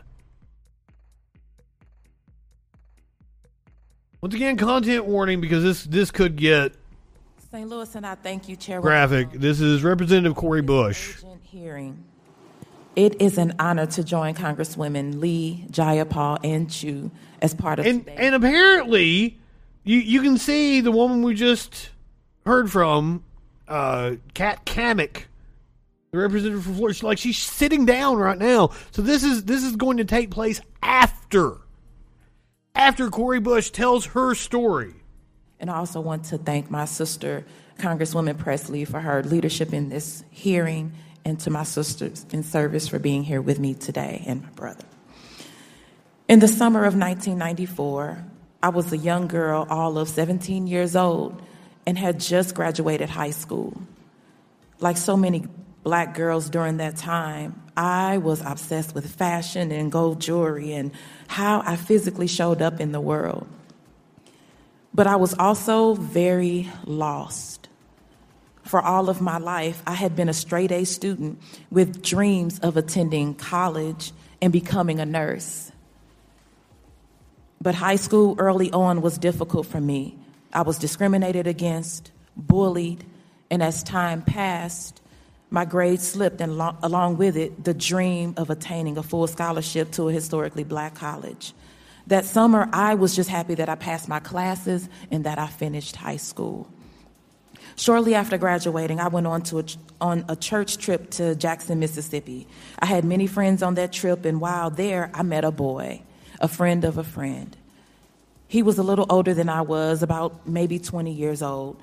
Once 4.23 4.37
again, 4.37 4.57
content 4.57 5.05
warning 5.05 5.41
because 5.41 5.65
this 5.65 5.83
this 5.83 6.13
could 6.13 6.37
get 6.37 6.75
St. 7.51 7.69
Louis, 7.69 7.93
and 7.97 8.07
I 8.07 8.15
thank 8.15 8.49
you, 8.49 8.55
Chair. 8.55 8.81
graphic. 8.81 9.33
This 9.33 9.61
is 9.61 9.83
Representative 9.83 10.37
Cori 10.37 10.63
Bush. 10.63 11.25
Hearing. 11.43 12.05
It 12.95 13.21
is 13.21 13.37
an 13.37 13.57
honor 13.59 13.87
to 13.87 14.05
join 14.05 14.35
Congresswomen 14.35 15.19
Lee, 15.19 15.67
Jayapal, 15.73 16.39
and 16.45 16.71
Chu 16.71 17.11
as 17.41 17.53
part 17.53 17.81
of 17.81 17.87
And 17.87 18.09
and 18.11 18.37
apparently, 18.37 19.41
you 19.83 19.99
you 19.99 20.23
can 20.23 20.39
see 20.39 20.81
the 20.81 20.93
woman 20.93 21.23
we 21.23 21.35
just 21.35 21.91
heard 22.47 22.71
from, 22.71 23.25
uh, 23.67 24.13
Kat 24.35 24.65
Cammack, 24.65 25.25
the 26.13 26.19
representative 26.19 26.63
from 26.63 26.75
Florida. 26.75 26.95
She's 26.95 27.03
like 27.03 27.19
she's 27.19 27.39
sitting 27.39 27.87
down 27.87 28.19
right 28.19 28.39
now. 28.39 28.71
So 28.93 29.03
this 29.03 29.25
is 29.25 29.47
this 29.47 29.65
is 29.65 29.75
going 29.75 29.97
to 29.97 30.05
take 30.05 30.31
place 30.31 30.61
after 30.81 31.57
after 32.75 33.09
Cori 33.11 33.41
Bush 33.41 33.71
tells 33.71 34.07
her 34.07 34.35
story. 34.35 34.95
And 35.61 35.71
I 35.71 35.77
also 35.77 36.01
want 36.01 36.25
to 36.27 36.39
thank 36.39 36.71
my 36.71 36.85
sister, 36.85 37.45
Congresswoman 37.79 38.39
Presley, 38.39 38.85
for 38.85 39.01
her 39.01 39.23
leadership 39.23 39.73
in 39.73 39.89
this 39.89 40.25
hearing, 40.31 40.93
and 41.25 41.39
to 41.41 41.51
my 41.51 41.63
sisters 41.63 42.27
in 42.33 42.43
service 42.43 42.89
for 42.89 42.99
being 42.99 43.23
here 43.23 43.41
with 43.41 43.61
me 43.61 43.75
today, 43.75 44.25
and 44.27 44.43
my 44.43 44.51
brother. 44.51 44.85
In 46.29 46.41
the 46.41 46.49
summer 46.49 46.81
of 46.81 46.97
1994, 46.97 48.25
I 48.63 48.69
was 48.71 48.93
a 48.93 48.97
young 48.97 49.29
girl, 49.29 49.67
all 49.69 49.99
of 49.99 50.09
17 50.09 50.67
years 50.67 50.97
old, 50.97 51.41
and 51.87 51.99
had 51.99 52.19
just 52.19 52.55
graduated 52.55 53.11
high 53.11 53.31
school. 53.31 53.81
Like 54.81 54.97
so 54.97 55.17
many 55.17 55.47
black 55.83 56.15
girls 56.15 56.49
during 56.49 56.77
that 56.79 56.97
time, 56.97 57.61
I 57.77 58.19
was 58.19 58.41
obsessed 58.43 58.95
with 58.95 59.11
fashion 59.15 59.73
and 59.73 59.91
gold 59.91 60.21
jewelry 60.21 60.73
and 60.73 60.93
how 61.27 61.63
I 61.65 61.77
physically 61.77 62.27
showed 62.27 62.63
up 62.63 62.81
in 62.81 62.93
the 62.93 63.01
world. 63.01 63.47
But 64.95 65.07
I 65.07 65.17
was 65.17 65.35
also 65.35 65.95
very 65.95 66.69
lost. 66.85 67.69
For 68.63 68.81
all 68.81 69.09
of 69.09 69.21
my 69.21 69.39
life, 69.39 69.83
I 69.87 69.95
had 69.95 70.15
been 70.15 70.29
a 70.29 70.35
straight 70.35 70.71
A 70.71 70.85
student 70.85 71.43
with 71.71 72.03
dreams 72.03 72.59
of 72.61 72.77
attending 72.77 73.35
college 73.35 74.13
and 74.41 74.53
becoming 74.53 75.01
a 75.01 75.07
nurse. 75.07 75.73
But 77.61 77.75
high 77.75 77.97
school 77.97 78.37
early 78.39 78.71
on 78.73 79.03
was 79.03 79.19
difficult 79.19 79.67
for 79.67 79.81
me. 79.81 80.17
I 80.53 80.63
was 80.63 80.79
discriminated 80.79 81.47
against, 81.47 82.13
bullied, 82.37 83.05
and 83.51 83.63
as 83.63 83.83
time 83.83 84.23
passed, 84.23 85.01
my 85.53 85.67
grades 85.67 86.09
slipped, 86.09 86.41
and 86.41 86.57
lo- 86.57 86.77
along 86.83 87.19
with 87.19 87.37
it, 87.37 87.63
the 87.63 87.75
dream 87.75 88.33
of 88.39 88.49
attaining 88.49 88.97
a 88.97 89.03
full 89.03 89.27
scholarship 89.27 89.93
to 89.93 90.09
a 90.09 90.13
historically 90.13 90.65
black 90.65 90.95
college. 90.95 91.53
That 92.07 92.25
summer, 92.25 92.71
I 92.73 92.95
was 92.95 93.15
just 93.15 93.29
happy 93.29 93.55
that 93.57 93.69
I 93.69 93.75
passed 93.75 94.09
my 94.09 94.19
classes 94.19 94.89
and 95.11 95.25
that 95.25 95.39
I 95.39 95.47
finished 95.47 95.97
high 95.97 96.17
school. 96.17 96.69
Shortly 97.77 98.15
after 98.15 98.39
graduating, 98.39 98.99
I 98.99 99.09
went 99.09 99.27
on 99.27 99.43
to 99.43 99.59
a, 99.59 99.65
on 100.01 100.25
a 100.27 100.37
church 100.37 100.79
trip 100.79 101.11
to 101.13 101.35
Jackson, 101.35 101.79
Mississippi. 101.79 102.49
I 102.79 102.87
had 102.87 103.05
many 103.05 103.27
friends 103.27 103.63
on 103.63 103.75
that 103.75 103.93
trip, 103.93 104.25
and 104.25 104.41
while 104.41 104.71
there, 104.71 105.11
I 105.13 105.23
met 105.23 105.45
a 105.45 105.51
boy, 105.51 106.03
a 106.41 106.49
friend 106.49 106.83
of 106.85 106.97
a 106.97 107.05
friend. 107.05 107.55
He 108.49 108.63
was 108.63 108.79
a 108.79 108.83
little 108.83 109.07
older 109.11 109.35
than 109.35 109.51
I 109.51 109.61
was, 109.61 110.03
about 110.03 110.47
maybe 110.49 110.79
20 110.79 111.13
years 111.13 111.43
old. 111.43 111.81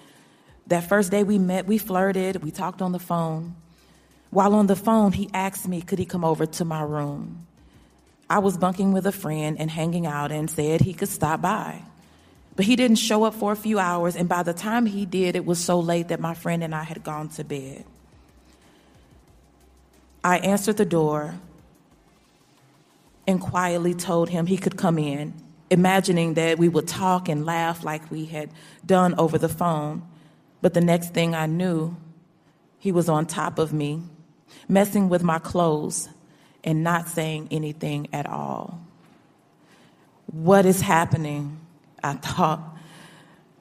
That 0.70 0.88
first 0.88 1.10
day 1.10 1.24
we 1.24 1.40
met, 1.40 1.66
we 1.66 1.80
flirted, 1.80 2.44
we 2.44 2.52
talked 2.52 2.82
on 2.82 2.92
the 2.92 3.00
phone. 3.00 3.56
While 4.30 4.54
on 4.54 4.68
the 4.68 4.76
phone, 4.76 5.12
he 5.12 5.28
asked 5.34 5.68
me, 5.68 5.82
could 5.82 5.98
he 5.98 6.06
come 6.06 6.24
over 6.24 6.46
to 6.46 6.66
my 6.66 6.84
room? 6.84 7.48
I 8.30 8.38
was 8.38 8.56
bunking 8.56 8.94
with 8.94 9.08
a 9.08 9.12
friend 9.12 9.60
and 9.60 9.72
hanging 9.72 10.06
out 10.06 10.32
and 10.32 10.50
said 10.50 10.82
he 10.82 10.94
could 10.94 11.10
stop 11.10 11.42
by. 11.42 11.82
But 12.56 12.66
he 12.66 12.76
didn't 12.76 12.98
show 12.98 13.24
up 13.24 13.34
for 13.34 13.52
a 13.52 13.56
few 13.56 13.80
hours, 13.80 14.16
and 14.16 14.30
by 14.30 14.44
the 14.44 14.54
time 14.54 14.86
he 14.86 15.08
did, 15.08 15.36
it 15.36 15.46
was 15.46 15.58
so 15.58 15.80
late 15.80 16.10
that 16.10 16.20
my 16.20 16.36
friend 16.36 16.64
and 16.64 16.76
I 16.76 16.84
had 16.84 17.04
gone 17.04 17.30
to 17.30 17.44
bed. 17.44 17.84
I 20.24 20.38
answered 20.38 20.78
the 20.78 20.86
door 20.86 21.34
and 23.26 23.42
quietly 23.42 23.96
told 23.96 24.30
him 24.30 24.46
he 24.46 24.58
could 24.58 24.78
come 24.78 25.00
in, 25.00 25.34
imagining 25.72 26.36
that 26.36 26.60
we 26.60 26.70
would 26.70 26.88
talk 26.88 27.28
and 27.28 27.44
laugh 27.44 27.84
like 27.84 28.12
we 28.12 28.26
had 28.26 28.52
done 28.86 29.16
over 29.18 29.40
the 29.40 29.50
phone. 29.50 30.04
But 30.62 30.74
the 30.74 30.82
next 30.82 31.14
thing 31.14 31.36
I 31.36 31.46
knew, 31.46 31.96
he 32.78 32.92
was 32.92 33.10
on 33.10 33.26
top 33.26 33.60
of 33.60 33.74
me, 33.74 34.02
messing 34.68 35.10
with 35.10 35.24
my 35.24 35.40
clothes 35.40 36.10
and 36.64 36.84
not 36.84 37.08
saying 37.08 37.48
anything 37.52 38.08
at 38.12 38.26
all. 38.26 38.80
What 40.28 40.66
is 40.66 40.82
happening? 40.82 41.60
I 42.04 42.14
thought. 42.14 42.62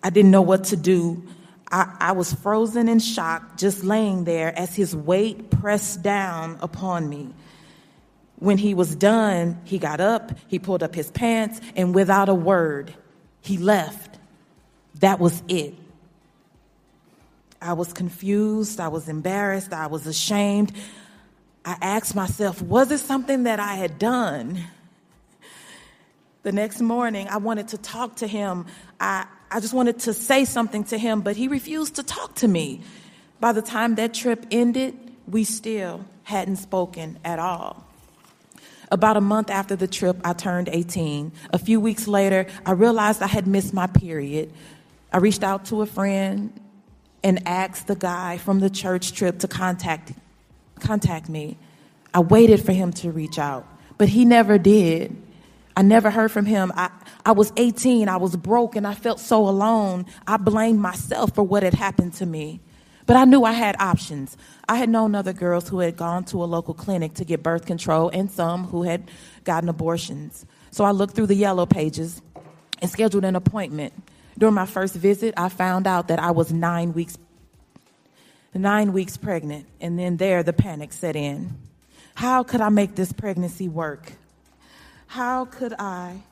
I 0.02 0.10
didn't 0.10 0.30
know 0.30 0.42
what 0.42 0.64
to 0.64 0.76
do. 0.76 1.22
I, 1.70 1.96
I, 2.00 2.12
was 2.12 2.32
frozen 2.32 2.88
in 2.88 2.98
shock, 2.98 3.58
just 3.58 3.84
laying 3.84 4.24
there 4.24 4.56
as 4.58 4.74
his 4.74 4.96
weight 4.96 5.50
pressed 5.50 6.02
down 6.02 6.56
upon 6.62 7.08
me. 7.08 7.28
When 8.36 8.56
he 8.56 8.72
was 8.72 8.94
done, 8.94 9.60
he 9.64 9.78
got 9.78 10.00
up, 10.00 10.32
he 10.46 10.58
pulled 10.58 10.82
up 10.82 10.94
his 10.94 11.10
pants, 11.10 11.60
and 11.76 11.94
without 11.94 12.28
a 12.28 12.34
word, 12.34 12.94
he 13.42 13.58
left. 13.58 14.18
That 15.00 15.18
was 15.18 15.42
it. 15.48 15.74
I 17.60 17.72
was 17.72 17.92
confused, 17.92 18.80
I 18.80 18.88
was 18.88 19.08
embarrassed, 19.08 19.72
I 19.72 19.88
was 19.88 20.06
ashamed. 20.06 20.72
I 21.64 21.76
asked 21.80 22.14
myself, 22.14 22.62
was 22.62 22.90
it 22.90 22.98
something 22.98 23.42
that 23.44 23.60
I 23.60 23.74
had 23.74 23.98
done? 23.98 24.58
The 26.44 26.52
next 26.52 26.80
morning, 26.80 27.28
I 27.28 27.38
wanted 27.38 27.68
to 27.68 27.78
talk 27.78 28.16
to 28.16 28.26
him. 28.26 28.66
I, 29.00 29.26
I 29.50 29.60
just 29.60 29.74
wanted 29.74 29.98
to 30.00 30.14
say 30.14 30.44
something 30.44 30.84
to 30.84 30.98
him, 30.98 31.20
but 31.20 31.36
he 31.36 31.48
refused 31.48 31.96
to 31.96 32.02
talk 32.02 32.36
to 32.36 32.48
me. 32.48 32.80
By 33.40 33.52
the 33.52 33.62
time 33.62 33.96
that 33.96 34.14
trip 34.14 34.46
ended, 34.50 34.96
we 35.26 35.44
still 35.44 36.04
hadn't 36.22 36.56
spoken 36.56 37.18
at 37.24 37.38
all. 37.38 37.84
About 38.90 39.16
a 39.16 39.20
month 39.20 39.50
after 39.50 39.76
the 39.76 39.86
trip, 39.86 40.16
I 40.24 40.32
turned 40.32 40.68
18. 40.70 41.32
A 41.52 41.58
few 41.58 41.80
weeks 41.80 42.08
later, 42.08 42.46
I 42.64 42.72
realized 42.72 43.20
I 43.20 43.26
had 43.26 43.46
missed 43.46 43.74
my 43.74 43.86
period. 43.86 44.52
I 45.12 45.18
reached 45.18 45.42
out 45.42 45.66
to 45.66 45.82
a 45.82 45.86
friend 45.86 46.58
and 47.22 47.46
asked 47.46 47.86
the 47.86 47.96
guy 47.96 48.38
from 48.38 48.60
the 48.60 48.70
church 48.70 49.12
trip 49.12 49.40
to 49.40 49.48
contact 49.48 50.12
contact 50.80 51.28
me. 51.28 51.58
I 52.14 52.20
waited 52.20 52.64
for 52.64 52.72
him 52.72 52.92
to 52.94 53.10
reach 53.10 53.38
out, 53.38 53.66
but 53.98 54.08
he 54.08 54.24
never 54.24 54.58
did. 54.58 55.16
I 55.76 55.82
never 55.82 56.10
heard 56.10 56.32
from 56.32 56.46
him. 56.46 56.72
I, 56.74 56.90
I 57.24 57.32
was 57.32 57.52
18, 57.56 58.08
I 58.08 58.16
was 58.16 58.34
broke, 58.36 58.74
and 58.74 58.86
I 58.86 58.94
felt 58.94 59.20
so 59.20 59.48
alone. 59.48 60.06
I 60.26 60.36
blamed 60.36 60.80
myself 60.80 61.34
for 61.34 61.44
what 61.44 61.62
had 61.62 61.74
happened 61.74 62.14
to 62.14 62.26
me. 62.26 62.60
But 63.06 63.16
I 63.16 63.24
knew 63.24 63.44
I 63.44 63.52
had 63.52 63.76
options. 63.80 64.36
I 64.68 64.76
had 64.76 64.88
known 64.88 65.14
other 65.14 65.32
girls 65.32 65.68
who 65.68 65.78
had 65.78 65.96
gone 65.96 66.24
to 66.24 66.42
a 66.42 66.46
local 66.46 66.74
clinic 66.74 67.14
to 67.14 67.24
get 67.24 67.42
birth 67.42 67.64
control 67.64 68.10
and 68.10 68.30
some 68.30 68.64
who 68.64 68.82
had 68.82 69.10
gotten 69.44 69.68
abortions. 69.68 70.44
So 70.70 70.84
I 70.84 70.90
looked 70.90 71.14
through 71.14 71.28
the 71.28 71.34
yellow 71.34 71.64
pages 71.64 72.20
and 72.82 72.90
scheduled 72.90 73.24
an 73.24 73.36
appointment. 73.36 73.94
During 74.38 74.54
my 74.54 74.66
first 74.66 74.94
visit, 74.94 75.34
I 75.36 75.48
found 75.48 75.88
out 75.88 76.08
that 76.08 76.20
I 76.20 76.30
was 76.30 76.52
nine 76.52 76.92
weeks 76.94 77.18
nine 78.54 78.92
weeks 78.92 79.16
pregnant, 79.16 79.66
and 79.80 79.98
then 79.98 80.16
there 80.16 80.42
the 80.42 80.52
panic 80.52 80.92
set 80.92 81.14
in. 81.14 81.56
How 82.14 82.42
could 82.42 82.60
I 82.60 82.70
make 82.70 82.96
this 82.96 83.12
pregnancy 83.12 83.68
work? 83.68 84.12
How 85.06 85.44
could 85.44 85.74
I, 85.78 86.22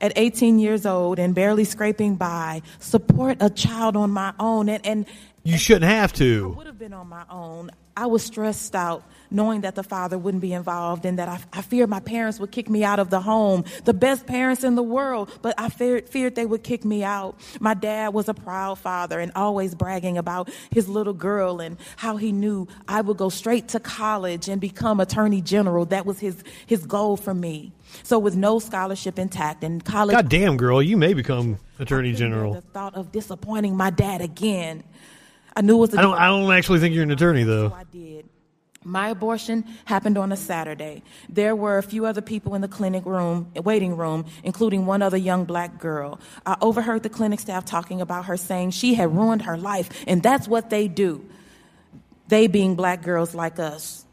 at 0.00 0.12
18 0.14 0.58
years 0.58 0.86
old 0.86 1.18
and 1.18 1.34
barely 1.34 1.64
scraping 1.64 2.14
by, 2.16 2.62
support 2.78 3.38
a 3.40 3.50
child 3.50 3.96
on 3.96 4.10
my 4.10 4.34
own? 4.38 4.68
And, 4.68 4.86
and 4.86 5.06
You 5.42 5.58
shouldn't 5.58 5.90
have 5.90 6.12
to. 6.14 6.52
I 6.54 6.58
would 6.58 6.66
have 6.66 6.78
been 6.78 6.92
on 6.92 7.08
my 7.08 7.24
own. 7.28 7.70
I 7.96 8.06
was 8.06 8.22
stressed 8.22 8.76
out 8.76 9.02
knowing 9.30 9.62
that 9.62 9.74
the 9.74 9.82
father 9.82 10.18
wouldn't 10.18 10.40
be 10.40 10.52
involved 10.52 11.04
and 11.04 11.18
that 11.18 11.28
I, 11.28 11.40
I 11.52 11.62
feared 11.62 11.88
my 11.88 12.00
parents 12.00 12.38
would 12.40 12.52
kick 12.52 12.68
me 12.68 12.84
out 12.84 12.98
of 12.98 13.10
the 13.10 13.20
home, 13.20 13.64
the 13.84 13.94
best 13.94 14.26
parents 14.26 14.64
in 14.64 14.74
the 14.74 14.82
world, 14.82 15.30
but 15.42 15.54
I 15.58 15.68
feared, 15.68 16.08
feared 16.08 16.34
they 16.34 16.46
would 16.46 16.62
kick 16.62 16.84
me 16.84 17.04
out. 17.04 17.38
My 17.60 17.74
dad 17.74 18.14
was 18.14 18.28
a 18.28 18.34
proud 18.34 18.78
father 18.78 19.18
and 19.20 19.32
always 19.34 19.74
bragging 19.74 20.18
about 20.18 20.50
his 20.70 20.88
little 20.88 21.12
girl 21.12 21.60
and 21.60 21.76
how 21.96 22.16
he 22.16 22.32
knew 22.32 22.68
I 22.88 23.00
would 23.00 23.16
go 23.16 23.28
straight 23.28 23.68
to 23.68 23.80
college 23.80 24.48
and 24.48 24.60
become 24.60 25.00
attorney 25.00 25.40
general. 25.40 25.84
That 25.86 26.06
was 26.06 26.18
his, 26.18 26.42
his 26.66 26.86
goal 26.86 27.16
for 27.16 27.34
me. 27.34 27.72
So 28.02 28.18
with 28.18 28.36
no 28.36 28.58
scholarship 28.58 29.18
intact 29.18 29.64
and 29.64 29.84
college. 29.84 30.14
God 30.14 30.28
damn, 30.28 30.56
girl, 30.56 30.82
you 30.82 30.96
may 30.96 31.14
become 31.14 31.58
attorney 31.78 32.12
general. 32.12 32.54
The 32.54 32.60
thought 32.60 32.94
of 32.94 33.12
disappointing 33.12 33.76
my 33.76 33.90
dad 33.90 34.20
again. 34.20 34.82
I 35.54 35.62
knew 35.62 35.76
it 35.76 35.80
was. 35.80 35.94
a 35.94 35.98
I 35.98 36.02
don't. 36.02 36.18
I 36.18 36.26
don't 36.26 36.52
actually 36.52 36.80
think 36.80 36.94
you're 36.94 37.02
an 37.02 37.10
attorney 37.10 37.44
though. 37.44 37.72
I 37.74 37.84
did 37.84 38.15
My 38.86 39.08
abortion 39.08 39.64
happened 39.84 40.16
on 40.16 40.30
a 40.30 40.36
Saturday. 40.36 41.02
There 41.28 41.56
were 41.56 41.76
a 41.76 41.82
few 41.82 42.06
other 42.06 42.20
people 42.20 42.54
in 42.54 42.60
the 42.60 42.68
clinic 42.68 43.04
room, 43.04 43.50
waiting 43.56 43.96
room, 43.96 44.26
including 44.44 44.86
one 44.86 45.02
other 45.02 45.16
young 45.16 45.44
black 45.44 45.80
girl. 45.80 46.20
I 46.46 46.56
overheard 46.60 47.02
the 47.02 47.08
clinic 47.08 47.40
staff 47.40 47.64
talking 47.64 48.00
about 48.00 48.26
her 48.26 48.36
saying 48.36 48.70
she 48.70 48.94
had 48.94 49.14
ruined 49.14 49.42
her 49.42 49.58
life, 49.58 49.90
and 50.06 50.22
that's 50.22 50.46
what 50.46 50.70
they 50.70 50.86
do. 50.86 51.28
They 52.28 52.46
being 52.46 52.76
black 52.76 53.02
girls 53.02 53.34
like 53.34 53.58
us. 53.58 54.05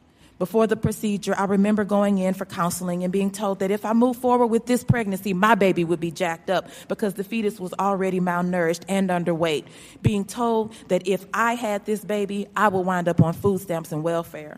Before 0.43 0.67
the 0.67 0.75
procedure, 0.75 1.33
I 1.37 1.45
remember 1.45 1.85
going 1.85 2.17
in 2.17 2.33
for 2.33 2.43
counseling 2.43 3.05
and 3.05 3.13
being 3.13 3.31
told 3.31 3.59
that 3.59 3.71
if 3.71 3.85
I 3.85 3.93
moved 3.93 4.19
forward 4.19 4.47
with 4.47 4.65
this 4.65 4.83
pregnancy, 4.83 5.31
my 5.31 5.55
baby 5.55 5.85
would 5.85 6.01
be 6.01 6.11
jacked 6.11 6.49
up 6.49 6.67
because 6.89 7.13
the 7.13 7.23
fetus 7.23 7.61
was 7.61 7.73
already 7.79 8.19
malnourished 8.19 8.81
and 8.89 9.09
underweight. 9.09 9.63
Being 10.01 10.25
told 10.25 10.73
that 10.89 11.07
if 11.07 11.25
I 11.33 11.53
had 11.53 11.85
this 11.85 12.03
baby, 12.03 12.49
I 12.57 12.67
would 12.67 12.81
wind 12.81 13.07
up 13.07 13.21
on 13.21 13.31
food 13.31 13.61
stamps 13.61 13.93
and 13.93 14.03
welfare. 14.03 14.57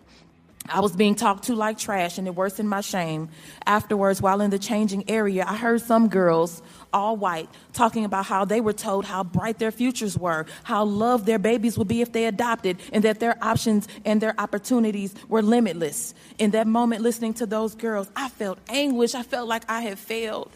I 0.67 0.79
was 0.79 0.95
being 0.95 1.13
talked 1.13 1.43
to 1.43 1.55
like 1.55 1.77
trash 1.77 2.17
and 2.17 2.27
it 2.27 2.33
worsened 2.33 2.67
my 2.67 2.81
shame. 2.81 3.29
Afterwards, 3.67 4.23
while 4.23 4.41
in 4.41 4.49
the 4.49 4.57
changing 4.57 5.07
area, 5.07 5.45
I 5.47 5.55
heard 5.55 5.81
some 5.81 6.09
girls, 6.09 6.63
all 6.95 7.17
white, 7.17 7.49
talking 7.73 8.05
about 8.05 8.25
how 8.25 8.45
they 8.45 8.61
were 8.61 8.73
told 8.73 9.03
how 9.03 9.21
bright 9.21 9.59
their 9.59 9.71
futures 9.71 10.17
were, 10.17 10.45
how 10.63 10.85
loved 10.85 11.25
their 11.25 11.37
babies 11.37 11.77
would 11.77 11.89
be 11.89 12.01
if 12.01 12.13
they 12.13 12.25
adopted, 12.25 12.77
and 12.93 13.03
that 13.03 13.19
their 13.19 13.37
options 13.43 13.87
and 14.05 14.21
their 14.21 14.33
opportunities 14.39 15.13
were 15.27 15.41
limitless. 15.41 16.13
In 16.39 16.51
that 16.51 16.67
moment, 16.67 17.01
listening 17.01 17.33
to 17.35 17.45
those 17.45 17.75
girls, 17.75 18.09
I 18.15 18.29
felt 18.29 18.59
anguish. 18.69 19.13
I 19.13 19.23
felt 19.23 19.49
like 19.49 19.63
I 19.69 19.81
had 19.81 19.99
failed. 19.99 20.51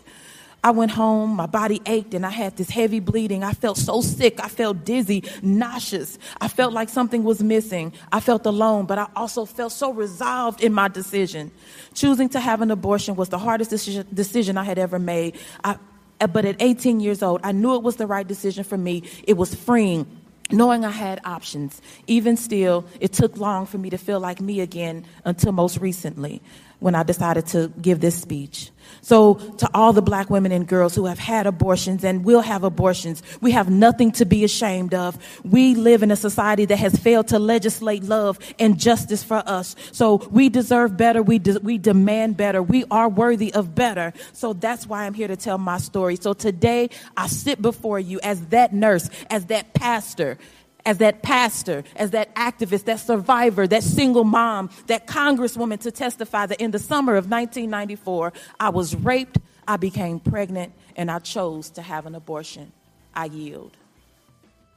I 0.61 0.71
went 0.71 0.91
home, 0.91 1.35
my 1.37 1.45
body 1.45 1.81
ached, 1.85 2.13
and 2.13 2.25
I 2.25 2.29
had 2.29 2.57
this 2.57 2.69
heavy 2.69 2.99
bleeding. 2.99 3.43
I 3.43 3.53
felt 3.53 3.77
so 3.77 4.01
sick. 4.01 4.41
I 4.41 4.49
felt 4.49 4.83
dizzy, 4.83 5.23
nauseous. 5.41 6.19
I 6.41 6.49
felt 6.49 6.73
like 6.73 6.89
something 6.89 7.23
was 7.23 7.41
missing. 7.41 7.93
I 8.11 8.19
felt 8.19 8.45
alone, 8.45 8.85
but 8.85 8.97
I 8.97 9.07
also 9.15 9.45
felt 9.45 9.71
so 9.71 9.93
resolved 9.93 10.61
in 10.61 10.73
my 10.73 10.89
decision. 10.89 11.51
Choosing 11.93 12.27
to 12.29 12.41
have 12.41 12.61
an 12.61 12.71
abortion 12.71 13.15
was 13.15 13.29
the 13.29 13.37
hardest 13.37 13.69
decision, 13.71 14.57
I 14.57 14.63
had 14.63 14.77
ever 14.77 14.99
made. 14.99 15.37
I, 15.63 15.77
Uh, 16.21 16.27
but 16.27 16.45
at 16.45 16.55
18 16.61 16.99
years 16.99 17.23
old, 17.23 17.41
I 17.43 17.51
knew 17.51 17.75
it 17.75 17.83
was 17.83 17.95
the 17.95 18.07
right 18.07 18.27
decision 18.27 18.63
for 18.63 18.77
me. 18.77 19.03
It 19.23 19.37
was 19.37 19.55
freeing. 19.55 20.05
Knowing 20.51 20.83
I 20.83 20.89
had 20.89 21.21
options. 21.25 21.79
Even 22.07 22.35
still, 22.35 22.83
it 22.99 23.13
took 23.13 23.37
long 23.37 23.67
for 23.67 23.77
me 23.77 23.91
to 23.91 23.97
feel 23.97 24.19
like 24.19 24.41
me 24.41 24.61
again 24.61 25.05
until 25.23 25.51
most 25.51 25.77
recently 25.77 26.41
when 26.79 26.95
I 26.95 27.03
decided 27.03 27.47
to 27.47 27.71
give 27.81 27.99
this 27.99 28.19
speech. 28.19 28.71
So, 29.01 29.35
to 29.35 29.69
all 29.73 29.93
the 29.93 30.01
black 30.01 30.29
women 30.29 30.51
and 30.51 30.67
girls 30.67 30.95
who 30.95 31.05
have 31.05 31.19
had 31.19 31.47
abortions 31.47 32.03
and 32.03 32.25
will 32.25 32.41
have 32.41 32.63
abortions, 32.63 33.21
we 33.41 33.51
have 33.51 33.69
nothing 33.69 34.11
to 34.13 34.25
be 34.25 34.43
ashamed 34.43 34.93
of. 34.93 35.17
We 35.43 35.75
live 35.75 36.03
in 36.03 36.11
a 36.11 36.15
society 36.15 36.65
that 36.65 36.77
has 36.77 36.95
failed 36.95 37.29
to 37.29 37.39
legislate 37.39 38.03
love 38.03 38.39
and 38.57 38.79
justice 38.79 39.23
for 39.23 39.43
us. 39.45 39.75
So, 39.91 40.17
we 40.31 40.49
deserve 40.49 40.97
better. 40.97 41.21
We, 41.21 41.39
de- 41.39 41.59
we 41.59 41.77
demand 41.77 42.37
better. 42.37 42.61
We 42.61 42.85
are 42.91 43.09
worthy 43.09 43.53
of 43.53 43.75
better. 43.75 44.13
So, 44.33 44.53
that's 44.53 44.87
why 44.87 45.05
I'm 45.05 45.13
here 45.13 45.27
to 45.27 45.37
tell 45.37 45.57
my 45.57 45.77
story. 45.77 46.15
So, 46.15 46.33
today, 46.33 46.89
I 47.15 47.27
sit 47.27 47.61
before 47.61 47.99
you 47.99 48.19
as 48.21 48.41
that 48.47 48.73
nurse, 48.73 49.09
as 49.29 49.45
that 49.47 49.73
pastor, 49.73 50.37
as 50.85 50.99
that 50.99 51.21
pastor, 51.21 51.83
as 51.95 52.11
that 52.11 52.33
activist, 52.35 52.85
that 52.85 52.99
survivor, 52.99 53.67
that 53.67 53.83
single 53.83 54.23
mom, 54.23 54.69
that 54.87 55.07
congresswoman 55.07 55.79
to 55.79 55.91
testify 55.91 56.45
that 56.45 56.59
in 56.61 56.71
the 56.71 56.79
summer 56.79 57.15
of 57.15 57.29
1994, 57.29 58.33
I 58.59 58.69
was 58.69 58.95
raped, 58.95 59.37
I 59.67 59.77
became 59.77 60.19
pregnant, 60.19 60.73
and 60.95 61.11
I 61.11 61.19
chose 61.19 61.69
to 61.71 61.81
have 61.81 62.05
an 62.05 62.15
abortion. 62.15 62.71
I 63.13 63.25
yield. 63.25 63.75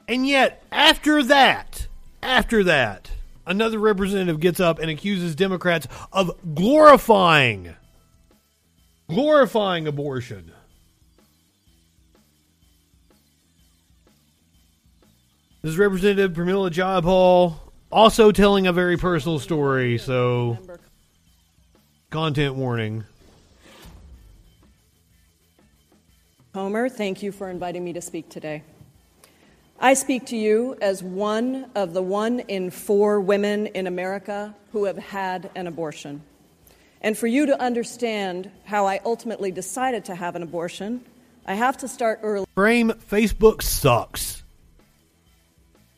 And 0.09 0.27
yet, 0.27 0.65
after 0.73 1.23
that, 1.23 1.87
after 2.23 2.65
that, 2.65 3.11
another 3.47 3.79
representative 3.79 4.41
gets 4.41 4.61
up 4.61 4.79
and 4.79 4.91
accuses 4.91 5.35
Democrats 5.35 5.87
of 6.13 6.33
glorifying, 6.55 7.75
glorifying 9.09 9.87
abortion. 9.87 10.53
This 15.63 15.75
is 15.75 15.79
Representative 15.79 16.33
Pramila 16.33 16.71
Jayapal 16.71 17.55
also 17.93 18.33
telling 18.33 18.67
a 18.67 18.73
very 18.73 18.97
personal 18.97 19.39
story, 19.39 19.97
so 19.97 20.59
content 22.11 22.57
warning. 22.57 23.05
Homer, 26.53 26.89
thank 26.89 27.23
you 27.23 27.31
for 27.31 27.49
inviting 27.49 27.85
me 27.85 27.93
to 27.93 28.01
speak 28.01 28.29
today. 28.29 28.65
I 29.79 29.95
speak 29.95 30.27
to 30.27 30.37
you 30.37 30.77
as 30.83 31.01
one 31.01 31.71
of 31.77 31.93
the 31.93 32.03
one 32.03 32.41
in 32.41 32.73
four 32.73 33.21
women 33.21 33.69
in 33.69 33.87
America 33.87 34.57
who 34.73 34.87
have 34.87 34.99
had 34.99 35.49
an 35.55 35.69
abortion. 35.69 36.25
And 37.03 37.17
for 37.17 37.29
you 37.29 37.47
to 37.47 37.61
understand 37.63 38.51
how 38.65 38.89
I 38.89 38.99
ultimately 39.05 39.53
decided 39.53 40.07
to 40.07 40.17
have 40.17 40.35
an 40.35 40.43
abortion, 40.43 41.05
I 41.47 41.55
have 41.55 41.77
to 41.79 41.87
start 41.87 42.19
early. 42.25 42.47
Frame 42.57 42.91
Facebook 43.09 43.63
sucks. 43.63 44.42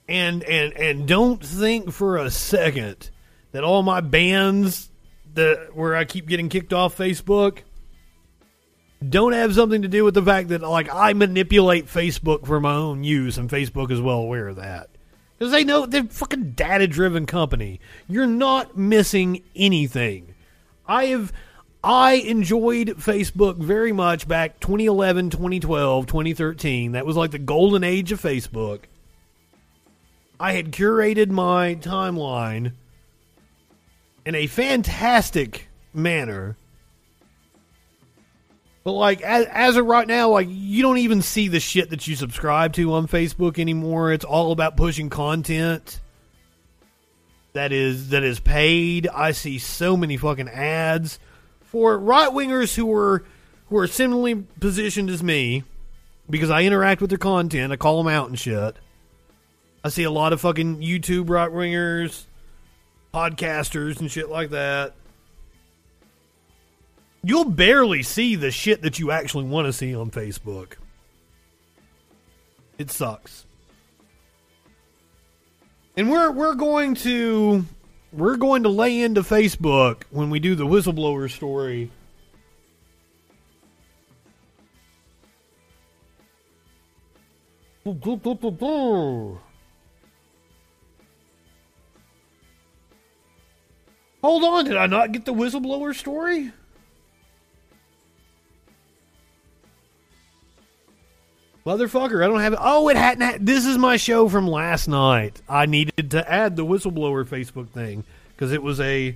And 0.06 0.42
and 0.44 0.72
and 0.74 1.08
don't 1.08 1.44
think 1.44 1.92
for 1.92 2.18
a 2.18 2.30
second 2.30 3.10
that 3.52 3.64
all 3.64 3.82
my 3.82 4.00
bans 4.00 4.90
that 5.34 5.74
where 5.74 5.96
I 5.96 6.04
keep 6.04 6.28
getting 6.28 6.48
kicked 6.48 6.72
off 6.72 6.96
Facebook 6.96 7.60
don't 9.06 9.32
have 9.32 9.54
something 9.54 9.82
to 9.82 9.88
do 9.88 10.04
with 10.04 10.14
the 10.14 10.22
fact 10.22 10.48
that 10.48 10.62
like 10.62 10.88
I 10.92 11.12
manipulate 11.12 11.86
Facebook 11.86 12.46
for 12.46 12.60
my 12.60 12.74
own 12.74 13.04
use, 13.04 13.38
and 13.38 13.48
Facebook 13.50 13.90
is 13.90 14.00
well 14.00 14.18
aware 14.18 14.48
of 14.48 14.56
that 14.56 14.90
because 15.38 15.52
they 15.52 15.64
know 15.64 15.86
they're 15.86 16.04
fucking 16.04 16.52
data 16.52 16.86
driven 16.86 17.26
company. 17.26 17.80
You're 18.08 18.26
not 18.26 18.76
missing 18.76 19.42
anything. 19.54 20.34
I 20.86 21.06
have 21.06 21.32
I 21.82 22.14
enjoyed 22.14 22.88
Facebook 22.96 23.56
very 23.56 23.92
much 23.92 24.26
back 24.26 24.60
2011, 24.60 25.30
2012, 25.30 26.06
2013. 26.06 26.92
That 26.92 27.04
was 27.04 27.16
like 27.16 27.30
the 27.30 27.38
golden 27.38 27.84
age 27.84 28.10
of 28.12 28.20
Facebook. 28.22 28.84
I 30.44 30.52
had 30.52 30.72
curated 30.72 31.30
my 31.30 31.76
timeline 31.76 32.72
in 34.26 34.34
a 34.34 34.46
fantastic 34.46 35.68
manner. 35.94 36.58
But 38.82 38.92
like 38.92 39.22
as, 39.22 39.46
as 39.46 39.76
of 39.78 39.86
right 39.86 40.06
now, 40.06 40.28
like 40.28 40.48
you 40.50 40.82
don't 40.82 40.98
even 40.98 41.22
see 41.22 41.48
the 41.48 41.60
shit 41.60 41.88
that 41.88 42.06
you 42.06 42.14
subscribe 42.14 42.74
to 42.74 42.92
on 42.92 43.08
Facebook 43.08 43.58
anymore. 43.58 44.12
It's 44.12 44.26
all 44.26 44.52
about 44.52 44.76
pushing 44.76 45.08
content 45.08 45.98
that 47.54 47.72
is 47.72 48.10
that 48.10 48.22
is 48.22 48.38
paid. 48.38 49.08
I 49.08 49.32
see 49.32 49.58
so 49.58 49.96
many 49.96 50.18
fucking 50.18 50.50
ads 50.50 51.18
for 51.62 51.98
right 51.98 52.28
wingers 52.28 52.74
who 52.74 52.92
are 52.92 53.24
who 53.70 53.78
are 53.78 53.86
similarly 53.86 54.44
positioned 54.60 55.08
as 55.08 55.22
me 55.22 55.64
because 56.28 56.50
I 56.50 56.64
interact 56.64 57.00
with 57.00 57.08
their 57.08 57.16
content. 57.16 57.72
I 57.72 57.76
call 57.76 57.96
them 57.96 58.12
out 58.12 58.28
and 58.28 58.38
shit. 58.38 58.76
I 59.84 59.90
see 59.90 60.04
a 60.04 60.10
lot 60.10 60.32
of 60.32 60.40
fucking 60.40 60.80
YouTube 60.80 61.28
right 61.28 61.50
wingers, 61.50 62.24
podcasters, 63.12 64.00
and 64.00 64.10
shit 64.10 64.30
like 64.30 64.48
that. 64.50 64.94
You'll 67.22 67.44
barely 67.44 68.02
see 68.02 68.34
the 68.34 68.50
shit 68.50 68.80
that 68.80 68.98
you 68.98 69.10
actually 69.10 69.44
want 69.44 69.66
to 69.66 69.74
see 69.74 69.94
on 69.94 70.10
Facebook. 70.10 70.74
It 72.78 72.90
sucks. 72.90 73.44
And 75.96 76.10
we're 76.10 76.30
we're 76.30 76.54
going 76.54 76.94
to 76.96 77.64
we're 78.10 78.36
going 78.36 78.62
to 78.62 78.70
lay 78.70 79.02
into 79.02 79.20
Facebook 79.20 80.02
when 80.10 80.30
we 80.30 80.40
do 80.40 80.54
the 80.54 80.66
whistleblower 80.66 81.30
story. 81.30 81.90
Hold 94.24 94.42
on, 94.42 94.64
did 94.64 94.78
I 94.78 94.86
not 94.86 95.12
get 95.12 95.26
the 95.26 95.34
whistleblower 95.34 95.94
story? 95.94 96.50
Motherfucker, 101.66 102.24
I 102.24 102.28
don't 102.28 102.40
have 102.40 102.54
it. 102.54 102.58
Oh, 102.62 102.88
it 102.88 102.96
hadn't. 102.96 103.20
Had, 103.20 103.44
this 103.44 103.66
is 103.66 103.76
my 103.76 103.98
show 103.98 104.30
from 104.30 104.48
last 104.48 104.88
night. 104.88 105.42
I 105.46 105.66
needed 105.66 106.12
to 106.12 106.26
add 106.26 106.56
the 106.56 106.64
whistleblower 106.64 107.28
Facebook 107.28 107.68
thing 107.68 108.02
because 108.34 108.50
it 108.52 108.62
was 108.62 108.80
a. 108.80 109.14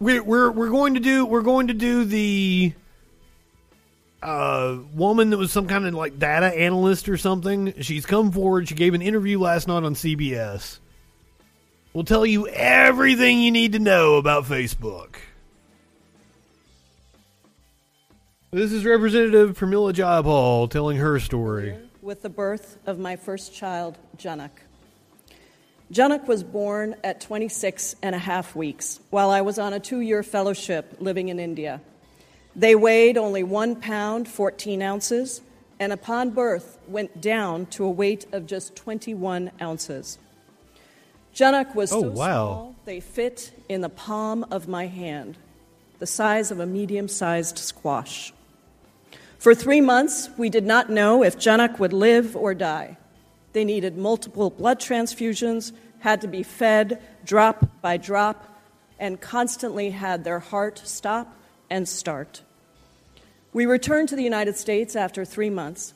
We're, 0.00 0.22
we're 0.22 0.50
we're 0.50 0.70
going 0.70 0.94
to 0.94 1.00
do 1.00 1.26
we're 1.26 1.42
going 1.42 1.66
to 1.66 1.74
do 1.74 2.06
the 2.06 2.72
uh, 4.22 4.78
woman 4.92 5.30
that 5.30 5.36
was 5.36 5.52
some 5.52 5.66
kind 5.66 5.86
of 5.86 5.94
like 5.94 6.18
data 6.18 6.46
analyst 6.46 7.08
or 7.08 7.16
something. 7.16 7.80
She's 7.80 8.06
come 8.06 8.32
forward. 8.32 8.68
She 8.68 8.74
gave 8.74 8.94
an 8.94 9.02
interview 9.02 9.38
last 9.38 9.68
night 9.68 9.84
on 9.84 9.94
CBS. 9.94 10.78
We'll 11.92 12.04
tell 12.04 12.26
you 12.26 12.46
everything 12.48 13.40
you 13.40 13.50
need 13.50 13.72
to 13.72 13.78
know 13.78 14.16
about 14.16 14.44
Facebook. 14.44 15.16
This 18.50 18.72
is 18.72 18.84
Representative 18.84 19.58
Pramila 19.58 19.92
Jayapal 19.92 20.70
telling 20.70 20.96
her 20.98 21.20
story. 21.20 21.76
with 22.00 22.22
the 22.22 22.30
birth 22.30 22.78
of 22.86 22.98
my 22.98 23.16
first 23.16 23.54
child, 23.54 23.98
Janak. 24.16 24.50
Janak 25.92 26.26
was 26.26 26.42
born 26.42 26.96
at 27.04 27.20
26 27.20 27.96
and 28.02 28.14
a 28.14 28.18
half 28.18 28.54
weeks 28.56 29.00
while 29.10 29.30
I 29.30 29.40
was 29.42 29.58
on 29.58 29.72
a 29.72 29.80
two 29.80 30.00
year 30.00 30.22
fellowship 30.22 30.96
living 31.00 31.28
in 31.28 31.38
India. 31.38 31.80
They 32.58 32.74
weighed 32.74 33.16
only 33.16 33.44
one 33.44 33.76
pound, 33.76 34.26
14 34.26 34.82
ounces, 34.82 35.42
and 35.78 35.92
upon 35.92 36.30
birth 36.30 36.76
went 36.88 37.20
down 37.20 37.66
to 37.66 37.84
a 37.84 37.90
weight 37.90 38.26
of 38.32 38.46
just 38.46 38.74
21 38.74 39.52
ounces. 39.62 40.18
Janak 41.32 41.76
was 41.76 41.92
Oh, 41.92 42.02
so 42.02 42.08
wow. 42.08 42.14
small 42.16 42.76
they 42.84 42.98
fit 42.98 43.52
in 43.68 43.80
the 43.80 43.88
palm 43.88 44.44
of 44.50 44.66
my 44.66 44.88
hand, 44.88 45.38
the 46.00 46.06
size 46.06 46.50
of 46.50 46.58
a 46.58 46.66
medium 46.66 47.06
sized 47.06 47.58
squash. 47.58 48.32
For 49.38 49.54
three 49.54 49.80
months, 49.80 50.28
we 50.36 50.50
did 50.50 50.64
not 50.64 50.90
know 50.90 51.22
if 51.22 51.38
Janak 51.38 51.78
would 51.78 51.92
live 51.92 52.34
or 52.34 52.54
die. 52.54 52.98
They 53.52 53.64
needed 53.64 53.96
multiple 53.96 54.50
blood 54.50 54.80
transfusions, 54.80 55.70
had 56.00 56.20
to 56.22 56.26
be 56.26 56.42
fed 56.42 57.00
drop 57.24 57.80
by 57.80 57.98
drop, 57.98 58.48
and 58.98 59.20
constantly 59.20 59.90
had 59.90 60.24
their 60.24 60.40
heart 60.40 60.82
stop 60.84 61.36
and 61.70 61.88
start. 61.88 62.42
We 63.58 63.66
returned 63.66 64.08
to 64.10 64.14
the 64.14 64.22
United 64.22 64.56
States 64.56 64.94
after 64.94 65.24
three 65.24 65.50
months. 65.50 65.92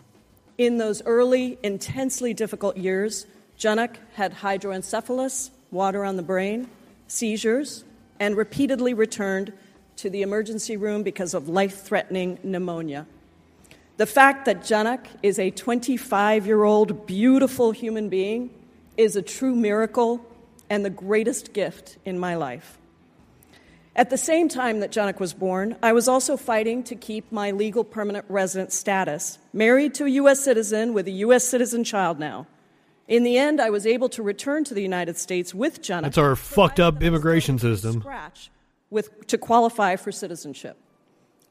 In 0.59 0.79
those 0.79 1.01
early, 1.07 1.61
intensely 1.63 2.35
difficult 2.35 2.77
years, 2.77 3.25
Janak 3.57 3.99
had 4.15 4.33
hydrocephalus, 4.33 5.53
water 5.71 6.05
on 6.05 6.17
the 6.17 6.25
brain, 6.25 6.69
seizures, 7.07 7.85
and 8.19 8.37
repeatedly 8.37 8.95
returned 8.95 9.53
to 9.99 10.11
the 10.11 10.23
emergency 10.23 10.77
room 10.77 11.05
because 11.05 11.35
of 11.35 11.49
life 11.49 11.83
threatening 11.83 12.41
pneumonia. 12.43 13.07
The 13.97 14.07
fact 14.07 14.45
that 14.47 14.63
Janak 14.63 15.07
is 15.23 15.39
a 15.39 15.53
25 15.53 16.49
year 16.49 16.65
old 16.65 17.07
beautiful 17.07 17.71
human 17.71 18.09
being 18.09 18.51
is 18.97 19.15
a 19.15 19.23
true 19.23 19.55
miracle 19.55 20.21
and 20.69 20.85
the 20.85 20.91
greatest 20.91 21.53
gift 21.53 21.97
in 22.05 22.19
my 22.19 22.35
life. 22.35 22.77
At 23.95 24.09
the 24.09 24.17
same 24.17 24.49
time 24.49 24.81
that 24.81 24.91
Janak 24.91 25.21
was 25.21 25.35
born, 25.35 25.77
I 25.83 25.93
was 25.93 26.09
also 26.09 26.39
fighting 26.39 26.83
to 26.85 26.95
keep 26.95 27.31
my 27.31 27.51
legal 27.51 27.85
permanent 27.85 28.25
resident 28.29 28.73
status, 28.73 29.39
married 29.53 29.93
to 29.95 30.07
a 30.07 30.09
U.S. 30.09 30.41
citizen 30.41 30.95
with 30.95 31.07
a 31.09 31.13
U.S. 31.27 31.45
citizen 31.45 31.85
child 31.85 32.19
now. 32.19 32.47
In 33.07 33.23
the 33.23 33.37
end, 33.37 33.61
I 33.61 33.69
was 33.69 33.87
able 33.87 34.09
to 34.11 34.23
return 34.23 34.65
to 34.65 34.75
the 34.75 34.81
United 34.81 35.19
States 35.19 35.55
with 35.55 35.83
Janak 35.83 36.03
That's 36.03 36.19
our 36.19 36.37
fucked 36.37 36.81
up 36.81 37.03
immigration 37.03 37.59
system. 37.59 38.01
scratch 38.01 38.51
with, 38.89 39.27
to 39.27 39.37
qualify 39.37 39.97
for 39.97 40.11
citizenship. 40.11 40.79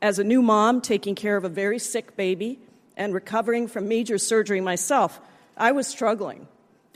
As 0.02 0.18
a 0.18 0.24
new 0.24 0.42
mom 0.42 0.82
taking 0.82 1.14
care 1.14 1.38
of 1.38 1.44
a 1.44 1.50
very 1.50 1.78
sick 1.78 2.16
baby 2.16 2.60
and 2.98 3.14
recovering 3.14 3.68
from 3.68 3.88
major 3.88 4.18
surgery 4.18 4.62
myself, 4.62 5.22
I 5.56 5.74
was 5.74 5.86
struggling. 5.86 6.48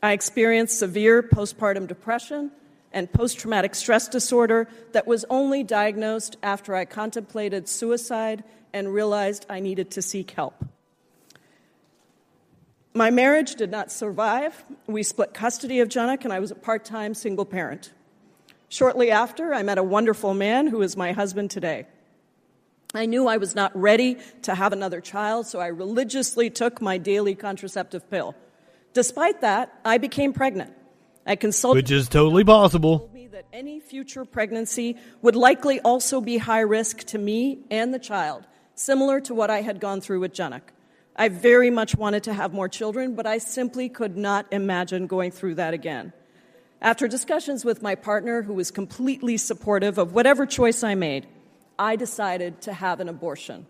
I 0.01 0.13
experienced 0.13 0.80
severe 0.80 1.22
postpartum 1.22 1.88
depression 1.88 2.49
and 2.95 3.11
post 3.11 3.38
traumatic 3.38 3.76
stress 3.76 4.07
disorder 4.07 4.67
that 4.93 5.05
was 5.05 5.26
only 5.30 5.63
diagnosed 5.63 6.38
after 6.41 6.73
I 6.73 6.85
contemplated 6.85 7.67
suicide 7.67 8.43
and 8.73 8.91
realized 8.91 9.45
I 9.49 9.59
needed 9.59 9.91
to 9.91 10.01
seek 10.01 10.31
help. 10.31 10.65
My 12.93 13.11
marriage 13.11 13.55
did 13.55 13.69
not 13.69 13.91
survive. 13.91 14.63
We 14.88 15.03
split 15.03 15.34
custody 15.34 15.81
of 15.81 15.89
Janak, 15.89 16.23
and 16.23 16.31
I 16.31 16.39
was 16.39 16.51
a 16.51 16.55
part 16.55 16.85
time 16.85 17.13
single 17.13 17.45
parent. 17.45 17.91
Shortly 18.69 19.11
after, 19.11 19.53
I 19.53 19.63
met 19.63 19.77
a 19.77 19.84
wonderful 19.84 20.34
man 20.34 20.67
who 20.67 20.81
is 20.81 20.95
my 20.95 21.11
husband 21.11 21.51
today. 21.51 21.88
I 22.93 23.05
knew 23.05 23.27
I 23.27 23.38
was 23.38 23.53
not 23.55 23.76
ready 23.76 24.17
to 24.43 24.55
have 24.55 24.72
another 24.72 25.01
child, 25.01 25.47
so 25.47 25.59
I 25.59 25.67
religiously 25.67 26.49
took 26.49 26.81
my 26.81 26.97
daily 26.97 27.35
contraceptive 27.35 28.09
pill. 28.09 28.35
Despite 28.93 29.41
that, 29.41 29.77
I 29.84 29.97
became 29.97 30.31
pregnant. 30.31 30.73
I 31.26 31.35
consulted 31.35 31.77
Which 31.77 31.91
is 31.91 32.07
totally 32.07 32.43
possible. 32.43 33.10
that 33.31 33.45
any 33.52 33.80
future 33.80 34.23
pregnancy 34.23 34.95
would 35.22 35.35
likely 35.35 35.80
also 35.81 36.22
be 36.22 36.38
high 36.38 36.61
risk 36.61 36.99
to 36.99 37.18
me 37.18 37.60
and 37.69 37.93
the 37.93 37.99
child, 37.99 38.45
similar 38.76 39.19
to 39.22 39.34
what 39.34 39.49
I 39.49 39.61
had 39.61 39.80
gone 39.80 39.99
through 40.02 40.22
with 40.22 40.34
Janak. 40.34 40.61
I 41.15 41.30
very 41.30 41.69
much 41.69 41.95
wanted 41.95 42.23
to 42.23 42.34
have 42.34 42.53
more 42.53 42.69
children, 42.69 43.15
but 43.15 43.26
I 43.26 43.39
simply 43.39 43.89
could 43.89 44.15
not 44.15 44.45
imagine 44.52 45.07
going 45.07 45.31
through 45.31 45.56
that 45.56 45.73
again. 45.73 46.14
After 46.81 47.07
discussions 47.07 47.65
with 47.65 47.81
my 47.81 47.95
partner, 47.95 48.43
who 48.43 48.53
was 48.53 48.69
completely 48.69 49.38
supportive 49.38 49.97
of 49.97 50.14
whatever 50.14 50.45
choice 50.45 50.84
I 50.84 50.95
made, 50.95 51.26
I 51.80 51.95
decided 51.95 52.61
to 52.61 52.73
have 52.73 52.99
an 52.99 53.10
abortion. 53.10 53.65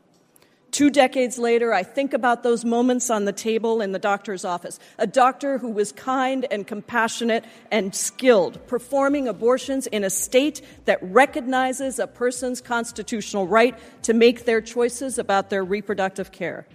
Two 0.75 0.89
decades 0.89 1.37
later, 1.37 1.71
I 1.71 1.83
think 1.83 2.13
about 2.13 2.43
those 2.43 2.65
moments 2.65 3.09
on 3.09 3.23
the 3.23 3.31
table 3.31 3.79
in 3.79 3.93
the 3.93 3.97
doctor's 3.97 4.43
office. 4.43 4.77
A 4.97 5.07
doctor 5.07 5.57
who 5.57 5.69
was 5.69 5.93
kind 5.93 6.45
and 6.51 6.67
compassionate 6.67 7.45
and 7.71 7.95
skilled, 7.95 8.59
performing 8.67 9.29
abortions 9.29 9.87
in 9.87 10.03
a 10.03 10.09
state 10.09 10.61
that 10.83 10.99
recognizes 11.01 11.97
a 11.97 12.07
person's 12.07 12.59
constitutional 12.59 13.47
right 13.47 13.79
to 14.01 14.13
make 14.13 14.43
their 14.43 14.59
choices 14.59 15.17
about 15.17 15.49
their 15.49 15.63
reproductive 15.63 16.33
care. 16.33 16.67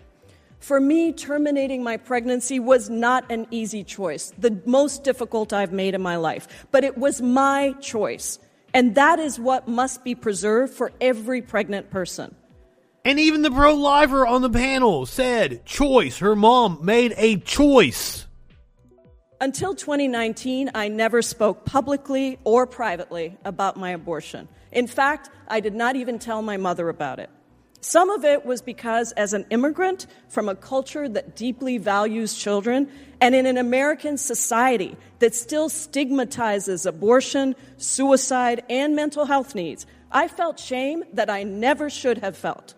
For 0.61 0.81
me, 0.81 1.13
terminating 1.13 1.85
my 1.85 1.99
pregnancy 1.99 2.59
was 2.59 2.89
not 2.89 3.31
an 3.31 3.49
easy 3.51 3.85
choice, 3.85 4.33
the 4.39 4.63
most 4.65 5.05
difficult 5.05 5.53
I've 5.53 5.73
made 5.73 5.95
in 5.95 6.01
my 6.01 6.17
life, 6.17 6.49
but 6.71 6.85
it 6.85 6.97
was 6.97 7.21
my 7.21 7.75
choice. 7.83 8.39
And 8.73 8.95
that 8.95 9.19
is 9.19 9.39
what 9.39 9.69
must 9.69 10.05
be 10.05 10.15
preserved 10.15 10.73
for 10.73 10.91
every 11.03 11.43
pregnant 11.43 11.91
person. 11.91 12.35
And 13.05 13.19
even 13.19 13.43
the 13.43 13.51
pro 13.51 13.75
lifer 13.75 14.27
on 14.27 14.43
the 14.43 14.51
panel 14.51 15.07
said, 15.07 15.65
choice. 15.65 16.19
Her 16.19 16.37
mom 16.37 16.81
made 16.83 17.15
a 17.17 17.37
choice. 17.37 18.27
Until 19.41 19.75
2019, 19.75 20.71
I 20.75 20.89
never 20.89 21.23
spoke 21.23 21.65
publicly 21.65 22.39
or 22.45 22.67
privately 22.67 23.39
about 23.43 23.79
my 23.79 23.91
abortion. 23.91 24.49
In 24.71 24.87
fact, 24.87 25.31
I 25.49 25.61
did 25.61 25.75
not 25.75 25.97
even 25.97 26.19
tell 26.19 26.43
my 26.43 26.59
mother 26.59 26.91
about 26.91 27.19
it. 27.19 27.31
Some 27.81 28.11
of 28.11 28.27
it 28.27 28.45
was 28.45 28.61
because, 28.61 29.13
as 29.13 29.33
an 29.33 29.47
immigrant 29.49 30.07
from 30.29 30.51
a 30.51 30.55
culture 30.55 31.09
that 31.09 31.35
deeply 31.35 31.79
values 31.79 32.37
children, 32.37 32.91
and 33.23 33.35
in 33.35 33.47
an 33.47 33.57
American 33.57 34.19
society 34.19 34.95
that 35.21 35.35
still 35.35 35.71
stigmatizes 35.71 36.85
abortion, 36.85 37.57
suicide, 37.79 38.63
and 38.69 38.95
mental 38.95 39.25
health 39.25 39.55
needs, 39.55 39.87
I 40.13 40.29
felt 40.29 40.61
shame 40.61 41.03
that 41.15 41.31
I 41.31 41.45
never 41.45 41.89
should 41.89 42.19
have 42.19 42.37
felt. 42.37 42.75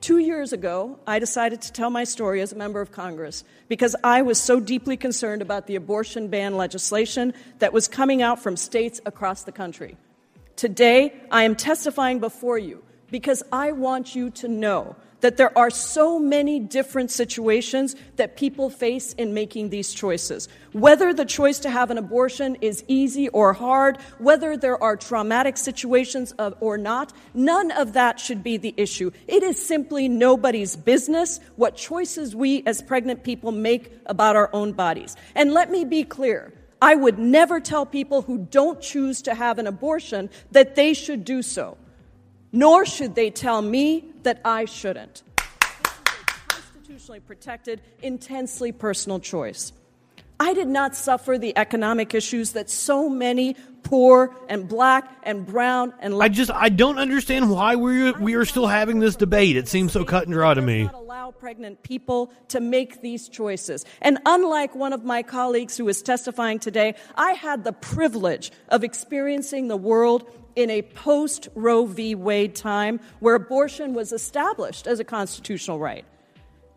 Two 0.00 0.16
years 0.16 0.54
ago, 0.54 0.98
I 1.06 1.18
decided 1.18 1.60
to 1.60 1.72
tell 1.72 1.90
my 1.90 2.04
story 2.04 2.40
as 2.40 2.52
a 2.52 2.56
member 2.56 2.80
of 2.80 2.90
Congress 2.90 3.44
because 3.68 3.94
I 4.02 4.22
was 4.22 4.40
so 4.40 4.58
deeply 4.58 4.96
concerned 4.96 5.42
about 5.42 5.66
the 5.66 5.76
abortion 5.76 6.28
ban 6.28 6.56
legislation 6.56 7.34
that 7.58 7.74
was 7.74 7.86
coming 7.86 8.22
out 8.22 8.42
from 8.42 8.56
states 8.56 9.02
across 9.04 9.44
the 9.44 9.52
country. 9.52 9.98
Today, 10.56 11.12
I 11.30 11.44
am 11.44 11.54
testifying 11.54 12.18
before 12.18 12.56
you 12.56 12.82
because 13.10 13.42
I 13.52 13.72
want 13.72 14.14
you 14.14 14.30
to 14.30 14.48
know 14.48 14.96
that 15.20 15.36
there 15.36 15.56
are 15.56 15.70
so 15.70 16.18
many 16.18 16.60
different 16.60 17.10
situations 17.10 17.96
that 18.16 18.36
people 18.36 18.70
face 18.70 19.12
in 19.14 19.34
making 19.34 19.70
these 19.70 19.92
choices. 19.92 20.48
Whether 20.72 21.12
the 21.12 21.24
choice 21.24 21.58
to 21.60 21.70
have 21.70 21.90
an 21.90 21.98
abortion 21.98 22.56
is 22.60 22.84
easy 22.88 23.28
or 23.28 23.52
hard, 23.52 23.98
whether 24.18 24.56
there 24.56 24.82
are 24.82 24.96
traumatic 24.96 25.56
situations 25.56 26.32
of, 26.32 26.54
or 26.60 26.78
not, 26.78 27.12
none 27.34 27.70
of 27.70 27.94
that 27.94 28.20
should 28.20 28.42
be 28.42 28.56
the 28.56 28.74
issue. 28.76 29.10
It 29.26 29.42
is 29.42 29.64
simply 29.64 30.08
nobody's 30.08 30.76
business 30.76 31.40
what 31.56 31.76
choices 31.76 32.34
we 32.34 32.62
as 32.66 32.82
pregnant 32.82 33.24
people 33.24 33.52
make 33.52 33.92
about 34.06 34.36
our 34.36 34.50
own 34.52 34.72
bodies. 34.72 35.16
And 35.34 35.52
let 35.52 35.70
me 35.70 35.84
be 35.84 36.04
clear. 36.04 36.52
I 36.82 36.94
would 36.94 37.18
never 37.18 37.60
tell 37.60 37.84
people 37.84 38.22
who 38.22 38.38
don't 38.38 38.80
choose 38.80 39.22
to 39.22 39.34
have 39.34 39.58
an 39.58 39.66
abortion 39.66 40.30
that 40.52 40.76
they 40.76 40.94
should 40.94 41.24
do 41.24 41.42
so 41.42 41.76
nor 42.52 42.84
should 42.84 43.14
they 43.14 43.30
tell 43.30 43.62
me 43.62 44.09
that 44.24 44.40
I 44.44 44.64
shouldn't. 44.64 45.22
A 45.38 45.42
constitutionally 46.48 47.20
protected, 47.20 47.80
intensely 48.02 48.72
personal 48.72 49.20
choice. 49.20 49.72
I 50.40 50.54
did 50.54 50.68
not 50.68 50.96
suffer 50.96 51.36
the 51.36 51.56
economic 51.58 52.14
issues 52.14 52.52
that 52.52 52.70
so 52.70 53.10
many 53.10 53.56
poor 53.82 54.34
and 54.48 54.66
black 54.66 55.10
and 55.22 55.44
brown 55.44 55.92
and 56.00 56.14
I 56.20 56.28
just 56.28 56.50
I 56.50 56.70
don't 56.70 56.98
understand 56.98 57.50
why 57.50 57.76
we 57.76 58.12
we 58.12 58.34
are 58.34 58.46
still 58.46 58.66
having 58.66 59.00
this 59.00 59.16
debate. 59.16 59.56
It 59.56 59.68
seems 59.68 59.92
so 59.92 60.04
cut 60.04 60.24
and 60.24 60.32
dry 60.32 60.54
to 60.54 60.62
me. 60.62 60.88
allow 60.94 61.30
pregnant 61.30 61.82
people 61.82 62.32
to 62.48 62.60
make 62.60 63.02
these 63.02 63.28
choices. 63.28 63.84
And 64.00 64.18
unlike 64.24 64.74
one 64.74 64.92
of 64.92 65.04
my 65.04 65.22
colleagues 65.22 65.76
who 65.76 65.88
is 65.88 66.02
testifying 66.02 66.58
today, 66.58 66.94
I 67.16 67.32
had 67.32 67.64
the 67.64 67.72
privilege 67.72 68.50
of 68.68 68.82
experiencing 68.82 69.68
the 69.68 69.76
world 69.76 70.30
in 70.56 70.70
a 70.70 70.82
post 70.82 71.48
Roe 71.54 71.86
v. 71.86 72.14
Wade 72.14 72.54
time 72.54 73.00
where 73.20 73.34
abortion 73.34 73.94
was 73.94 74.12
established 74.12 74.86
as 74.86 75.00
a 75.00 75.04
constitutional 75.04 75.78
right. 75.78 76.04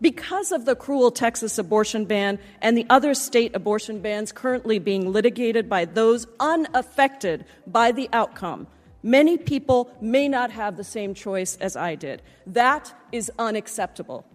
Because 0.01 0.51
of 0.51 0.65
the 0.65 0.75
cruel 0.75 1.11
Texas 1.11 1.57
abortion 1.57 2.05
ban 2.05 2.37
and 2.61 2.77
the 2.77 2.85
other 2.89 3.13
state 3.13 3.55
abortion 3.55 4.01
bans 4.01 4.31
currently 4.31 4.77
being 4.77 5.11
litigated 5.13 5.69
by 5.69 5.85
those 5.85 6.27
unaffected 6.39 7.45
by 7.65 7.93
the 7.93 8.09
outcome, 8.11 8.67
many 9.01 9.37
people 9.37 9.89
may 10.01 10.27
not 10.27 10.51
have 10.51 10.75
the 10.75 10.83
same 10.83 11.13
choice 11.13 11.55
as 11.61 11.77
I 11.77 11.95
did. 11.95 12.21
That 12.45 12.93
is 13.13 13.31
unacceptable. 13.39 14.25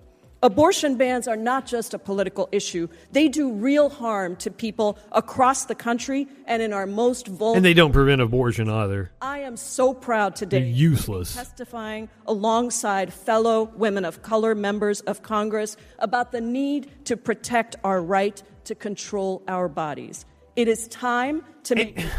Abortion 0.40 0.96
bans 0.96 1.26
are 1.26 1.36
not 1.36 1.66
just 1.66 1.94
a 1.94 1.98
political 1.98 2.48
issue. 2.52 2.86
They 3.10 3.26
do 3.26 3.52
real 3.52 3.88
harm 3.88 4.36
to 4.36 4.52
people 4.52 4.96
across 5.10 5.64
the 5.64 5.74
country 5.74 6.28
and 6.46 6.62
in 6.62 6.72
our 6.72 6.86
most 6.86 7.26
vulnerable. 7.26 7.56
And 7.56 7.64
they 7.64 7.74
don't 7.74 7.90
prevent 7.92 8.20
abortion 8.20 8.68
either. 8.68 9.10
I 9.20 9.40
am 9.40 9.56
so 9.56 9.92
proud 9.92 10.36
today. 10.36 10.60
They're 10.60 10.68
useless. 10.68 11.32
to 11.32 11.38
testifying 11.38 12.08
alongside 12.28 13.12
fellow 13.12 13.64
women 13.74 14.04
of 14.04 14.22
color 14.22 14.54
members 14.54 15.00
of 15.00 15.22
Congress 15.22 15.76
about 15.98 16.30
the 16.30 16.40
need 16.40 16.88
to 17.06 17.16
protect 17.16 17.74
our 17.82 18.00
right 18.00 18.40
to 18.64 18.76
control 18.76 19.42
our 19.48 19.68
bodies. 19.68 20.24
It 20.54 20.68
is 20.68 20.86
time 20.88 21.44
to 21.64 21.74
make. 21.74 22.04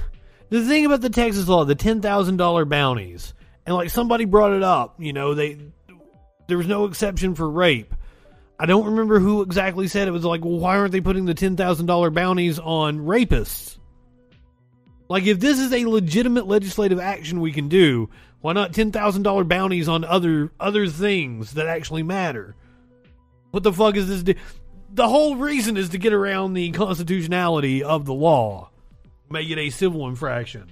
The 0.49 0.65
thing 0.65 0.83
about 0.83 1.01
the 1.01 1.11
Texas 1.11 1.47
law, 1.47 1.63
the 1.63 1.75
ten 1.75 2.01
thousand 2.01 2.37
dollar 2.37 2.65
bounties, 2.65 3.35
and 3.67 3.75
like 3.75 3.91
somebody 3.91 4.25
brought 4.25 4.51
it 4.51 4.63
up, 4.63 4.95
you 4.97 5.13
know, 5.13 5.35
they 5.35 5.59
there 6.47 6.57
was 6.57 6.65
no 6.65 6.85
exception 6.85 7.35
for 7.35 7.47
rape. 7.47 7.93
I 8.59 8.65
don't 8.65 8.85
remember 8.87 9.19
who 9.19 9.41
exactly 9.41 9.87
said 9.87 10.07
it 10.07 10.11
was 10.11 10.25
like, 10.25 10.43
well, 10.43 10.59
why 10.59 10.77
aren't 10.77 10.91
they 10.91 10.99
putting 11.01 11.25
the 11.25 11.33
ten 11.33 11.55
thousand 11.55 11.85
dollar 11.85 12.09
bounties 12.09 12.59
on 12.59 12.99
rapists? 12.99 13.77
Like, 15.07 15.25
if 15.25 15.39
this 15.39 15.59
is 15.59 15.71
a 15.73 15.85
legitimate 15.85 16.45
legislative 16.45 16.99
action 16.99 17.39
we 17.39 17.51
can 17.51 17.69
do, 17.69 18.09
why 18.41 18.53
not 18.53 18.73
ten 18.73 18.91
thousand 18.91 19.23
dollar 19.23 19.43
bounties 19.43 19.87
on 19.87 20.03
other 20.03 20.51
other 20.59 20.87
things 20.87 21.53
that 21.53 21.67
actually 21.67 22.03
matter? 22.03 22.55
What 23.51 23.63
the 23.63 23.73
fuck 23.73 23.95
is 23.95 24.07
this? 24.09 24.23
Do- 24.23 24.35
the 24.93 25.07
whole 25.07 25.35
reason 25.37 25.77
is 25.77 25.89
to 25.89 25.97
get 25.97 26.13
around 26.13 26.53
the 26.53 26.71
constitutionality 26.71 27.83
of 27.83 28.05
the 28.05 28.13
law, 28.13 28.71
make 29.29 29.49
it 29.49 29.57
a 29.57 29.69
civil 29.69 30.07
infraction. 30.07 30.69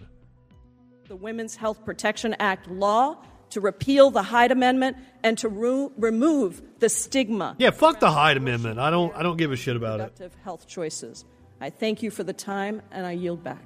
the 1.07 1.15
Women's 1.15 1.55
Health 1.55 1.85
Protection 1.85 2.35
Act 2.39 2.67
law 2.67 3.17
to 3.51 3.61
repeal 3.61 4.11
the 4.11 4.23
Hyde 4.23 4.51
Amendment 4.51 4.97
and 5.23 5.37
to 5.39 5.49
ru- 5.49 5.91
remove 5.97 6.61
the 6.79 6.89
stigma 6.89 7.55
Yeah, 7.57 7.71
fuck 7.71 7.99
the 7.99 8.11
Hyde 8.11 8.37
Amendment. 8.37 8.79
I 8.79 8.89
don't. 8.89 9.15
I 9.15 9.23
don't 9.23 9.37
give 9.37 9.51
a 9.51 9.55
shit 9.55 9.75
about 9.75 9.99
it. 9.99 10.31
health 10.43 10.67
choices. 10.67 11.25
I 11.59 11.69
thank 11.69 12.03
you 12.03 12.11
for 12.11 12.23
the 12.23 12.33
time 12.33 12.81
and 12.91 13.05
I 13.05 13.11
yield 13.13 13.43
back. 13.43 13.65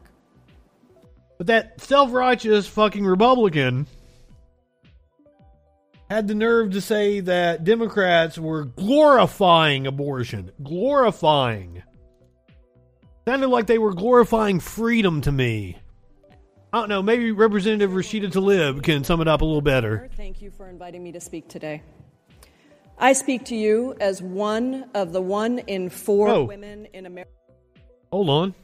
But 1.38 1.48
that 1.48 1.82
self 1.82 2.14
righteous 2.14 2.68
fucking 2.68 3.06
Republican 3.06 3.88
had 6.10 6.28
the 6.28 6.36
nerve 6.36 6.72
to 6.72 6.82
say 6.82 7.22
that 7.22 7.64
Democrats 7.64 8.38
were 8.38 8.66
glorifying 8.66 9.88
abortion. 9.88 10.52
Glorifying. 10.62 11.84
Sounded 13.28 13.48
like 13.48 13.68
they 13.68 13.78
were 13.78 13.94
glorifying 13.94 14.60
freedom 14.60 15.22
to 15.22 15.32
me. 15.32 15.78
I 16.74 16.80
don't 16.80 16.90
know, 16.90 17.02
maybe 17.02 17.32
Representative 17.32 17.92
Rashida 17.92 18.32
Tlaib 18.32 18.82
can 18.82 19.04
sum 19.04 19.20
it 19.22 19.28
up 19.28 19.42
a 19.42 19.46
little 19.46 19.62
better. 19.62 20.10
Thank 20.16 20.42
you 20.42 20.52
for 20.52 20.70
inviting 20.70 21.04
me 21.04 21.12
to 21.12 21.20
speak 21.20 21.50
today. 21.50 21.82
I 22.98 23.12
speak 23.14 23.44
to 23.46 23.56
you 23.56 23.96
as 24.00 24.22
one 24.22 24.90
of 24.94 25.12
the 25.12 25.22
one 25.22 25.60
in 25.60 25.90
four 25.90 26.30
Oh. 26.30 26.44
women 26.46 26.86
in 26.94 27.06
America. 27.08 27.32
Hold 28.12 28.30
on. 28.30 28.56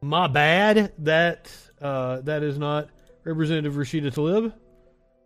My 0.00 0.28
bad. 0.28 0.92
That 0.98 1.50
uh, 1.82 2.20
that 2.20 2.42
is 2.42 2.56
not 2.58 2.88
Representative 3.24 3.74
Rashida 3.74 4.12
Tlaib. 4.14 4.52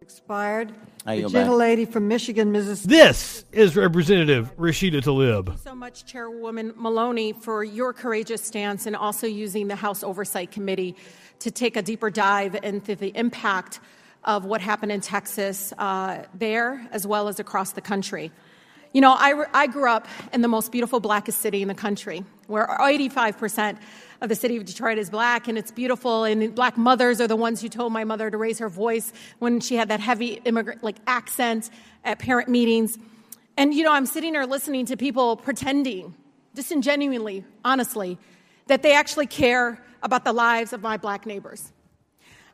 Expired. 0.01 0.73
I 1.05 1.15
the 1.15 1.21
yield 1.21 1.33
gentle 1.33 1.57
lady 1.57 1.85
from 1.85 2.07
Michigan, 2.07 2.53
Mrs. 2.53 2.85
This 2.85 3.45
is 3.51 3.75
Representative 3.75 4.57
Rashida 4.57 5.03
Tlaib. 5.03 5.59
so 5.59 5.75
much, 5.75 6.05
Chairwoman 6.05 6.75
Maloney, 6.77 7.33
for 7.33 7.65
your 7.65 7.93
courageous 7.93 8.45
stance 8.45 8.87
and 8.87 8.95
also 8.95 9.27
using 9.27 9.67
the 9.67 9.75
House 9.75 10.05
Oversight 10.05 10.53
Committee 10.53 10.95
to 11.41 11.51
take 11.51 11.77
a 11.77 11.83
deeper 11.83 12.09
dive 12.09 12.55
into 12.63 12.95
the 12.95 13.09
impact 13.17 13.81
of 14.23 14.45
what 14.45 14.61
happened 14.61 14.93
in 14.93 15.01
Texas 15.01 15.73
uh, 15.77 16.23
there 16.35 16.87
as 16.93 17.05
well 17.05 17.27
as 17.27 17.41
across 17.41 17.73
the 17.73 17.81
country. 17.81 18.31
You 18.93 19.01
know, 19.01 19.13
I, 19.13 19.45
I 19.53 19.67
grew 19.67 19.91
up 19.91 20.07
in 20.33 20.41
the 20.41 20.49
most 20.49 20.71
beautiful, 20.71 21.01
blackest 21.01 21.41
city 21.41 21.63
in 21.63 21.69
the 21.69 21.75
country, 21.75 22.25
where 22.53 22.67
85% 22.67 23.79
of 24.21 24.29
the 24.29 24.37
city 24.37 24.57
of 24.57 24.65
Detroit 24.65 24.99
is 24.99 25.11
black, 25.11 25.49
and 25.49 25.59
it's 25.59 25.73
beautiful. 25.73 26.25
And 26.25 26.55
black 26.55 26.77
mothers 26.77 27.21
are 27.21 27.27
the 27.27 27.35
ones 27.35 27.61
who 27.61 27.69
told 27.69 27.93
my 27.93 28.05
mother 28.05 28.31
to 28.31 28.37
raise 28.37 28.59
her 28.61 28.69
voice 28.69 29.13
when 29.41 29.59
she 29.59 29.75
had 29.75 29.89
that 29.89 29.99
heavy 29.99 30.41
immigrant 30.45 30.85
like 30.85 30.97
accent 31.07 31.71
at 32.05 32.19
parent 32.19 32.49
meetings. 32.49 32.99
And 33.57 33.75
you 33.75 33.83
know, 33.83 33.93
I'm 33.93 34.07
sitting 34.07 34.35
there 34.35 34.47
listening 34.47 34.87
to 34.87 34.97
people 34.97 35.37
pretending, 35.37 36.15
disingenuously, 36.55 37.45
honestly, 37.65 38.19
that 38.69 38.83
they 38.83 38.95
actually 38.95 39.27
care 39.27 39.83
about 40.03 40.25
the 40.25 40.33
lives 40.33 40.73
of 40.73 40.83
my 40.83 40.99
black 40.99 41.27
neighbors. 41.27 41.73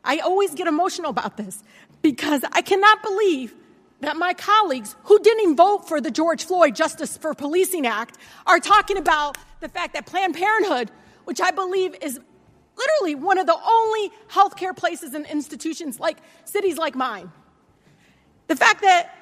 I 0.03 0.19
always 0.19 0.55
get 0.55 0.67
emotional 0.67 1.09
about 1.09 1.37
this 1.37 1.61
because 2.01 2.43
I 2.53 2.61
cannot 2.61 3.03
believe 3.03 3.53
that 4.01 4.15
my 4.15 4.33
colleagues 4.33 4.95
who 5.03 5.19
didn't 5.19 5.55
vote 5.55 5.87
for 5.87 5.99
the 5.99 6.09
George 6.09 6.45
Floyd 6.45 6.75
Justice 6.75 7.17
for 7.17 7.33
Policing 7.33 7.85
Act 7.85 8.17
are 8.47 8.59
talking 8.59 8.97
about 8.97 9.37
the 9.59 9.69
fact 9.69 9.93
that 9.93 10.05
Planned 10.05 10.35
Parenthood, 10.35 10.91
which 11.25 11.41
I 11.41 11.51
believe 11.51 11.95
is 12.01 12.19
literally 12.77 13.15
one 13.15 13.37
of 13.37 13.45
the 13.45 13.57
only 13.65 14.11
healthcare 14.29 14.75
places 14.75 15.13
and 15.13 15.25
institutions 15.25 15.99
like 15.99 16.17
cities 16.45 16.77
like 16.77 16.95
mine, 16.95 17.31
the 18.47 18.55
fact 18.55 18.81
that 18.81 19.15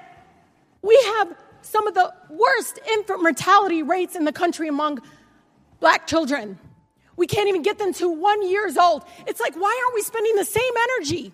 we 0.82 0.96
have 1.18 1.36
some 1.62 1.88
of 1.88 1.94
the 1.94 2.14
worst 2.30 2.80
infant 2.90 3.22
mortality 3.22 3.84
rates 3.84 4.16
in 4.16 4.26
the 4.26 4.32
country 4.32 4.68
among 4.68 5.00
black 5.80 6.08
children. 6.08 6.58
We 7.16 7.26
can't 7.26 7.50
even 7.50 7.64
get 7.64 7.80
them 7.80 7.94
to 7.94 8.10
one 8.10 8.48
years 8.48 8.78
old. 8.78 9.04
It's 9.26 9.40
like, 9.40 9.56
why 9.56 9.82
aren't 9.84 9.96
we 9.96 10.02
spending 10.04 10.36
the 10.36 10.46
same 10.46 10.72
energy, 10.82 11.34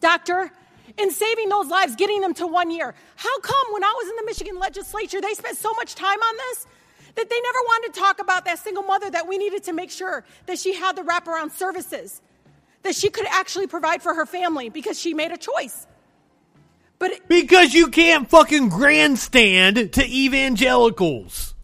doctor, 0.00 0.50
in 0.98 1.10
saving 1.12 1.48
those 1.48 1.68
lives, 1.68 1.94
getting 1.94 2.20
them 2.20 2.34
to 2.34 2.46
one 2.48 2.70
year? 2.70 2.94
How 3.14 3.40
come 3.40 3.72
when 3.72 3.84
I 3.84 3.94
was 3.96 4.10
in 4.10 4.16
the 4.16 4.24
Michigan 4.26 4.58
legislature, 4.58 5.20
they 5.20 5.34
spent 5.34 5.56
so 5.56 5.72
much 5.74 5.94
time 5.94 6.18
on 6.18 6.36
this 6.36 6.66
that 7.14 7.30
they 7.30 7.40
never 7.40 7.58
wanted 7.66 7.94
to 7.94 8.00
talk 8.00 8.20
about 8.20 8.44
that 8.44 8.58
single 8.58 8.82
mother 8.82 9.10
that 9.10 9.28
we 9.28 9.38
needed 9.38 9.64
to 9.64 9.72
make 9.72 9.90
sure 9.90 10.24
that 10.46 10.58
she 10.58 10.74
had 10.74 10.96
the 10.96 11.02
wraparound 11.02 11.52
services, 11.52 12.20
that 12.82 12.94
she 12.94 13.10
could 13.10 13.26
actually 13.26 13.66
provide 13.66 14.02
for 14.02 14.14
her 14.14 14.26
family 14.26 14.68
because 14.68 14.98
she 14.98 15.14
made 15.14 15.32
a 15.32 15.36
choice. 15.36 15.86
But 16.98 17.12
it, 17.12 17.28
Because 17.28 17.72
you 17.72 17.88
can't 17.88 18.28
fucking 18.28 18.68
grandstand 18.68 19.92
to 19.94 20.04
evangelicals. 20.04 21.54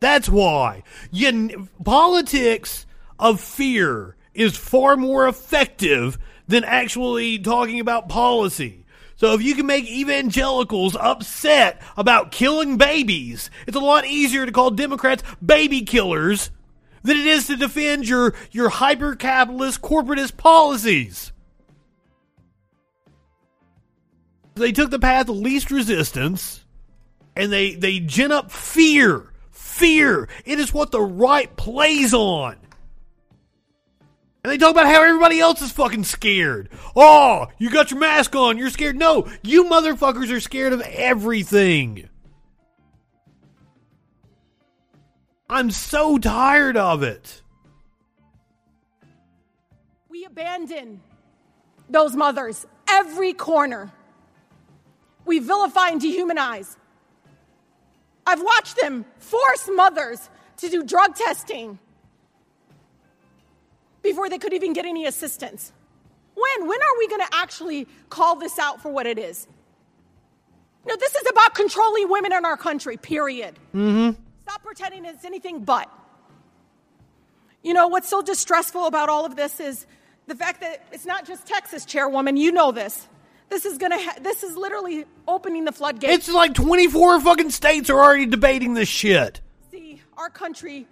That's 0.00 0.28
why. 0.28 0.82
You, 1.10 1.68
politics 1.84 2.86
of 3.18 3.40
fear 3.40 4.16
is 4.34 4.56
far 4.56 4.96
more 4.96 5.26
effective 5.28 6.18
than 6.48 6.64
actually 6.64 7.38
talking 7.38 7.80
about 7.80 8.08
policy. 8.08 8.85
So 9.16 9.32
if 9.32 9.42
you 9.42 9.54
can 9.54 9.66
make 9.66 9.86
evangelicals 9.86 10.94
upset 10.94 11.80
about 11.96 12.32
killing 12.32 12.76
babies, 12.76 13.50
it's 13.66 13.76
a 13.76 13.80
lot 13.80 14.06
easier 14.06 14.44
to 14.44 14.52
call 14.52 14.70
Democrats 14.70 15.22
baby 15.44 15.82
killers 15.82 16.50
than 17.02 17.16
it 17.16 17.26
is 17.26 17.46
to 17.46 17.56
defend 17.56 18.06
your, 18.06 18.34
your 18.50 18.68
hyper 18.68 19.16
capitalist 19.16 19.80
corporatist 19.80 20.36
policies. 20.36 21.32
They 24.54 24.72
took 24.72 24.90
the 24.90 24.98
path 24.98 25.28
of 25.28 25.36
least 25.36 25.70
resistance 25.70 26.64
and 27.34 27.50
they, 27.52 27.74
they 27.74 28.00
gin 28.00 28.32
up 28.32 28.50
fear. 28.50 29.32
Fear. 29.50 30.28
It 30.44 30.58
is 30.58 30.72
what 30.72 30.90
the 30.90 31.02
right 31.02 31.54
plays 31.56 32.14
on. 32.14 32.56
And 34.46 34.52
they 34.52 34.58
talk 34.58 34.70
about 34.70 34.86
how 34.86 35.02
everybody 35.02 35.40
else 35.40 35.60
is 35.60 35.72
fucking 35.72 36.04
scared. 36.04 36.68
Oh, 36.94 37.48
you 37.58 37.68
got 37.68 37.90
your 37.90 37.98
mask 37.98 38.36
on. 38.36 38.58
You're 38.58 38.70
scared. 38.70 38.94
No, 38.94 39.26
you 39.42 39.64
motherfuckers 39.64 40.30
are 40.30 40.38
scared 40.38 40.72
of 40.72 40.82
everything. 40.82 42.08
I'm 45.50 45.72
so 45.72 46.16
tired 46.18 46.76
of 46.76 47.02
it. 47.02 47.42
we 50.08 50.24
abandon 50.24 51.00
those 51.90 52.14
mothers 52.14 52.68
every 52.88 53.32
corner. 53.32 53.90
We 55.24 55.40
vilify 55.40 55.88
and 55.88 56.00
dehumanize. 56.00 56.76
I've 58.24 58.42
watched 58.44 58.80
them 58.80 59.06
force 59.18 59.68
mothers 59.74 60.30
to 60.58 60.68
do 60.68 60.84
drug 60.84 61.16
testing 61.16 61.80
before 64.06 64.28
they 64.28 64.38
could 64.38 64.52
even 64.52 64.72
get 64.72 64.86
any 64.86 65.04
assistance. 65.04 65.72
When? 66.34 66.68
When 66.68 66.80
are 66.80 66.98
we 66.98 67.08
going 67.08 67.22
to 67.22 67.34
actually 67.34 67.88
call 68.08 68.36
this 68.36 68.58
out 68.58 68.80
for 68.80 68.90
what 68.90 69.06
it 69.06 69.18
is? 69.18 69.48
No, 70.86 70.94
this 70.96 71.14
is 71.14 71.28
about 71.28 71.54
controlling 71.54 72.08
women 72.08 72.32
in 72.32 72.44
our 72.44 72.56
country, 72.56 72.96
period. 72.96 73.58
Mm-hmm. 73.74 74.20
Stop 74.42 74.62
pretending 74.62 75.04
it's 75.04 75.24
anything 75.24 75.64
but. 75.64 75.90
You 77.62 77.74
know, 77.74 77.88
what's 77.88 78.08
so 78.08 78.22
distressful 78.22 78.86
about 78.86 79.08
all 79.08 79.26
of 79.26 79.34
this 79.34 79.58
is 79.58 79.86
the 80.28 80.36
fact 80.36 80.60
that 80.60 80.86
it's 80.92 81.04
not 81.04 81.26
just 81.26 81.46
Texas, 81.46 81.84
Chairwoman. 81.84 82.36
You 82.36 82.52
know 82.52 82.70
this. 82.70 83.08
This 83.48 83.64
is 83.64 83.78
gonna. 83.78 83.98
Ha- 83.98 84.18
this 84.20 84.44
is 84.44 84.56
literally 84.56 85.04
opening 85.26 85.64
the 85.64 85.72
floodgates. 85.72 86.14
It's 86.14 86.32
like 86.32 86.54
24 86.54 87.20
fucking 87.20 87.50
states 87.50 87.90
are 87.90 87.98
already 87.98 88.26
debating 88.26 88.74
this 88.74 88.88
shit. 88.88 89.40
see 89.70 90.00
our 90.16 90.30
country 90.30 90.86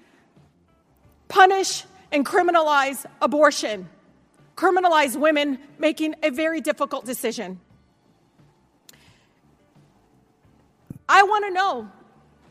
punish 1.28 1.84
and 2.12 2.24
criminalize 2.24 3.06
abortion, 3.20 3.88
criminalize 4.56 5.16
women 5.16 5.58
making 5.78 6.14
a 6.22 6.30
very 6.30 6.60
difficult 6.60 7.04
decision. 7.04 7.60
I 11.08 11.22
want 11.22 11.44
to 11.46 11.50
know, 11.50 11.90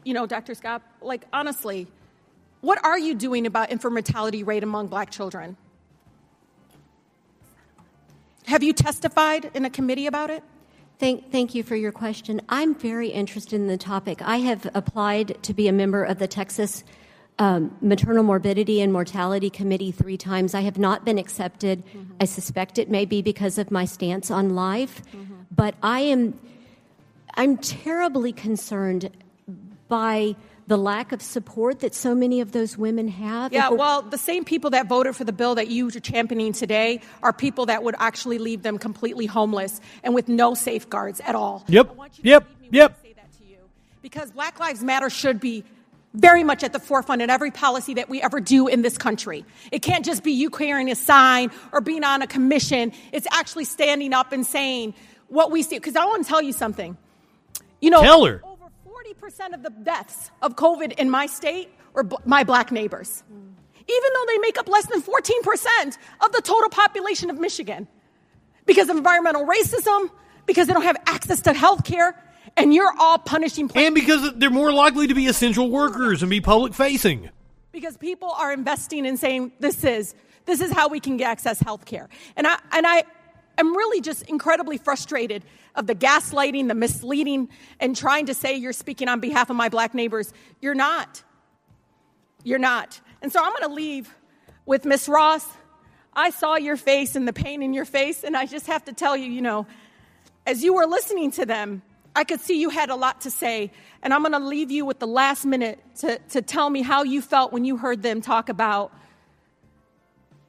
you 0.03 0.13
know, 0.13 0.25
Dr. 0.25 0.53
Scott, 0.53 0.81
like 1.01 1.25
honestly, 1.33 1.87
what 2.61 2.83
are 2.85 2.97
you 2.97 3.15
doing 3.15 3.45
about 3.45 3.71
infant 3.71 3.93
mortality 3.93 4.43
rate 4.43 4.63
among 4.63 4.87
black 4.87 5.09
children? 5.09 5.57
Have 8.45 8.63
you 8.63 8.73
testified 8.73 9.51
in 9.53 9.65
a 9.65 9.69
committee 9.69 10.05
about 10.05 10.29
it? 10.29 10.43
Thank, 10.99 11.31
thank 11.31 11.55
you 11.55 11.63
for 11.63 11.75
your 11.75 11.91
question. 11.91 12.41
I'm 12.47 12.75
very 12.75 13.09
interested 13.09 13.55
in 13.55 13.67
the 13.67 13.77
topic. 13.77 14.21
I 14.21 14.37
have 14.37 14.69
applied 14.73 15.41
to 15.43 15.53
be 15.53 15.67
a 15.67 15.73
member 15.73 16.03
of 16.03 16.19
the 16.19 16.27
Texas 16.27 16.83
um, 17.39 17.75
Maternal 17.81 18.23
Morbidity 18.23 18.81
and 18.81 18.93
Mortality 18.93 19.49
Committee 19.49 19.91
three 19.91 20.17
times. 20.17 20.53
I 20.53 20.61
have 20.61 20.77
not 20.77 21.03
been 21.03 21.17
accepted. 21.17 21.83
Mm-hmm. 21.85 22.13
I 22.21 22.25
suspect 22.25 22.77
it 22.77 22.89
may 22.89 23.05
be 23.05 23.21
because 23.21 23.57
of 23.57 23.71
my 23.71 23.85
stance 23.85 24.29
on 24.29 24.55
life, 24.55 25.01
but 25.51 25.75
I 25.81 26.01
am 26.01 26.39
I'm 27.35 27.57
terribly 27.57 28.31
concerned 28.31 29.09
by 29.87 30.35
the 30.67 30.77
lack 30.77 31.11
of 31.11 31.21
support 31.21 31.81
that 31.81 31.93
so 31.93 32.15
many 32.15 32.39
of 32.39 32.51
those 32.51 32.77
women 32.77 33.07
have. 33.07 33.51
Yeah, 33.51 33.69
well, 33.69 34.01
the 34.01 34.17
same 34.17 34.45
people 34.45 34.69
that 34.69 34.87
voted 34.87 35.15
for 35.15 35.23
the 35.23 35.33
bill 35.33 35.55
that 35.55 35.67
you 35.67 35.87
are 35.87 35.91
championing 35.91 36.53
today 36.53 37.01
are 37.21 37.33
people 37.33 37.65
that 37.65 37.83
would 37.83 37.95
actually 37.99 38.37
leave 38.37 38.63
them 38.63 38.77
completely 38.77 39.25
homeless 39.25 39.81
and 40.03 40.15
with 40.15 40.29
no 40.29 40.53
safeguards 40.53 41.19
at 41.21 41.35
all. 41.35 41.65
Yep. 41.67 41.97
Yep. 42.21 42.47
Yep. 42.71 42.99
Say 43.03 43.13
that 43.13 43.31
to 43.39 43.45
you 43.45 43.57
Because 44.01 44.31
Black 44.31 44.59
Lives 44.59 44.83
Matter 44.83 45.09
should 45.09 45.39
be 45.39 45.65
very 46.13 46.43
much 46.43 46.63
at 46.63 46.73
the 46.73 46.79
forefront 46.79 47.21
in 47.21 47.29
every 47.29 47.51
policy 47.51 47.95
that 47.95 48.09
we 48.09 48.21
ever 48.21 48.39
do 48.39 48.67
in 48.67 48.81
this 48.81 48.97
country. 48.97 49.45
It 49.71 49.81
can't 49.81 50.05
just 50.05 50.23
be 50.23 50.31
you 50.31 50.49
carrying 50.49 50.91
a 50.91 50.95
sign 50.95 51.51
or 51.71 51.81
being 51.81 52.03
on 52.03 52.21
a 52.21 52.27
commission. 52.27 52.91
It's 53.11 53.27
actually 53.31 53.65
standing 53.65 54.13
up 54.13 54.31
and 54.31 54.45
saying 54.45 54.93
what 55.27 55.51
we 55.51 55.63
see. 55.63 55.77
Because 55.77 55.95
I 55.95 56.05
want 56.05 56.23
to 56.23 56.29
tell 56.29 56.41
you 56.41 56.53
something. 56.53 56.97
You 57.81 57.89
know, 57.89 58.01
Tell 58.01 58.25
her. 58.25 58.41
over 58.43 58.65
40% 58.87 59.53
of 59.53 59.63
the 59.63 59.71
deaths 59.71 60.29
of 60.41 60.55
COVID 60.55 60.93
in 60.93 61.09
my 61.09 61.25
state 61.25 61.69
are 61.95 62.03
bl- 62.03 62.15
my 62.25 62.43
black 62.43 62.71
neighbors. 62.71 63.23
Even 63.29 64.09
though 64.13 64.25
they 64.27 64.37
make 64.37 64.57
up 64.57 64.69
less 64.69 64.85
than 64.85 65.01
14% 65.01 65.97
of 66.21 66.31
the 66.31 66.41
total 66.41 66.69
population 66.69 67.29
of 67.29 67.39
Michigan. 67.39 67.87
Because 68.65 68.87
of 68.87 68.95
environmental 68.95 69.45
racism, 69.45 70.09
because 70.45 70.67
they 70.67 70.73
don't 70.73 70.83
have 70.83 70.95
access 71.05 71.41
to 71.41 71.53
health 71.53 71.83
care, 71.83 72.15
and 72.57 72.73
you're 72.73 72.93
all 72.99 73.17
punishing 73.17 73.69
And 73.75 73.95
because 73.95 74.33
they're 74.35 74.49
more 74.49 74.71
likely 74.71 75.07
to 75.07 75.13
be 75.15 75.27
essential 75.27 75.69
workers 75.69 76.21
and 76.21 76.29
be 76.29 76.41
public 76.41 76.73
facing. 76.73 77.29
because 77.71 77.97
people 77.97 78.29
are 78.29 78.53
investing 78.53 79.05
in 79.05 79.17
saying 79.17 79.51
this 79.59 79.83
is 79.83 80.13
this 80.45 80.59
is 80.61 80.71
how 80.71 80.89
we 80.89 80.99
can 80.99 81.17
get 81.17 81.29
access 81.29 81.59
health 81.59 81.85
care. 81.85 82.09
And 82.35 82.45
i 82.47 82.57
and 82.71 82.85
i 82.85 83.03
am 83.57 83.75
really 83.75 84.01
just 84.01 84.23
incredibly 84.29 84.77
frustrated 84.77 85.43
of 85.75 85.87
the 85.87 85.95
gaslighting 85.95 86.67
the 86.67 86.75
misleading 86.75 87.49
and 87.79 87.95
trying 87.95 88.25
to 88.27 88.33
say 88.33 88.55
you're 88.55 88.73
speaking 88.73 89.07
on 89.07 89.19
behalf 89.19 89.49
of 89.49 89.55
my 89.55 89.69
black 89.69 89.93
neighbors. 89.95 90.33
You're 90.61 90.75
not. 90.75 91.23
You're 92.43 92.59
not. 92.59 92.99
And 93.21 93.31
so 93.31 93.39
i'm 93.43 93.51
going 93.53 93.69
to 93.69 93.73
leave 93.73 94.13
with 94.65 94.85
miss 94.85 95.07
ross. 95.09 95.45
I 96.15 96.29
saw 96.29 96.57
your 96.57 96.77
face 96.77 97.15
and 97.15 97.27
the 97.27 97.33
pain 97.33 97.63
in 97.63 97.73
your 97.73 97.85
face 97.85 98.23
and 98.23 98.37
i 98.37 98.45
just 98.45 98.67
have 98.67 98.83
to 98.85 98.93
tell 98.93 99.15
you 99.17 99.29
you 99.31 99.41
know 99.41 99.65
as 100.45 100.61
you 100.63 100.73
were 100.73 100.85
listening 100.85 101.31
to 101.31 101.45
them, 101.45 101.81
I 102.15 102.23
could 102.23 102.39
see 102.39 102.59
you 102.59 102.69
had 102.69 102.89
a 102.89 102.95
lot 102.95 103.21
to 103.21 103.31
say. 103.31 103.71
And 104.01 104.13
I'm 104.13 104.21
going 104.21 104.33
to 104.33 104.39
leave 104.39 104.71
you 104.71 104.85
with 104.85 104.99
the 104.99 105.07
last 105.07 105.45
minute 105.45 105.79
to, 105.99 106.19
to 106.29 106.41
tell 106.41 106.69
me 106.69 106.81
how 106.81 107.03
you 107.03 107.21
felt 107.21 107.51
when 107.51 107.65
you 107.65 107.77
heard 107.77 108.03
them 108.03 108.21
talk 108.21 108.49
about, 108.49 108.91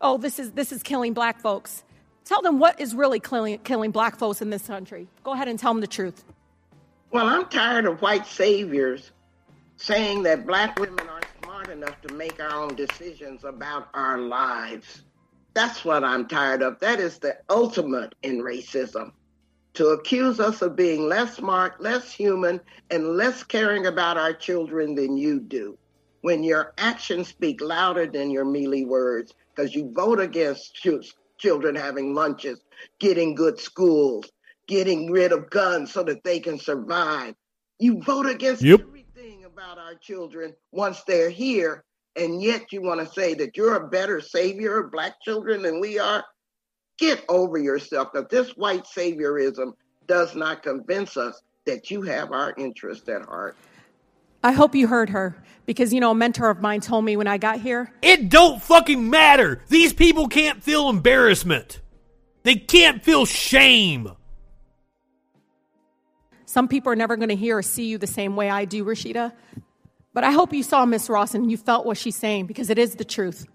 oh, 0.01 0.19
this 0.19 0.39
is, 0.39 0.53
this 0.53 0.73
is 0.73 0.83
killing 0.83 1.15
black 1.15 1.41
folks. 1.41 1.85
Tell 2.25 2.43
them 2.43 2.59
what 2.59 2.81
is 2.81 2.95
really 2.95 3.21
killing, 3.21 3.59
killing 3.59 3.91
black 3.91 4.17
folks 4.17 4.43
in 4.43 4.51
this 4.51 4.67
country. 4.67 5.09
Go 5.23 5.33
ahead 5.33 5.49
and 5.49 5.59
tell 5.59 5.73
them 5.73 5.81
the 5.81 5.87
truth. 5.87 6.25
Well, 7.11 7.27
I'm 7.27 7.47
tired 7.47 7.87
of 7.87 8.03
white 8.03 8.27
saviors 8.27 9.13
saying 9.77 10.23
that 10.25 10.47
black 10.47 10.79
women 10.79 11.09
aren't 11.09 11.27
smart 11.43 11.69
enough 11.69 12.01
to 12.03 12.15
make 12.15 12.41
our 12.41 12.63
own 12.63 12.75
decisions 12.75 13.45
about 13.45 13.89
our 13.95 14.19
lives. 14.19 15.03
That's 15.53 15.85
what 15.85 16.03
I'm 16.03 16.27
tired 16.27 16.63
of. 16.63 16.81
That 16.81 16.99
is 16.99 17.19
the 17.19 17.37
ultimate 17.49 18.15
in 18.23 18.41
racism. 18.41 19.13
To 19.75 19.89
accuse 19.89 20.41
us 20.41 20.63
of 20.63 20.77
being 20.77 21.09
less 21.09 21.37
smart, 21.37 21.81
less 21.81 22.13
human, 22.13 22.61
and 22.91 23.17
less 23.17 23.43
caring 23.43 23.87
about 23.87 24.17
our 24.17 24.33
children 24.33 24.95
than 24.95 25.17
you 25.17 25.41
do. 25.41 25.77
When 26.23 26.43
your 26.45 26.73
actions 26.79 27.29
speak 27.29 27.61
louder 27.61 28.07
than 28.07 28.31
your 28.31 28.45
mealy 28.45 28.85
words, 28.85 29.35
because 29.55 29.75
you 29.75 29.93
vote 29.95 30.21
against 30.21 30.75
ch- 30.77 31.15
children 31.39 31.75
having 31.75 32.15
lunches, 32.15 32.63
getting 33.01 33.35
good 33.35 33.59
schools, 33.59 34.31
getting 34.69 35.11
rid 35.11 35.33
of 35.33 35.51
guns 35.51 35.93
so 35.93 36.03
that 36.05 36.23
they 36.25 36.41
can 36.41 36.59
survive. 36.59 37.35
You 37.79 38.01
vote 38.03 38.27
against 38.27 38.65
Yep. 38.65 38.81
everything 38.81 39.45
about 39.45 39.79
our 39.79 39.95
children 39.97 40.55
once 40.73 41.03
they're 41.05 41.31
here, 41.31 41.85
and 42.17 42.41
yet 42.43 42.73
you 42.73 42.81
want 42.81 43.01
to 43.01 43.13
say 43.13 43.35
that 43.35 43.57
you're 43.57 43.75
a 43.77 43.89
better 43.89 44.21
savior 44.21 44.79
of 44.81 44.93
black 44.93 45.21
children 45.23 45.63
than 45.63 45.81
we 45.81 45.99
are. 45.99 46.25
Get 46.99 47.25
over 47.29 47.59
yourself. 47.59 48.13
That 48.13 48.31
this 48.31 48.51
white 48.57 48.85
saviorism 48.85 49.73
does 50.07 50.35
not 50.35 50.63
convince 50.63 51.17
us 51.17 51.41
that 51.67 51.91
you 51.91 52.03
have 52.03 52.33
our 52.33 52.55
interest 52.57 53.09
at 53.09 53.25
heart. 53.25 53.57
I 54.43 54.53
hope 54.53 54.75
you 54.75 54.87
heard 54.87 55.09
her 55.09 55.43
because, 55.65 55.95
you 55.95 56.01
know, 56.01 56.11
a 56.11 56.15
mentor 56.15 56.51
of 56.51 56.61
mine 56.61 56.83
told 56.83 57.05
me 57.05 57.17
when 57.17 57.27
I 57.27 57.39
got 57.39 57.61
here 57.61 57.91
It 58.03 58.29
don't 58.29 58.63
fucking 58.63 59.09
matter. 59.09 59.63
These 59.69 59.95
people 59.95 60.29
can't 60.29 60.63
feel 60.63 60.91
embarrassment. 60.91 61.81
They 62.43 62.57
can't 62.57 63.03
feel 63.03 63.25
shame. 63.25 64.13
Some 66.45 66.69
people 66.69 66.93
are 66.93 66.97
never 66.97 67.17
going 67.17 67.31
to 67.31 67.37
hear 67.37 67.59
or 67.59 67.63
see 67.63 67.87
you 67.87 67.97
the 67.97 68.07
same 68.07 68.37
way 68.37 68.51
I 68.51 68.67
do, 68.67 68.85
Rashida. 68.85 69.33
But 70.13 70.25
I 70.25 70.31
hope 70.31 70.53
you 70.53 70.63
saw 70.63 70.85
Miss 70.85 71.09
Ross 71.09 71.35
and 71.35 71.51
you 71.51 71.57
felt 71.57 71.87
what 71.87 71.97
she's 71.97 72.15
saying 72.15 72.47
because 72.47 72.71
it 72.71 72.79
is 72.79 72.95
the 72.95 73.05
truth. 73.05 73.47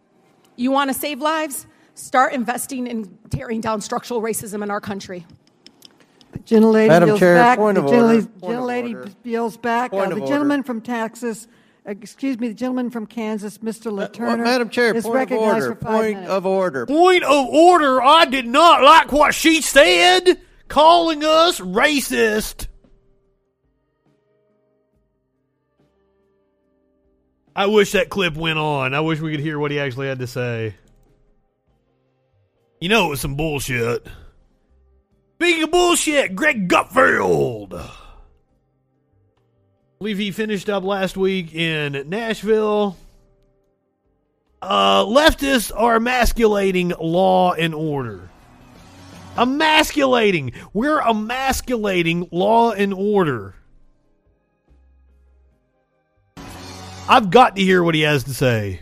You 0.57 0.72
want 0.72 0.90
to 0.90 0.94
save 0.94 1.22
lives? 1.22 1.68
Start 1.99 2.31
investing 2.34 2.88
in 2.88 3.17
tearing 3.30 3.59
down 3.59 3.81
structural 3.81 4.21
racism 4.21 4.63
in 4.63 4.71
our 4.71 4.80
country. 4.80 5.26
Gentlelady 6.45 6.88
Madam 6.88 7.09
yields 7.09 7.19
Chair, 7.19 7.35
back. 7.35 7.57
point 7.59 7.76
the 7.76 7.81
of 7.84 7.88
order. 7.91 8.21
gentlelady, 8.21 8.95
of 8.95 8.99
order. 8.99 9.11
yields 9.23 9.57
back. 9.57 9.91
Point 9.91 10.03
Uh, 10.03 10.09
of 10.11 10.15
the 10.15 10.21
order. 10.21 10.34
gentleman 10.34 10.63
from 10.63 10.80
Texas, 10.80 11.47
uh, 11.85 11.91
excuse 11.91 12.39
me, 12.39 12.47
the 12.47 12.53
gentleman 12.53 12.89
from 12.89 13.05
Kansas, 13.05 13.57
Mr. 13.57 13.91
LaTurner, 13.91 14.19
Well, 14.27 14.38
Madam 14.38 14.69
Chair, 14.69 14.95
is 14.95 15.03
point 15.03 15.07
of 15.07 15.13
recognized 15.31 15.63
order. 15.65 15.76
for 15.76 15.81
five 15.81 15.91
Point 16.01 16.13
minutes. 16.15 16.31
of 16.31 16.45
order. 16.45 16.85
Point 16.85 17.23
of 17.26 17.47
order. 17.47 18.01
I 18.01 18.26
did 18.26 18.47
not 18.47 18.81
like 18.81 19.11
what 19.11 19.35
she 19.35 19.61
said, 19.61 20.39
calling 20.69 21.23
us 21.26 21.59
racist. 21.59 22.67
I 27.55 27.65
wish 27.65 27.91
that 27.91 28.07
clip 28.09 28.38
went 28.38 28.57
on. 28.57 28.93
I 28.93 29.01
wish 29.01 29.19
we 29.19 29.31
could 29.31 29.41
hear 29.41 29.59
what 29.59 29.71
he 29.71 29.80
actually 29.80 30.07
had 30.07 30.19
to 30.19 30.27
say. 30.27 30.76
You 32.80 32.88
know 32.88 33.07
it 33.07 33.10
was 33.10 33.22
some 33.22 33.35
bullshit. 33.35 34.07
Speaking 35.35 35.64
of 35.64 35.72
bullshit, 35.72 36.35
Greg 36.35 36.69
Gutfeld. 36.69 37.73
I 37.73 37.89
believe 39.99 40.18
he 40.18 40.31
finished 40.31 40.69
up 40.69 40.84
last 40.84 41.18
week 41.18 41.53
in 41.53 42.07
Nashville. 42.07 42.95
Uh, 44.61 45.03
leftists 45.03 45.72
are 45.76 45.97
emasculating 45.97 46.93
law 46.99 47.53
and 47.53 47.76
order. 47.76 48.30
Emasculating. 49.38 50.53
We're 50.73 51.01
emasculating 51.01 52.30
law 52.31 52.72
and 52.72 52.93
order. 52.93 53.56
I've 57.10 57.30
got 57.30 57.56
to 57.57 57.61
hear 57.61 57.84
what 57.84 57.95
he 57.95 58.01
has 58.01 58.23
to 58.26 58.34
say. 58.34 58.81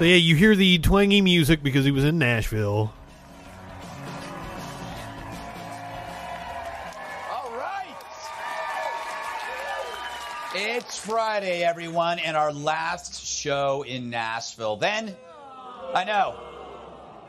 So 0.00 0.06
yeah, 0.06 0.16
you 0.16 0.34
hear 0.34 0.56
the 0.56 0.78
twangy 0.78 1.20
music 1.20 1.62
because 1.62 1.84
he 1.84 1.90
was 1.90 2.04
in 2.04 2.16
Nashville. 2.16 2.90
All 7.30 7.50
right. 7.50 7.94
It's 10.54 10.96
Friday, 10.96 11.62
everyone, 11.64 12.18
and 12.18 12.34
our 12.34 12.50
last 12.50 13.22
show 13.26 13.82
in 13.86 14.08
Nashville. 14.08 14.76
Then, 14.76 15.14
I 15.92 16.04
know, 16.04 16.40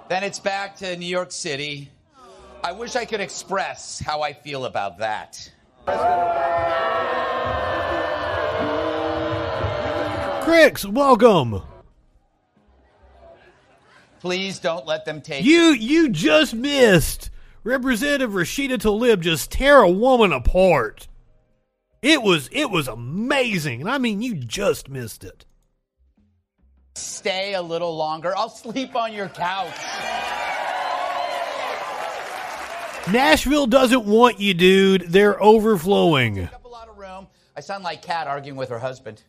then 0.07 0.23
it's 0.23 0.39
back 0.39 0.77
to 0.77 0.95
New 0.95 1.05
York 1.05 1.33
City. 1.33 1.89
I 2.63 2.71
wish 2.71 2.95
I 2.95 3.03
could 3.03 3.19
express 3.19 3.99
how 3.99 4.21
I 4.21 4.31
feel 4.31 4.63
about 4.63 4.99
that. 4.99 5.51
Cricks, 10.45 10.85
welcome. 10.85 11.63
Please 14.21 14.59
don't 14.59 14.85
let 14.85 15.03
them 15.03 15.19
take 15.19 15.43
You 15.43 15.71
you 15.71 16.07
just 16.09 16.53
missed 16.53 17.31
Representative 17.63 18.29
Rashida 18.31 18.77
Tlaib 18.77 19.19
just 19.21 19.51
tear 19.51 19.79
a 19.79 19.89
woman 19.89 20.31
apart. 20.31 21.07
It 22.03 22.21
was 22.21 22.47
it 22.51 22.69
was 22.69 22.87
amazing. 22.87 23.81
And 23.81 23.89
I 23.89 23.97
mean 23.97 24.21
you 24.21 24.35
just 24.35 24.89
missed 24.89 25.23
it. 25.23 25.45
Stay 26.93 27.55
a 27.55 27.61
little 27.63 27.97
longer. 27.97 28.37
I'll 28.37 28.49
sleep 28.49 28.95
on 28.95 29.11
your 29.11 29.27
couch. 29.27 29.73
Nashville 33.11 33.65
doesn't 33.65 34.05
want 34.05 34.39
you, 34.39 34.53
dude. 34.53 35.11
They're 35.11 35.41
overflowing. 35.41 36.47
a 36.63 36.67
lot 36.67 36.87
of 36.87 36.99
room. 36.99 37.25
I 37.57 37.61
sound 37.61 37.83
like 37.83 38.03
Kat 38.03 38.27
arguing 38.27 38.55
with 38.55 38.69
her 38.69 38.77
husband. 38.77 39.23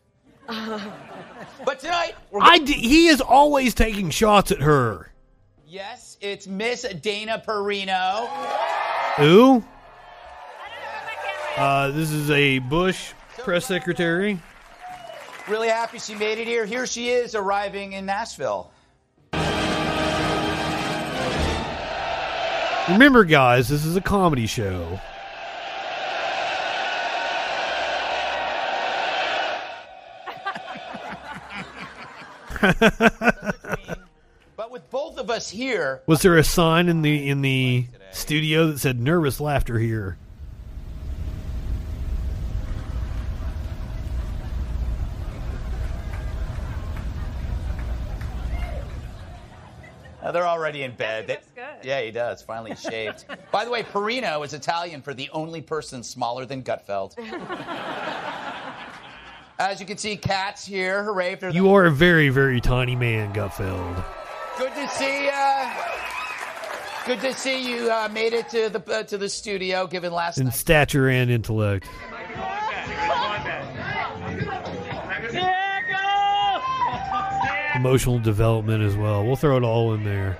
but 1.65 1.79
tonight, 1.79 2.15
we're 2.31 2.41
I 2.41 2.57
d- 2.59 2.73
he 2.73 3.07
is 3.07 3.21
always 3.21 3.73
taking 3.73 4.09
shots 4.09 4.51
at 4.51 4.61
her. 4.61 5.11
yes, 5.65 6.17
it's 6.21 6.47
Miss 6.47 6.81
Dana 7.01 7.41
Perino. 7.45 8.27
Who? 9.17 9.63
Uh, 11.55 11.91
this 11.91 12.11
is 12.11 12.29
a 12.31 12.59
Bush 12.59 13.13
press 13.39 13.65
secretary. 13.65 14.39
Really 15.47 15.67
happy 15.67 15.99
she 15.99 16.15
made 16.15 16.39
it 16.39 16.47
here. 16.47 16.65
Here 16.65 16.85
she 16.87 17.09
is 17.09 17.35
arriving 17.35 17.93
in 17.93 18.05
Nashville. 18.05 18.71
Remember, 22.89 23.23
guys, 23.23 23.69
this 23.69 23.85
is 23.85 23.95
a 23.95 24.01
comedy 24.01 24.45
show. 24.45 24.99
But 34.55 34.71
with 34.71 34.89
both 34.89 35.17
of 35.17 35.29
us 35.29 35.49
here, 35.49 36.01
Was 36.05 36.21
there 36.21 36.37
a 36.37 36.43
sign 36.43 36.87
in 36.87 37.01
the 37.01 37.27
in 37.29 37.41
the 37.41 37.87
studio 38.11 38.67
that 38.67 38.79
said 38.79 38.99
"nervous 38.99 39.39
laughter" 39.39 39.79
here? 39.79 40.17
Uh, 50.21 50.31
they're 50.31 50.47
already 50.47 50.83
in 50.83 50.91
bed. 50.91 51.27
They- 51.27 51.39
Yeah, 51.83 51.99
he 52.01 52.11
does. 52.11 52.41
Finally 52.41 52.75
shaved. 52.75 53.25
By 53.51 53.65
the 53.65 53.71
way, 53.71 53.83
Perino 53.83 54.45
is 54.45 54.53
Italian 54.53 55.01
for 55.01 55.13
the 55.13 55.29
only 55.33 55.61
person 55.61 56.01
smaller 56.01 56.45
than 56.45 56.63
Gutfeld. 56.63 57.15
As 59.63 59.79
you 59.79 59.85
can 59.85 59.97
see, 59.97 60.17
Kat's 60.17 60.65
here. 60.65 61.05
Hooray 61.05 61.37
for 61.37 61.49
You 61.49 61.73
are 61.73 61.85
a 61.85 61.91
very 61.91 62.27
very 62.27 62.59
tiny 62.59 62.97
man, 62.97 63.33
Gutfeld. 63.33 64.03
Good 64.57 64.73
to 64.75 64.89
see 64.89 65.29
uh, 65.33 65.73
Good 67.05 67.21
to 67.21 67.33
see 67.33 67.69
you 67.69 67.89
uh, 67.89 68.09
made 68.11 68.33
it 68.33 68.49
to 68.49 68.67
the 68.67 68.83
uh, 68.93 69.03
to 69.03 69.17
the 69.17 69.29
studio, 69.29 69.87
given 69.87 70.11
last 70.11 70.37
In 70.37 70.45
night. 70.45 70.53
stature 70.53 71.07
and 71.07 71.31
intellect. 71.31 71.87
Emotional 77.75 78.19
development 78.19 78.83
as 78.83 78.97
well. 78.97 79.25
We'll 79.25 79.37
throw 79.37 79.57
it 79.57 79.63
all 79.63 79.93
in 79.93 80.03
there. 80.03 80.37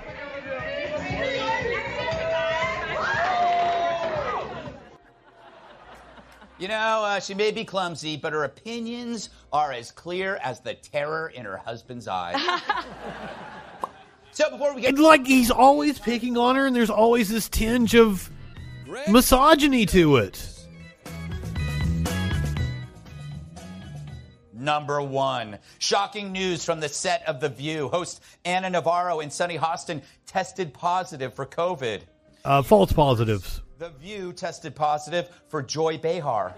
You 6.64 6.69
know, 6.69 7.03
uh, 7.03 7.19
she 7.19 7.34
may 7.34 7.52
be 7.52 7.65
clumsy, 7.65 8.15
but 8.15 8.31
her 8.31 8.45
opinions 8.45 9.27
are 9.52 9.73
as 9.73 9.91
clear 9.91 10.38
as 10.38 10.61
the 10.61 10.76
terror 10.76 11.27
in 11.35 11.44
her 11.44 11.57
husband's 11.57 12.07
eyes. 12.07 12.41
so 14.31 14.49
before 14.49 14.73
we 14.73 14.80
get 14.80 14.91
And 14.91 14.99
like 14.99 15.27
he's 15.27 15.52
always 15.52 15.99
picking 15.99 16.38
on 16.38 16.56
her, 16.56 16.65
and 16.65 16.73
there's 16.73 16.90
always 16.90 17.27
this 17.27 17.49
tinge 17.49 17.95
of 17.95 18.31
misogyny 19.10 19.85
to 19.88 20.15
it. 20.15 20.49
Number 24.53 25.02
one, 25.02 25.60
shocking 25.80 26.31
news 26.31 26.64
from 26.64 26.80
the 26.80 26.88
set 26.88 27.27
of 27.27 27.41
The 27.41 27.49
View. 27.49 27.90
Host 27.90 28.23
Ana 28.45 28.69
Navarro 28.69 29.19
and 29.19 29.34
Sunny 29.34 29.57
Hostin 29.57 30.02
tested 30.26 30.73
positive 30.73 31.34
for 31.34 31.45
COVID. 31.45 32.03
Uh, 32.45 32.61
false 32.61 32.94
positives. 32.94 33.62
The 33.80 33.90
View 33.90 34.34
tested 34.34 34.76
positive 34.76 35.30
for 35.48 35.64
Joy 35.64 35.98
Behar. 35.98 36.54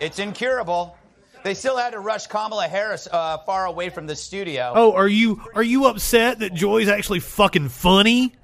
it's 0.00 0.20
incurable. 0.20 0.96
They 1.42 1.54
still 1.54 1.76
had 1.76 1.90
to 1.90 2.00
rush 2.00 2.26
Kamala 2.28 2.68
Harris 2.68 3.08
uh, 3.10 3.38
far 3.38 3.66
away 3.66 3.90
from 3.90 4.06
the 4.06 4.14
studio. 4.14 4.72
Oh, 4.74 4.92
are 4.92 5.08
you 5.08 5.42
are 5.54 5.62
you 5.62 5.86
upset 5.86 6.38
that 6.40 6.54
Joy's 6.54 6.88
actually 6.88 7.20
fucking 7.20 7.70
funny? 7.70 8.34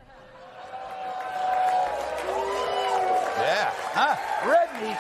Yeah. 3.39 3.71
Huh? 3.93 4.51
Red 4.51 4.83
meat. 4.83 4.97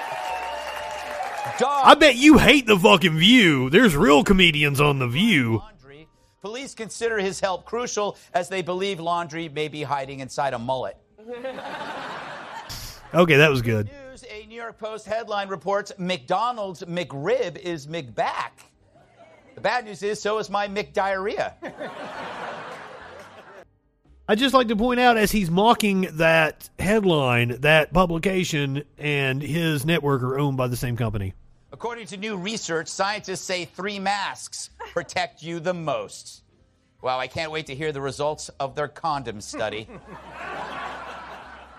Dog. 1.59 1.82
I 1.85 1.94
bet 1.94 2.16
you 2.16 2.39
hate 2.39 2.66
the 2.66 2.78
fucking 2.78 3.19
View. 3.19 3.70
There's 3.70 3.97
real 3.97 4.23
comedians 4.24 4.81
on 4.81 4.98
the 4.98 5.09
View. 5.09 5.62
Police 6.40 6.74
consider 6.74 7.19
his 7.19 7.40
help 7.40 7.65
crucial 7.65 8.19
as 8.35 8.48
they 8.51 8.61
believe 8.61 8.98
Laundrie 8.98 9.51
may 9.52 9.69
be 9.69 9.82
hiding 9.82 10.20
inside 10.20 10.52
a 10.52 10.59
mullet. 10.59 10.97
Okay, 13.14 13.36
that 13.36 13.48
was 13.48 13.62
good. 13.62 13.88
News, 14.10 14.24
a 14.28 14.44
New 14.46 14.56
York 14.56 14.76
Post 14.76 15.06
headline 15.06 15.46
reports 15.46 15.92
McDonald's 15.98 16.82
McRib 16.82 17.56
is 17.56 17.86
McBack. 17.86 18.51
The 19.55 19.60
bad 19.60 19.84
news 19.84 20.02
is 20.02 20.20
so 20.20 20.38
is 20.38 20.51
my 20.51 20.66
McDiarrhea. 20.66 21.52
I'd 24.28 24.38
just 24.38 24.52
like 24.52 24.66
to 24.66 24.74
point 24.74 24.98
out 24.98 25.16
as 25.16 25.30
he's 25.30 25.48
mocking 25.48 26.09
that 26.14 26.68
headline, 26.76 27.60
that 27.60 27.92
publication 27.92 28.82
and 28.98 29.40
his 29.40 29.84
network 29.84 30.24
are 30.24 30.36
owned 30.36 30.56
by 30.56 30.66
the 30.66 30.76
same 30.76 30.96
company. 30.96 31.34
According 31.72 32.06
to 32.09 32.16
new 32.16 32.36
research, 32.36 32.88
scientists 32.88 33.42
say 33.42 33.64
three 33.64 34.01
masks 34.01 34.70
protect 34.92 35.40
you 35.40 35.60
the 35.60 35.74
most. 35.74 36.42
Wow, 37.01 37.20
I 37.20 37.28
can't 37.28 37.52
wait 37.52 37.66
to 37.66 37.76
hear 37.76 37.92
the 37.92 38.01
results 38.01 38.48
of 38.59 38.74
their 38.74 38.88
condom 38.88 39.40
study. 39.40 39.88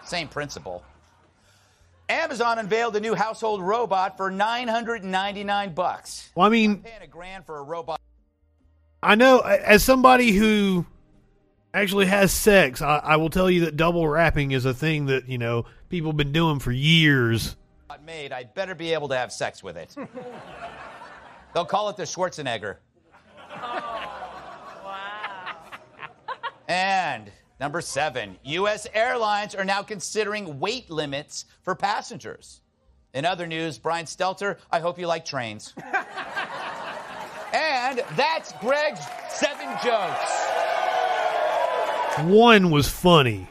Same 0.06 0.28
principle. 0.28 0.84
Amazon 2.08 2.60
unveiled 2.60 2.96
a 2.96 3.00
new 3.00 3.16
household 3.16 3.62
robot 3.62 4.18
for 4.18 4.30
999 4.30 5.74
bucks. 5.74 6.30
Well, 6.36 6.46
I 6.46 6.50
mean, 6.50 6.78
Paying 6.78 7.02
a 7.02 7.08
grand 7.08 7.46
for 7.46 7.58
a 7.58 7.64
robot. 7.64 8.00
I 9.02 9.16
know 9.16 9.40
as 9.40 9.84
somebody 9.84 10.32
who 10.32 10.86
actually 11.74 12.06
has 12.06 12.32
sex, 12.32 12.82
I, 12.82 12.98
I 12.98 13.16
will 13.18 13.30
tell 13.30 13.50
you 13.50 13.66
that 13.66 13.76
double 13.76 14.08
wrapping 14.08 14.52
is 14.52 14.66
a 14.66 14.74
thing 14.74 15.08
that 15.08 15.28
you 15.28 15.38
know 15.38 15.66
people 15.90 16.12
have 16.12 16.18
been 16.18 16.32
doing 16.32 16.60
for 16.60 16.72
years. 16.72 17.56
made, 18.06 18.32
I'd 18.32 18.54
better 18.54 18.76
be 18.76 18.94
able 18.94 19.08
to 19.10 19.18
have 19.18 19.32
sex 19.32 19.64
with 19.64 19.78
it. 19.78 19.96
They'll 21.54 21.66
call 21.66 21.90
it 21.90 21.98
the 21.98 22.04
Schwarzenegger. 22.04 22.78
Oh, 23.52 24.82
wow. 24.84 25.56
And 26.68 27.32
number 27.60 27.82
seven, 27.82 28.38
U.S. 28.44 28.88
airlines 28.94 29.56
are 29.56 29.66
now 29.66 29.82
considering 29.82 30.60
weight 30.60 30.90
limits 30.90 31.46
for 31.62 31.76
passengers. 31.76 32.62
In 33.14 33.26
other 33.26 33.48
news, 33.48 33.78
Brian 33.78 34.06
Stelter, 34.06 34.58
I 34.72 34.80
hope 34.80 35.00
you 35.00 35.08
like 35.08 35.24
trains. 35.24 35.74
and 37.54 38.04
that's 38.16 38.52
Greg's 38.60 39.00
seven 39.30 39.70
jokes. 39.84 40.46
One 42.20 42.72
was 42.72 42.90
funny. 42.90 43.48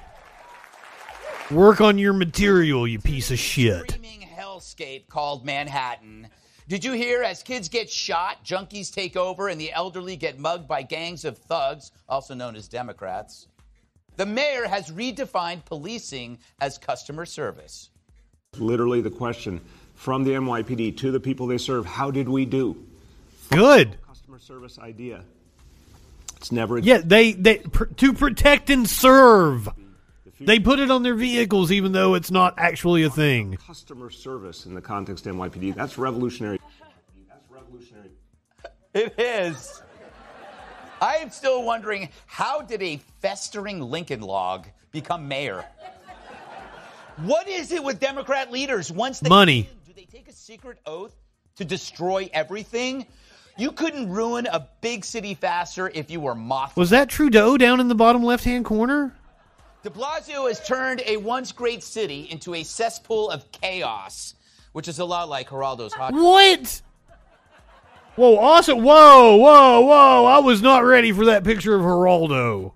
Work 1.51 1.81
on 1.81 1.99
your 1.99 2.13
material, 2.13 2.87
you 2.87 2.99
piece 2.99 3.31
of 3.31 3.39
shit. 3.39 3.99
hellscape 4.37 5.09
called 5.09 5.45
Manhattan. 5.45 6.29
Did 6.69 6.83
you 6.83 6.93
hear 6.93 7.23
as 7.23 7.43
kids 7.43 7.69
get 7.69 7.91
shot, 7.91 8.43
junkies 8.45 8.93
take 8.93 9.17
over, 9.17 9.49
and 9.49 9.61
the 9.61 9.73
elderly 9.73 10.17
get 10.17 10.39
mugged 10.39 10.67
by 10.67 10.83
gangs 10.83 11.27
of 11.27 11.37
thugs, 11.37 11.93
also 12.09 12.35
known 12.35 12.57
as 12.57 12.69
Democrats? 12.69 13.49
The 14.17 14.27
mayor 14.27 14.69
has 14.69 14.91
redefined 14.91 15.65
policing 15.65 16.39
as 16.61 16.79
customer 16.79 17.27
service. 17.27 17.91
Literally, 18.57 19.01
the 19.01 19.11
question 19.11 19.61
from 19.95 20.25
the 20.25 20.33
NYPD 20.33 20.97
to 20.99 21.11
the 21.11 21.21
people 21.21 21.47
they 21.47 21.59
serve 21.59 21.87
how 21.87 22.11
did 22.11 22.29
we 22.29 22.45
do? 22.45 22.77
Good. 23.51 23.99
Customer 24.07 24.39
service 24.39 24.79
idea. 24.79 25.25
It's 26.37 26.53
never. 26.53 26.79
Yeah, 26.79 27.01
they 27.05 27.33
they 27.33 27.59
pr- 27.59 27.85
to 27.85 28.13
protect 28.13 28.71
and 28.71 28.89
serve. 28.89 29.69
They 30.41 30.59
put 30.59 30.79
it 30.79 30.91
on 30.91 31.03
their 31.03 31.15
vehicles, 31.15 31.73
even 31.73 31.93
though 31.93 32.15
it's 32.15 32.31
not 32.31 32.55
actually 32.59 33.03
a 33.05 33.11
thing. 33.11 33.57
Customer 33.67 34.11
service 34.11 34.67
in 34.67 34.75
the 34.75 34.83
context 34.83 35.27
of 35.27 35.35
NYPD. 35.37 35.75
That's 35.75 35.97
revolutionary. 35.97 36.61
That's 37.29 37.45
revolutionary. 37.51 38.11
It 38.93 39.15
is. 39.19 39.81
I 41.05 41.17
am 41.17 41.29
still 41.29 41.63
wondering 41.63 42.09
how 42.25 42.63
did 42.63 42.81
a 42.81 42.97
festering 43.21 43.79
Lincoln 43.79 44.23
log 44.23 44.67
become 44.91 45.29
mayor? 45.29 45.63
What 47.19 47.47
is 47.47 47.73
it 47.73 47.85
with 47.85 48.01
Democrat 48.01 48.51
leaders? 48.51 48.91
Once 48.91 49.21
they 49.21 49.29
Money. 49.29 49.69
do 49.87 49.93
they 49.95 50.07
take 50.07 50.29
a 50.29 50.33
secret 50.33 50.79
oath 50.87 51.15
to 51.57 51.65
destroy 51.67 52.31
everything? 52.33 53.05
You 53.59 53.71
couldn't 53.73 54.09
ruin 54.09 54.47
a 54.47 54.67
big 54.81 55.05
city 55.05 55.35
faster 55.35 55.91
if 55.95 56.11
you 56.11 56.21
were 56.21 56.35
moth. 56.35 56.75
Was 56.75 56.89
that 56.89 57.11
Trudeau 57.11 57.59
down 57.59 57.81
in 57.81 57.89
the 57.89 57.95
bottom 57.95 58.23
left 58.23 58.45
hand 58.45 58.65
corner? 58.65 59.15
De 59.83 59.91
Blasio 59.91 60.49
has 60.49 60.67
turned 60.67 61.03
a 61.05 61.19
once 61.19 61.53
great 61.53 61.83
city 61.83 62.29
into 62.31 62.55
a 62.55 62.63
cesspool 62.63 63.29
of 63.29 63.53
chaos, 63.53 64.37
which 64.73 64.89
is 64.89 65.01
a 65.01 65.05
lot 65.05 65.29
like 65.29 65.51
Geraldo's 65.51 65.93
hot. 65.93 66.15
What? 66.15 66.81
Whoa, 68.17 68.37
awesome. 68.39 68.83
Whoa, 68.83 69.37
whoa, 69.37 69.81
whoa. 69.81 70.25
I 70.25 70.39
was 70.39 70.63
not 70.63 70.85
ready 70.85 71.11
for 71.11 71.25
that 71.27 71.43
picture 71.43 71.75
of 71.75 71.83
Geraldo. 71.83 72.73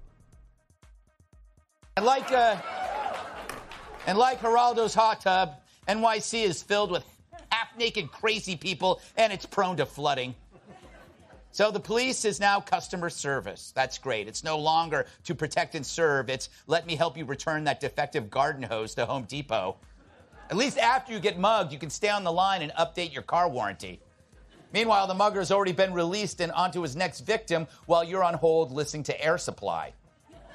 And 1.97 2.05
like 2.05 2.31
uh, 2.33 2.57
And 4.07 4.19
like 4.19 4.41
Geraldo's 4.41 4.95
hot 4.95 5.21
tub, 5.21 5.61
NYC 5.87 6.45
is 6.45 6.63
filled 6.63 6.91
with 6.91 7.05
half 7.51 7.69
naked 7.79 8.11
crazy 8.11 8.57
people 8.57 9.01
and 9.17 9.33
it's 9.33 9.47
prone 9.47 9.77
to 9.77 9.87
flooding. 9.87 10.35
So 11.51 11.71
the 11.71 11.81
police 11.81 12.25
is 12.25 12.41
now 12.41 12.61
customer 12.61 13.09
service. 13.09 13.73
That's 13.75 13.97
great. 13.99 14.29
It's 14.29 14.43
no 14.43 14.59
longer 14.59 15.07
to 15.25 15.35
protect 15.35 15.75
and 15.75 15.85
serve. 15.85 16.29
It's 16.31 16.51
let 16.67 16.87
me 16.87 16.95
help 16.97 17.17
you 17.17 17.25
return 17.25 17.65
that 17.65 17.81
defective 17.81 18.29
garden 18.29 18.63
hose 18.63 18.95
to 18.97 19.07
Home 19.07 19.25
Depot. 19.25 19.77
At 20.51 20.57
least 20.57 20.79
after 20.79 21.13
you 21.13 21.21
get 21.21 21.39
mugged, 21.39 21.73
you 21.73 21.79
can 21.79 21.91
stay 21.91 22.09
on 22.09 22.25
the 22.25 22.33
line 22.33 22.63
and 22.63 22.73
update 22.73 23.13
your 23.13 23.23
car 23.23 23.49
warranty. 23.49 24.01
Meanwhile, 24.73 25.07
the 25.07 25.15
mugger 25.15 25.39
has 25.41 25.51
already 25.51 25.73
been 25.73 25.93
released 25.93 26.41
and 26.41 26.53
onto 26.53 26.83
his 26.83 26.95
next 26.95 27.21
victim 27.21 27.67
while 27.87 28.05
you're 28.05 28.25
on 28.25 28.35
hold 28.35 28.71
listening 28.71 29.05
to 29.05 29.25
Air 29.25 29.39
Supply. 29.39 29.93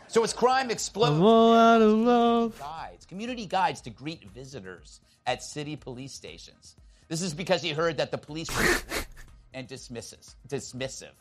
So 0.07 0.23
as 0.23 0.33
crime 0.33 0.69
explodes, 0.69 1.17
I'm 1.17 1.23
all 1.23 1.55
out 1.55 1.81
of 1.81 1.91
love. 1.91 2.59
guides, 2.59 3.05
community 3.05 3.47
guides 3.47 3.81
to 3.81 3.89
greet 3.89 4.29
visitors 4.29 5.01
at 5.25 5.41
city 5.41 5.75
police 5.75 6.13
stations. 6.13 6.75
This 7.07 7.21
is 7.21 7.33
because 7.33 7.61
he 7.61 7.71
heard 7.71 7.97
that 7.97 8.11
the 8.11 8.17
police 8.17 8.49
were 8.55 8.77
and 9.53 9.67
dismisses, 9.67 10.35
dismissive. 10.47 11.13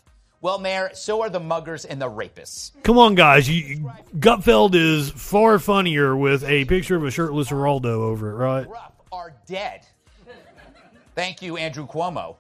Well, 0.43 0.59
Mayor, 0.59 0.91
so 0.93 1.23
are 1.23 1.31
the 1.31 1.41
muggers 1.41 1.85
and 1.85 2.03
the 2.03 2.11
rapists. 2.11 2.73
Come 2.83 2.99
on, 2.99 3.15
guys. 3.15 3.49
You, 3.49 3.91
Gutfeld 4.19 4.75
is 4.75 5.09
far 5.11 5.59
funnier 5.61 6.17
with 6.17 6.43
a 6.45 6.65
picture 6.65 6.97
of 6.97 7.05
a 7.05 7.11
shirtless 7.13 7.49
Geraldo 7.49 7.85
over 7.85 8.31
it, 8.31 8.35
right? 8.35 8.67
Are 9.13 9.35
dead. 9.47 9.87
Thank 11.15 11.43
you, 11.43 11.57
Andrew 11.59 11.87
Cuomo. 11.87 12.37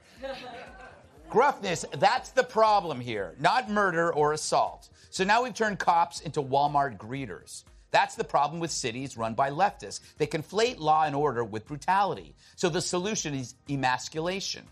Gruffness, 1.30 1.84
that's 1.98 2.30
the 2.30 2.44
problem 2.44 3.00
here, 3.00 3.34
not 3.40 3.70
murder 3.70 4.12
or 4.12 4.32
assault. 4.32 4.88
So 5.10 5.24
now 5.24 5.44
we've 5.44 5.54
turned 5.54 5.78
cops 5.78 6.20
into 6.20 6.42
Walmart 6.42 6.98
greeters. 6.98 7.64
That's 7.90 8.16
the 8.16 8.24
problem 8.24 8.60
with 8.60 8.70
cities 8.70 9.16
run 9.16 9.34
by 9.34 9.50
leftists. 9.50 10.00
They 10.18 10.26
conflate 10.26 10.78
law 10.78 11.04
and 11.04 11.14
order 11.14 11.44
with 11.44 11.66
brutality. 11.66 12.34
So 12.56 12.68
the 12.68 12.80
solution 12.80 13.34
is 13.34 13.54
emasculation. 13.68 14.64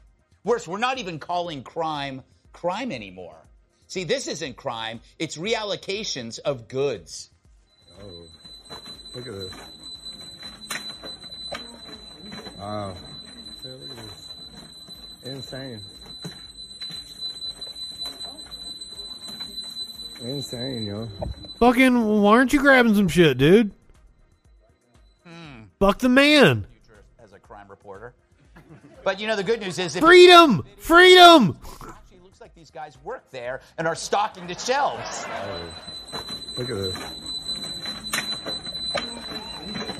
Worse, 0.45 0.67
we're 0.67 0.79
not 0.79 0.99
even 0.99 1.19
calling 1.19 1.63
crime 1.63 2.23
crime 2.53 2.93
anymore. 2.93 3.37
See, 3.87 4.05
this 4.05 4.29
isn't 4.29 4.57
crime, 4.57 5.01
it's 5.19 5.37
reallocations 5.37 6.39
of 6.39 6.69
goods. 6.69 7.31
Oh, 8.01 8.27
look 9.15 9.27
at 9.27 9.35
this. 9.35 9.55
Wow. 12.59 12.97
See, 13.63 13.69
look 13.69 13.91
at 13.91 13.97
this. 13.97 14.27
Insane. 15.25 15.81
Insane, 20.23 20.87
yo. 20.87 21.09
Fucking, 21.59 22.23
why 22.23 22.33
aren't 22.33 22.53
you 22.53 22.61
grabbing 22.61 22.95
some 22.95 23.09
shit, 23.09 23.39
dude? 23.39 23.73
Hmm. 25.27 25.63
Fuck 25.79 25.99
the 25.99 26.09
man. 26.09 26.67
As 27.23 27.33
a 27.33 27.39
crime 27.39 27.69
reporter. 27.69 28.15
But 29.03 29.19
you 29.19 29.27
know, 29.27 29.35
the 29.35 29.43
good 29.43 29.61
news 29.61 29.79
is 29.79 29.97
if 29.97 30.03
Freedom! 30.03 30.63
Freedom! 30.77 31.57
actually 31.89 32.19
looks 32.23 32.39
like 32.39 32.55
these 32.55 32.71
guys 32.71 32.99
work 33.03 33.31
there 33.31 33.63
and 33.79 33.89
are 33.89 33.95
stocking 33.95 34.47
the 34.47 34.55
shelves. 34.55 35.25
Oh, 35.27 36.23
look 36.59 36.69
at 36.69 36.77
this. 36.77 36.97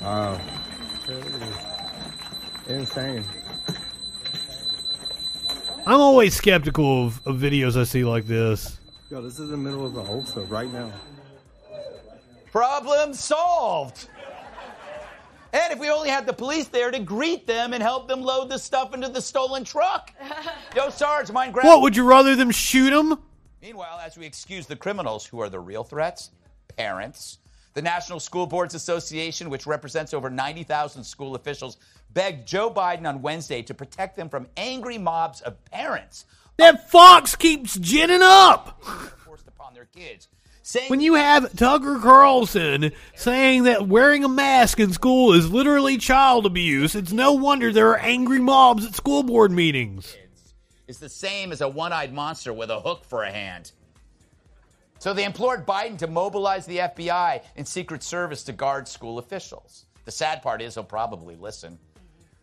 Wow. 0.03 0.39
Look 1.07 1.25
at 1.25 1.39
this. 1.39 1.57
Insane. 2.67 3.25
I'm 5.87 5.99
always 5.99 6.35
skeptical 6.35 7.07
of, 7.07 7.25
of 7.25 7.37
videos 7.37 7.79
I 7.79 7.83
see 7.83 8.03
like 8.03 8.25
this. 8.25 8.79
Yo, 9.09 9.21
this 9.21 9.39
is 9.39 9.49
the 9.49 9.57
middle 9.57 9.85
of 9.85 9.93
the 9.93 10.01
Ulster 10.01 10.41
right 10.41 10.71
now. 10.71 10.91
Problem 12.51 13.13
solved. 13.13 14.07
And 15.53 15.73
if 15.73 15.79
we 15.79 15.89
only 15.89 16.09
had 16.09 16.25
the 16.25 16.33
police 16.33 16.67
there 16.67 16.91
to 16.91 16.99
greet 16.99 17.47
them 17.47 17.73
and 17.73 17.81
help 17.81 18.07
them 18.07 18.21
load 18.21 18.49
the 18.49 18.59
stuff 18.59 18.93
into 18.93 19.09
the 19.09 19.21
stolen 19.21 19.63
truck. 19.63 20.13
Yo, 20.75 20.89
Sarge, 20.89 21.31
mind 21.31 21.53
grab. 21.53 21.65
What, 21.65 21.81
would 21.81 21.95
you 21.95 22.05
rather 22.05 22.35
them 22.35 22.51
shoot 22.51 22.93
him? 22.93 23.17
Meanwhile, 23.61 23.99
as 24.03 24.17
we 24.17 24.25
excuse 24.25 24.65
the 24.67 24.75
criminals 24.75 25.25
who 25.25 25.41
are 25.41 25.49
the 25.49 25.59
real 25.59 25.83
threats, 25.83 26.31
parents, 26.77 27.39
the 27.73 27.81
National 27.81 28.19
School 28.19 28.45
Boards 28.47 28.75
Association, 28.75 29.49
which 29.49 29.65
represents 29.65 30.13
over 30.13 30.29
90,000 30.29 31.03
school 31.03 31.35
officials, 31.35 31.77
begged 32.13 32.47
Joe 32.47 32.71
Biden 32.71 33.07
on 33.07 33.21
Wednesday 33.21 33.61
to 33.63 33.73
protect 33.73 34.15
them 34.15 34.29
from 34.29 34.47
angry 34.57 34.97
mobs 34.97 35.41
of 35.41 35.63
parents 35.65 36.25
That 36.57 36.89
fox 36.89 37.35
keeps 37.35 37.77
ginning 37.77 38.21
up! 38.21 38.81
forced 39.25 39.47
upon 39.47 39.73
their 39.73 39.85
kids. 39.85 40.27
When 40.87 41.01
you 41.01 41.15
have 41.15 41.55
Tucker 41.55 41.99
Carlson 41.99 42.91
saying 43.15 43.63
that 43.63 43.87
wearing 43.87 44.23
a 44.23 44.29
mask 44.29 44.79
in 44.79 44.93
school 44.93 45.33
is 45.33 45.51
literally 45.51 45.97
child 45.97 46.45
abuse, 46.45 46.95
it's 46.95 47.11
no 47.11 47.33
wonder 47.33 47.73
there 47.73 47.89
are 47.89 47.97
angry 47.97 48.39
mobs 48.39 48.85
at 48.85 48.95
school 48.95 49.23
board 49.23 49.51
meetings. 49.51 50.15
It's 50.87 50.99
the 50.99 51.09
same 51.09 51.51
as 51.51 51.61
a 51.61 51.67
one 51.67 51.91
eyed 51.91 52.13
monster 52.13 52.53
with 52.53 52.69
a 52.69 52.79
hook 52.79 53.05
for 53.05 53.23
a 53.23 53.31
hand. 53.31 53.71
So 54.99 55.13
they 55.13 55.23
implored 55.25 55.65
Biden 55.65 55.97
to 55.97 56.07
mobilize 56.07 56.65
the 56.67 56.77
FBI 56.77 57.41
and 57.55 57.67
Secret 57.67 58.03
Service 58.03 58.43
to 58.43 58.53
guard 58.53 58.87
school 58.87 59.17
officials. 59.17 59.85
The 60.05 60.11
sad 60.11 60.41
part 60.43 60.61
is 60.61 60.75
he'll 60.75 60.83
probably 60.83 61.35
listen. 61.35 61.79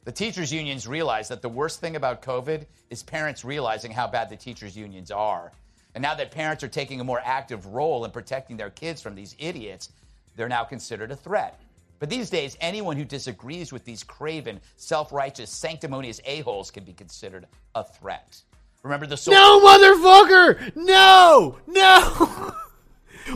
The 0.09 0.12
teachers' 0.12 0.51
unions 0.51 0.89
realize 0.89 1.28
that 1.28 1.43
the 1.43 1.51
worst 1.51 1.80
thing 1.80 1.94
about 1.94 2.22
COVID 2.22 2.64
is 2.89 3.02
parents 3.02 3.44
realizing 3.44 3.90
how 3.90 4.06
bad 4.06 4.30
the 4.30 4.36
teachers' 4.36 4.74
unions 4.74 5.10
are. 5.10 5.52
And 5.94 6.01
now 6.01 6.14
that 6.14 6.30
parents 6.30 6.64
are 6.64 6.68
taking 6.68 6.98
a 6.98 7.05
more 7.05 7.20
active 7.22 7.66
role 7.66 8.06
in 8.06 8.10
protecting 8.10 8.56
their 8.56 8.70
kids 8.70 9.02
from 9.02 9.14
these 9.14 9.36
idiots, 9.39 9.90
they're 10.35 10.48
now 10.48 10.64
considered 10.64 11.10
a 11.10 11.14
threat. 11.14 11.60
But 11.98 12.09
these 12.09 12.30
days, 12.30 12.56
anyone 12.62 12.97
who 12.97 13.05
disagrees 13.05 13.70
with 13.70 13.85
these 13.85 14.02
craven, 14.02 14.62
self 14.76 15.12
righteous, 15.12 15.51
sanctimonious 15.51 16.22
a-holes 16.24 16.70
can 16.70 16.85
be 16.85 16.94
considered 16.94 17.47
a 17.74 17.85
threat. 17.85 18.40
Remember 18.82 19.06
the 19.06 19.18
soul- 19.18 19.35
No, 19.35 19.60
motherfucker! 19.60 20.74
No! 20.74 21.59
No! 21.66 22.55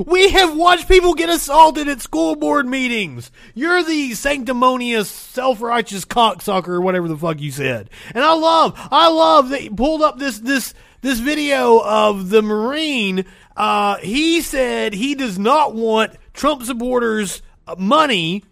We 0.06 0.30
have 0.30 0.56
watched 0.56 0.88
people 0.88 1.14
get 1.14 1.28
assaulted 1.28 1.88
at 1.88 2.00
school 2.00 2.36
board 2.36 2.66
meetings. 2.66 3.30
You're 3.54 3.82
the 3.82 4.14
sanctimonious, 4.14 5.08
self-righteous 5.08 6.04
cocksucker, 6.04 6.68
or 6.68 6.80
whatever 6.80 7.08
the 7.08 7.16
fuck 7.16 7.40
you 7.40 7.50
said. 7.50 7.90
And 8.14 8.24
I 8.24 8.32
love, 8.34 8.74
I 8.90 9.08
love 9.08 9.50
that 9.50 9.64
you 9.64 9.70
pulled 9.70 10.02
up 10.02 10.18
this 10.18 10.38
this 10.38 10.74
this 11.00 11.18
video 11.18 11.80
of 11.80 12.30
the 12.30 12.42
Marine. 12.42 13.24
Uh, 13.56 13.96
he 13.96 14.40
said 14.40 14.94
he 14.94 15.14
does 15.14 15.38
not 15.38 15.74
want 15.74 16.16
Trump 16.32 16.62
supporters' 16.62 17.42
money. 17.76 18.44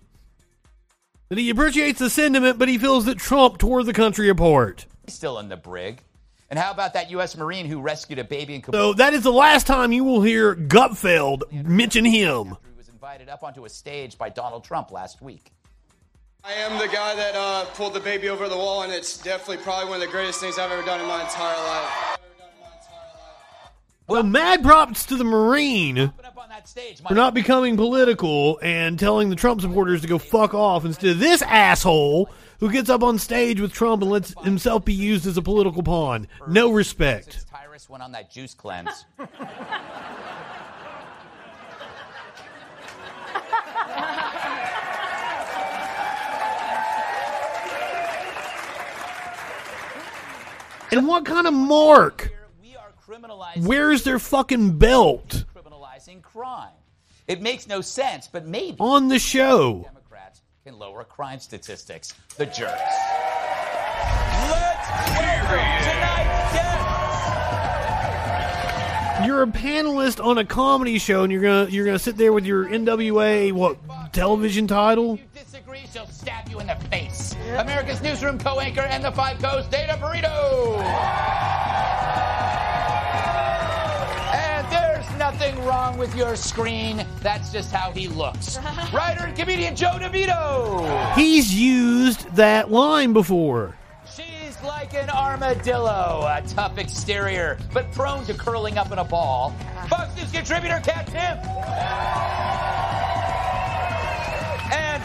That 1.28 1.38
he 1.38 1.48
appreciates 1.50 2.00
the 2.00 2.10
sentiment, 2.10 2.58
but 2.58 2.68
he 2.68 2.76
feels 2.76 3.04
that 3.04 3.18
Trump 3.18 3.58
tore 3.58 3.84
the 3.84 3.92
country 3.92 4.28
apart. 4.28 4.86
He's 5.06 5.14
still 5.14 5.38
in 5.38 5.48
the 5.48 5.56
brig. 5.56 6.02
And 6.50 6.58
how 6.58 6.72
about 6.72 6.94
that 6.94 7.10
U.S. 7.12 7.36
Marine 7.36 7.66
who 7.66 7.80
rescued 7.80 8.18
a 8.18 8.24
baby 8.24 8.56
in 8.56 8.60
Kabul? 8.60 8.78
So 8.78 8.92
that 8.94 9.14
is 9.14 9.22
the 9.22 9.32
last 9.32 9.68
time 9.68 9.92
you 9.92 10.02
will 10.02 10.20
hear 10.20 10.56
Gutfeld 10.56 11.50
mention 11.52 12.04
him. 12.04 12.48
He 12.48 12.76
was 12.76 12.88
invited 12.88 13.28
up 13.28 13.44
onto 13.44 13.64
a 13.64 13.68
stage 13.68 14.18
by 14.18 14.30
Donald 14.30 14.64
Trump 14.64 14.90
last 14.90 15.22
week. 15.22 15.52
I 16.42 16.54
am 16.54 16.78
the 16.78 16.88
guy 16.88 17.14
that 17.14 17.36
uh, 17.36 17.66
pulled 17.74 17.94
the 17.94 18.00
baby 18.00 18.28
over 18.28 18.48
the 18.48 18.56
wall, 18.56 18.82
and 18.82 18.92
it's 18.92 19.18
definitely 19.18 19.58
probably 19.58 19.90
one 19.90 20.00
of 20.00 20.06
the 20.06 20.10
greatest 20.10 20.40
things 20.40 20.58
I've 20.58 20.72
ever 20.72 20.82
done 20.82 21.00
in 21.00 21.06
my 21.06 21.22
entire 21.22 21.56
life. 21.56 22.18
Well, 24.08 24.24
mad 24.24 24.64
props 24.64 25.06
to 25.06 25.16
the 25.16 25.22
Marine 25.22 26.12
for 27.06 27.14
not 27.14 27.32
becoming 27.32 27.76
political 27.76 28.58
and 28.60 28.98
telling 28.98 29.30
the 29.30 29.36
Trump 29.36 29.60
supporters 29.60 30.00
to 30.00 30.08
go 30.08 30.18
fuck 30.18 30.52
off 30.52 30.84
instead 30.84 31.10
of 31.12 31.20
this 31.20 31.42
asshole 31.42 32.28
who 32.60 32.70
gets 32.70 32.88
up 32.88 33.02
on 33.02 33.18
stage 33.18 33.60
with 33.60 33.72
Trump 33.72 34.02
and 34.02 34.10
lets 34.10 34.34
himself 34.44 34.84
be 34.84 34.92
used 34.92 35.26
as 35.26 35.36
a 35.36 35.42
political 35.42 35.82
pawn. 35.82 36.28
No 36.46 36.70
respect. 36.70 37.46
Tyrus 37.50 37.88
went 37.88 38.02
on 38.02 38.12
that 38.12 38.30
juice 38.30 38.54
cleanse. 38.54 39.06
And 50.92 51.06
what 51.06 51.24
kind 51.24 51.46
of 51.46 51.54
mark? 51.54 52.32
Where's 53.56 54.02
their 54.02 54.18
fucking 54.18 54.78
belt? 54.78 55.44
criminalizing 55.54 56.22
crime. 56.22 56.72
It 57.28 57.40
makes 57.40 57.68
no 57.68 57.80
sense, 57.80 58.28
but 58.28 58.46
maybe 58.46 58.76
On 58.80 59.08
the 59.08 59.18
show. 59.18 59.86
Democrats 60.60 60.64
can 60.64 60.78
lower 60.78 61.04
crime 61.04 61.38
statistics. 61.38 62.14
The 62.36 62.46
jerks. 62.46 62.80
You're 69.26 69.42
a 69.42 69.46
panelist 69.46 70.24
on 70.24 70.38
a 70.38 70.44
comedy 70.44 70.98
show, 70.98 71.24
and 71.24 71.32
you're 71.32 71.42
gonna 71.42 71.66
you're 71.70 71.84
gonna 71.84 71.98
sit 71.98 72.16
there 72.16 72.32
with 72.32 72.46
your 72.46 72.66
NWA 72.66 73.52
what 73.52 73.78
television 74.12 74.66
title? 74.66 75.18
You 75.18 75.24
disagree, 75.34 75.82
she'll 75.92 76.06
stab 76.06 76.48
you 76.48 76.58
in 76.60 76.66
the 76.66 76.76
face. 76.90 77.34
America's 77.58 78.02
newsroom 78.02 78.38
co-anchor 78.38 78.80
and 78.80 79.04
the 79.04 79.12
Five 79.12 79.38
Coast 79.38 79.70
Dana 79.70 79.94
Perino. 79.94 81.20
And 85.20 85.20
there's 85.20 85.40
nothing 85.40 85.50
nothing 85.50 85.66
wrong 85.66 85.98
with 85.98 86.14
your 86.16 86.36
screen. 86.36 87.04
That's 87.20 87.52
just 87.52 87.72
how 87.72 87.90
he 87.90 88.08
looks. 88.08 88.58
Writer 88.92 89.24
and 89.24 89.36
comedian 89.36 89.76
Joe 89.76 89.98
DeVito. 89.98 91.14
He's 91.14 91.54
used 91.54 92.34
that 92.36 92.70
line 92.70 93.12
before. 93.12 93.76
She's 94.06 94.60
like 94.62 94.94
an 94.94 95.10
armadillo, 95.10 96.24
a 96.26 96.42
tough 96.46 96.78
exterior, 96.78 97.58
but 97.72 97.90
prone 97.92 98.24
to 98.24 98.34
curling 98.34 98.78
up 98.78 98.92
in 98.92 98.98
a 98.98 99.04
ball. 99.04 99.54
Fox 99.88 100.16
News 100.16 100.32
contributor 100.32 100.80
Kat 100.82 101.06
Timpf. 101.06 103.09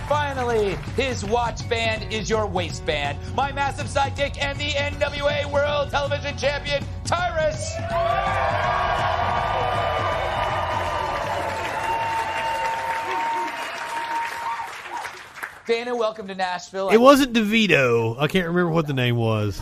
Finally, 0.08 0.76
his 0.96 1.26
watch 1.26 1.68
band 1.68 2.14
is 2.14 2.30
your 2.30 2.46
waistband. 2.46 3.18
My 3.36 3.52
massive 3.52 3.88
sidekick 3.88 4.38
and 4.40 4.58
the 4.60 4.70
NWA 4.70 5.52
World 5.52 5.90
Television 5.90 6.38
Champion, 6.38 6.84
Tyrus. 7.06 7.72
Dana, 15.66 15.96
welcome 15.96 16.28
to 16.28 16.36
Nashville. 16.36 16.90
It 16.90 16.98
wasn't 16.98 17.34
DeVito. 17.34 18.16
I 18.20 18.28
can't 18.28 18.46
remember 18.48 18.70
what 18.70 18.86
the 18.86 18.94
name 18.94 19.16
was. 19.16 19.60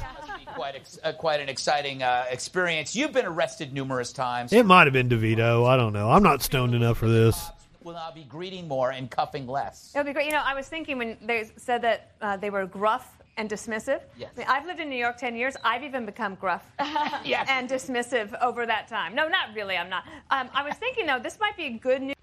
quite 0.54 0.76
ex- 0.76 1.00
uh, 1.02 1.14
quite 1.14 1.40
an 1.40 1.48
exciting 1.48 2.04
uh, 2.04 2.26
experience. 2.30 2.94
You've 2.94 3.14
been 3.14 3.26
arrested 3.26 3.72
numerous 3.72 4.12
times. 4.12 4.52
It 4.52 4.66
might 4.66 4.86
have 4.86 4.94
been 4.94 5.08
DeVito. 5.08 5.66
I 5.66 5.78
don't 5.78 5.94
know. 5.94 6.12
I'm 6.12 6.22
not 6.22 6.42
stoned 6.42 6.76
enough 6.76 6.98
for 6.98 7.08
this. 7.08 7.42
Will 7.84 7.94
now 7.94 8.12
be 8.12 8.24
greeting 8.24 8.68
more 8.68 8.92
and 8.92 9.10
cuffing 9.10 9.48
less. 9.48 9.92
It 9.94 10.00
would 10.00 10.06
be 10.06 10.14
great. 10.14 10.26
You 10.28 10.32
know, 10.32 10.44
I 10.44 10.54
was 10.54 10.68
thinking 10.68 10.98
when 10.98 11.18
they 11.22 11.50
said 11.58 11.82
that 11.82 12.12
uh, 12.22 12.38
they 12.38 12.50
were 12.50 12.66
gruff 12.66 13.18
and 13.38 13.50
dismissive. 13.50 14.02
Yes. 14.18 14.32
I 14.36 14.40
mean, 14.40 14.48
I've 14.50 14.66
lived 14.66 14.80
in 14.80 14.90
New 14.90 14.96
York 14.98 15.18
10 15.18 15.36
years. 15.36 15.56
I've 15.64 15.84
even 15.84 16.06
become 16.06 16.36
gruff 16.36 16.64
and 16.80 17.70
dismissive 17.70 18.34
over 18.42 18.66
that 18.66 18.88
time. 18.88 19.16
No, 19.16 19.28
not 19.28 19.56
really. 19.56 19.76
I'm 19.76 19.90
not. 19.90 20.04
Um, 20.30 20.50
I 20.54 20.64
was 20.64 20.76
thinking, 20.76 21.06
though, 21.06 21.20
this 21.20 21.40
might 21.40 21.58
be 21.58 21.72
good 21.72 22.02
news. 22.02 22.16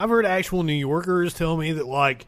I've 0.00 0.10
heard 0.10 0.26
actual 0.26 0.62
New 0.62 0.72
Yorkers 0.72 1.34
tell 1.34 1.56
me 1.56 1.72
that 1.72 1.86
like 1.86 2.26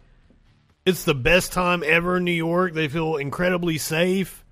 it's 0.85 1.05
the 1.05 1.15
best 1.15 1.53
time 1.53 1.83
ever 1.85 2.19
in 2.19 2.25
New 2.25 2.31
York. 2.31 2.75
They 2.75 2.89
feel 2.89 3.17
incredibly 3.17 3.77
safe, 3.77 4.45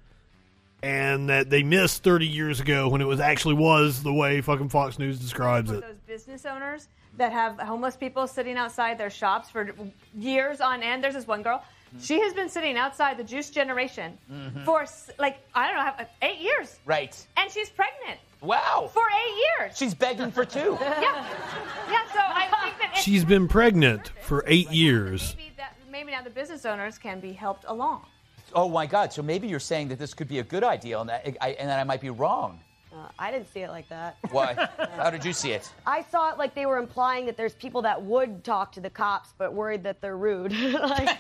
and 0.83 1.29
that 1.29 1.49
they 1.49 1.63
missed 1.63 2.03
30 2.03 2.27
years 2.27 2.59
ago 2.61 2.89
when 2.89 3.01
it 3.01 3.07
was 3.07 3.21
actually 3.21 3.55
was 3.55 4.03
the 4.03 4.13
way 4.13 4.41
fucking 4.41 4.69
Fox 4.69 4.99
News 4.99 5.21
describes 5.21 5.71
it. 5.71 5.81
Those 5.81 6.01
business 6.07 6.45
owners 6.45 6.89
that 7.17 7.33
have 7.33 7.59
homeless 7.61 7.97
people 7.97 8.27
sitting 8.27 8.57
outside 8.57 8.99
their 8.99 9.11
shops 9.11 9.51
for 9.51 9.71
years 10.19 10.61
on 10.61 10.83
end. 10.83 11.03
There's 11.03 11.15
this 11.15 11.27
one 11.27 11.43
girl. 11.43 11.63
She 12.01 12.21
has 12.21 12.33
been 12.35 12.49
sitting 12.49 12.77
outside 12.77 13.17
the 13.17 13.23
Juice 13.25 13.51
Generation 13.51 14.19
Mhm. 14.31 14.65
for 14.65 14.85
like 15.19 15.39
I 15.55 15.69
don't 15.71 15.77
know, 15.99 16.07
eight 16.23 16.39
years, 16.41 16.79
Right. 16.85 17.15
and 17.37 17.49
she's 17.53 17.71
pregnant 17.71 18.19
Wow. 18.41 18.91
for 18.93 19.03
eight 19.09 19.45
years. 19.61 19.77
She's 19.79 19.95
begging 19.95 20.33
for 20.33 20.45
two. 20.45 20.77
yeah, 20.81 21.25
yeah. 21.89 22.05
So 22.13 22.19
I 22.21 22.49
think 22.65 22.79
that 22.79 22.97
She's 22.97 23.25
been 23.25 23.47
pregnant 23.47 24.09
for 24.23 24.43
eight 24.49 24.71
years. 24.73 25.37
maybe, 25.37 25.53
that, 25.57 25.77
maybe 25.91 26.11
now 26.11 26.23
the 26.23 26.31
business 26.31 26.65
owners 26.67 26.99
can 26.99 27.21
be 27.21 27.33
helped 27.33 27.65
along. 27.69 28.07
Oh 28.57 28.69
my 28.69 28.87
God! 28.87 29.13
So 29.13 29.23
maybe 29.23 29.47
you're 29.47 29.61
saying 29.61 29.89
that 29.89 29.99
this 30.01 30.15
could 30.15 30.29
be 30.29 30.41
a 30.41 30.45
good 30.45 30.65
idea, 30.65 30.99
and 31.01 31.09
that 31.11 31.25
I, 31.41 31.51
and 31.51 31.69
that 31.69 31.79
I 31.79 31.85
might 31.85 32.01
be 32.01 32.11
wrong. 32.11 32.61
Uh, 32.95 33.09
I 33.19 33.33
didn't 33.33 33.53
see 33.53 33.61
it 33.61 33.71
like 33.71 33.89
that. 33.89 34.17
Why? 34.31 34.55
How 34.97 35.11
did 35.11 35.25
you 35.25 35.33
see 35.33 35.53
it? 35.53 35.69
I 35.87 36.03
saw 36.03 36.31
it 36.31 36.39
like 36.39 36.55
they 36.55 36.67
were 36.67 36.79
implying 36.79 37.27
that 37.27 37.37
there's 37.37 37.55
people 37.55 37.83
that 37.83 38.01
would 38.03 38.45
talk 38.45 38.73
to 38.73 38.81
the 38.81 38.91
cops, 38.91 39.31
but 39.37 39.53
worried 39.53 39.83
that 39.83 40.01
they're 40.01 40.17
rude. 40.17 40.53
like, 40.73 41.19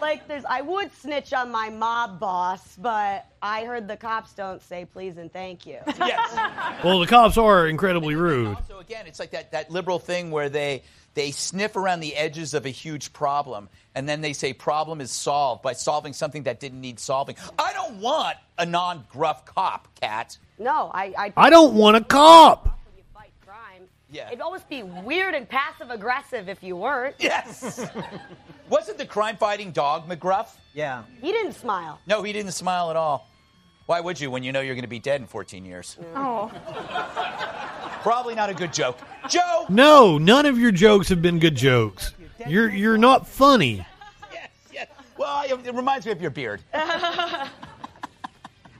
like 0.00 0.26
there's, 0.26 0.44
I 0.46 0.62
would 0.62 0.92
snitch 0.94 1.34
on 1.34 1.50
my 1.50 1.68
mob 1.68 2.18
boss, 2.18 2.76
but 2.76 3.26
I 3.42 3.64
heard 3.64 3.88
the 3.88 3.96
cops 3.96 4.32
don't 4.32 4.62
say 4.62 4.84
please 4.84 5.16
and 5.16 5.32
thank 5.32 5.66
you. 5.66 5.78
Yes. 5.98 6.84
Well, 6.84 7.00
the 7.00 7.06
cops 7.06 7.36
are 7.36 7.66
incredibly 7.66 8.14
rude. 8.14 8.56
So 8.68 8.78
again, 8.78 9.06
it's 9.06 9.18
like 9.18 9.32
that, 9.32 9.52
that 9.52 9.70
liberal 9.70 9.98
thing 9.98 10.30
where 10.30 10.48
they 10.48 10.82
they 11.14 11.30
sniff 11.30 11.76
around 11.76 12.00
the 12.00 12.14
edges 12.14 12.52
of 12.54 12.66
a 12.66 12.68
huge 12.70 13.12
problem, 13.12 13.68
and 13.94 14.06
then 14.08 14.20
they 14.20 14.34
say 14.34 14.52
problem 14.52 15.00
is 15.00 15.10
solved 15.10 15.62
by 15.62 15.72
solving 15.72 16.12
something 16.12 16.42
that 16.42 16.60
didn't 16.60 16.80
need 16.80 17.00
solving. 17.00 17.36
I 17.58 17.72
don't 17.72 18.00
want 18.00 18.36
a 18.58 18.66
non-gruff 18.66 19.46
cop, 19.46 19.88
Kat. 20.00 20.36
No, 20.58 20.90
I. 20.92 21.14
I, 21.16 21.32
I 21.36 21.50
don't 21.50 21.74
want 21.74 21.96
a 21.96 22.04
cop. 22.04 22.75
Yeah. 24.16 24.28
It'd 24.28 24.40
almost 24.40 24.66
be 24.70 24.82
weird 24.82 25.34
and 25.34 25.46
passive 25.46 25.90
aggressive 25.90 26.48
if 26.48 26.62
you 26.62 26.74
weren't. 26.74 27.16
Yes. 27.18 27.86
Wasn't 28.70 28.96
the 28.96 29.04
crime-fighting 29.04 29.72
dog 29.72 30.08
McGruff? 30.08 30.48
Yeah. 30.72 31.02
He 31.20 31.32
didn't 31.32 31.52
smile. 31.52 32.00
No, 32.06 32.22
he 32.22 32.32
didn't 32.32 32.52
smile 32.52 32.88
at 32.88 32.96
all. 32.96 33.28
Why 33.84 34.00
would 34.00 34.18
you 34.18 34.30
when 34.30 34.42
you 34.42 34.52
know 34.52 34.62
you're 34.62 34.74
going 34.74 34.82
to 34.84 34.88
be 34.88 34.98
dead 34.98 35.20
in 35.20 35.26
14 35.26 35.66
years? 35.66 35.98
Oh. 36.14 36.50
Probably 38.02 38.34
not 38.34 38.48
a 38.48 38.54
good 38.54 38.72
joke. 38.72 38.98
Joe. 39.28 39.66
No, 39.68 40.16
none 40.16 40.46
of 40.46 40.58
your 40.58 40.72
jokes 40.72 41.10
have 41.10 41.20
been 41.20 41.38
good 41.38 41.54
jokes. 41.54 42.14
You're 42.48 42.70
you're 42.70 42.98
not 42.98 43.28
funny. 43.28 43.86
Yes, 44.32 44.48
yes. 44.72 44.88
Well, 45.18 45.44
it 45.44 45.74
reminds 45.74 46.06
me 46.06 46.12
of 46.12 46.22
your 46.22 46.30
beard. 46.30 46.62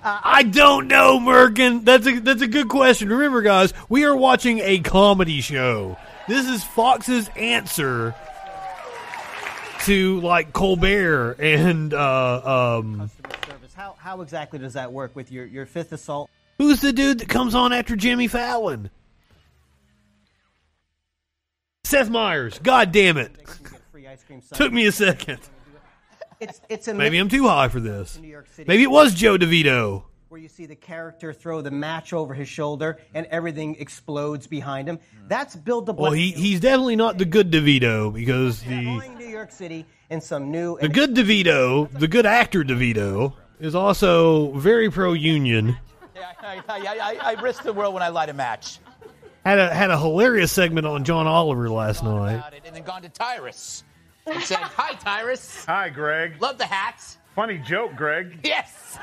I 0.09 0.45
don't 0.45 0.87
know, 0.87 1.19
Merkin. 1.19 1.85
That's 1.85 2.07
a 2.07 2.21
that's 2.21 2.43
a 2.43 2.47
good 2.47 2.69
question. 2.69 3.09
Remember, 3.09 3.43
guys, 3.43 3.75
we 3.89 4.05
are 4.05 4.15
watching 4.15 4.61
a 4.61 4.79
comedy 4.79 5.41
show. 5.41 5.99
This 6.29 6.49
is 6.49 6.63
Fox's 6.63 7.29
answer 7.37 8.15
to 9.81 10.21
like 10.21 10.53
Colbert 10.53 11.37
and 11.41 11.93
uh, 11.93 12.79
um, 12.79 13.11
service. 13.47 13.75
How, 13.75 13.97
how 13.99 14.21
exactly 14.21 14.59
does 14.59 14.75
that 14.75 14.93
work 14.93 15.15
with 15.17 15.33
your, 15.33 15.45
your 15.45 15.67
fifth 15.67 15.93
assault? 15.93 16.31
who's 16.59 16.81
the 16.81 16.93
dude 16.93 17.19
that 17.19 17.29
comes 17.29 17.55
on 17.55 17.73
after 17.73 17.97
Jimmy 17.97 18.29
Fallon? 18.29 18.91
Seth 21.85 22.11
Meyers. 22.11 22.59
God 22.61 22.91
damn 22.93 23.17
it! 23.17 23.31
Free 23.93 24.07
ice 24.07 24.23
cream 24.25 24.43
Took 24.53 24.73
me 24.73 24.87
a 24.87 24.93
second. 24.93 25.41
It's 26.41 26.61
it's 26.69 26.89
a 26.89 26.95
Maybe 26.95 27.19
I'm 27.19 27.29
too 27.29 27.49
high 27.49 27.69
for 27.69 27.81
this. 27.81 28.19
New 28.19 28.29
York 28.29 28.49
City. 28.49 28.69
Maybe 28.69 28.83
it 28.83 28.91
was 28.91 29.15
Joe 29.15 29.39
DeVito. 29.39 30.03
where 30.29 30.41
you 30.41 30.49
see 30.49 30.67
the 30.67 30.77
character 30.77 31.33
throw 31.33 31.63
the 31.63 31.71
match 31.71 32.13
over 32.13 32.35
his 32.35 32.49
shoulder 32.49 32.99
and 33.15 33.27
everything 33.27 33.77
explodes 33.77 34.47
behind 34.47 34.89
him. 34.89 34.99
That's 35.29 35.57
Bill 35.57 35.81
de 35.81 35.93
Well, 35.93 36.13
he 36.13 36.33
he's 36.33 36.61
definitely 36.61 36.97
not 36.97 37.17
the 37.17 37.25
good 37.25 37.51
DeVito 37.51 38.13
because 38.13 38.63
the 38.63 39.01
New 39.19 39.27
York 39.27 39.51
City 39.51 39.87
in 40.11 40.21
some 40.21 40.51
new 40.51 40.79
the 40.81 40.89
good 40.89 41.15
DeVito, 41.15 41.91
the 41.99 42.09
good 42.09 42.27
actor 42.27 42.63
DeVito, 42.63 43.33
is 43.59 43.75
also 43.75 44.53
very 44.53 44.91
pro 44.91 45.13
union. 45.15 45.79
I, 46.41 46.63
I, 46.69 46.79
I, 46.79 47.19
I 47.37 47.43
risk 47.43 47.63
the 47.63 47.73
world 47.73 47.93
when 47.95 48.03
I 48.03 48.09
light 48.09 48.29
a 48.29 48.33
match. 48.35 48.79
Had 49.45 49.59
a 49.59 49.73
had 49.73 49.91
a 49.91 49.99
hilarious 49.99 50.53
segment 50.53 50.87
on 50.87 51.05
John 51.05 51.27
Oliver 51.27 51.71
last 51.71 52.05
night. 52.05 52.35
About 52.35 52.55
it, 52.55 52.63
and 52.67 52.75
then 52.75 52.83
gone 52.83 53.03
to 53.03 53.09
Tyrus 53.09 53.85
and 54.27 54.43
said, 54.43 54.59
"Hi, 54.59 54.95
Tyrus. 54.95 55.65
Hi, 55.67 55.89
Greg. 55.89 56.41
Love 56.41 56.59
the 56.59 56.67
hats. 56.67 57.19
Funny 57.35 57.59
joke, 57.59 57.95
Greg. 57.97 58.41
Yes. 58.45 58.99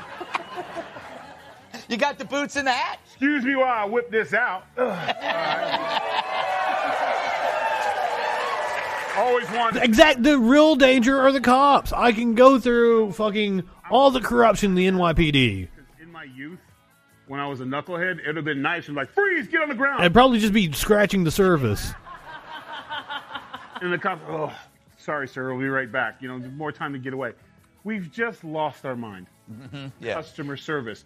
you 1.88 1.96
got 1.96 2.18
the 2.18 2.24
boots 2.24 2.56
and 2.56 2.66
the 2.66 2.72
hat. 2.72 2.98
Excuse 3.06 3.44
me 3.44 3.54
while 3.54 3.68
I 3.68 3.84
whip 3.84 4.10
this 4.10 4.34
out. 4.34 4.64
Always 9.16 9.48
wanted. 9.52 9.84
Exact. 9.84 10.22
The 10.24 10.36
real 10.38 10.74
danger 10.74 11.20
are 11.20 11.30
the 11.30 11.40
cops. 11.40 11.92
I 11.92 12.10
can 12.10 12.34
go 12.34 12.58
through 12.58 13.12
fucking 13.12 13.62
all 13.90 14.10
the 14.10 14.20
corruption 14.20 14.70
in 14.70 14.74
the 14.74 14.86
NYPD. 14.88 15.68
In 16.02 16.10
my 16.10 16.24
youth, 16.24 16.58
when 17.28 17.38
I 17.38 17.46
was 17.46 17.60
a 17.60 17.64
knucklehead, 17.64 18.18
it 18.18 18.26
would 18.26 18.36
have 18.36 18.44
been 18.44 18.62
nice 18.62 18.88
and 18.88 18.96
like, 18.96 19.12
freeze, 19.12 19.46
get 19.46 19.62
on 19.62 19.68
the 19.68 19.74
ground. 19.76 20.02
I'd 20.02 20.12
probably 20.12 20.40
just 20.40 20.52
be 20.52 20.72
scratching 20.72 21.22
the 21.22 21.30
surface. 21.30 21.92
And 23.80 23.92
the 23.92 23.98
cops, 23.98 24.22
oh, 24.28 24.52
sorry, 25.04 25.28
sir, 25.28 25.50
we'll 25.50 25.60
be 25.60 25.68
right 25.68 25.90
back. 25.90 26.22
You 26.22 26.28
know, 26.28 26.38
more 26.50 26.72
time 26.72 26.92
to 26.92 26.98
get 26.98 27.12
away. 27.12 27.32
We've 27.84 28.10
just 28.10 28.42
lost 28.44 28.84
our 28.86 28.96
mind. 28.96 29.26
Mm-hmm. 29.52 29.86
Yeah. 30.00 30.14
Customer 30.14 30.56
service. 30.56 31.04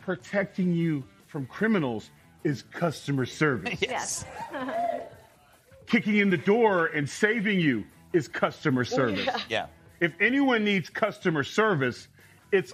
Protecting 0.00 0.72
you 0.72 1.04
from 1.26 1.46
criminals 1.46 2.10
is 2.42 2.62
customer 2.62 3.26
service. 3.26 3.78
yes. 3.82 4.24
Kicking 5.86 6.16
in 6.16 6.30
the 6.30 6.38
door 6.38 6.86
and 6.86 7.08
saving 7.08 7.60
you 7.60 7.84
is 8.12 8.28
customer 8.28 8.84
service. 8.84 9.28
Yeah. 9.48 9.66
If 10.00 10.14
anyone 10.20 10.64
needs 10.64 10.88
customer 10.88 11.44
service, 11.44 12.08
it's 12.50 12.72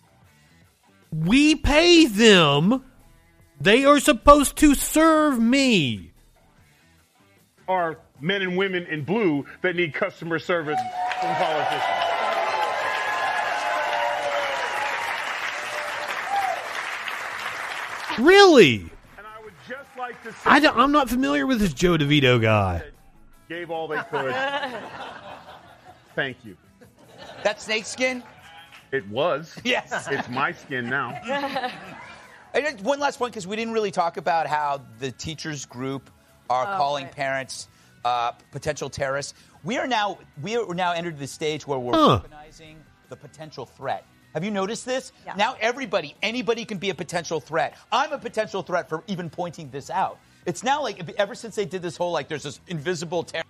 We 1.13 1.57
pay 1.57 2.07
them. 2.07 2.85
They 3.61 3.85
are 3.85 3.99
supposed 4.01 4.57
to 4.59 4.75
serve 4.75 5.41
me. 5.41 6.13
our 7.67 7.99
men 8.21 8.43
and 8.43 8.57
women 8.57 8.85
in 8.87 9.05
blue 9.05 9.45
that 9.63 9.77
need 9.77 9.95
customer 9.95 10.39
service 10.39 10.81
from 11.21 11.35
politicians. 11.37 11.83
Really? 18.19 18.91
Just 19.69 19.89
like 19.99 20.23
to 20.23 20.31
say, 20.33 20.39
I 20.45 20.61
don't, 20.61 20.77
I'm 20.79 20.93
not 20.93 21.09
familiar 21.09 21.45
with 21.45 21.59
this 21.59 21.73
Joe 21.73 21.97
DeVito 21.97 22.41
guy. 22.41 22.83
gave 23.49 23.69
all 23.71 23.89
they 23.89 24.01
could. 24.11 24.33
Thank 26.15 26.37
you. 26.45 26.57
That 27.43 27.61
snake 27.61 27.85
skin? 27.85 28.23
It 28.93 29.07
was. 29.09 29.57
Yes. 29.65 30.07
It's 30.11 30.29
my 30.29 30.53
skin 30.53 30.89
now. 30.89 31.71
And 32.55 32.81
one 32.81 32.99
last 33.01 33.19
point, 33.19 33.33
because 33.33 33.47
we 33.47 33.55
didn't 33.55 33.75
really 33.75 33.91
talk 33.91 34.17
about 34.17 34.47
how 34.47 34.81
the 34.99 35.11
teachers 35.13 35.67
group 35.67 36.09
are 36.49 36.65
Oh, 36.67 36.77
calling 36.79 37.05
right. 37.05 37.15
parents 37.15 37.69
uh, 38.07 38.33
potential 38.53 38.89
terrorists. 38.89 39.35
We 39.65 39.79
are 39.79 39.87
now 39.89 40.19
we 40.41 40.57
are 40.57 40.75
now 40.75 40.93
entered 40.93 41.19
the 41.19 41.27
stage 41.27 41.67
where 41.67 41.79
we're 41.79 41.93
Huh. 41.95 42.21
weaponizing 42.23 42.77
the 43.09 43.17
potential 43.17 43.67
threat. 43.67 44.05
Have 44.35 44.45
you 44.45 44.51
noticed 44.53 44.85
this? 44.87 45.13
Yeah. 45.25 45.35
Now 45.35 45.57
everybody, 45.61 46.15
anybody 46.23 46.65
can 46.65 46.79
be 46.79 46.91
a 46.91 46.95
potential 46.95 47.41
threat. 47.41 47.77
I'm 47.91 48.13
a 48.13 48.19
potential 48.19 48.63
threat 48.63 48.89
for 48.89 49.03
even 49.09 49.29
pointing 49.29 49.71
this 49.71 49.91
out. 49.91 50.19
It's 50.45 50.63
now 50.63 50.83
like 50.83 51.15
ever 51.19 51.35
since 51.35 51.57
they 51.57 51.65
did 51.65 51.83
this 51.83 51.97
whole 51.97 52.13
like 52.13 52.29
there's 52.29 52.45
this 52.45 52.61
invisible 52.69 53.25
terror. 53.25 53.43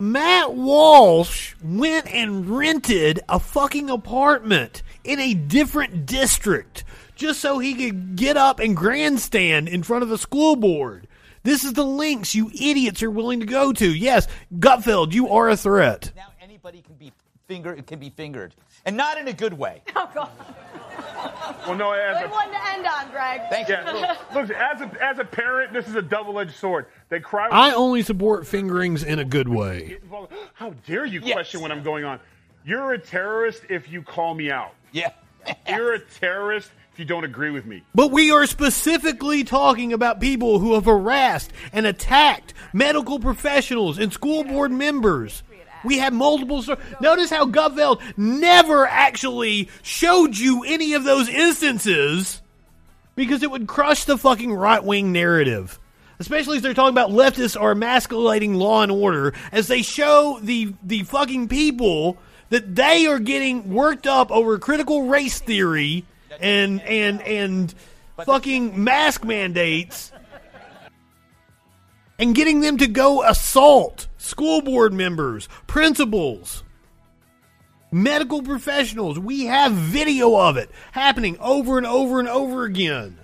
Matt 0.00 0.54
Walsh 0.54 1.54
went 1.62 2.08
and 2.08 2.48
rented 2.50 3.20
a 3.28 3.38
fucking 3.38 3.88
apartment 3.88 4.82
in 5.04 5.20
a 5.20 5.32
different 5.34 6.06
district 6.06 6.82
just 7.14 7.38
so 7.40 7.60
he 7.60 7.74
could 7.74 8.16
get 8.16 8.36
up 8.36 8.58
and 8.58 8.76
grandstand 8.76 9.68
in 9.68 9.84
front 9.84 10.02
of 10.02 10.08
the 10.08 10.18
school 10.18 10.56
board. 10.56 11.06
This 11.42 11.64
is 11.64 11.72
the 11.72 11.84
links 11.84 12.34
you 12.34 12.50
idiots 12.54 13.02
are 13.02 13.10
willing 13.10 13.40
to 13.40 13.46
go 13.46 13.72
to. 13.72 13.94
Yes, 13.94 14.28
Gutfeld, 14.58 15.12
you 15.12 15.28
are 15.30 15.48
a 15.48 15.56
threat. 15.56 16.12
Now 16.14 16.28
anybody 16.40 16.82
can 16.82 16.94
be 16.94 17.12
finger 17.48 17.74
can 17.82 17.98
be 17.98 18.10
fingered, 18.10 18.54
and 18.86 18.96
not 18.96 19.18
in 19.18 19.28
a 19.28 19.32
good 19.32 19.52
way. 19.52 19.82
Oh, 19.94 20.10
God. 20.14 20.30
Well, 21.66 21.76
no, 21.76 21.92
as 21.92 22.22
Good 22.22 22.30
a, 22.30 22.32
one 22.32 22.50
to 22.50 22.70
end 22.70 22.86
on, 22.86 23.10
Greg. 23.10 23.42
Thank 23.48 23.68
you. 23.68 23.74
yeah, 23.74 24.16
look, 24.34 24.48
look, 24.48 24.56
as 24.56 24.80
a 24.80 25.04
as 25.04 25.18
a 25.18 25.24
parent, 25.24 25.72
this 25.72 25.86
is 25.86 25.94
a 25.94 26.02
double-edged 26.02 26.54
sword. 26.54 26.86
They 27.08 27.20
cry. 27.20 27.48
I 27.50 27.72
only 27.72 28.02
support 28.02 28.46
fingerings 28.46 29.04
in 29.04 29.20
a 29.20 29.24
good 29.24 29.48
way. 29.48 29.98
Well, 30.10 30.28
How 30.54 30.70
dare 30.86 31.06
you 31.06 31.20
question 31.20 31.60
what 31.60 31.70
I'm 31.70 31.82
going 31.82 32.04
on? 32.04 32.18
You're 32.64 32.94
a 32.94 32.98
terrorist 32.98 33.62
if 33.68 33.90
you 33.90 34.02
call 34.02 34.34
me 34.34 34.50
out. 34.50 34.74
Yeah. 34.92 35.10
You're 35.68 35.94
a 35.94 36.00
terrorist 36.00 36.70
if 36.92 36.98
you 36.98 37.04
don't 37.04 37.24
agree 37.24 37.50
with 37.50 37.64
me. 37.64 37.82
But 37.94 38.10
we 38.10 38.30
are 38.32 38.46
specifically 38.46 39.44
talking 39.44 39.92
about 39.92 40.20
people 40.20 40.58
who 40.58 40.74
have 40.74 40.84
harassed 40.84 41.50
and 41.72 41.86
attacked 41.86 42.52
medical 42.72 43.18
professionals 43.18 43.98
and 43.98 44.12
school 44.12 44.44
board 44.44 44.70
members. 44.72 45.42
We 45.84 45.98
have 45.98 46.12
multiple. 46.12 46.62
sto- 46.62 46.78
Notice 47.00 47.30
how 47.30 47.46
Gutfeld 47.46 48.00
never 48.16 48.86
actually 48.86 49.68
showed 49.82 50.36
you 50.36 50.64
any 50.64 50.92
of 50.94 51.04
those 51.04 51.28
instances 51.28 52.40
because 53.16 53.42
it 53.42 53.50
would 53.50 53.66
crush 53.66 54.04
the 54.04 54.16
fucking 54.18 54.52
right 54.52 54.82
wing 54.84 55.12
narrative. 55.12 55.78
Especially 56.18 56.56
as 56.58 56.62
they're 56.62 56.72
talking 56.74 56.94
about 56.94 57.10
leftists 57.10 57.60
are 57.60 57.72
emasculating 57.72 58.54
law 58.54 58.82
and 58.82 58.92
order, 58.92 59.34
as 59.50 59.66
they 59.66 59.82
show 59.82 60.38
the 60.40 60.72
the 60.84 61.02
fucking 61.02 61.48
people 61.48 62.16
that 62.50 62.76
they 62.76 63.06
are 63.06 63.18
getting 63.18 63.72
worked 63.74 64.06
up 64.06 64.30
over 64.30 64.58
critical 64.58 65.08
race 65.08 65.40
theory 65.40 66.04
and 66.40 66.80
and 66.82 67.22
and 67.22 67.74
fucking 68.24 68.82
mask 68.82 69.24
mandates 69.24 70.12
and 72.18 72.34
getting 72.34 72.60
them 72.60 72.78
to 72.78 72.86
go 72.86 73.22
assault 73.24 74.06
school 74.16 74.62
board 74.62 74.92
members, 74.92 75.48
principals, 75.66 76.62
medical 77.90 78.42
professionals. 78.42 79.18
We 79.18 79.46
have 79.46 79.72
video 79.72 80.36
of 80.36 80.56
it 80.56 80.70
happening 80.92 81.36
over 81.40 81.78
and 81.78 81.86
over 81.86 82.20
and 82.20 82.28
over 82.28 82.64
again. 82.64 83.18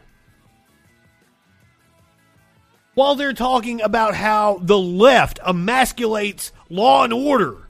While 2.94 3.14
they're 3.14 3.32
talking 3.32 3.80
about 3.80 4.16
how 4.16 4.58
the 4.60 4.78
left 4.78 5.38
emasculates 5.40 6.50
law 6.68 7.04
and 7.04 7.12
order. 7.12 7.68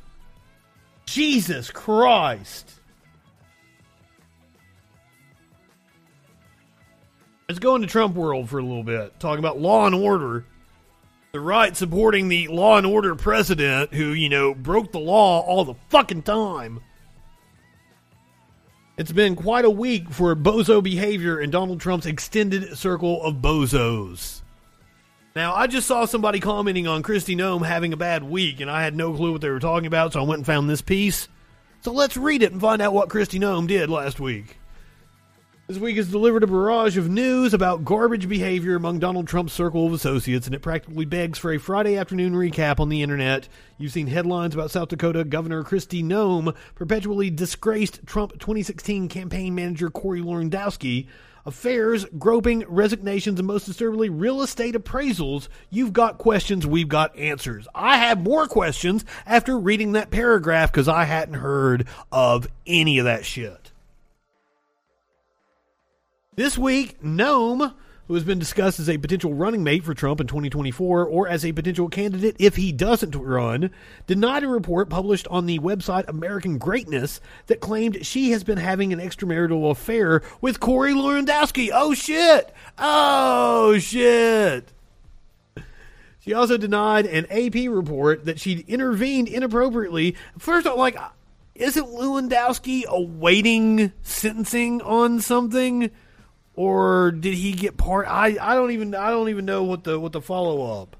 Jesus 1.05 1.71
Christ. 1.71 2.78
Let's 7.49 7.61
go 7.61 7.77
into 7.77 7.89
Trump 7.89 8.15
world 8.15 8.51
for 8.51 8.59
a 8.59 8.63
little 8.63 8.83
bit. 8.83 9.19
Talking 9.19 9.39
about 9.39 9.59
law 9.59 9.87
and 9.87 9.95
order. 9.95 10.45
The 11.33 11.41
right 11.41 11.75
supporting 11.75 12.29
the 12.29 12.47
law 12.49 12.77
and 12.77 12.87
order 12.87 13.15
president 13.15 13.95
who, 13.95 14.13
you 14.13 14.29
know, 14.29 14.55
broke 14.55 14.93
the 14.93 15.01
law 15.01 15.41
all 15.41 15.65
the 15.65 15.77
fucking 15.89 16.23
time. 16.23 16.81
It's 18.99 19.13
been 19.13 19.35
quite 19.35 19.65
a 19.65 19.71
week 19.71 20.11
for 20.11 20.37
bozo 20.37 20.83
behavior 20.83 21.41
in 21.41 21.51
Donald 21.51 21.81
Trump's 21.81 22.05
extended 22.05 22.77
circle 22.77 23.23
of 23.23 23.37
bozos. 23.37 24.43
Now, 25.35 25.55
I 25.55 25.69
just 25.69 25.87
saw 25.87 26.05
somebody 26.05 26.41
commenting 26.41 26.87
on 26.87 27.03
Kristi 27.03 27.35
Noem 27.35 27.65
having 27.65 27.95
a 27.95 27.97
bad 27.97 28.25
week, 28.25 28.61
and 28.61 28.71
I 28.71 28.83
had 28.83 28.95
no 28.95 29.15
clue 29.15 29.33
what 29.33 29.41
they 29.41 29.49
were 29.49 29.59
talking 29.59 29.87
about, 29.87 30.13
so 30.13 30.21
I 30.21 30.25
went 30.25 30.41
and 30.41 30.47
found 30.47 30.69
this 30.69 30.83
piece. 30.83 31.29
So 31.81 31.93
let's 31.93 32.19
read 32.19 32.43
it 32.43 32.53
and 32.53 32.61
find 32.61 32.83
out 32.83 32.93
what 32.93 33.09
Kristi 33.09 33.41
Noem 33.41 33.67
did 33.67 33.89
last 33.89 34.21
week. 34.21 34.59
This 35.69 35.77
week 35.77 35.99
has 35.99 36.09
delivered 36.09 36.43
a 36.43 36.47
barrage 36.47 36.97
of 36.97 37.11
news 37.11 37.53
about 37.53 37.85
garbage 37.85 38.27
behavior 38.27 38.75
among 38.75 39.01
Donald 39.01 39.29
Trump's 39.29 39.53
circle 39.53 39.87
of 39.87 39.93
associates, 39.93 40.47
and 40.47 40.55
it 40.55 40.63
practically 40.63 41.05
begs 41.05 41.39
for 41.39 41.53
a 41.53 41.59
Friday 41.59 41.99
afternoon 41.99 42.33
recap 42.33 42.81
on 42.81 42.89
the 42.89 43.03
internet. 43.03 43.51
You've 43.77 43.93
seen 43.93 44.07
headlines 44.07 44.55
about 44.55 44.71
South 44.71 44.89
Dakota 44.89 45.25
Governor 45.25 45.63
Kristi 45.65 46.03
Noem 46.03 46.57
perpetually 46.75 47.29
disgraced 47.29 48.07
Trump 48.07 48.33
2016 48.39 49.11
campaign 49.11 49.55
manager 49.55 49.91
Corey 49.91 50.23
Lewandowski, 50.23 51.07
affairs, 51.45 52.07
groping, 52.19 52.65
resignations, 52.67 53.39
and 53.39 53.47
most 53.47 53.67
disturbingly, 53.67 54.09
real 54.09 54.41
estate 54.41 54.75
appraisals. 54.75 55.49
You've 55.69 55.93
got 55.93 56.17
questions, 56.17 56.67
we've 56.67 56.89
got 56.89 57.15
answers. 57.15 57.69
I 57.75 57.99
have 57.99 58.23
more 58.23 58.47
questions 58.47 59.05
after 59.27 59.59
reading 59.59 59.93
that 59.93 60.11
paragraph 60.11 60.73
because 60.73 60.89
I 60.89 61.05
hadn't 61.05 61.35
heard 61.35 61.87
of 62.11 62.49
any 62.67 62.99
of 63.01 63.05
that 63.05 63.27
shit. 63.27 63.68
This 66.39 66.57
week, 66.57 67.03
Noem, 67.03 67.75
who 68.07 68.15
has 68.15 68.23
been 68.23 68.39
discussed 68.39 68.79
as 68.79 68.89
a 68.89 68.97
potential 68.97 69.35
running 69.35 69.65
mate 69.65 69.83
for 69.83 69.93
Trump 69.93 70.21
in 70.21 70.29
2024 70.29 71.05
or 71.05 71.27
as 71.27 71.45
a 71.45 71.51
potential 71.51 71.89
candidate 71.89 72.37
if 72.39 72.55
he 72.55 72.71
doesn't 72.71 73.17
run, 73.17 73.73
denied 74.07 74.45
a 74.45 74.49
report 74.49 74.89
published 74.89 75.27
on 75.33 75.47
the 75.47 75.59
website 75.59 76.07
American 76.07 76.57
Greatness 76.57 77.21
that 77.49 77.59
claimed 77.59 78.07
she 78.07 78.31
has 78.31 78.45
been 78.45 78.59
having 78.59 78.93
an 78.93 79.01
extramarital 79.01 79.69
affair 79.69 80.23
with 80.41 80.61
Corey 80.61 80.93
Lewandowski. 80.93 81.71
Oh 81.75 81.93
shit! 81.93 82.55
Oh 82.79 83.77
shit! 83.81 84.73
She 86.21 86.35
also 86.35 86.57
denied 86.57 87.07
an 87.07 87.27
AP 87.33 87.69
report 87.69 88.27
that 88.27 88.39
she'd 88.39 88.69
intervened 88.69 89.27
inappropriately. 89.27 90.15
First, 90.39 90.69
I'm 90.69 90.77
like, 90.77 90.97
isn't 91.57 91.89
Lewandowski 91.89 92.85
awaiting 92.85 93.93
sentencing 94.03 94.81
on 94.83 95.21
something? 95.21 95.91
Or 96.59 97.13
did 97.13 97.35
he 97.35 97.53
get 97.53 97.77
part 97.77 98.09
I, 98.09 98.37
I 98.41 98.57
don't 98.57 98.73
even 98.73 98.93
I 98.93 99.11
don't 99.11 99.29
even 99.29 99.45
know 99.45 99.63
what 99.63 99.85
the 99.85 99.99
what 100.01 100.11
the 100.11 100.21
follow 100.21 100.83
up. 100.83 100.97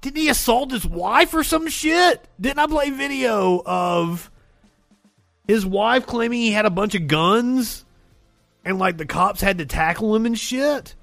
Didn't 0.00 0.18
he 0.18 0.28
assault 0.28 0.70
his 0.70 0.86
wife 0.86 1.34
or 1.34 1.42
some 1.42 1.66
shit? 1.66 2.24
Didn't 2.40 2.60
I 2.60 2.68
play 2.68 2.90
video 2.90 3.60
of 3.66 4.30
his 5.48 5.66
wife 5.66 6.06
claiming 6.06 6.38
he 6.38 6.52
had 6.52 6.66
a 6.66 6.70
bunch 6.70 6.94
of 6.94 7.08
guns 7.08 7.84
and 8.64 8.78
like 8.78 8.96
the 8.96 9.06
cops 9.06 9.40
had 9.40 9.58
to 9.58 9.66
tackle 9.66 10.14
him 10.14 10.24
and 10.24 10.38
shit? 10.38 10.94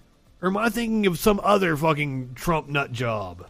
Or 0.41 0.47
am 0.47 0.55
I 0.55 0.69
thinking 0.69 1.07
of 1.07 1.19
some 1.19 1.41
other 1.43 1.75
fucking 1.75 2.35
Trump 2.35 2.69
nut 2.69 2.93
job? 2.93 3.49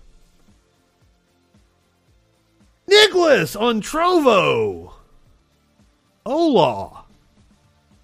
Nicholas 2.87 3.55
on 3.55 3.83
Trovo. 3.83 4.93
Hola. 6.25 7.03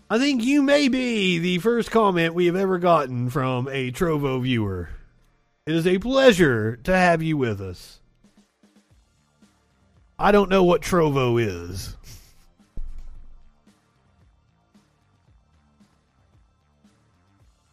I 0.10 0.20
think 0.20 0.44
you 0.44 0.62
may 0.62 0.90
be 0.90 1.40
the 1.40 1.58
first 1.60 1.90
comment 1.90 2.36
we 2.36 2.46
have 2.46 2.56
ever 2.56 2.78
gotten 2.78 3.30
from 3.30 3.68
a 3.70 3.92
Trovo 3.92 4.42
viewer. 4.42 4.90
It 5.66 5.74
is 5.76 5.88
a 5.88 5.98
pleasure 5.98 6.76
to 6.84 6.96
have 6.96 7.24
you 7.24 7.38
with 7.38 7.62
us. 7.62 8.00
I 10.20 10.32
don't 10.32 10.50
know 10.50 10.64
what 10.64 10.82
Trovo 10.82 11.42
is. 11.42 11.96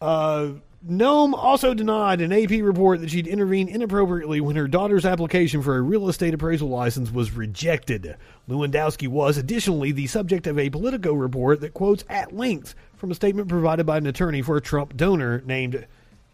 Uh, 0.00 0.52
Noem 0.88 1.34
also 1.34 1.74
denied 1.74 2.22
an 2.22 2.32
AP 2.32 2.62
report 2.62 3.00
that 3.00 3.10
she'd 3.10 3.26
intervened 3.26 3.68
inappropriately 3.68 4.40
when 4.40 4.56
her 4.56 4.66
daughter's 4.66 5.04
application 5.04 5.60
for 5.60 5.76
a 5.76 5.82
real 5.82 6.08
estate 6.08 6.32
appraisal 6.32 6.70
license 6.70 7.10
was 7.10 7.32
rejected. 7.32 8.16
Lewandowski 8.50 9.06
was 9.06 9.38
additionally 9.38 9.92
the 9.92 10.08
subject 10.08 10.48
of 10.48 10.58
a 10.58 10.70
Politico 10.70 11.12
report 11.12 11.60
that 11.60 11.72
quotes 11.72 12.04
at 12.08 12.34
length 12.34 12.74
from 12.96 13.12
a 13.12 13.14
statement 13.14 13.48
provided 13.48 13.86
by 13.86 13.96
an 13.98 14.08
attorney 14.08 14.42
for 14.42 14.56
a 14.56 14.60
Trump 14.60 14.96
donor 14.96 15.40
named 15.46 15.86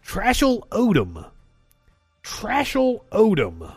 Trashelle 0.03 0.67
Odom. 0.69 1.29
Trashelle 2.23 3.01
Odom. 3.11 3.71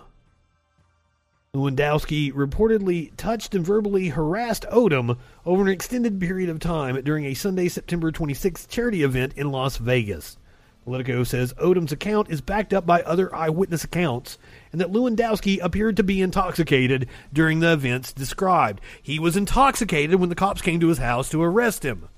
Lewandowski 1.55 2.33
reportedly 2.33 3.13
touched 3.19 3.55
and 3.55 3.67
verbally 3.67 4.09
harassed 4.09 4.65
Odom 4.73 5.19
over 5.45 5.61
an 5.61 5.69
extended 5.69 6.19
period 6.19 6.49
of 6.49 6.61
time 6.61 6.99
during 7.03 7.27
a 7.27 7.35
Sunday, 7.35 7.69
September 7.69 8.11
26th 8.11 8.69
charity 8.69 9.03
event 9.03 9.35
in 9.37 9.51
Las 9.51 9.77
Vegas. 9.77 10.39
Politico 10.85 11.25
says 11.25 11.53
Odom's 11.55 11.93
account 11.93 12.31
is 12.31 12.41
backed 12.41 12.73
up 12.73 12.87
by 12.87 13.03
other 13.03 13.35
eyewitness 13.35 13.85
accounts 13.85 14.39
and 14.73 14.81
that 14.81 14.93
Lewandowski 14.93 15.59
appeared 15.63 15.97
to 15.97 16.03
be 16.03 16.21
intoxicated 16.21 17.09
during 17.33 17.61
the 17.61 17.73
events 17.73 18.13
described. 18.13 18.81
He 19.03 19.19
was 19.19 19.37
intoxicated 19.37 20.21
when 20.21 20.29
the 20.29 20.35
cops 20.35 20.63
came 20.63 20.81
to 20.81 20.89
his 20.89 20.99
house 20.99 21.29
to 21.31 21.43
arrest 21.43 21.85
him. 21.85 22.09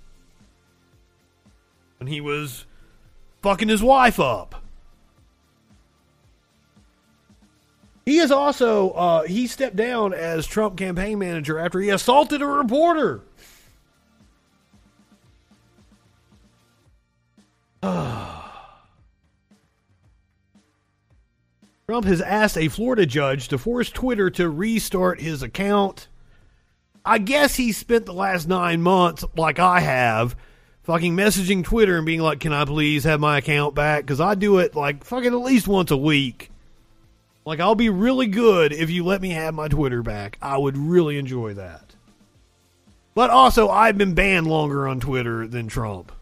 When 1.98 2.08
he 2.08 2.20
was 2.20 2.66
fucking 3.42 3.68
his 3.68 3.82
wife 3.82 4.20
up. 4.20 4.56
He 8.04 8.18
is 8.18 8.32
also 8.32 8.90
uh, 8.90 9.22
he 9.22 9.46
stepped 9.46 9.76
down 9.76 10.12
as 10.12 10.46
Trump 10.46 10.76
campaign 10.76 11.20
manager 11.20 11.58
after 11.58 11.78
he 11.80 11.88
assaulted 11.88 12.42
a 12.42 12.46
reporter. 12.46 13.22
Trump 21.86 22.06
has 22.06 22.20
asked 22.20 22.56
a 22.56 22.68
Florida 22.68 23.04
judge 23.04 23.48
to 23.48 23.58
force 23.58 23.90
Twitter 23.90 24.30
to 24.30 24.48
restart 24.48 25.20
his 25.20 25.42
account. 25.42 26.08
I 27.04 27.18
guess 27.18 27.56
he 27.56 27.72
spent 27.72 28.06
the 28.06 28.12
last 28.12 28.46
nine 28.46 28.80
months, 28.82 29.24
like 29.36 29.58
I 29.58 29.80
have, 29.80 30.36
fucking 30.84 31.16
messaging 31.16 31.64
Twitter 31.64 31.96
and 31.96 32.06
being 32.06 32.20
like, 32.20 32.38
"Can 32.38 32.52
I 32.52 32.64
please 32.64 33.02
have 33.04 33.18
my 33.18 33.38
account 33.38 33.74
back?" 33.74 34.04
Because 34.04 34.20
I 34.20 34.36
do 34.36 34.58
it 34.58 34.76
like 34.76 35.04
fucking 35.04 35.32
at 35.32 35.40
least 35.40 35.66
once 35.66 35.90
a 35.90 35.96
week. 35.96 36.50
Like 37.44 37.58
I'll 37.58 37.74
be 37.74 37.88
really 37.88 38.28
good 38.28 38.72
if 38.72 38.88
you 38.88 39.04
let 39.04 39.20
me 39.20 39.30
have 39.30 39.52
my 39.52 39.66
Twitter 39.66 40.02
back. 40.02 40.38
I 40.40 40.58
would 40.58 40.76
really 40.76 41.18
enjoy 41.18 41.54
that. 41.54 41.96
But 43.14 43.30
also, 43.30 43.68
I've 43.68 43.98
been 43.98 44.14
banned 44.14 44.46
longer 44.46 44.86
on 44.86 45.00
Twitter 45.00 45.46
than 45.48 45.66
Trump. 45.66 46.12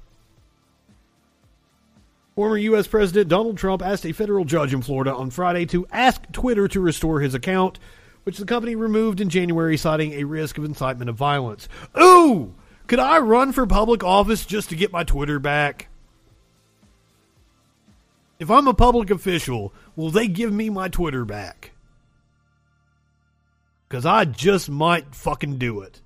Former 2.41 2.57
U.S. 2.57 2.87
President 2.87 3.29
Donald 3.29 3.59
Trump 3.59 3.83
asked 3.83 4.07
a 4.07 4.13
federal 4.13 4.47
judge 4.47 4.73
in 4.73 4.81
Florida 4.81 5.15
on 5.15 5.29
Friday 5.29 5.67
to 5.67 5.87
ask 5.93 6.23
Twitter 6.33 6.67
to 6.69 6.81
restore 6.81 7.21
his 7.21 7.35
account, 7.35 7.79
which 8.23 8.39
the 8.39 8.47
company 8.47 8.75
removed 8.75 9.21
in 9.21 9.29
January, 9.29 9.77
citing 9.77 10.15
a 10.15 10.25
risk 10.25 10.57
of 10.57 10.65
incitement 10.65 11.11
of 11.11 11.17
violence. 11.17 11.69
Ooh! 12.01 12.55
Could 12.87 12.99
I 12.99 13.19
run 13.19 13.53
for 13.53 13.67
public 13.67 14.03
office 14.03 14.47
just 14.47 14.71
to 14.71 14.75
get 14.75 14.91
my 14.91 15.05
Twitter 15.05 15.39
back? 15.39 15.89
If 18.39 18.51
I'm 18.51 18.69
a 18.69 18.73
public 18.73 19.11
official, 19.11 19.75
will 19.95 20.11
they 20.11 20.27
give 20.27 20.51
me 20.51 20.71
my 20.71 20.89
Twitter 20.89 21.27
back? 21.27 21.73
Because 23.87 24.07
I 24.07 24.25
just 24.25 24.71
might 24.71 25.15
fucking 25.15 25.59
do 25.59 25.83
it. 25.83 26.01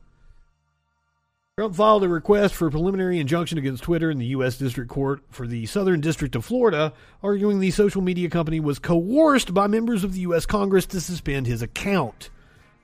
Trump 1.56 1.76
filed 1.76 2.02
a 2.02 2.08
request 2.08 2.52
for 2.52 2.66
a 2.66 2.70
preliminary 2.72 3.20
injunction 3.20 3.58
against 3.58 3.84
Twitter 3.84 4.10
in 4.10 4.18
the 4.18 4.26
U.S. 4.26 4.58
District 4.58 4.90
Court 4.90 5.20
for 5.30 5.46
the 5.46 5.66
Southern 5.66 6.00
District 6.00 6.34
of 6.34 6.44
Florida, 6.44 6.92
arguing 7.22 7.60
the 7.60 7.70
social 7.70 8.02
media 8.02 8.28
company 8.28 8.58
was 8.58 8.80
coerced 8.80 9.54
by 9.54 9.68
members 9.68 10.02
of 10.02 10.14
the 10.14 10.20
U.S. 10.22 10.46
Congress 10.46 10.84
to 10.86 11.00
suspend 11.00 11.46
his 11.46 11.62
account. 11.62 12.28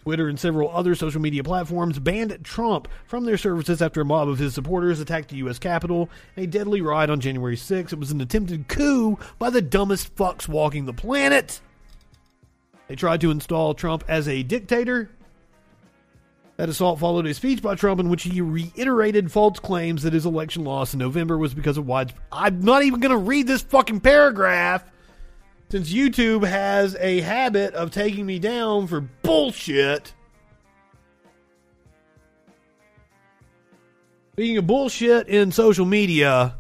Twitter 0.03 0.29
and 0.29 0.39
several 0.39 0.71
other 0.71 0.95
social 0.95 1.21
media 1.21 1.43
platforms 1.43 1.99
banned 1.99 2.39
Trump 2.45 2.87
from 3.07 3.25
their 3.25 3.37
services 3.37 3.83
after 3.83 4.03
a 4.03 4.05
mob 4.05 4.29
of 4.29 4.39
his 4.39 4.55
supporters 4.55 5.01
attacked 5.01 5.31
the 5.31 5.39
U.S. 5.39 5.59
Capitol 5.59 6.09
in 6.37 6.45
a 6.45 6.47
deadly 6.47 6.81
riot 6.81 7.11
on 7.11 7.19
January 7.19 7.57
6. 7.57 7.93
It 7.93 7.99
was 7.99 8.13
an 8.13 8.21
attempted 8.21 8.69
coup 8.69 9.19
by 9.41 9.51
the 9.51 9.61
dumbest 9.61 10.15
fucks 10.15 10.47
walking 10.47 10.85
the 10.85 10.93
planet. 10.93 11.61
They 12.87 12.95
tried 12.95 13.21
to 13.23 13.33
install 13.33 13.75
Trump 13.75 14.05
as 14.07 14.29
a 14.29 14.45
dictator. 14.45 15.11
That 16.61 16.69
assault 16.69 17.01
followed 17.01 17.25
a 17.25 17.33
speech 17.33 17.63
by 17.63 17.75
Trump 17.75 18.01
in 18.01 18.11
which 18.11 18.25
he 18.25 18.43
reiterated 18.43 19.33
false 19.33 19.59
claims 19.59 20.03
that 20.03 20.13
his 20.13 20.27
election 20.27 20.63
loss 20.63 20.93
in 20.93 20.99
November 20.99 21.39
was 21.39 21.55
because 21.55 21.79
of 21.79 21.87
widespread. 21.87 22.23
I'm 22.31 22.61
not 22.61 22.83
even 22.83 23.01
going 23.01 23.13
to 23.13 23.17
read 23.17 23.47
this 23.47 23.63
fucking 23.63 24.01
paragraph 24.01 24.85
since 25.71 25.91
YouTube 25.91 26.47
has 26.47 26.97
a 26.97 27.21
habit 27.21 27.73
of 27.73 27.93
taking 27.93 28.27
me 28.27 28.39
down 28.39 28.89
for 28.89 29.01
bullshit. 29.01 30.13
Speaking 34.33 34.59
of 34.59 34.67
bullshit 34.67 35.29
in 35.29 35.53
social 35.53 35.87
media, 35.87 36.57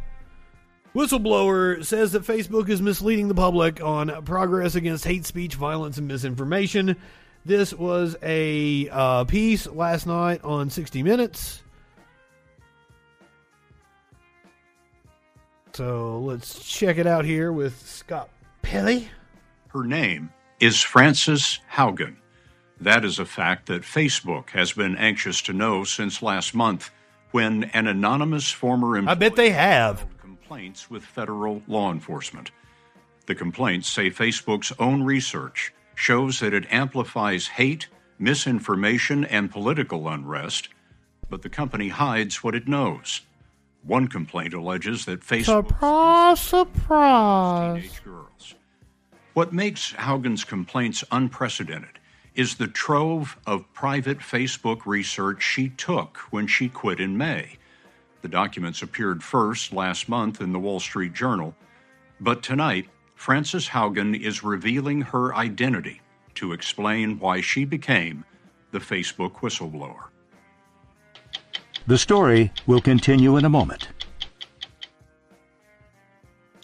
whistleblower 0.94 1.84
says 1.84 2.12
that 2.12 2.22
Facebook 2.22 2.70
is 2.70 2.80
misleading 2.80 3.28
the 3.28 3.34
public 3.34 3.82
on 3.82 4.24
progress 4.24 4.76
against 4.76 5.04
hate 5.04 5.26
speech, 5.26 5.56
violence, 5.56 5.98
and 5.98 6.08
misinformation. 6.08 6.96
This 7.44 7.72
was 7.72 8.16
a 8.22 8.88
uh, 8.90 9.24
piece 9.24 9.66
last 9.66 10.06
night 10.06 10.44
on 10.44 10.68
60 10.68 11.02
Minutes. 11.02 11.62
So 15.72 16.18
let's 16.20 16.62
check 16.68 16.98
it 16.98 17.06
out 17.06 17.24
here 17.24 17.52
with 17.52 17.80
Scott 17.86 18.28
Pelley. 18.60 19.08
Her 19.68 19.84
name 19.84 20.30
is 20.58 20.82
Frances 20.82 21.60
Haugen. 21.72 22.16
That 22.80 23.04
is 23.04 23.18
a 23.18 23.24
fact 23.24 23.66
that 23.66 23.82
Facebook 23.82 24.50
has 24.50 24.72
been 24.72 24.96
anxious 24.96 25.40
to 25.42 25.52
know 25.52 25.84
since 25.84 26.22
last 26.22 26.54
month 26.54 26.90
when 27.30 27.64
an 27.72 27.86
anonymous 27.86 28.50
former 28.50 28.96
employee 28.96 29.12
I 29.12 29.14
bet 29.14 29.36
they 29.36 29.50
have 29.50 30.04
complaints 30.18 30.90
with 30.90 31.04
federal 31.04 31.62
law 31.68 31.92
enforcement. 31.92 32.50
The 33.26 33.34
complaints 33.34 33.88
say 33.88 34.10
Facebook's 34.10 34.72
own 34.78 35.04
research 35.04 35.72
shows 36.00 36.40
that 36.40 36.54
it 36.54 36.64
amplifies 36.72 37.46
hate, 37.46 37.86
misinformation, 38.18 39.22
and 39.22 39.50
political 39.50 40.08
unrest, 40.08 40.70
but 41.28 41.42
the 41.42 41.48
company 41.50 41.88
hides 41.88 42.42
what 42.42 42.54
it 42.54 42.66
knows. 42.66 43.20
One 43.82 44.08
complaint 44.08 44.54
alleges 44.54 45.04
that 45.04 45.20
Facebook 45.20 45.68
Surprise, 45.68 46.40
surprise. 46.40 47.82
teenage 47.82 48.02
girls. 48.02 48.54
What 49.34 49.52
makes 49.52 49.92
Haugen's 49.92 50.42
complaints 50.42 51.04
unprecedented 51.12 51.98
is 52.34 52.54
the 52.54 52.66
trove 52.66 53.36
of 53.46 53.70
private 53.74 54.20
Facebook 54.20 54.86
research 54.86 55.42
she 55.42 55.68
took 55.68 56.16
when 56.30 56.46
she 56.46 56.70
quit 56.70 56.98
in 56.98 57.18
May. 57.18 57.58
The 58.22 58.28
documents 58.28 58.80
appeared 58.80 59.22
first 59.22 59.70
last 59.74 60.08
month 60.08 60.40
in 60.40 60.52
the 60.52 60.58
Wall 60.58 60.80
Street 60.80 61.12
Journal, 61.12 61.54
but 62.18 62.42
tonight, 62.42 62.88
Frances 63.20 63.68
Haugen 63.68 64.18
is 64.18 64.42
revealing 64.42 65.02
her 65.02 65.34
identity 65.34 66.00
to 66.36 66.54
explain 66.54 67.18
why 67.18 67.42
she 67.42 67.66
became 67.66 68.24
the 68.70 68.78
Facebook 68.78 69.32
whistleblower. 69.40 70.04
The 71.86 71.98
story 71.98 72.50
will 72.66 72.80
continue 72.80 73.36
in 73.36 73.44
a 73.44 73.50
moment. 73.50 73.88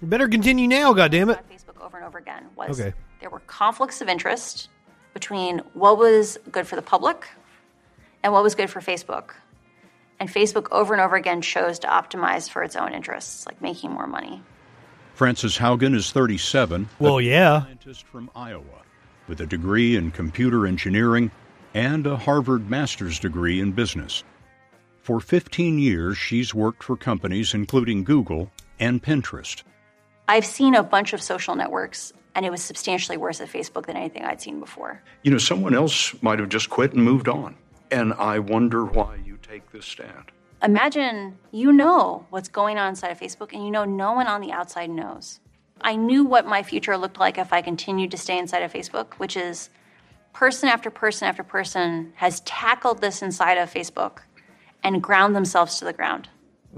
Better 0.01 0.27
continue 0.29 0.67
now, 0.67 0.95
goddammit. 0.95 1.39
Facebook 1.53 1.79
over 1.85 1.99
and 1.99 2.07
over 2.07 2.17
again 2.17 2.47
was 2.57 2.81
Okay. 2.81 2.95
there 3.21 3.29
were 3.29 3.41
conflicts 3.41 4.01
of 4.01 4.09
interest 4.09 4.71
between 5.13 5.59
what 5.75 5.99
was 5.99 6.39
good 6.51 6.67
for 6.67 6.77
the 6.77 6.81
public 6.81 7.29
and 8.23 8.33
what 8.33 8.43
was 8.43 8.55
good 8.55 8.71
for 8.71 8.81
Facebook. 8.81 9.33
And 10.19 10.31
Facebook 10.31 10.69
over 10.73 10.95
and 10.95 11.03
over 11.03 11.17
again 11.17 11.43
chose 11.43 11.79
to 11.81 11.87
optimize 11.87 12.49
for 12.49 12.63
its 12.63 12.77
own 12.77 12.95
interests, 12.95 13.45
like 13.45 13.61
making 13.61 13.91
more 13.91 14.07
money. 14.07 14.41
Frances 15.17 15.57
Haugen 15.57 15.95
is 15.95 16.13
37. 16.13 16.91
Well, 16.99 17.23
yeah. 17.23 17.63
Scientist 17.63 18.07
from 18.07 18.31
Iowa 18.37 18.83
with 19.29 19.41
a 19.41 19.47
degree 19.47 19.97
in 19.97 20.11
computer 20.11 20.67
engineering 20.67 21.31
and 21.73 22.07
a 22.07 22.19
Harvard 22.19 22.69
master's 22.69 23.19
degree 23.19 23.59
in 23.59 23.73
business. 23.73 24.25
For 25.01 25.19
15 25.19 25.79
years, 25.79 26.19
she's 26.19 26.53
worked 26.53 26.83
for 26.83 26.99
companies 26.99 27.55
including 27.55 28.05
Google 28.05 28.51
and 28.79 29.03
Pinterest. 29.03 29.63
I've 30.29 30.45
seen 30.45 30.75
a 30.75 30.83
bunch 30.83 31.15
of 31.15 31.23
social 31.23 31.55
networks, 31.55 32.13
and 32.35 32.45
it 32.45 32.51
was 32.51 32.63
substantially 32.63 33.17
worse 33.17 33.41
at 33.41 33.49
Facebook 33.49 33.87
than 33.87 33.97
anything 33.97 34.23
I'd 34.23 34.43
seen 34.43 34.61
before. 34.61 35.03
You 35.23 35.31
know, 35.31 35.39
someone 35.39 35.75
else 35.75 36.15
might 36.23 36.41
have 36.41 36.51
just 36.51 36.69
quit 36.69 36.93
and 36.93 37.03
moved 37.03 37.29
on. 37.29 37.57
And 37.91 38.13
I 38.13 38.39
wonder 38.39 38.85
why 38.85 39.17
you 39.25 39.39
take 39.41 39.73
this 39.73 39.87
stand. 39.87 40.31
Imagine 40.67 41.39
you 41.53 41.73
know 41.73 42.27
what's 42.31 42.49
going 42.49 42.77
on 42.77 42.89
inside 42.89 43.13
of 43.13 43.21
Facebook, 43.21 43.53
and 43.53 43.65
you 43.65 43.71
know 43.71 43.85
no 43.85 44.15
one 44.15 44.27
on 44.27 44.41
the 44.41 44.51
outside 44.51 44.91
knows. 44.91 45.39
I 45.81 45.95
knew 45.95 46.25
what 46.25 46.45
my 46.45 46.65
future 46.65 46.97
looked 46.97 47.21
like 47.21 47.39
if 47.39 47.53
I 47.53 47.63
continued 47.63 48.11
to 48.11 48.17
stay 48.17 48.37
inside 48.37 48.65
of 48.65 48.73
Facebook, 48.73 49.15
which 49.15 49.37
is 49.37 49.71
person 50.33 50.69
after 50.69 50.91
person 50.91 51.29
after 51.29 51.45
person 51.45 52.13
has 52.17 52.41
tackled 52.41 53.01
this 53.01 53.23
inside 53.23 53.59
of 53.59 53.73
Facebook 53.73 54.23
and 54.83 55.01
ground 55.01 55.37
themselves 55.37 55.79
to 55.79 55.85
the 55.85 55.93
ground. 55.93 56.29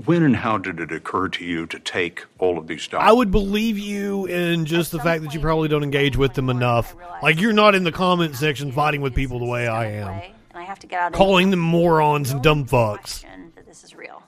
When 0.04 0.22
and 0.22 0.36
how 0.36 0.58
did 0.58 0.80
it 0.80 0.92
occur 0.92 1.28
to 1.28 1.44
you 1.46 1.64
to 1.68 1.78
take 1.78 2.26
all 2.38 2.58
of 2.58 2.66
these 2.66 2.82
stuff? 2.82 3.00
I 3.00 3.12
would 3.12 3.30
believe 3.30 3.78
you 3.78 4.26
in 4.26 4.66
just 4.66 4.92
the 4.92 4.98
fact 4.98 5.22
that 5.22 5.32
you 5.32 5.40
probably 5.40 5.68
don't 5.68 5.82
engage 5.82 6.18
with 6.18 6.34
them 6.34 6.50
enough. 6.50 6.94
Like 7.22 7.40
you're 7.40 7.54
not 7.54 7.74
in 7.74 7.84
the 7.84 7.92
comment 7.92 8.36
section 8.36 8.70
fighting 8.70 9.00
with 9.00 9.14
people 9.14 9.38
the 9.38 9.46
way 9.46 9.66
I 9.66 9.86
am, 9.92 10.08
And 10.08 10.58
I 10.58 10.64
have 10.64 10.78
to 10.80 10.86
get 10.86 11.00
out 11.00 11.12
of 11.12 11.16
calling 11.16 11.48
them 11.48 11.60
morons 11.60 12.30
and 12.30 12.42
dumb 12.42 12.66
fucks. 12.66 13.24
That 13.68 13.74
this 13.74 13.84
is 13.84 13.94
real. 13.94 14.22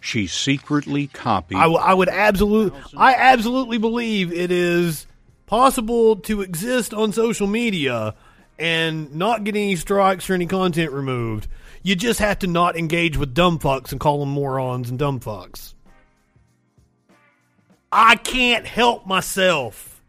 She 0.00 0.26
secretly 0.26 1.08
copied. 1.08 1.58
I, 1.58 1.62
w- 1.62 1.80
I 1.80 1.92
would 1.92 2.08
absolutely, 2.08 2.78
I 2.96 3.14
absolutely 3.14 3.78
believe 3.78 4.32
it 4.32 4.50
is 4.50 5.06
possible 5.46 6.16
to 6.16 6.40
exist 6.42 6.94
on 6.94 7.12
social 7.12 7.46
media 7.46 8.14
and 8.58 9.14
not 9.14 9.44
get 9.44 9.54
any 9.54 9.76
strikes 9.76 10.30
or 10.30 10.34
any 10.34 10.46
content 10.46 10.92
removed. 10.92 11.48
You 11.82 11.94
just 11.94 12.20
have 12.20 12.38
to 12.40 12.46
not 12.46 12.76
engage 12.76 13.16
with 13.16 13.34
dumb 13.34 13.58
fucks 13.58 13.92
and 13.92 14.00
call 14.00 14.20
them 14.20 14.30
morons 14.30 14.90
and 14.90 14.98
dumb 14.98 15.20
fucks. 15.20 15.74
I 17.92 18.16
can't 18.16 18.66
help 18.66 19.06
myself. 19.06 20.00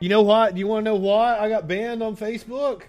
You 0.00 0.08
know 0.08 0.22
what? 0.22 0.54
Do 0.54 0.58
you 0.60 0.66
want 0.66 0.84
to 0.84 0.90
know 0.90 0.96
why 0.96 1.38
I 1.38 1.48
got 1.48 1.68
banned 1.68 2.02
on 2.02 2.16
Facebook? 2.16 2.82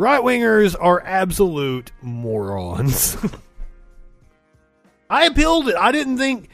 Right 0.00 0.22
wingers 0.22 0.74
are 0.80 1.02
absolute 1.04 1.92
morons. 2.00 3.18
I 5.10 5.26
appealed 5.26 5.68
it. 5.68 5.76
I 5.76 5.92
didn't 5.92 6.16
think 6.16 6.48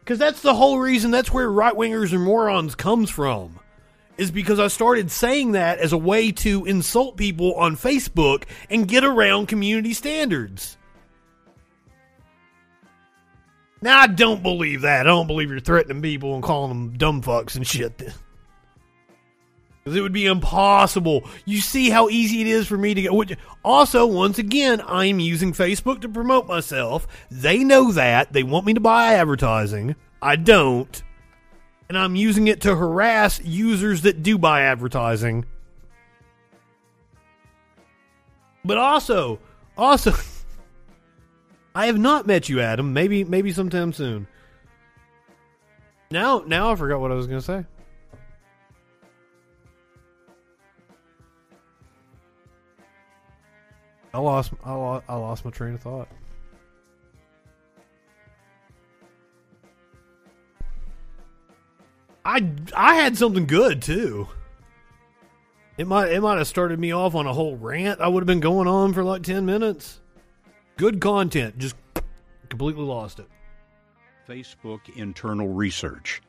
because 0.00 0.18
that's 0.18 0.42
the 0.42 0.52
whole 0.52 0.78
reason. 0.78 1.10
That's 1.10 1.32
where 1.32 1.50
right 1.50 1.72
wingers 1.72 2.12
and 2.12 2.22
morons 2.22 2.74
comes 2.74 3.08
from. 3.08 3.58
Is 4.18 4.30
because 4.30 4.60
I 4.60 4.68
started 4.68 5.10
saying 5.10 5.52
that 5.52 5.78
as 5.78 5.94
a 5.94 5.96
way 5.96 6.30
to 6.30 6.66
insult 6.66 7.16
people 7.16 7.54
on 7.54 7.74
Facebook 7.74 8.42
and 8.68 8.86
get 8.86 9.02
around 9.02 9.46
community 9.46 9.94
standards. 9.94 10.76
Now 13.80 13.98
I 14.00 14.08
don't 14.08 14.42
believe 14.42 14.82
that. 14.82 15.06
I 15.06 15.08
don't 15.08 15.26
believe 15.26 15.48
you're 15.48 15.60
threatening 15.60 16.02
people 16.02 16.34
and 16.34 16.42
calling 16.42 16.68
them 16.68 16.98
dumb 16.98 17.22
fucks 17.22 17.56
and 17.56 17.66
shit. 17.66 18.12
Because 19.82 19.96
it 19.96 20.02
would 20.02 20.12
be 20.12 20.26
impossible. 20.26 21.24
You 21.46 21.60
see 21.60 21.88
how 21.88 22.08
easy 22.10 22.42
it 22.42 22.46
is 22.46 22.66
for 22.66 22.76
me 22.76 22.92
to 22.92 23.02
get. 23.02 23.14
Which, 23.14 23.36
also, 23.64 24.06
once 24.06 24.38
again, 24.38 24.82
I'm 24.86 25.20
using 25.20 25.52
Facebook 25.52 26.02
to 26.02 26.08
promote 26.08 26.46
myself. 26.46 27.08
They 27.30 27.64
know 27.64 27.90
that. 27.92 28.32
They 28.32 28.42
want 28.42 28.66
me 28.66 28.74
to 28.74 28.80
buy 28.80 29.14
advertising. 29.14 29.96
I 30.20 30.36
don't. 30.36 31.02
And 31.88 31.96
I'm 31.96 32.14
using 32.14 32.46
it 32.46 32.60
to 32.62 32.76
harass 32.76 33.40
users 33.42 34.02
that 34.02 34.22
do 34.22 34.36
buy 34.36 34.62
advertising. 34.62 35.46
But 38.64 38.76
also, 38.76 39.38
also, 39.78 40.12
I 41.74 41.86
have 41.86 41.98
not 41.98 42.26
met 42.26 42.50
you, 42.50 42.60
Adam. 42.60 42.92
Maybe, 42.92 43.24
maybe 43.24 43.50
sometime 43.50 43.94
soon. 43.94 44.26
Now, 46.10 46.42
now 46.46 46.70
I 46.70 46.76
forgot 46.76 47.00
what 47.00 47.12
I 47.12 47.14
was 47.14 47.26
going 47.26 47.40
to 47.40 47.46
say. 47.46 47.64
I 54.12 54.18
lost, 54.18 54.52
I 54.64 54.72
lost, 54.72 55.04
I 55.08 55.14
lost 55.14 55.44
my 55.44 55.50
train 55.50 55.74
of 55.74 55.80
thought. 55.80 56.08
I, 62.24 62.50
I 62.76 62.96
had 62.96 63.16
something 63.16 63.46
good 63.46 63.82
too. 63.82 64.28
It 65.78 65.86
might, 65.86 66.12
it 66.12 66.20
might 66.20 66.38
have 66.38 66.46
started 66.46 66.78
me 66.78 66.92
off 66.92 67.14
on 67.14 67.26
a 67.26 67.32
whole 67.32 67.56
rant. 67.56 68.00
I 68.00 68.08
would 68.08 68.22
have 68.22 68.26
been 68.26 68.40
going 68.40 68.68
on 68.68 68.92
for 68.92 69.02
like 69.02 69.22
ten 69.22 69.46
minutes. 69.46 70.00
Good 70.76 71.00
content, 71.00 71.58
just 71.58 71.76
completely 72.48 72.84
lost 72.84 73.18
it. 73.20 73.26
Facebook 74.28 74.80
internal 74.96 75.48
research. 75.48 76.20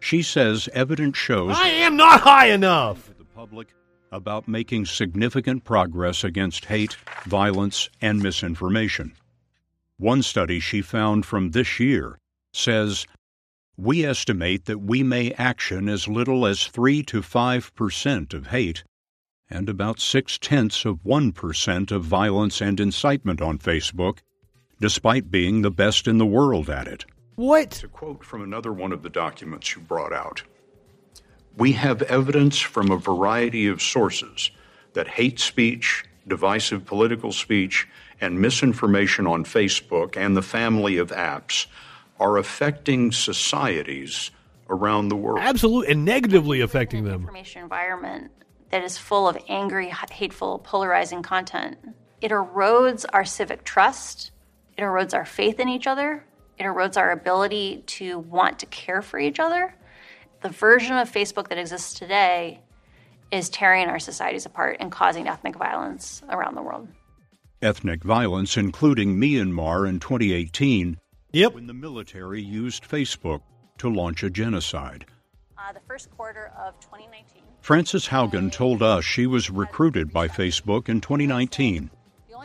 She 0.00 0.22
says 0.22 0.68
evidence 0.72 1.16
shows 1.16 1.56
I 1.56 1.68
am 1.68 1.96
not 1.96 2.20
high 2.20 2.46
enough. 2.50 3.10
the 3.18 3.24
public 3.24 3.68
about 4.10 4.48
making 4.48 4.86
significant 4.86 5.64
progress 5.64 6.24
against 6.24 6.66
hate, 6.66 6.96
violence, 7.24 7.90
and 8.00 8.22
misinformation. 8.22 9.12
One 9.98 10.22
study 10.22 10.60
she 10.60 10.80
found 10.80 11.26
from 11.26 11.50
this 11.50 11.80
year 11.80 12.18
says 12.52 13.06
we 13.76 14.04
estimate 14.04 14.64
that 14.64 14.78
we 14.78 15.02
may 15.02 15.32
action 15.32 15.88
as 15.88 16.08
little 16.08 16.46
as 16.46 16.66
3 16.66 17.02
to 17.04 17.22
5 17.22 17.74
percent 17.74 18.34
of 18.34 18.48
hate 18.48 18.84
and 19.50 19.68
about 19.68 20.00
six 20.00 20.38
tenths 20.38 20.84
of 20.84 21.04
1 21.04 21.32
percent 21.32 21.90
of 21.90 22.04
violence 22.04 22.60
and 22.60 22.80
incitement 22.80 23.40
on 23.40 23.58
Facebook, 23.58 24.18
despite 24.80 25.30
being 25.30 25.62
the 25.62 25.70
best 25.70 26.06
in 26.06 26.18
the 26.18 26.26
world 26.26 26.68
at 26.68 26.86
it. 26.86 27.04
What? 27.36 27.70
To 27.72 27.88
quote 27.88 28.24
from 28.24 28.42
another 28.42 28.72
one 28.72 28.92
of 28.92 29.02
the 29.02 29.10
documents 29.10 29.74
you 29.74 29.82
brought 29.82 30.12
out 30.12 30.42
We 31.58 31.72
have 31.72 32.02
evidence 32.02 32.60
from 32.60 32.92
a 32.92 32.96
variety 32.96 33.66
of 33.66 33.82
sources 33.82 34.52
that 34.92 35.08
hate 35.08 35.40
speech, 35.40 36.04
divisive 36.28 36.86
political 36.86 37.32
speech, 37.32 37.88
and 38.20 38.40
misinformation 38.40 39.26
on 39.26 39.44
Facebook 39.44 40.16
and 40.16 40.36
the 40.36 40.42
family 40.42 40.98
of 40.98 41.10
apps 41.10 41.66
are 42.20 42.36
affecting 42.36 43.10
societies 43.10 44.30
around 44.70 45.08
the 45.08 45.16
world. 45.16 45.40
Absolutely, 45.42 45.90
and 45.92 46.04
negatively 46.04 46.60
affecting 46.60 47.02
them. 47.02 47.22
information 47.22 47.62
environment 47.62 48.30
that 48.70 48.84
is 48.84 48.96
full 48.96 49.26
of 49.26 49.36
angry, 49.48 49.92
hateful, 50.12 50.60
polarizing 50.60 51.22
content. 51.22 51.76
It 52.20 52.30
erodes 52.30 53.04
our 53.12 53.24
civic 53.24 53.64
trust. 53.64 54.30
It 54.76 54.82
erodes 54.82 55.12
our 55.12 55.24
faith 55.24 55.58
in 55.58 55.68
each 55.68 55.88
other. 55.88 56.24
It 56.56 56.62
erodes 56.64 56.96
our 56.96 57.10
ability 57.10 57.82
to 57.86 58.20
want 58.20 58.60
to 58.60 58.66
care 58.66 59.02
for 59.02 59.18
each 59.18 59.40
other. 59.40 59.74
The 60.40 60.50
version 60.50 60.96
of 60.96 61.10
Facebook 61.10 61.48
that 61.48 61.58
exists 61.58 61.94
today 61.98 62.60
is 63.32 63.48
tearing 63.48 63.88
our 63.88 63.98
societies 63.98 64.46
apart 64.46 64.76
and 64.78 64.92
causing 64.92 65.26
ethnic 65.26 65.56
violence 65.56 66.22
around 66.28 66.54
the 66.54 66.62
world. 66.62 66.86
Ethnic 67.60 68.04
violence, 68.04 68.56
including 68.56 69.16
Myanmar 69.16 69.88
in 69.88 69.98
2018, 69.98 70.96
yep. 71.32 71.54
when 71.54 71.66
the 71.66 71.74
military 71.74 72.40
used 72.40 72.88
Facebook 72.88 73.40
to 73.78 73.92
launch 73.92 74.22
a 74.22 74.30
genocide. 74.30 75.06
Uh, 75.58 75.72
the 75.72 75.80
first 75.88 76.08
quarter 76.12 76.52
of 76.56 76.78
2019. 76.78 77.42
Frances 77.60 78.06
Haugen 78.06 78.52
told 78.52 78.80
us 78.80 79.04
she 79.04 79.26
was 79.26 79.50
recruited 79.50 80.12
by 80.12 80.28
Facebook 80.28 80.88
in 80.88 81.00
2019. 81.00 81.90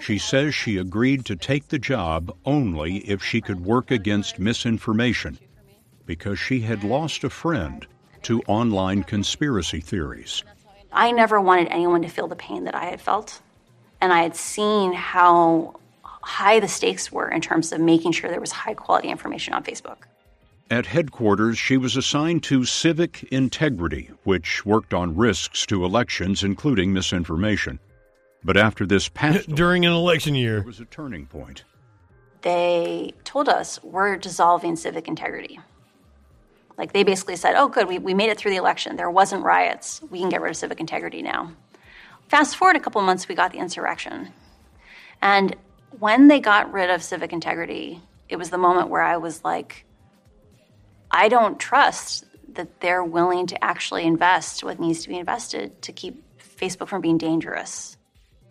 She 0.02 0.18
says 0.18 0.56
she 0.56 0.78
agreed 0.78 1.26
to 1.26 1.36
take 1.36 1.68
the 1.68 1.78
job 1.78 2.36
only 2.44 2.98
if 3.08 3.24
she 3.24 3.40
could 3.40 3.64
work 3.64 3.92
against 3.92 4.40
misinformation 4.40 5.38
because 6.06 6.40
she 6.40 6.62
had 6.62 6.84
lost 6.84 7.24
a 7.24 7.30
friend 7.30 7.86
to 8.24 8.42
online 8.44 9.04
conspiracy 9.04 9.80
theories. 9.80 10.44
I 10.92 11.12
never 11.12 11.42
wanted 11.42 11.68
anyone 11.70 12.02
to 12.04 12.08
feel 12.08 12.28
the 12.28 12.36
pain 12.36 12.66
that 12.66 12.76
I 12.76 12.86
had 12.86 13.02
felt. 13.02 13.42
And 14.00 14.14
I 14.14 14.22
had 14.22 14.36
seen 14.36 14.94
how 14.94 15.80
high 16.04 16.60
the 16.60 16.68
stakes 16.68 17.12
were 17.12 17.30
in 17.30 17.42
terms 17.42 17.72
of 17.72 17.82
making 17.82 18.12
sure 18.12 18.30
there 18.30 18.40
was 18.40 18.52
high 18.52 18.74
quality 18.74 19.10
information 19.10 19.54
on 19.54 19.64
Facebook. 19.64 19.98
At 20.70 20.86
headquarters, 20.86 21.58
she 21.58 21.78
was 21.78 21.98
assigned 21.98 22.44
to 22.44 22.66
civic 22.66 23.24
integrity, 23.32 24.10
which 24.24 24.66
worked 24.66 24.94
on 24.94 25.16
risks 25.16 25.66
to 25.68 25.84
elections, 25.86 26.44
including 26.44 26.94
misinformation. 26.94 27.80
But 28.44 28.58
after 28.58 28.86
this 28.86 29.08
past 29.14 29.50
during 29.50 29.86
an 29.86 29.94
election 29.94 30.36
year, 30.36 30.56
there 30.58 30.64
was 30.64 30.80
a 30.80 30.86
turning 30.86 31.26
point. 31.26 31.64
They 32.42 33.14
told 33.24 33.48
us 33.50 33.82
we're 33.84 34.18
dissolving 34.18 34.76
civic 34.76 35.08
integrity. 35.08 35.60
Like 36.78 36.94
they 36.94 37.04
basically 37.04 37.36
said, 37.36 37.56
oh, 37.56 37.68
good, 37.68 37.88
we, 37.88 38.00
we 38.00 38.14
made 38.14 38.30
it 38.30 38.38
through 38.38 38.52
the 38.52 38.58
election. 38.58 38.96
There 38.96 39.12
wasn't 39.12 39.44
riots. 39.44 40.02
We 40.10 40.20
can 40.20 40.30
get 40.30 40.42
rid 40.42 40.50
of 40.50 40.58
civic 40.58 40.80
integrity 40.80 41.22
now. 41.22 41.52
Fast 42.30 42.56
forward 42.56 42.76
a 42.76 42.80
couple 42.80 43.02
months, 43.02 43.28
we 43.28 43.36
got 43.36 43.52
the 43.52 43.60
insurrection. 43.60 44.30
And 45.22 45.56
when 46.00 46.28
they 46.28 46.40
got 46.40 46.74
rid 46.74 46.90
of 46.90 47.04
civic 47.04 47.32
integrity, 47.32 48.02
it 48.28 48.38
was 48.38 48.50
the 48.50 48.58
moment 48.58 48.90
where 48.90 49.04
I 49.04 49.18
was 49.18 49.44
like, 49.44 49.86
I 51.12 51.30
don't 51.30 51.60
trust 51.60 52.26
that 52.54 52.82
they're 52.82 53.04
willing 53.04 53.48
to 53.48 53.64
actually 53.64 54.04
invest 54.04 54.64
what 54.64 54.80
needs 54.80 55.04
to 55.04 55.10
be 55.10 55.18
invested 55.18 55.82
to 55.84 55.92
keep 55.92 56.24
Facebook 56.40 56.88
from 56.88 57.02
being 57.02 57.18
dangerous. 57.18 57.98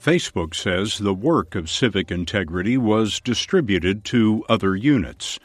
Facebook 0.01 0.55
says 0.55 0.99
the 0.99 1.15
work 1.15 1.55
of 1.55 1.70
civic 1.70 2.10
integrity 2.10 2.76
was 2.76 3.20
distributed 3.20 4.05
to 4.05 4.44
other 4.49 4.75
units. 4.75 5.39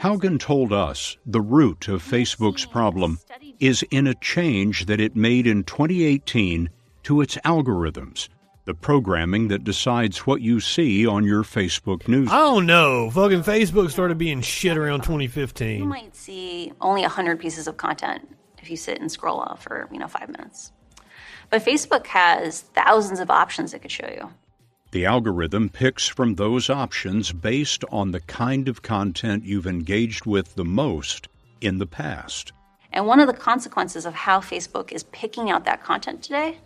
Haugen 0.00 0.38
told 0.38 0.72
us 0.72 1.16
the 1.26 1.40
root 1.40 1.88
of 1.88 2.02
Facebook's 2.02 2.64
problem 2.64 3.18
is 3.58 3.82
in 3.90 4.06
a 4.06 4.14
change 4.14 4.86
that 4.86 5.00
it 5.00 5.16
made 5.16 5.46
in 5.46 5.64
2018 5.64 6.70
to 7.04 7.20
its 7.20 7.36
algorithms, 7.38 8.28
the 8.64 8.74
programming 8.74 9.48
that 9.48 9.64
decides 9.64 10.26
what 10.26 10.40
you 10.40 10.60
see 10.60 11.06
on 11.06 11.24
your 11.24 11.42
Facebook 11.42 12.08
news. 12.08 12.28
I 12.30 12.38
don't 12.38 12.66
know. 12.66 13.10
Fucking 13.10 13.42
Facebook 13.42 13.90
started 13.90 14.18
being 14.18 14.40
shit 14.40 14.76
around 14.76 15.02
2015. 15.02 15.78
You 15.78 15.84
might 15.84 16.14
see 16.16 16.72
only 16.80 17.02
100 17.02 17.38
pieces 17.38 17.68
of 17.68 17.76
content 17.76 18.28
if 18.60 18.70
you 18.70 18.76
sit 18.76 19.00
and 19.00 19.10
scroll 19.10 19.38
off 19.38 19.62
for, 19.62 19.88
you 19.92 19.98
know, 19.98 20.08
5 20.08 20.28
minutes. 20.28 20.72
But 21.50 21.64
Facebook 21.64 22.06
has 22.08 22.62
thousands 22.62 23.20
of 23.20 23.30
options 23.30 23.72
it 23.72 23.82
could 23.82 23.92
show 23.92 24.08
you. 24.08 24.30
The 24.92 25.04
algorithm 25.04 25.68
picks 25.68 26.06
from 26.06 26.36
those 26.36 26.70
options 26.70 27.32
based 27.32 27.84
on 27.90 28.12
the 28.12 28.20
kind 28.20 28.68
of 28.68 28.82
content 28.82 29.44
you've 29.44 29.66
engaged 29.66 30.26
with 30.26 30.54
the 30.54 30.64
most 30.64 31.28
in 31.60 31.78
the 31.78 31.86
past. 31.86 32.52
And 32.92 33.06
one 33.06 33.20
of 33.20 33.26
the 33.26 33.34
consequences 33.34 34.06
of 34.06 34.14
how 34.14 34.40
Facebook 34.40 34.92
is 34.92 35.02
picking 35.04 35.50
out 35.50 35.64
that 35.64 35.82
content 35.82 36.22
today 36.22 36.58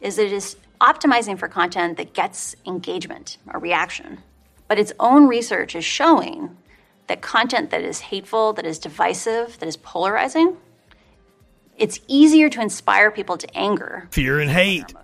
is 0.00 0.16
that 0.16 0.26
it 0.26 0.32
is 0.32 0.56
optimizing 0.80 1.38
for 1.38 1.48
content 1.48 1.96
that 1.96 2.12
gets 2.12 2.54
engagement, 2.66 3.38
a 3.48 3.58
reaction. 3.58 4.18
But 4.68 4.78
its 4.78 4.92
own 5.00 5.26
research 5.26 5.74
is 5.74 5.84
showing 5.84 6.56
that 7.06 7.20
content 7.20 7.70
that 7.70 7.82
is 7.82 8.00
hateful, 8.00 8.52
that 8.52 8.66
is 8.66 8.78
divisive, 8.78 9.58
that 9.58 9.66
is 9.66 9.76
polarizing, 9.76 10.56
it's 11.76 12.00
easier 12.06 12.48
to 12.50 12.60
inspire 12.60 13.10
people 13.10 13.36
to 13.38 13.56
anger. 13.56 14.08
Fear 14.10 14.40
and 14.40 14.50
hate. 14.50 14.94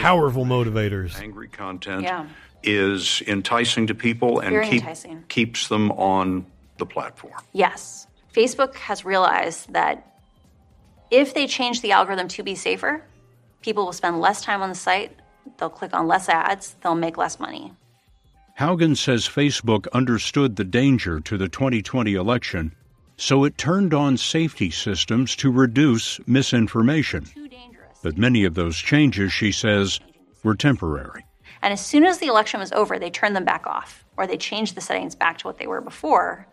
Powerful 0.00 0.44
motivators. 0.44 1.20
Angry 1.20 1.48
content 1.48 2.02
Yeah. 2.02 2.26
is 2.62 3.22
enticing 3.26 3.86
to 3.88 3.94
people 3.94 4.40
and 4.40 4.64
keep- 4.64 5.28
keeps 5.28 5.68
them 5.68 5.90
on 5.92 6.46
the 6.78 6.86
platform. 6.86 7.34
Yes. 7.52 8.06
Facebook 8.34 8.74
has 8.76 9.04
realized 9.04 9.72
that 9.72 10.12
if 11.10 11.32
they 11.34 11.46
change 11.46 11.80
the 11.80 11.92
algorithm 11.92 12.28
to 12.28 12.42
be 12.42 12.54
safer, 12.54 13.02
people 13.62 13.84
will 13.86 13.92
spend 13.92 14.20
less 14.20 14.42
time 14.42 14.62
on 14.62 14.68
the 14.68 14.74
site, 14.74 15.16
they'll 15.58 15.70
click 15.70 15.94
on 15.94 16.06
less 16.06 16.28
ads, 16.28 16.76
they'll 16.82 16.94
make 16.94 17.16
less 17.16 17.40
money. 17.40 17.72
Haugen 18.58 18.96
says 18.96 19.26
Facebook 19.28 19.86
understood 19.92 20.56
the 20.56 20.64
danger 20.64 21.20
to 21.20 21.36
the 21.36 21.48
2020 21.48 22.14
election, 22.14 22.74
so 23.16 23.44
it 23.44 23.56
turned 23.58 23.94
on 23.94 24.16
safety 24.16 24.70
systems 24.70 25.36
to 25.36 25.50
reduce 25.50 26.20
misinformation. 26.26 27.26
But 28.06 28.16
many 28.16 28.44
of 28.44 28.54
those 28.54 28.76
changes, 28.76 29.32
she 29.32 29.50
says, 29.50 29.98
were 30.44 30.54
temporary. 30.54 31.26
And 31.60 31.72
as 31.72 31.84
soon 31.84 32.04
as 32.04 32.18
the 32.18 32.28
election 32.28 32.60
was 32.60 32.70
over, 32.70 33.00
they 33.00 33.10
turned 33.10 33.34
them 33.34 33.44
back 33.44 33.66
off 33.66 34.04
or 34.16 34.28
they 34.28 34.36
changed 34.36 34.76
the 34.76 34.80
settings 34.80 35.16
back 35.16 35.38
to 35.38 35.46
what 35.48 35.58
they 35.58 35.66
were 35.66 35.80
before 35.80 36.46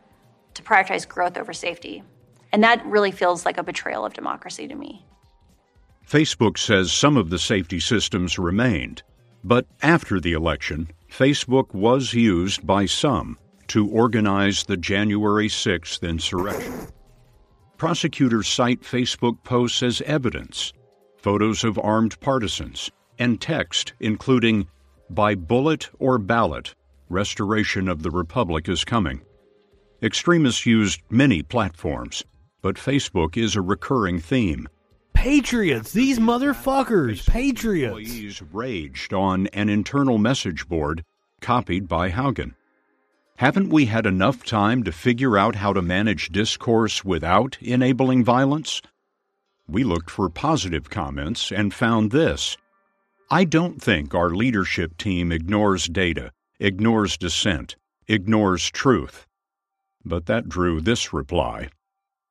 to 0.55 0.63
prioritize 0.63 1.07
growth 1.07 1.37
over 1.37 1.53
safety. 1.53 2.01
And 2.51 2.63
that 2.63 2.83
really 2.87 3.11
feels 3.11 3.45
like 3.45 3.59
a 3.59 3.63
betrayal 3.63 4.03
of 4.03 4.15
democracy 4.15 4.67
to 4.67 4.73
me. 4.73 5.05
Facebook 6.09 6.57
says 6.57 6.91
some 6.91 7.17
of 7.17 7.29
the 7.29 7.37
safety 7.37 7.79
systems 7.79 8.39
remained, 8.39 9.03
but 9.43 9.67
after 9.83 10.19
the 10.19 10.33
election, 10.33 10.89
Facebook 11.07 11.71
was 11.71 12.15
used 12.15 12.65
by 12.65 12.87
some 12.87 13.37
to 13.67 13.87
organize 13.89 14.63
the 14.63 14.77
January 14.77 15.49
6th 15.49 16.01
insurrection. 16.01 16.87
Prosecutors 17.77 18.47
cite 18.47 18.81
Facebook 18.81 19.43
posts 19.43 19.83
as 19.83 20.01
evidence, 20.01 20.73
photos 21.23 21.63
of 21.63 21.79
armed 21.79 22.19
partisans, 22.19 22.91
and 23.17 23.39
text 23.39 23.93
including, 24.01 24.67
by 25.09 25.33
bullet 25.33 25.89
or 25.97 26.19
ballot, 26.19 26.75
restoration 27.09 27.87
of 27.87 28.03
the 28.03 28.11
Republic 28.11 28.67
is 28.67 28.83
coming. 28.83 29.21
Extremists 30.01 30.65
used 30.65 31.01
many 31.09 31.41
platforms, 31.41 32.23
but 32.61 32.75
Facebook 32.75 33.37
is 33.37 33.55
a 33.55 33.61
recurring 33.61 34.19
theme. 34.19 34.67
Patriots, 35.13 35.93
these 35.93 36.19
motherfuckers, 36.19 37.25
patriots. 37.25 37.97
Employees 37.97 38.41
raged 38.51 39.13
on 39.13 39.47
an 39.47 39.69
internal 39.69 40.17
message 40.17 40.67
board 40.67 41.03
copied 41.39 41.87
by 41.87 42.09
Haugen. 42.09 42.53
Haven't 43.37 43.69
we 43.69 43.85
had 43.85 44.05
enough 44.05 44.43
time 44.43 44.83
to 44.83 44.91
figure 44.91 45.37
out 45.37 45.55
how 45.55 45.71
to 45.73 45.81
manage 45.81 46.29
discourse 46.29 47.05
without 47.05 47.57
enabling 47.61 48.23
violence? 48.23 48.81
We 49.67 49.85
looked 49.85 50.09
for 50.09 50.29
positive 50.29 50.89
comments 50.89 51.49
and 51.51 51.73
found 51.73 52.11
this. 52.11 52.57
I 53.31 53.45
don't 53.45 53.81
think 53.81 54.13
our 54.13 54.29
leadership 54.29 54.97
team 54.97 55.31
ignores 55.31 55.87
data, 55.87 56.33
ignores 56.59 57.17
dissent, 57.17 57.77
ignores 58.07 58.69
truth. 58.69 59.25
But 60.03 60.25
that 60.25 60.49
drew 60.49 60.81
this 60.81 61.13
reply 61.13 61.69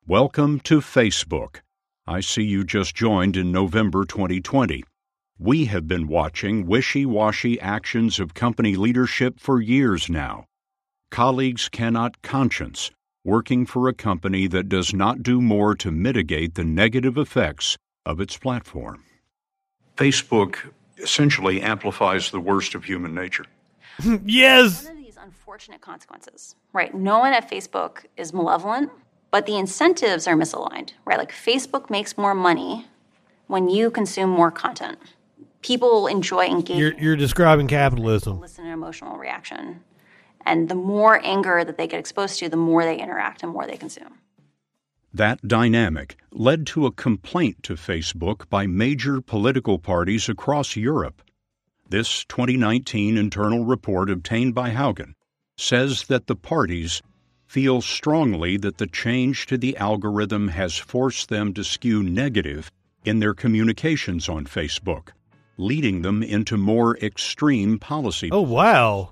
Welcome 0.07 0.61
to 0.61 0.81
Facebook. 0.81 1.61
I 2.07 2.21
see 2.21 2.43
you 2.43 2.65
just 2.65 2.95
joined 2.95 3.39
in 3.39 3.51
November 3.51 4.05
2020. 4.05 4.85
We 5.39 5.65
have 5.65 5.89
been 5.89 6.09
watching 6.09 6.67
wishy 6.67 7.07
washy 7.07 7.59
actions 7.61 8.21
of 8.21 8.35
company 8.35 8.77
leadership 8.77 9.41
for 9.41 9.61
years 9.61 10.11
now. 10.11 10.45
Colleagues 11.11 11.71
cannot 11.71 12.21
conscience 12.21 12.91
working 13.25 13.65
for 13.67 13.89
a 13.89 13.95
company 13.95 14.47
that 14.49 14.69
does 14.69 14.93
not 14.93 15.23
do 15.23 15.41
more 15.41 15.75
to 15.77 15.91
mitigate 15.91 16.55
the 16.55 16.65
negative 16.65 17.17
effects 17.17 17.77
of 18.05 18.21
its 18.21 18.37
platform. 18.37 19.05
Facebook 19.97 20.57
essentially 20.99 21.61
amplifies 21.61 22.31
the 22.31 22.41
worst 22.41 22.75
of 22.75 22.85
human 22.85 23.15
nature. 23.15 23.45
yes. 24.25 24.85
One 24.85 24.97
of 24.99 25.05
these 25.05 25.17
unfortunate 25.17 25.81
consequences, 25.81 26.57
right? 26.73 26.95
No 26.95 27.21
one 27.21 27.33
at 27.33 27.49
Facebook 27.49 28.05
is 28.17 28.33
malevolent, 28.33 28.91
but 29.31 29.47
the 29.47 29.57
incentives 29.57 30.27
are 30.27 30.35
misaligned, 30.35 30.91
right? 31.05 31.19
Like 31.19 31.33
Facebook 31.33 31.91
makes 31.91 32.19
more 32.19 32.35
money 32.35 32.87
when 33.47 33.69
you 33.69 33.91
consume 33.91 34.31
more 34.31 34.51
content. 34.51 34.99
People 35.61 36.09
enjoy 36.09 36.47
engaging. 36.47 36.79
You're, 36.79 36.95
you're 36.95 37.17
describing 37.17 37.69
capitalism. 37.69 38.41
Listen 38.41 38.65
and 38.65 38.75
emotional 38.75 39.17
reaction. 39.17 39.81
And 40.47 40.69
the 40.69 40.75
more 40.75 41.21
anger 41.25 41.65
that 41.65 41.77
they 41.77 41.87
get 41.87 42.01
exposed 42.01 42.39
to, 42.41 42.49
the 42.49 42.57
more 42.57 42.85
they 42.85 42.99
interact 42.99 43.43
and 43.43 43.53
more 43.53 43.67
they 43.67 43.77
consume. 43.77 44.19
That 45.15 45.47
dynamic 45.47 46.17
led 46.31 46.67
to 46.69 46.87
a 46.87 46.93
complaint 46.93 47.63
to 47.65 47.75
Facebook 47.75 48.49
by 48.49 48.67
major 48.67 49.21
political 49.21 49.79
parties 49.79 50.29
across 50.29 50.75
Europe. 50.75 51.23
This 51.91 52.25
2019 52.25 53.19
internal 53.19 53.67
report 53.67 54.09
obtained 54.09 54.55
by 54.55 54.71
Haugen 54.71 55.13
says 55.59 56.05
that 56.05 56.27
the 56.27 56.37
parties 56.37 57.03
feel 57.45 57.83
strongly 57.83 58.57
that 58.57 58.79
the 58.79 58.87
change 58.87 59.45
to 59.45 59.59
the 59.59 59.77
algorithm 59.77 60.49
has 60.49 60.79
forced 60.79 61.29
them 61.29 61.53
to 61.53 61.63
skew 61.63 62.03
negative 62.03 62.73
in 63.05 63.19
their 63.19 63.35
communications 63.35 64.27
on 64.27 64.47
Facebook, 64.47 65.09
leading 65.59 66.01
them 66.01 66.23
into 66.23 66.57
more 66.57 66.97
extreme 66.97 67.79
policy. 67.79 68.31
Oh, 68.33 68.41
wow. 68.41 69.11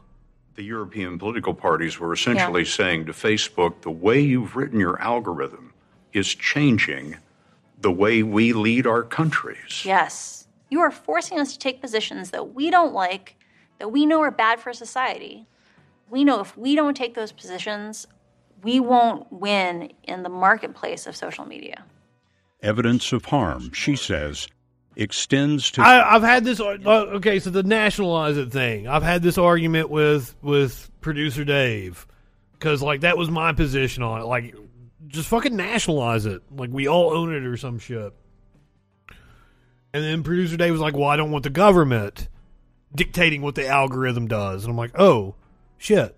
The 0.55 0.63
European 0.63 1.19
political 1.19 1.55
parties 1.55 1.99
were 1.99 2.13
essentially 2.13 2.63
yeah. 2.63 2.69
saying 2.69 3.07
to 3.07 3.13
Facebook, 3.13 3.83
the 3.83 3.91
way 3.91 4.21
you've 4.21 4.57
written 4.57 4.81
your 4.81 5.01
algorithm 5.01 5.73
is 6.13 6.35
changing 6.35 7.17
the 7.81 7.93
way 7.93 8.23
we 8.23 8.53
lead 8.53 8.87
our 8.87 9.03
countries. 9.03 9.85
Yes. 9.85 10.47
You 10.69 10.81
are 10.81 10.91
forcing 10.91 11.39
us 11.41 11.53
to 11.53 11.59
take 11.59 11.81
positions 11.81 12.31
that 12.31 12.55
we 12.55 12.71
don't 12.71 12.93
like, 12.93 13.37
that 13.79 13.89
we 13.89 14.07
know 14.07 14.21
are 14.21 14.31
bad 14.31 14.61
for 14.61 14.73
society. 14.73 15.47
We 16.11 16.25
know 16.25 16.41
if 16.41 16.57
we 16.57 16.75
don't 16.75 16.97
take 16.97 17.15
those 17.15 17.33
positions, 17.33 18.07
we 18.63 18.81
won't 18.81 19.33
win 19.33 19.93
in 20.05 20.23
the 20.23 20.29
marketplace 20.29 21.07
of 21.07 21.17
social 21.17 21.47
media. 21.47 21.85
Evidence 22.63 23.13
of 23.13 23.27
harm, 23.27 23.73
she 23.73 23.97
says, 23.97 24.47
extends 24.97 25.71
to. 25.73 25.83
I, 25.83 26.13
have 26.13 26.23
had 26.23 26.45
this. 26.45 26.61
Uh, 26.61 26.79
okay, 26.87 27.39
so 27.39 27.51
the 27.51 27.63
nationalize 27.63 28.37
it 28.37 28.53
thing. 28.53 28.89
I've 28.89 29.03
had 29.03 29.23
this 29.23 29.39
argument 29.39 29.91
with 29.91 30.35
with 30.43 30.91
producer 31.01 31.45
Dave 31.45 32.07
because 32.53 32.83
like 32.83 33.01
that 33.01 33.17
was 33.17 33.31
my 33.31 33.53
position 33.53 34.03
on 34.03 34.21
it. 34.21 34.25
Like, 34.25 34.55
just 35.07 35.29
fucking 35.29 35.57
nationalize 35.57 36.27
it. 36.27 36.43
Like 36.51 36.71
we 36.71 36.89
all 36.89 37.13
own 37.13 37.35
it 37.35 37.45
or 37.45 37.57
some 37.57 37.79
shit. 37.79 38.15
And 39.93 40.05
then 40.05 40.23
producer 40.23 40.57
Dave 40.57 40.73
was 40.73 40.81
like, 40.81 40.95
"Well, 40.95 41.09
I 41.09 41.17
don't 41.17 41.31
want 41.31 41.45
the 41.45 41.51
government 41.51 42.29
dictating 42.95 43.43
what 43.43 43.55
the 43.55 43.67
algorithm 43.67 44.29
does." 44.29 44.65
And 44.65 44.71
I'm 44.71 44.77
like, 44.77 44.99
"Oh, 44.99 45.35
shit." 45.79 46.17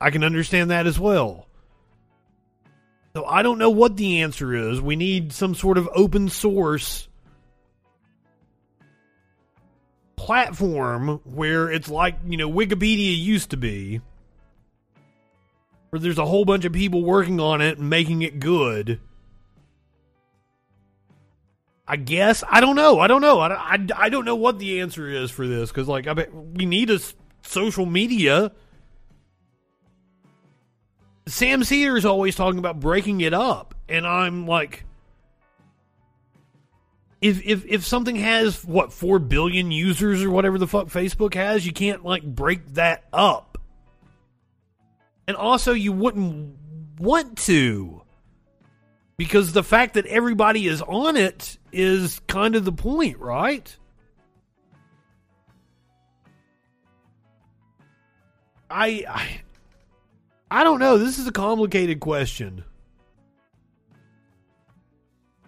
I 0.00 0.10
can 0.10 0.22
understand 0.22 0.70
that 0.70 0.86
as 0.86 0.98
well. 0.98 1.48
So 3.16 3.24
I 3.24 3.42
don't 3.42 3.58
know 3.58 3.70
what 3.70 3.96
the 3.96 4.22
answer 4.22 4.52
is. 4.52 4.80
We 4.80 4.96
need 4.96 5.32
some 5.32 5.54
sort 5.54 5.78
of 5.78 5.88
open 5.94 6.28
source 6.28 7.06
platform 10.16 11.20
where 11.22 11.70
it's 11.70 11.88
like, 11.88 12.16
you 12.26 12.36
know, 12.36 12.50
Wikipedia 12.50 13.16
used 13.16 13.50
to 13.50 13.56
be. 13.56 14.00
Where 15.90 16.00
there's 16.00 16.18
a 16.18 16.26
whole 16.26 16.44
bunch 16.44 16.64
of 16.64 16.72
people 16.72 17.04
working 17.04 17.38
on 17.38 17.60
it 17.60 17.78
and 17.78 17.88
making 17.88 18.22
it 18.22 18.40
good. 18.40 18.98
I 21.86 21.94
guess 21.94 22.42
I 22.48 22.60
don't 22.60 22.74
know. 22.74 22.98
I 22.98 23.06
don't 23.06 23.20
know. 23.20 23.38
I, 23.38 23.52
I, 23.54 23.86
I 23.94 24.08
don't 24.08 24.24
know 24.24 24.34
what 24.34 24.58
the 24.58 24.80
answer 24.80 25.06
is 25.06 25.30
for 25.30 25.46
this 25.46 25.70
because 25.70 25.86
like 25.86 26.08
I 26.08 26.14
bet 26.14 26.34
we 26.34 26.66
need 26.66 26.90
a 26.90 26.98
social 27.42 27.86
media 27.86 28.50
Sam 31.26 31.64
Seder 31.64 31.96
is 31.96 32.04
always 32.04 32.36
talking 32.36 32.58
about 32.58 32.80
breaking 32.80 33.22
it 33.22 33.32
up, 33.32 33.74
and 33.88 34.06
I'm 34.06 34.46
like, 34.46 34.84
if 37.20 37.44
if 37.44 37.64
if 37.66 37.86
something 37.86 38.16
has 38.16 38.62
what 38.64 38.92
four 38.92 39.18
billion 39.18 39.70
users 39.70 40.22
or 40.22 40.30
whatever 40.30 40.58
the 40.58 40.66
fuck 40.66 40.88
Facebook 40.88 41.34
has, 41.34 41.66
you 41.66 41.72
can't 41.72 42.04
like 42.04 42.22
break 42.22 42.74
that 42.74 43.04
up. 43.12 43.56
And 45.26 45.36
also, 45.36 45.72
you 45.72 45.92
wouldn't 45.92 46.58
want 46.98 47.38
to, 47.38 48.02
because 49.16 49.54
the 49.54 49.62
fact 49.62 49.94
that 49.94 50.04
everybody 50.04 50.66
is 50.66 50.82
on 50.82 51.16
it 51.16 51.56
is 51.72 52.20
kind 52.26 52.54
of 52.54 52.66
the 52.66 52.72
point, 52.72 53.18
right? 53.18 53.74
I, 58.68 59.04
I 59.08 59.40
I 60.50 60.64
don't 60.64 60.78
know. 60.78 60.98
This 60.98 61.18
is 61.18 61.26
a 61.26 61.32
complicated 61.32 62.00
question. 62.00 62.64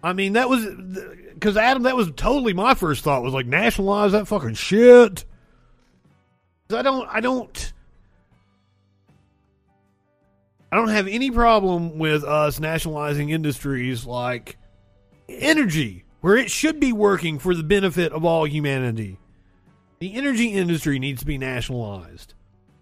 I 0.03 0.13
mean, 0.13 0.33
that 0.33 0.49
was 0.49 0.65
because 1.33 1.57
Adam. 1.57 1.83
That 1.83 1.95
was 1.95 2.11
totally 2.15 2.53
my 2.53 2.73
first 2.73 3.03
thought. 3.03 3.23
Was 3.23 3.33
like 3.33 3.45
nationalize 3.45 4.11
that 4.11 4.27
fucking 4.27 4.53
shit. 4.53 5.25
I 6.71 6.81
don't. 6.81 7.07
I 7.09 7.19
don't. 7.19 7.73
I 10.71 10.75
don't 10.75 10.89
have 10.89 11.07
any 11.07 11.31
problem 11.31 11.97
with 11.97 12.23
us 12.23 12.59
nationalizing 12.59 13.29
industries 13.29 14.05
like 14.05 14.57
energy, 15.29 16.03
where 16.21 16.35
it 16.35 16.51
should 16.51 16.79
be 16.79 16.91
working 16.91 17.39
for 17.39 17.55
the 17.55 17.63
benefit 17.63 18.11
of 18.11 18.25
all 18.25 18.45
humanity. 18.45 19.17
The 19.99 20.13
energy 20.15 20.53
industry 20.53 20.99
needs 20.99 21.21
to 21.21 21.25
be 21.25 21.37
nationalized, 21.37 22.33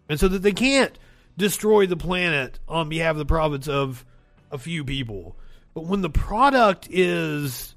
and 0.10 0.20
so 0.20 0.28
that 0.28 0.42
they 0.42 0.52
can't 0.52 0.98
destroy 1.38 1.86
the 1.86 1.98
planet 1.98 2.60
on 2.68 2.90
behalf 2.90 3.12
of 3.12 3.18
the 3.18 3.26
profits 3.26 3.68
of 3.68 4.06
a 4.52 4.58
few 4.58 4.84
people. 4.84 5.36
But 5.74 5.86
when 5.86 6.02
the 6.02 6.10
product 6.10 6.88
is 6.90 7.76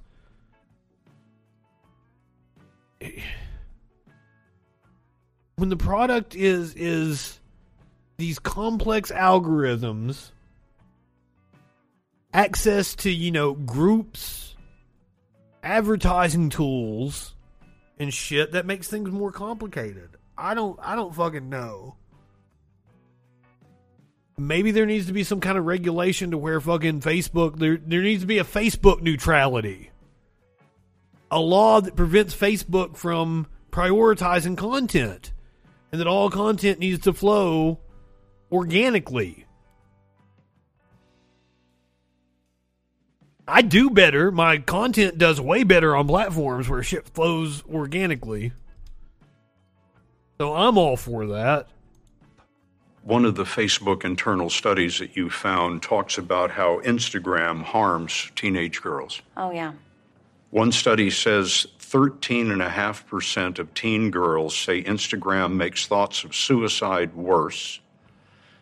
when 5.56 5.68
the 5.68 5.76
product 5.76 6.34
is 6.34 6.74
is 6.74 7.40
these 8.16 8.38
complex 8.38 9.10
algorithms, 9.10 10.30
access 12.32 12.94
to 12.96 13.10
you 13.10 13.30
know 13.30 13.54
groups, 13.54 14.56
advertising 15.62 16.50
tools, 16.50 17.34
and 17.98 18.14
shit 18.14 18.52
that 18.52 18.66
makes 18.66 18.88
things 18.88 19.10
more 19.10 19.32
complicated. 19.32 20.10
I 20.36 20.54
don't 20.54 20.78
I 20.82 20.94
don't 20.94 21.14
fucking 21.14 21.48
know. 21.48 21.96
Maybe 24.38 24.70
there 24.70 24.86
needs 24.86 25.06
to 25.06 25.12
be 25.12 25.24
some 25.24 25.40
kind 25.40 25.58
of 25.58 25.66
regulation 25.66 26.30
to 26.30 26.38
where 26.38 26.60
fucking 26.60 27.00
Facebook 27.00 27.58
there 27.58 27.76
there 27.76 28.02
needs 28.02 28.22
to 28.22 28.26
be 28.26 28.38
a 28.38 28.44
Facebook 28.44 29.02
neutrality. 29.02 29.90
A 31.30 31.40
law 31.40 31.80
that 31.80 31.96
prevents 31.96 32.34
Facebook 32.34 32.96
from 32.96 33.48
prioritizing 33.72 34.56
content 34.56 35.32
and 35.90 36.00
that 36.00 36.06
all 36.06 36.30
content 36.30 36.78
needs 36.78 37.02
to 37.02 37.12
flow 37.12 37.80
organically. 38.52 39.44
I 43.46 43.62
do 43.62 43.90
better. 43.90 44.30
My 44.30 44.58
content 44.58 45.18
does 45.18 45.40
way 45.40 45.64
better 45.64 45.96
on 45.96 46.06
platforms 46.06 46.68
where 46.68 46.82
shit 46.82 47.08
flows 47.08 47.64
organically. 47.64 48.52
So 50.38 50.54
I'm 50.54 50.78
all 50.78 50.96
for 50.96 51.26
that. 51.28 51.68
One 53.08 53.24
of 53.24 53.36
the 53.36 53.44
Facebook 53.44 54.04
internal 54.04 54.50
studies 54.50 54.98
that 54.98 55.16
you 55.16 55.30
found 55.30 55.82
talks 55.82 56.18
about 56.18 56.50
how 56.50 56.80
Instagram 56.80 57.62
harms 57.62 58.30
teenage 58.36 58.82
girls. 58.82 59.22
Oh, 59.34 59.50
yeah. 59.50 59.72
One 60.50 60.70
study 60.72 61.08
says 61.08 61.66
13.5% 61.78 63.58
of 63.58 63.72
teen 63.72 64.10
girls 64.10 64.54
say 64.54 64.82
Instagram 64.82 65.54
makes 65.54 65.86
thoughts 65.86 66.22
of 66.22 66.36
suicide 66.36 67.14
worse. 67.14 67.80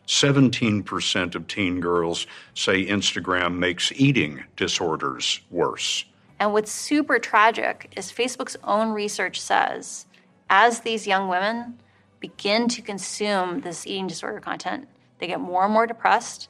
17% 0.06 1.34
of 1.34 1.48
teen 1.48 1.80
girls 1.80 2.28
say 2.54 2.86
Instagram 2.86 3.56
makes 3.56 3.90
eating 3.96 4.44
disorders 4.54 5.40
worse. 5.50 6.04
And 6.38 6.52
what's 6.52 6.70
super 6.70 7.18
tragic 7.18 7.92
is 7.96 8.12
Facebook's 8.12 8.56
own 8.62 8.90
research 8.90 9.40
says 9.40 10.06
as 10.48 10.82
these 10.82 11.04
young 11.04 11.26
women 11.26 11.80
begin 12.20 12.68
to 12.68 12.82
consume 12.82 13.60
this 13.60 13.86
eating 13.86 14.06
disorder 14.06 14.40
content, 14.40 14.88
they 15.18 15.26
get 15.26 15.40
more 15.40 15.64
and 15.64 15.72
more 15.72 15.86
depressed, 15.86 16.48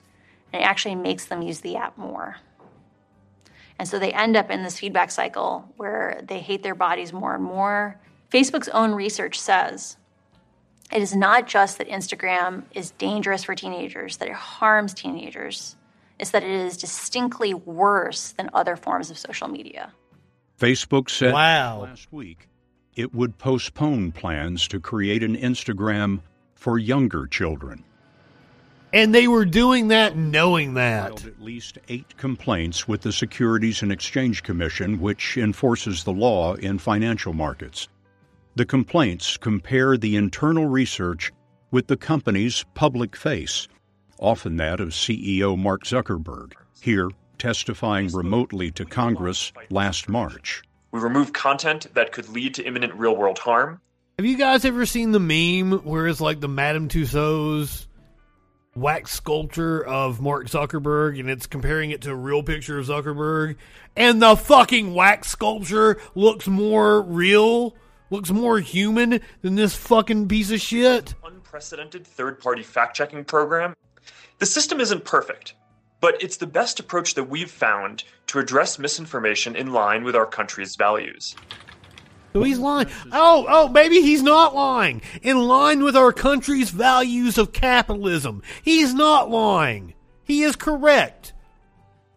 and 0.52 0.62
it 0.62 0.64
actually 0.64 0.94
makes 0.94 1.26
them 1.26 1.42
use 1.42 1.60
the 1.60 1.76
app 1.76 1.96
more. 1.96 2.36
And 3.78 3.86
so 3.86 3.98
they 3.98 4.12
end 4.12 4.36
up 4.36 4.50
in 4.50 4.62
this 4.62 4.78
feedback 4.78 5.10
cycle 5.10 5.70
where 5.76 6.20
they 6.26 6.40
hate 6.40 6.62
their 6.62 6.74
bodies 6.74 7.12
more 7.12 7.34
and 7.34 7.44
more. 7.44 8.00
Facebook's 8.32 8.68
own 8.68 8.92
research 8.92 9.38
says 9.38 9.96
it 10.92 11.02
is 11.02 11.14
not 11.14 11.46
just 11.46 11.78
that 11.78 11.88
Instagram 11.88 12.64
is 12.72 12.92
dangerous 12.92 13.44
for 13.44 13.54
teenagers, 13.54 14.16
that 14.18 14.28
it 14.28 14.34
harms 14.34 14.94
teenagers. 14.94 15.76
It's 16.18 16.30
that 16.30 16.42
it 16.42 16.50
is 16.50 16.76
distinctly 16.78 17.52
worse 17.52 18.32
than 18.32 18.48
other 18.54 18.76
forms 18.76 19.10
of 19.10 19.18
social 19.18 19.48
media. 19.48 19.92
Facebook 20.58 21.10
said 21.10 21.34
wow. 21.34 21.80
last 21.82 22.10
week 22.10 22.48
it 22.96 23.14
would 23.14 23.38
postpone 23.38 24.10
plans 24.12 24.66
to 24.68 24.80
create 24.80 25.22
an 25.22 25.36
Instagram 25.36 26.20
for 26.54 26.78
younger 26.78 27.26
children. 27.26 27.84
And 28.92 29.14
they 29.14 29.28
were 29.28 29.44
doing 29.44 29.88
that 29.88 30.16
knowing 30.16 30.74
that. 30.74 31.24
At 31.26 31.42
least 31.42 31.78
eight 31.88 32.16
complaints 32.16 32.88
with 32.88 33.02
the 33.02 33.12
Securities 33.12 33.82
and 33.82 33.92
Exchange 33.92 34.42
Commission, 34.42 35.00
which 35.00 35.36
enforces 35.36 36.04
the 36.04 36.12
law 36.12 36.54
in 36.54 36.78
financial 36.78 37.34
markets. 37.34 37.88
The 38.54 38.64
complaints 38.64 39.36
compare 39.36 39.98
the 39.98 40.16
internal 40.16 40.66
research 40.66 41.30
with 41.70 41.88
the 41.88 41.96
company's 41.96 42.64
public 42.72 43.14
face, 43.14 43.68
often 44.18 44.56
that 44.56 44.80
of 44.80 44.90
CEO 44.90 45.58
Mark 45.58 45.84
Zuckerberg, 45.84 46.52
here 46.80 47.10
testifying 47.36 48.08
remotely 48.08 48.70
to 48.70 48.86
Congress 48.86 49.52
last 49.68 50.08
March. 50.08 50.62
We 50.96 51.02
remove 51.02 51.34
content 51.34 51.88
that 51.92 52.10
could 52.10 52.30
lead 52.30 52.54
to 52.54 52.64
imminent 52.64 52.94
real 52.94 53.14
world 53.14 53.38
harm. 53.38 53.82
Have 54.18 54.24
you 54.24 54.38
guys 54.38 54.64
ever 54.64 54.86
seen 54.86 55.12
the 55.12 55.20
meme 55.20 55.84
where 55.84 56.06
it's 56.06 56.22
like 56.22 56.40
the 56.40 56.48
Madame 56.48 56.88
Tussauds 56.88 57.86
wax 58.74 59.12
sculpture 59.12 59.84
of 59.84 60.22
Mark 60.22 60.46
Zuckerberg 60.46 61.20
and 61.20 61.28
it's 61.28 61.46
comparing 61.46 61.90
it 61.90 62.00
to 62.00 62.12
a 62.12 62.14
real 62.14 62.42
picture 62.42 62.78
of 62.78 62.86
Zuckerberg 62.86 63.56
and 63.94 64.22
the 64.22 64.36
fucking 64.36 64.94
wax 64.94 65.28
sculpture 65.28 66.00
looks 66.14 66.48
more 66.48 67.02
real, 67.02 67.76
looks 68.08 68.30
more 68.30 68.58
human 68.58 69.20
than 69.42 69.54
this 69.54 69.76
fucking 69.76 70.28
piece 70.28 70.50
of 70.50 70.62
shit? 70.62 71.12
Unprecedented 71.26 72.06
third 72.06 72.40
party 72.40 72.62
fact 72.62 72.96
checking 72.96 73.22
program. 73.22 73.74
The 74.38 74.46
system 74.46 74.80
isn't 74.80 75.04
perfect, 75.04 75.52
but 76.06 76.22
it's 76.22 76.36
the 76.36 76.46
best 76.46 76.78
approach 76.78 77.14
that 77.14 77.24
we've 77.24 77.50
found 77.50 78.04
to 78.28 78.38
address 78.38 78.78
misinformation 78.78 79.56
in 79.56 79.72
line 79.72 80.04
with 80.04 80.14
our 80.14 80.24
country's 80.24 80.76
values. 80.76 81.34
So 82.32 82.44
he's 82.44 82.60
lying. 82.60 82.86
Oh, 83.10 83.44
oh, 83.48 83.66
maybe 83.66 84.00
he's 84.00 84.22
not 84.22 84.54
lying. 84.54 85.02
In 85.20 85.36
line 85.36 85.82
with 85.82 85.96
our 85.96 86.12
country's 86.12 86.70
values 86.70 87.38
of 87.38 87.52
capitalism. 87.52 88.44
He's 88.62 88.94
not 88.94 89.30
lying. 89.30 89.94
He 90.22 90.44
is 90.44 90.54
correct. 90.54 91.32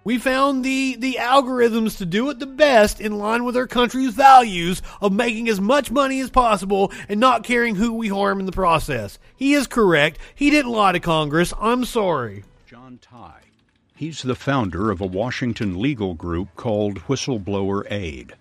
We 0.04 0.20
found 0.20 0.64
the, 0.64 0.96
the 0.96 1.18
algorithms 1.20 1.98
to 1.98 2.06
do 2.06 2.30
it 2.30 2.38
the 2.38 2.46
best 2.46 3.02
in 3.02 3.18
line 3.18 3.44
with 3.44 3.58
our 3.58 3.66
country's 3.66 4.14
values 4.14 4.84
of 5.02 5.14
making 5.14 5.50
as 5.50 5.60
much 5.60 5.90
money 5.90 6.20
as 6.20 6.30
possible 6.30 6.92
and 7.08 7.20
not 7.20 7.44
caring 7.44 7.74
who 7.74 7.94
we 7.94 8.10
harm 8.10 8.40
in 8.40 8.46
the 8.46 8.52
process. 8.52 9.18
He 9.36 9.56
is 9.56 9.66
correct. 9.66 10.20
He 10.36 10.52
didn't 10.52 10.74
lie 10.74 10.92
to 10.92 11.00
Congress. 11.00 11.56
I'm 11.60 11.86
sorry. 11.86 12.44
John 12.68 13.00
Tye. 13.02 13.39
He's 14.00 14.22
the 14.22 14.34
founder 14.34 14.92
of 14.92 15.02
a 15.02 15.06
Washington 15.06 15.78
legal 15.78 16.14
group 16.14 16.56
called 16.56 17.00
Whistleblower 17.10 17.84
Aid. 17.92 18.34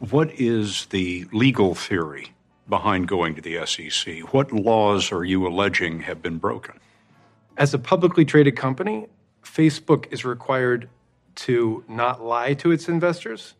What 0.00 0.32
is 0.40 0.86
the 0.86 1.26
legal 1.30 1.76
theory 1.76 2.32
behind 2.68 3.06
going 3.06 3.36
to 3.36 3.40
the 3.40 3.64
SEC? 3.64 4.34
What 4.34 4.50
laws 4.50 5.12
are 5.12 5.22
you 5.22 5.46
alleging 5.46 6.00
have 6.00 6.20
been 6.20 6.38
broken? 6.38 6.80
As 7.56 7.72
a 7.72 7.78
publicly 7.78 8.24
traded 8.24 8.56
company, 8.56 9.06
Facebook 9.44 10.12
is 10.12 10.24
required 10.24 10.88
to 11.36 11.84
not 11.88 12.20
lie 12.20 12.54
to 12.54 12.72
its 12.72 12.88
investors 12.88 13.54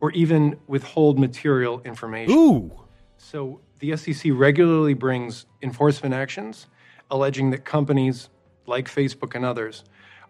or 0.00 0.10
even 0.10 0.58
withhold 0.66 1.20
material 1.20 1.82
information. 1.84 2.34
Ooh. 2.34 2.72
So 3.16 3.60
the 3.78 3.96
SEC 3.96 4.32
regularly 4.34 4.94
brings 4.94 5.46
enforcement 5.62 6.16
actions 6.16 6.66
alleging 7.12 7.50
that 7.50 7.64
companies 7.64 8.28
like 8.66 8.90
Facebook 8.90 9.36
and 9.36 9.44
others 9.44 9.84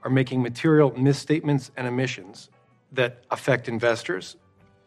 are 0.06 0.10
making 0.10 0.40
material 0.40 0.96
misstatements 0.96 1.72
and 1.76 1.84
omissions 1.84 2.48
that 2.92 3.24
affect 3.32 3.68
investors 3.68 4.36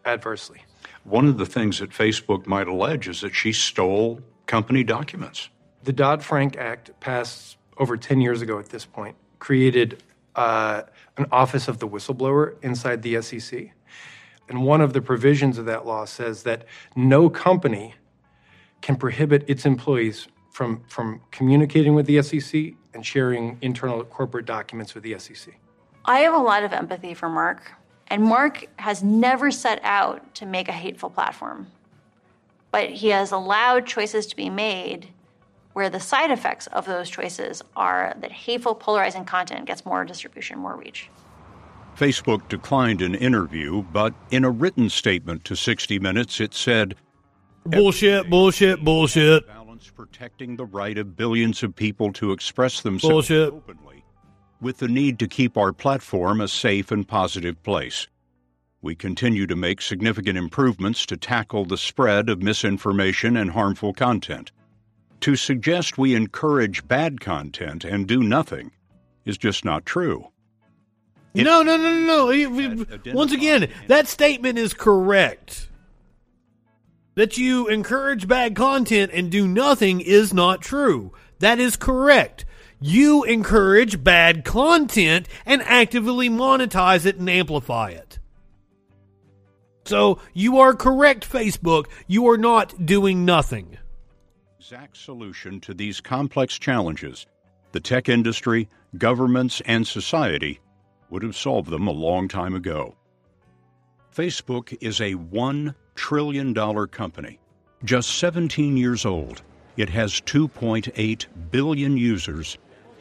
adversely. 0.05 0.63
One 1.03 1.27
of 1.27 1.37
the 1.37 1.45
things 1.45 1.79
that 1.79 1.89
Facebook 1.89 2.47
might 2.47 2.69
allege 2.69 3.09
is 3.09 3.19
that 3.19 3.35
she 3.35 3.51
stole 3.51 4.21
company 4.45 4.81
documents. 4.81 5.49
The 5.83 5.91
Dodd 5.91 6.23
Frank 6.23 6.55
Act, 6.55 6.97
passed 7.01 7.57
over 7.77 7.97
10 7.97 8.21
years 8.21 8.41
ago 8.41 8.59
at 8.59 8.69
this 8.69 8.85
point, 8.85 9.17
created 9.39 10.01
uh, 10.37 10.83
an 11.17 11.25
Office 11.33 11.67
of 11.67 11.79
the 11.79 11.87
Whistleblower 11.87 12.55
inside 12.63 13.01
the 13.01 13.21
SEC. 13.21 13.71
And 14.47 14.63
one 14.63 14.79
of 14.79 14.93
the 14.93 15.01
provisions 15.01 15.57
of 15.57 15.65
that 15.65 15.85
law 15.85 16.05
says 16.05 16.43
that 16.43 16.63
no 16.95 17.29
company 17.29 17.93
can 18.81 18.95
prohibit 18.95 19.43
its 19.49 19.65
employees 19.65 20.29
from, 20.53 20.81
from 20.87 21.19
communicating 21.31 21.93
with 21.93 22.05
the 22.05 22.21
SEC 22.21 22.75
and 22.93 23.05
sharing 23.05 23.57
internal 23.61 24.03
corporate 24.03 24.45
documents 24.45 24.93
with 24.93 25.03
the 25.03 25.17
SEC. 25.19 25.53
I 26.05 26.19
have 26.19 26.33
a 26.33 26.37
lot 26.37 26.63
of 26.63 26.73
empathy 26.73 27.13
for 27.13 27.29
Mark, 27.29 27.71
and 28.07 28.23
Mark 28.23 28.65
has 28.77 29.03
never 29.03 29.51
set 29.51 29.79
out 29.83 30.33
to 30.35 30.45
make 30.45 30.67
a 30.67 30.73
hateful 30.73 31.09
platform. 31.09 31.67
But 32.71 32.89
he 32.89 33.09
has 33.09 33.31
allowed 33.31 33.85
choices 33.85 34.27
to 34.27 34.35
be 34.35 34.49
made 34.49 35.09
where 35.73 35.89
the 35.89 35.99
side 35.99 36.31
effects 36.31 36.67
of 36.67 36.85
those 36.85 37.09
choices 37.09 37.61
are 37.75 38.15
that 38.19 38.31
hateful, 38.31 38.75
polarizing 38.75 39.25
content 39.25 39.65
gets 39.65 39.85
more 39.85 40.03
distribution, 40.03 40.59
more 40.59 40.75
reach. 40.75 41.09
Facebook 41.95 42.47
declined 42.47 43.01
an 43.01 43.13
interview, 43.15 43.83
but 43.83 44.13
in 44.31 44.45
a 44.45 44.49
written 44.49 44.89
statement 44.89 45.43
to 45.45 45.55
60 45.55 45.99
Minutes, 45.99 46.39
it 46.39 46.53
said, 46.53 46.95
Bullshit, 47.65 48.29
bullshit, 48.29 48.83
bullshit. 48.83 49.43
Protecting 49.87 50.55
the 50.55 50.65
right 50.65 50.97
of 50.97 51.15
billions 51.15 51.63
of 51.63 51.75
people 51.75 52.11
to 52.13 52.31
express 52.31 52.81
themselves 52.81 53.29
Bullshit. 53.29 53.53
openly, 53.53 54.03
with 54.61 54.77
the 54.77 54.87
need 54.87 55.19
to 55.19 55.27
keep 55.27 55.57
our 55.57 55.71
platform 55.71 56.41
a 56.41 56.47
safe 56.47 56.91
and 56.91 57.07
positive 57.07 57.61
place. 57.63 58.07
We 58.81 58.95
continue 58.95 59.45
to 59.47 59.55
make 59.55 59.81
significant 59.81 60.37
improvements 60.37 61.05
to 61.07 61.17
tackle 61.17 61.65
the 61.65 61.77
spread 61.77 62.29
of 62.29 62.41
misinformation 62.41 63.35
and 63.37 63.51
harmful 63.51 63.93
content. 63.93 64.51
To 65.21 65.35
suggest 65.35 65.97
we 65.97 66.15
encourage 66.15 66.87
bad 66.87 67.19
content 67.19 67.83
and 67.83 68.07
do 68.07 68.23
nothing 68.23 68.71
is 69.25 69.37
just 69.37 69.65
not 69.65 69.85
true. 69.85 70.27
no, 71.33 71.61
no, 71.61 71.77
no, 71.77 71.93
no, 71.93 72.29
no. 72.29 73.13
Once 73.13 73.31
again, 73.33 73.69
that 73.87 74.07
statement 74.07 74.57
is 74.57 74.73
correct. 74.73 75.68
That 77.19 77.37
you 77.37 77.67
encourage 77.67 78.29
bad 78.29 78.55
content 78.55 79.11
and 79.13 79.29
do 79.29 79.45
nothing 79.45 79.99
is 79.99 80.33
not 80.33 80.61
true. 80.61 81.11
That 81.39 81.59
is 81.59 81.75
correct. 81.75 82.45
You 82.79 83.25
encourage 83.25 84.01
bad 84.01 84.45
content 84.45 85.27
and 85.45 85.61
actively 85.63 86.29
monetize 86.29 87.05
it 87.05 87.17
and 87.17 87.29
amplify 87.29 87.89
it. 87.89 88.19
So 89.83 90.19
you 90.33 90.59
are 90.59 90.73
correct, 90.73 91.29
Facebook. 91.29 91.87
You 92.07 92.25
are 92.29 92.37
not 92.37 92.85
doing 92.85 93.25
nothing. 93.25 93.77
Exact 94.57 94.95
solution 94.95 95.59
to 95.59 95.73
these 95.73 95.99
complex 95.99 96.57
challenges, 96.57 97.25
the 97.73 97.81
tech 97.81 98.07
industry, 98.07 98.69
governments, 98.97 99.61
and 99.65 99.85
society 99.85 100.61
would 101.09 101.23
have 101.23 101.35
solved 101.35 101.69
them 101.69 101.85
a 101.85 101.91
long 101.91 102.29
time 102.29 102.55
ago. 102.55 102.95
Facebook 104.15 104.77
is 104.79 105.01
a 105.01 105.15
$1 105.15 105.75
trillion 105.99 106.53
dollar 106.53 106.87
company. 106.87 107.37
Just 107.83 108.17
17 108.19 108.77
years 108.77 109.05
old, 109.05 109.41
it 109.75 109.89
has 109.89 110.21
2.8 110.21 111.25
billion 111.51 111.97
users, 111.97 112.57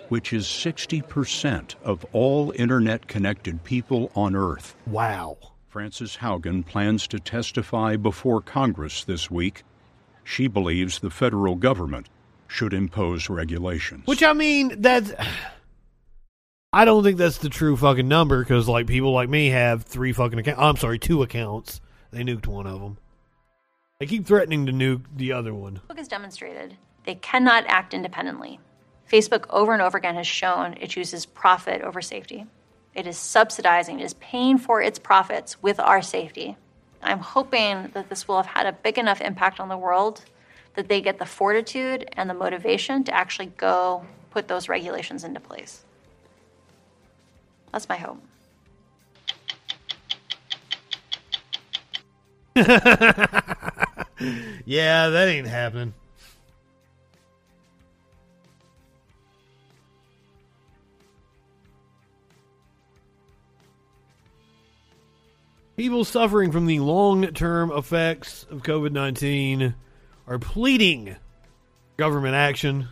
which 0.09 0.33
is 0.33 0.47
60% 0.47 1.77
of 1.85 2.05
all 2.13 2.53
internet 2.57 3.07
connected 3.07 3.63
people 3.63 4.11
on 4.17 4.35
Earth. 4.35 4.75
Wow. 4.89 5.39
Frances 5.69 6.17
Haugen 6.17 6.67
plans 6.67 7.07
to 7.07 7.21
testify 7.21 7.95
before 7.95 8.41
Congress 8.41 9.05
this 9.05 9.31
week. 9.31 9.63
She 10.25 10.49
believes 10.49 10.99
the 10.99 11.09
federal 11.09 11.55
government 11.55 12.09
should 12.49 12.75
impose 12.75 13.31
regulations. 13.31 14.07
Which 14.07 14.25
I 14.25 14.33
mean, 14.33 14.81
that's. 14.83 15.13
I 16.73 16.85
don't 16.85 17.05
think 17.05 17.17
that's 17.17 17.39
the 17.39 17.49
true 17.49 17.77
fucking 17.77 18.09
number 18.09 18.41
because 18.41 18.69
like 18.69 18.89
people 18.89 19.13
like 19.13 19.29
me 19.29 19.51
have 19.51 19.85
three 19.85 20.13
fucking 20.13 20.41
accounts. 20.41 20.61
I'm 20.61 20.77
sorry, 20.77 20.99
two 20.99 21.23
accounts. 21.23 21.81
They 22.11 22.23
nuked 22.23 22.47
one 22.47 22.67
of 22.67 22.81
them. 22.81 22.99
They 24.01 24.07
keep 24.07 24.27
threatening 24.27 24.67
to 24.67 24.73
nuke 24.73 25.05
the 25.17 25.33
other 25.33 25.53
one. 25.53 25.81
Facebook 25.89 25.99
has 25.99 26.09
demonstrated 26.09 26.77
they 27.05 27.17
cannot 27.17 27.65
act 27.67 27.95
independently. 27.95 28.61
Facebook 29.11 29.47
over 29.51 29.73
and 29.73 29.83
over 29.83 29.97
again 29.99 30.15
has 30.15 30.27
shown 30.27 30.77
it 30.81 30.91
chooses 30.91 31.27
profit 31.27 31.83
over 31.83 32.03
safety. 32.03 32.47
It 32.95 33.07
is 33.07 33.17
subsidizing, 33.17 34.01
it 34.01 34.05
is 34.05 34.15
paying 34.15 34.59
for 34.59 34.83
its 34.83 34.99
profits 34.99 35.63
with 35.63 35.81
our 35.81 36.03
safety. 36.03 36.57
I'm 37.03 37.21
hoping 37.21 37.91
that 37.95 38.09
this 38.09 38.29
will 38.29 38.37
have 38.37 38.47
had 38.47 38.67
a 38.67 38.73
big 38.73 38.99
enough 38.99 39.21
impact 39.21 39.61
on 39.61 39.69
the 39.69 39.77
world 39.77 40.25
that 40.75 40.89
they 40.89 41.01
get 41.01 41.19
the 41.19 41.27
fortitude 41.27 42.09
and 42.13 42.29
the 42.29 42.35
motivation 42.35 43.05
to 43.05 43.15
actually 43.15 43.53
go 43.57 44.05
put 44.31 44.49
those 44.49 44.69
regulations 44.69 45.25
into 45.25 45.41
place. 45.41 45.85
That's 47.73 47.89
my 47.89 47.97
hope. 47.97 48.23
yeah, 54.65 55.11
that 55.11 55.29
ain't 55.29 55.47
happening. 55.47 55.95
People 65.77 66.05
suffering 66.05 66.51
from 66.51 66.67
the 66.67 66.81
long 66.81 67.29
term 67.29 67.71
effects 67.71 68.45
of 68.51 68.65
COVID 68.65 68.91
19 68.91 69.77
are 70.27 70.39
pleading 70.41 71.15
government 71.97 72.35
action. 72.35 72.89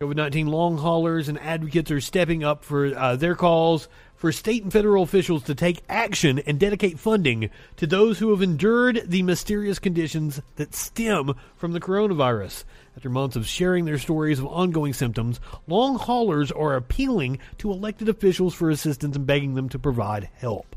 COVID 0.00 0.16
19 0.16 0.46
long 0.46 0.78
haulers 0.78 1.28
and 1.28 1.38
advocates 1.38 1.90
are 1.90 2.00
stepping 2.00 2.42
up 2.42 2.64
for 2.64 2.96
uh, 2.96 3.16
their 3.16 3.34
calls 3.34 3.86
for 4.24 4.32
state 4.32 4.62
and 4.62 4.72
federal 4.72 5.02
officials 5.02 5.42
to 5.42 5.54
take 5.54 5.82
action 5.86 6.38
and 6.46 6.58
dedicate 6.58 6.98
funding 6.98 7.50
to 7.76 7.86
those 7.86 8.18
who 8.18 8.30
have 8.30 8.40
endured 8.40 9.02
the 9.04 9.22
mysterious 9.22 9.78
conditions 9.78 10.40
that 10.56 10.74
stem 10.74 11.34
from 11.56 11.72
the 11.72 11.80
coronavirus. 11.80 12.64
After 12.96 13.10
months 13.10 13.36
of 13.36 13.46
sharing 13.46 13.84
their 13.84 13.98
stories 13.98 14.38
of 14.38 14.46
ongoing 14.46 14.94
symptoms, 14.94 15.40
long 15.66 15.98
haulers 15.98 16.50
are 16.50 16.74
appealing 16.74 17.38
to 17.58 17.70
elected 17.70 18.08
officials 18.08 18.54
for 18.54 18.70
assistance 18.70 19.14
and 19.14 19.26
begging 19.26 19.56
them 19.56 19.68
to 19.68 19.78
provide 19.78 20.30
help. 20.36 20.74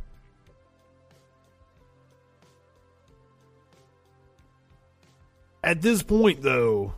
At 5.64 5.82
this 5.82 6.04
point, 6.04 6.42
though, 6.42 6.96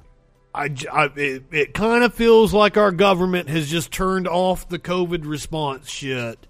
I, 0.60 0.76
I 0.92 1.06
it, 1.16 1.44
it 1.52 1.74
kind 1.74 2.04
of 2.04 2.14
feels 2.14 2.54
like 2.54 2.76
our 2.76 2.92
government 2.92 3.48
has 3.48 3.70
just 3.70 3.94
turned 3.94 4.28
off 4.28 4.68
the 4.68 4.78
COVID 4.78 5.26
response 5.26 5.90
shit 5.90 6.48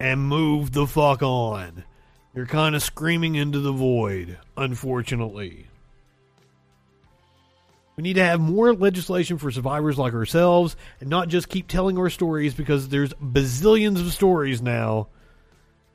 and 0.00 0.22
moved 0.22 0.72
the 0.72 0.86
fuck 0.86 1.22
on. 1.22 1.84
You're 2.34 2.46
kind 2.46 2.74
of 2.74 2.82
screaming 2.82 3.34
into 3.34 3.60
the 3.60 3.72
void, 3.72 4.38
unfortunately. 4.56 5.66
We 7.96 8.02
need 8.02 8.14
to 8.14 8.24
have 8.24 8.40
more 8.40 8.72
legislation 8.72 9.36
for 9.36 9.50
survivors 9.50 9.98
like 9.98 10.14
ourselves 10.14 10.76
and 11.00 11.10
not 11.10 11.28
just 11.28 11.50
keep 11.50 11.68
telling 11.68 11.98
our 11.98 12.08
stories 12.08 12.54
because 12.54 12.88
there's 12.88 13.12
bazillions 13.14 14.00
of 14.00 14.10
stories 14.14 14.62
now 14.62 15.08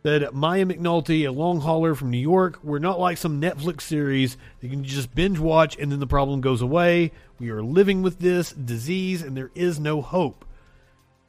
that 0.03 0.33
Maya 0.33 0.65
McNulty, 0.65 1.25
a 1.25 1.32
long 1.32 1.61
hauler 1.61 1.95
from 1.95 2.11
New 2.11 2.17
York, 2.17 2.59
we're 2.61 2.80
not 2.80 2.99
like 2.99 3.17
some 3.17 3.41
Netflix 3.41 3.82
series 3.82 4.35
that 4.35 4.67
you 4.67 4.69
can 4.69 4.83
just 4.83 5.15
binge 5.15 5.40
watch 5.40 5.77
and 5.77 5.91
then 5.91 6.01
the 6.01 6.07
problem 6.07 6.41
goes 6.41 6.61
away. 6.61 7.11
We 7.40 7.49
are 7.49 7.64
living 7.64 8.01
with 8.01 8.19
this 8.19 8.51
disease 8.51 9.22
and 9.22 9.35
there 9.35 9.51
is 9.56 9.80
no 9.80 10.01
hope. 10.01 10.45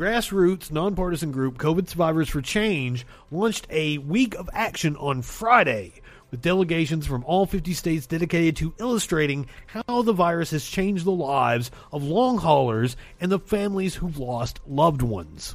Grassroots 0.01 0.73
nonpartisan 0.73 1.31
group 1.31 1.57
COVID 1.57 1.89
Survivors 1.89 2.29
for 2.29 2.43
Change 2.43 3.07
launched 3.31 3.69
a 3.71 3.99
week 3.99 4.35
of 4.35 4.51
action 4.53 4.97
on 4.97 5.23
Friday 5.23 5.93
with 6.33 6.43
delegations 6.43 7.07
from 7.07 7.25
all 7.27 7.47
50 7.47 7.73
states 7.75 8.09
dedicated 8.09 8.57
to 8.57 8.75
illustrating 8.81 9.47
how 9.69 10.03
the 10.03 10.13
virus 10.13 10.51
has 10.51 10.65
changed 10.65 11.05
the 11.05 11.13
lives 11.13 11.71
of 11.93 12.03
long 12.03 12.39
haulers 12.39 12.97
and 13.21 13.31
the 13.31 13.39
families 13.39 13.95
who've 13.95 14.19
lost 14.19 14.59
loved 14.67 15.01
ones. 15.01 15.55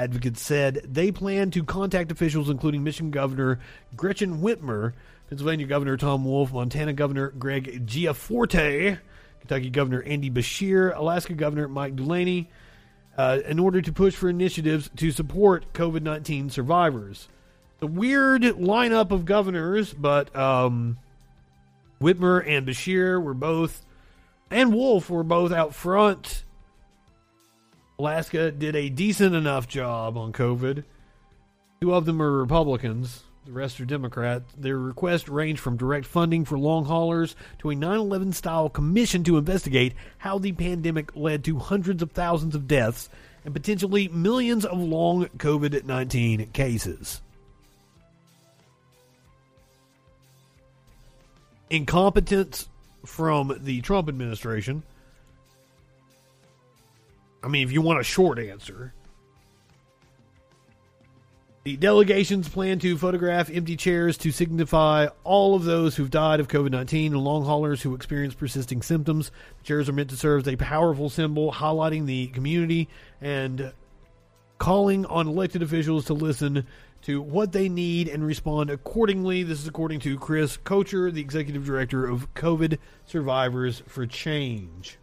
Advocates 0.00 0.40
said 0.40 0.80
they 0.88 1.12
plan 1.12 1.50
to 1.50 1.62
contact 1.62 2.10
officials 2.10 2.48
including 2.48 2.82
Michigan 2.82 3.10
Governor 3.10 3.60
Gretchen 3.94 4.40
Whitmer, 4.40 4.94
Pennsylvania 5.28 5.66
Governor 5.66 5.98
Tom 5.98 6.24
Wolf, 6.24 6.54
Montana 6.54 6.94
Governor 6.94 7.28
Greg 7.32 7.86
Gianforte, 7.86 8.98
Kentucky 9.40 9.68
Governor 9.68 10.02
Andy 10.02 10.30
Beshear, 10.30 10.96
Alaska 10.96 11.34
Governor 11.34 11.68
Mike 11.68 11.96
Dunleavy, 11.96 12.48
uh, 13.18 13.40
in 13.46 13.58
order 13.58 13.82
to 13.82 13.92
push 13.92 14.14
for 14.14 14.30
initiatives 14.30 14.88
to 14.96 15.10
support 15.10 15.70
COVID 15.74 16.00
19 16.00 16.48
survivors. 16.48 17.28
The 17.80 17.86
weird 17.86 18.42
lineup 18.42 19.10
of 19.10 19.26
governors, 19.26 19.92
but 19.92 20.34
um, 20.34 20.96
Whitmer 22.00 22.42
and 22.46 22.66
Beshear 22.66 23.22
were 23.22 23.34
both, 23.34 23.84
and 24.50 24.72
Wolf 24.72 25.10
were 25.10 25.24
both 25.24 25.52
out 25.52 25.74
front 25.74 26.44
Alaska 28.00 28.50
did 28.50 28.74
a 28.74 28.88
decent 28.88 29.34
enough 29.34 29.68
job 29.68 30.16
on 30.16 30.32
COVID. 30.32 30.84
Two 31.82 31.92
of 31.92 32.06
them 32.06 32.22
are 32.22 32.32
Republicans, 32.32 33.24
the 33.44 33.52
rest 33.52 33.78
are 33.78 33.84
Democrats. 33.84 34.50
Their 34.56 34.78
requests 34.78 35.28
range 35.28 35.60
from 35.60 35.76
direct 35.76 36.06
funding 36.06 36.46
for 36.46 36.58
long 36.58 36.86
haulers 36.86 37.36
to 37.58 37.68
a 37.68 37.74
9 37.74 37.98
11 37.98 38.32
style 38.32 38.70
commission 38.70 39.22
to 39.24 39.36
investigate 39.36 39.92
how 40.16 40.38
the 40.38 40.52
pandemic 40.52 41.14
led 41.14 41.44
to 41.44 41.58
hundreds 41.58 42.02
of 42.02 42.12
thousands 42.12 42.54
of 42.54 42.66
deaths 42.66 43.10
and 43.44 43.52
potentially 43.52 44.08
millions 44.08 44.64
of 44.64 44.78
long 44.78 45.26
COVID 45.36 45.84
19 45.84 46.52
cases. 46.52 47.20
Incompetence 51.68 52.66
from 53.04 53.58
the 53.60 53.82
Trump 53.82 54.08
administration 54.08 54.84
I 57.42 57.48
mean, 57.48 57.66
if 57.66 57.72
you 57.72 57.80
want 57.82 58.00
a 58.00 58.04
short 58.04 58.38
answer. 58.38 58.92
The 61.62 61.76
delegations 61.76 62.48
plan 62.48 62.78
to 62.78 62.96
photograph 62.96 63.50
empty 63.50 63.76
chairs 63.76 64.16
to 64.18 64.32
signify 64.32 65.08
all 65.24 65.54
of 65.54 65.64
those 65.64 65.94
who've 65.94 66.10
died 66.10 66.40
of 66.40 66.48
COVID 66.48 66.70
19 66.70 67.12
and 67.12 67.22
long 67.22 67.44
haulers 67.44 67.82
who 67.82 67.94
experience 67.94 68.34
persisting 68.34 68.80
symptoms. 68.80 69.30
The 69.58 69.64
chairs 69.64 69.88
are 69.88 69.92
meant 69.92 70.08
to 70.08 70.16
serve 70.16 70.46
as 70.46 70.54
a 70.54 70.56
powerful 70.56 71.10
symbol 71.10 71.52
highlighting 71.52 72.06
the 72.06 72.28
community 72.28 72.88
and 73.20 73.74
calling 74.56 75.04
on 75.06 75.28
elected 75.28 75.62
officials 75.62 76.06
to 76.06 76.14
listen 76.14 76.66
to 77.02 77.20
what 77.20 77.52
they 77.52 77.68
need 77.68 78.08
and 78.08 78.24
respond 78.24 78.70
accordingly. 78.70 79.42
This 79.42 79.60
is 79.60 79.68
according 79.68 80.00
to 80.00 80.18
Chris 80.18 80.56
Kocher, 80.56 81.12
the 81.12 81.20
executive 81.20 81.66
director 81.66 82.06
of 82.06 82.32
COVID 82.34 82.78
Survivors 83.04 83.82
for 83.86 84.06
Change. 84.06 84.99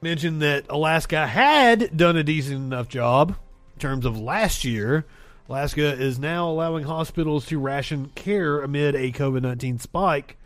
Mentioned 0.00 0.40
that 0.42 0.66
Alaska 0.68 1.26
had 1.26 1.96
done 1.96 2.16
a 2.16 2.22
decent 2.22 2.56
enough 2.56 2.88
job 2.88 3.36
in 3.74 3.80
terms 3.80 4.06
of 4.06 4.18
last 4.18 4.64
year. 4.64 5.04
Alaska 5.48 5.92
is 5.92 6.18
now 6.18 6.48
allowing 6.48 6.84
hospitals 6.84 7.46
to 7.46 7.58
ration 7.58 8.12
care 8.14 8.60
amid 8.60 8.94
a 8.94 9.10
COVID 9.10 9.42
19 9.42 9.78
spike. 9.78 10.36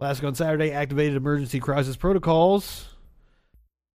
Alaska 0.00 0.26
on 0.26 0.34
Saturday 0.34 0.72
activated 0.72 1.16
emergency 1.16 1.60
crisis 1.60 1.96
protocols. 1.96 2.96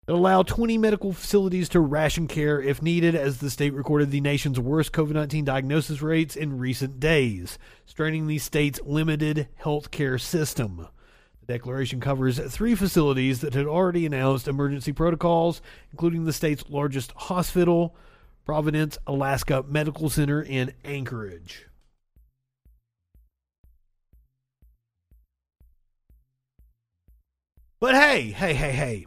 that 0.06 0.14
allow 0.14 0.42
20 0.42 0.76
medical 0.76 1.12
facilities 1.12 1.68
to 1.70 1.80
ration 1.80 2.26
care 2.26 2.60
if 2.60 2.82
needed, 2.82 3.14
as 3.14 3.38
the 3.38 3.50
state 3.50 3.72
recorded 3.74 4.10
the 4.10 4.20
nation's 4.20 4.58
worst 4.58 4.92
COVID 4.92 5.12
19 5.12 5.44
diagnosis 5.44 6.02
rates 6.02 6.36
in 6.36 6.58
recent 6.58 7.00
days, 7.00 7.58
straining 7.86 8.26
the 8.26 8.38
state's 8.38 8.80
limited 8.82 9.48
health 9.56 9.90
care 9.90 10.18
system. 10.18 10.88
The 11.40 11.54
declaration 11.54 12.00
covers 12.00 12.38
three 12.52 12.74
facilities 12.74 13.40
that 13.40 13.54
had 13.54 13.66
already 13.66 14.06
announced 14.06 14.48
emergency 14.48 14.92
protocols, 14.92 15.60
including 15.90 16.24
the 16.24 16.32
state's 16.32 16.64
largest 16.68 17.12
hospital, 17.12 17.96
Providence 18.44 18.98
Alaska 19.06 19.64
Medical 19.68 20.10
Center 20.10 20.42
in 20.42 20.72
Anchorage. 20.84 21.66
But 27.80 27.94
hey, 27.94 28.30
hey, 28.32 28.52
hey, 28.52 28.72
hey. 28.72 29.06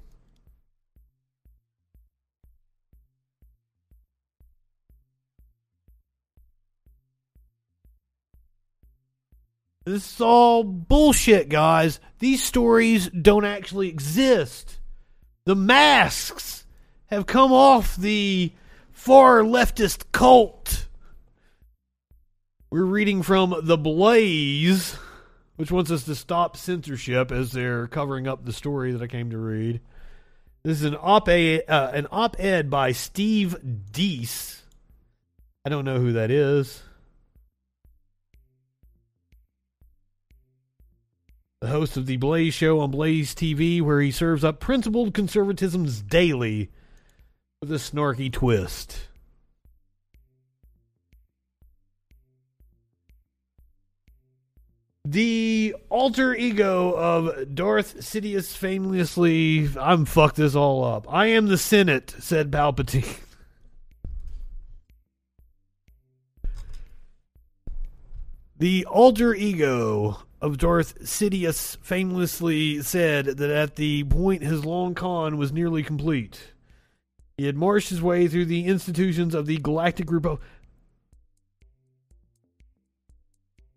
This 9.85 10.13
is 10.13 10.21
all 10.21 10.63
bullshit, 10.63 11.49
guys. 11.49 11.99
These 12.19 12.41
stories 12.41 13.09
don't 13.09 13.43
actually 13.43 13.89
exist. 13.89 14.79
The 15.45 15.55
masks 15.55 16.65
have 17.07 17.25
come 17.25 17.51
off 17.51 17.97
the 17.97 18.53
far 18.91 19.41
leftist 19.41 20.05
cult. 20.13 20.87
We're 22.71 22.85
reading 22.85 23.23
from 23.23 23.53
The 23.63 23.77
Blaze, 23.77 24.97
which 25.57 25.71
wants 25.71 25.91
us 25.91 26.05
to 26.05 26.15
stop 26.15 26.55
censorship 26.55 27.31
as 27.31 27.51
they're 27.51 27.87
covering 27.87 28.25
up 28.27 28.45
the 28.45 28.53
story 28.53 28.93
that 28.93 29.01
I 29.01 29.07
came 29.07 29.31
to 29.31 29.37
read. 29.37 29.81
This 30.63 30.79
is 30.79 30.85
an 30.85 30.95
op-ed, 30.95 31.63
uh, 31.67 31.91
an 31.93 32.07
op-ed 32.09 32.69
by 32.69 32.93
Steve 32.93 33.57
Deace. 33.91 34.61
I 35.65 35.69
don't 35.69 35.83
know 35.83 35.99
who 35.99 36.13
that 36.13 36.31
is. 36.31 36.81
The 41.63 41.69
host 41.69 41.95
of 41.95 42.07
the 42.07 42.17
Blaze 42.17 42.53
Show 42.53 42.81
on 42.81 42.91
Blaze 42.91 43.33
TV, 43.33 43.81
where 43.81 44.01
he 44.01 44.11
serves 44.11 44.43
up 44.43 44.59
principled 44.59 45.13
conservatisms 45.13 46.05
daily 46.05 46.69
with 47.61 47.71
a 47.71 47.75
snarky 47.75 48.29
twist. 48.29 49.07
The 55.05 55.73
alter 55.87 56.35
ego 56.35 56.91
of 56.97 57.55
Darth 57.55 57.99
Sidious 57.99 58.57
famously, 58.57 59.69
I'm 59.79 60.03
fucked 60.03 60.35
this 60.35 60.55
all 60.55 60.83
up. 60.83 61.07
I 61.09 61.27
am 61.27 61.47
the 61.47 61.57
Senate, 61.57 62.13
said 62.19 62.51
Palpatine. 62.51 63.19
The 68.59 68.85
alter 68.85 69.33
ego 69.33 70.19
of 70.43 70.57
Darth 70.57 70.99
Sidious 71.03 71.77
famously 71.77 72.81
said 72.81 73.25
that 73.25 73.49
at 73.49 73.77
the 73.77 74.03
point 74.03 74.43
his 74.43 74.65
long 74.65 74.93
con 74.93 75.37
was 75.37 75.53
nearly 75.53 75.83
complete, 75.83 76.51
he 77.37 77.45
had 77.45 77.55
marched 77.55 77.87
his 77.87 78.01
way 78.01 78.27
through 78.27 78.45
the 78.45 78.65
institutions 78.65 79.33
of 79.33 79.45
the 79.45 79.57
Galactic 79.57 80.05
Group. 80.05 80.25
Of... 80.25 80.41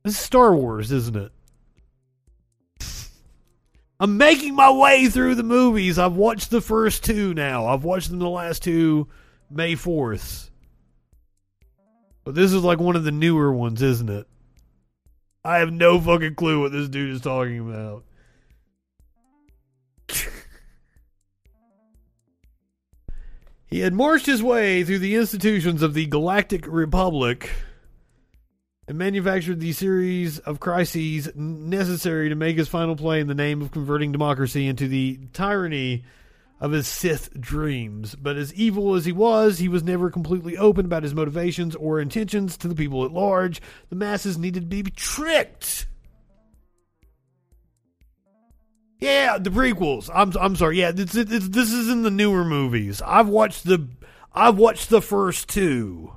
This 0.03 0.15
is 0.15 0.19
Star 0.19 0.57
Wars, 0.57 0.91
isn't 0.91 1.15
it? 1.15 1.31
I'm 4.01 4.17
making 4.17 4.57
my 4.57 4.73
way 4.73 5.07
through 5.07 5.37
the 5.37 5.45
movies. 5.45 6.01
I've 6.01 6.17
watched 6.17 6.51
the 6.51 6.61
first 6.61 7.05
two 7.05 7.33
now. 7.33 7.67
I've 7.67 7.85
watched 7.85 8.11
them 8.11 8.19
the 8.19 8.29
last 8.29 8.65
two 8.65 9.07
May 9.49 9.75
4th. 9.75 10.51
But 12.25 12.35
this 12.35 12.53
is 12.53 12.65
like 12.65 12.81
one 12.81 12.97
of 12.97 13.05
the 13.05 13.13
newer 13.13 13.53
ones, 13.53 13.83
isn't 13.83 14.11
it? 14.11 14.27
I 15.47 15.59
have 15.59 15.73
no 15.73 16.01
fucking 16.01 16.35
clue 16.35 16.61
what 16.61 16.73
this 16.73 16.89
dude 16.89 17.15
is 17.15 17.21
talking 17.21 17.61
about. 17.61 18.03
he 23.69 23.79
had 23.79 23.95
marched 23.95 24.27
his 24.27 24.43
way 24.43 24.83
through 24.83 24.99
the 24.99 25.15
institutions 25.15 25.83
of 25.83 25.95
the 25.95 26.07
Galactic 26.07 26.67
Republic 26.67 27.49
and 28.89 28.99
manufactured 28.99 29.61
the 29.61 29.71
series 29.73 30.41
of 30.41 30.59
crises 30.59 31.29
necessary 31.37 32.29
to 32.29 32.35
make 32.35 32.57
his 32.57 32.67
final 32.67 32.97
play 32.97 33.21
in 33.21 33.29
the 33.29 33.35
name 33.35 33.63
of 33.63 33.71
converting 33.71 34.11
democracy 34.11 34.67
into 34.67 34.89
the 34.89 35.21
tyranny 35.33 36.03
of 36.61 36.73
his 36.73 36.89
Sith 36.89 37.39
dreams. 37.41 38.15
But 38.15 38.37
as 38.37 38.55
evil 38.55 38.95
as 38.95 39.05
he 39.05 39.13
was, 39.13 39.59
he 39.59 39.69
was 39.69 39.83
never 39.83 40.11
completely 40.11 40.57
open 40.57 40.87
about 40.87 41.03
his 41.03 41.15
motivations 41.15 41.75
or 41.77 42.01
intentions 42.01 42.57
to 42.59 42.69
the 42.69 42.75
people 42.75 43.05
at 43.05 43.13
large. 43.13 43.61
The 43.91 43.97
masses 43.97 44.39
needed 44.39 44.71
to 44.71 44.83
be 44.83 44.91
tricked. 44.91 45.87
Yeah, 48.99 49.37
the 49.39 49.51
prequels. 49.51 50.11
I'm 50.13 50.33
I'm 50.41 50.57
sorry. 50.57 50.81
Yeah, 50.81 50.93
it's, 50.97 51.15
it's, 51.15 51.49
this 51.49 51.73
is 51.73 51.91
in 51.91 52.03
the 52.03 52.11
newer 52.11 52.45
movies. 52.45 53.03
I've 53.03 53.29
watched 53.29 53.65
the 53.65 53.87
I've 54.33 54.57
watched 54.57 54.89
the 54.89 55.03
first 55.03 55.49
two. 55.49 56.13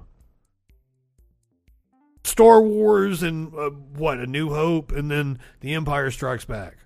Star 2.23 2.61
Wars 2.61 3.23
and 3.23 3.53
uh, 3.53 3.69
what 3.69 4.19
A 4.19 4.27
New 4.27 4.49
Hope, 4.49 4.91
and 4.91 5.09
then 5.09 5.39
The 5.61 5.73
Empire 5.73 6.11
Strikes 6.11 6.45
Back. 6.45 6.77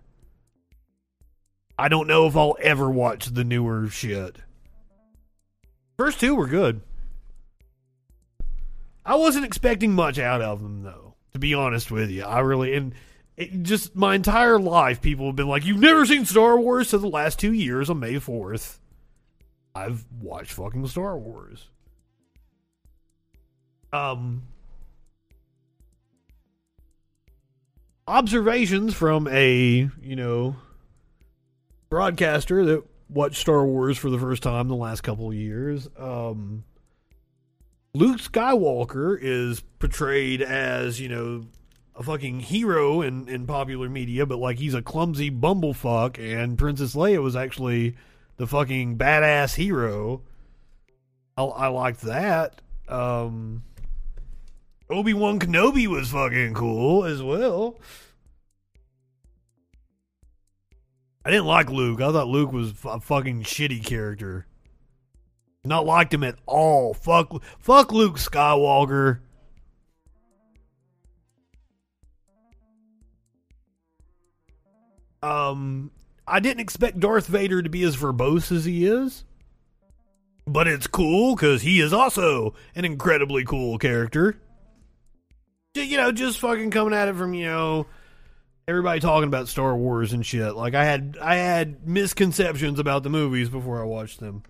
I 1.84 1.90
don't 1.90 2.08
know 2.08 2.28
if 2.28 2.38
I'll 2.38 2.56
ever 2.62 2.90
watch 2.90 3.26
the 3.26 3.44
newer 3.44 3.90
shit. 3.90 4.38
First 5.98 6.18
two 6.18 6.34
were 6.34 6.48
good. 6.48 6.80
I 9.06 9.16
wasn't 9.16 9.44
expecting 9.44 9.92
much 9.92 10.18
out 10.18 10.42
of 10.42 10.62
them 10.62 10.84
though, 10.84 11.16
to 11.34 11.40
be 11.40 11.54
honest 11.54 11.92
with 11.92 12.10
you. 12.10 12.24
I 12.24 12.40
really 12.40 12.74
and 12.74 12.94
it, 13.36 13.64
just 13.64 13.98
my 13.98 14.16
entire 14.16 14.58
life 14.60 15.02
people 15.02 15.26
have 15.26 15.36
been 15.36 15.50
like, 15.50 15.66
"You've 15.66 15.78
never 15.78 16.06
seen 16.06 16.24
Star 16.24 16.58
Wars?" 16.58 16.88
So 16.88 17.00
the 17.00 17.08
last 17.08 17.38
2 17.40 17.52
years 17.52 17.90
on 17.90 18.00
May 18.00 18.14
4th, 18.14 18.80
I've 19.76 20.06
watched 20.22 20.54
fucking 20.54 20.88
Star 20.88 21.18
Wars. 21.18 21.68
Um 23.92 24.44
observations 28.08 28.94
from 28.94 29.28
a, 29.28 29.90
you 30.02 30.16
know, 30.16 30.56
broadcaster 31.94 32.66
that 32.66 32.84
watched 33.08 33.36
Star 33.36 33.64
Wars 33.64 34.00
for 34.00 34.10
the 34.10 34.18
first 34.18 34.42
time 34.42 34.62
in 34.62 34.68
the 34.70 34.76
last 34.76 35.02
couple 35.02 35.28
of 35.28 35.36
years. 35.36 35.88
Um, 35.96 36.64
Luke 37.94 38.20
Skywalker 38.20 39.16
is 39.22 39.60
portrayed 39.78 40.42
as, 40.42 41.00
you 41.00 41.08
know, 41.08 41.46
a 41.96 42.02
fucking 42.02 42.40
hero 42.40 43.04
in, 43.04 43.30
in 43.30 43.46
popular 43.46 43.90
media, 43.90 44.26
but 44.26 44.40
like 44.40 44.58
he's 44.58 44.74
a 44.74 44.82
clumsy 44.82 45.30
bumblefuck, 45.30 46.18
and 46.18 46.58
Princess 46.58 46.96
Leia 46.96 47.22
was 47.22 47.36
actually 47.36 47.96
the 48.38 48.48
fucking 48.48 48.98
badass 48.98 49.54
hero. 49.54 50.24
I, 51.38 51.44
I 51.44 51.68
liked 51.68 52.02
that. 52.02 52.60
Um, 52.88 53.62
Obi 54.90 55.14
Wan 55.14 55.40
Kenobi 55.40 55.86
was 55.86 56.10
fucking 56.10 56.56
cool 56.56 57.06
as 57.06 57.22
well. 57.22 57.80
I 61.26 61.32
didn't 61.32 61.46
like 61.46 61.70
Luke. 61.70 62.02
I 62.02 62.12
thought 62.12 62.28
Luke 62.28 62.52
was 62.52 62.74
a 62.86 63.00
fucking 63.00 63.44
shitty 63.44 63.86
character. 63.86 64.46
Not 65.64 65.86
liked 65.86 66.14
him 66.14 66.24
at 66.24 66.36
all. 66.46 66.94
Fuck, 66.94 67.42
fuck 67.60 67.94
Luke 67.94 68.18
Skywalker. 68.18 69.20
Um, 75.22 75.92
I 76.28 76.42
didn't 76.42 76.60
expect 76.60 77.00
Darth 77.00 77.28
Vader 77.28 77.62
to 77.62 77.70
be 77.70 77.84
as 77.84 77.96
verbose 77.96 78.52
as 78.52 78.66
he 78.66 78.86
is, 78.86 79.24
but 80.46 80.68
it's 80.68 80.86
cool 80.86 81.36
because 81.36 81.62
he 81.62 81.80
is 81.80 81.94
also 81.94 82.56
an 82.76 82.84
incredibly 82.84 83.46
cool 83.46 83.78
character. 83.78 84.38
You 85.76 85.96
know, 85.96 86.12
just 86.12 86.40
fucking 86.40 86.72
coming 86.72 86.94
at 86.94 87.08
it 87.08 87.16
from 87.16 87.34
you 87.34 87.46
know 87.46 87.88
everybody 88.68 89.00
talking 89.00 89.28
about 89.28 89.48
Star 89.48 89.76
Wars 89.76 90.14
and 90.14 90.26
shit. 90.26 90.56
Like 90.56 90.76
I 90.76 90.86
had 90.86 91.18
I 91.22 91.36
had 91.36 91.88
misconceptions 91.88 92.80
about 92.80 93.04
the 93.04 93.10
movies 93.10 93.50
before 93.50 93.82
I 93.82 93.86
watched 93.86 94.20
them. 94.20 94.44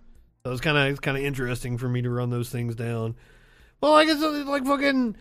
So 0.46 0.52
it's 0.52 0.62
kind 0.62 0.78
of 0.78 0.88
it's 0.88 1.00
kind 1.00 1.18
of 1.18 1.24
interesting 1.24 1.78
for 1.78 1.88
me 1.88 2.02
to 2.02 2.10
run 2.10 2.30
those 2.30 2.50
things 2.50 2.76
down. 2.76 3.16
Well, 3.82 3.92
like 3.92 4.08
it's 4.10 4.22
like 4.22 4.66
fucking 4.66 5.16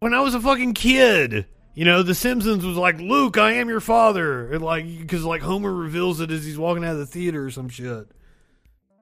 when 0.00 0.14
I 0.14 0.20
was 0.20 0.34
a 0.34 0.40
fucking 0.40 0.74
kid. 0.74 1.46
You 1.72 1.84
know, 1.84 2.02
The 2.02 2.16
Simpsons 2.16 2.64
was 2.64 2.76
like, 2.76 2.98
Luke, 2.98 3.38
I 3.38 3.52
am 3.52 3.68
your 3.68 3.80
father. 3.80 4.52
And 4.52 4.62
like, 4.62 4.84
because 4.84 5.24
like 5.24 5.40
Homer 5.40 5.72
reveals 5.72 6.20
it 6.20 6.30
as 6.30 6.44
he's 6.44 6.58
walking 6.58 6.84
out 6.84 6.92
of 6.92 6.98
the 6.98 7.06
theater 7.06 7.46
or 7.46 7.50
some 7.50 7.68
shit. 7.68 8.10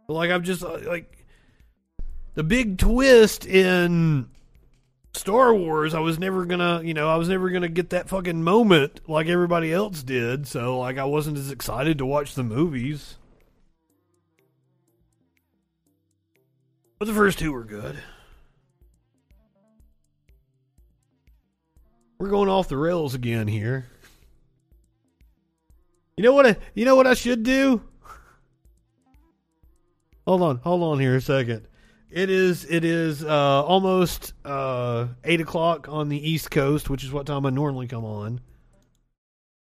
But 0.07 0.15
like, 0.15 0.31
I'm 0.31 0.45
just 0.45 0.63
uh, 0.63 0.79
like, 0.87 1.27
the 2.35 2.45
big 2.45 2.79
twist 2.79 3.47
in 3.47 4.29
Star 5.19 5.53
Wars, 5.53 5.95
I 5.95 6.01
was 6.01 6.19
never 6.19 6.47
gonna, 6.47 6.83
you 6.83 6.95
know, 6.95 7.09
I 7.09 7.17
was 7.17 7.29
never 7.29 7.51
gonna 7.51 7.69
get 7.69 7.91
that 7.91 8.09
fucking 8.09 8.43
moment 8.43 9.01
like 9.09 9.27
everybody 9.27 9.73
else 9.73 10.03
did. 10.03 10.47
So, 10.47 10.79
like, 10.79 10.97
I 10.97 11.05
wasn't 11.05 11.37
as 11.37 11.51
excited 11.51 11.99
to 11.99 12.07
watch 12.07 12.35
the 12.35 12.43
movies. 12.43 13.17
But 16.99 17.07
the 17.07 17.15
first 17.15 17.39
two 17.39 17.53
were 17.53 17.65
good. 17.65 17.99
We're 22.19 22.31
going 22.31 22.49
off 22.49 22.69
the 22.69 22.77
rails 22.77 23.15
again 23.15 23.47
here. 23.47 23.87
You 26.17 26.25
know 26.25 26.33
what? 26.33 26.47
I, 26.47 26.57
you 26.75 26.85
know 26.85 26.97
what 26.97 27.07
I 27.07 27.15
should 27.15 27.45
do? 27.45 27.83
Hold 30.27 30.43
on, 30.43 30.57
hold 30.59 30.83
on 30.83 30.99
here 30.99 31.15
a 31.17 31.21
second. 31.21 31.68
It 32.11 32.31
is 32.31 32.65
it 32.65 32.85
is 32.85 33.23
uh, 33.23 33.65
almost 33.65 34.33
uh, 34.45 35.09
eight 35.25 35.41
o'clock 35.43 35.89
on 35.89 36.09
the 36.09 36.31
East 36.31 36.51
Coast, 36.51 36.89
which 36.89 37.05
is 37.05 37.13
what 37.13 37.27
time 37.27 37.45
I 37.45 37.51
normally 37.51 37.87
come 37.87 38.05
on. 38.05 38.41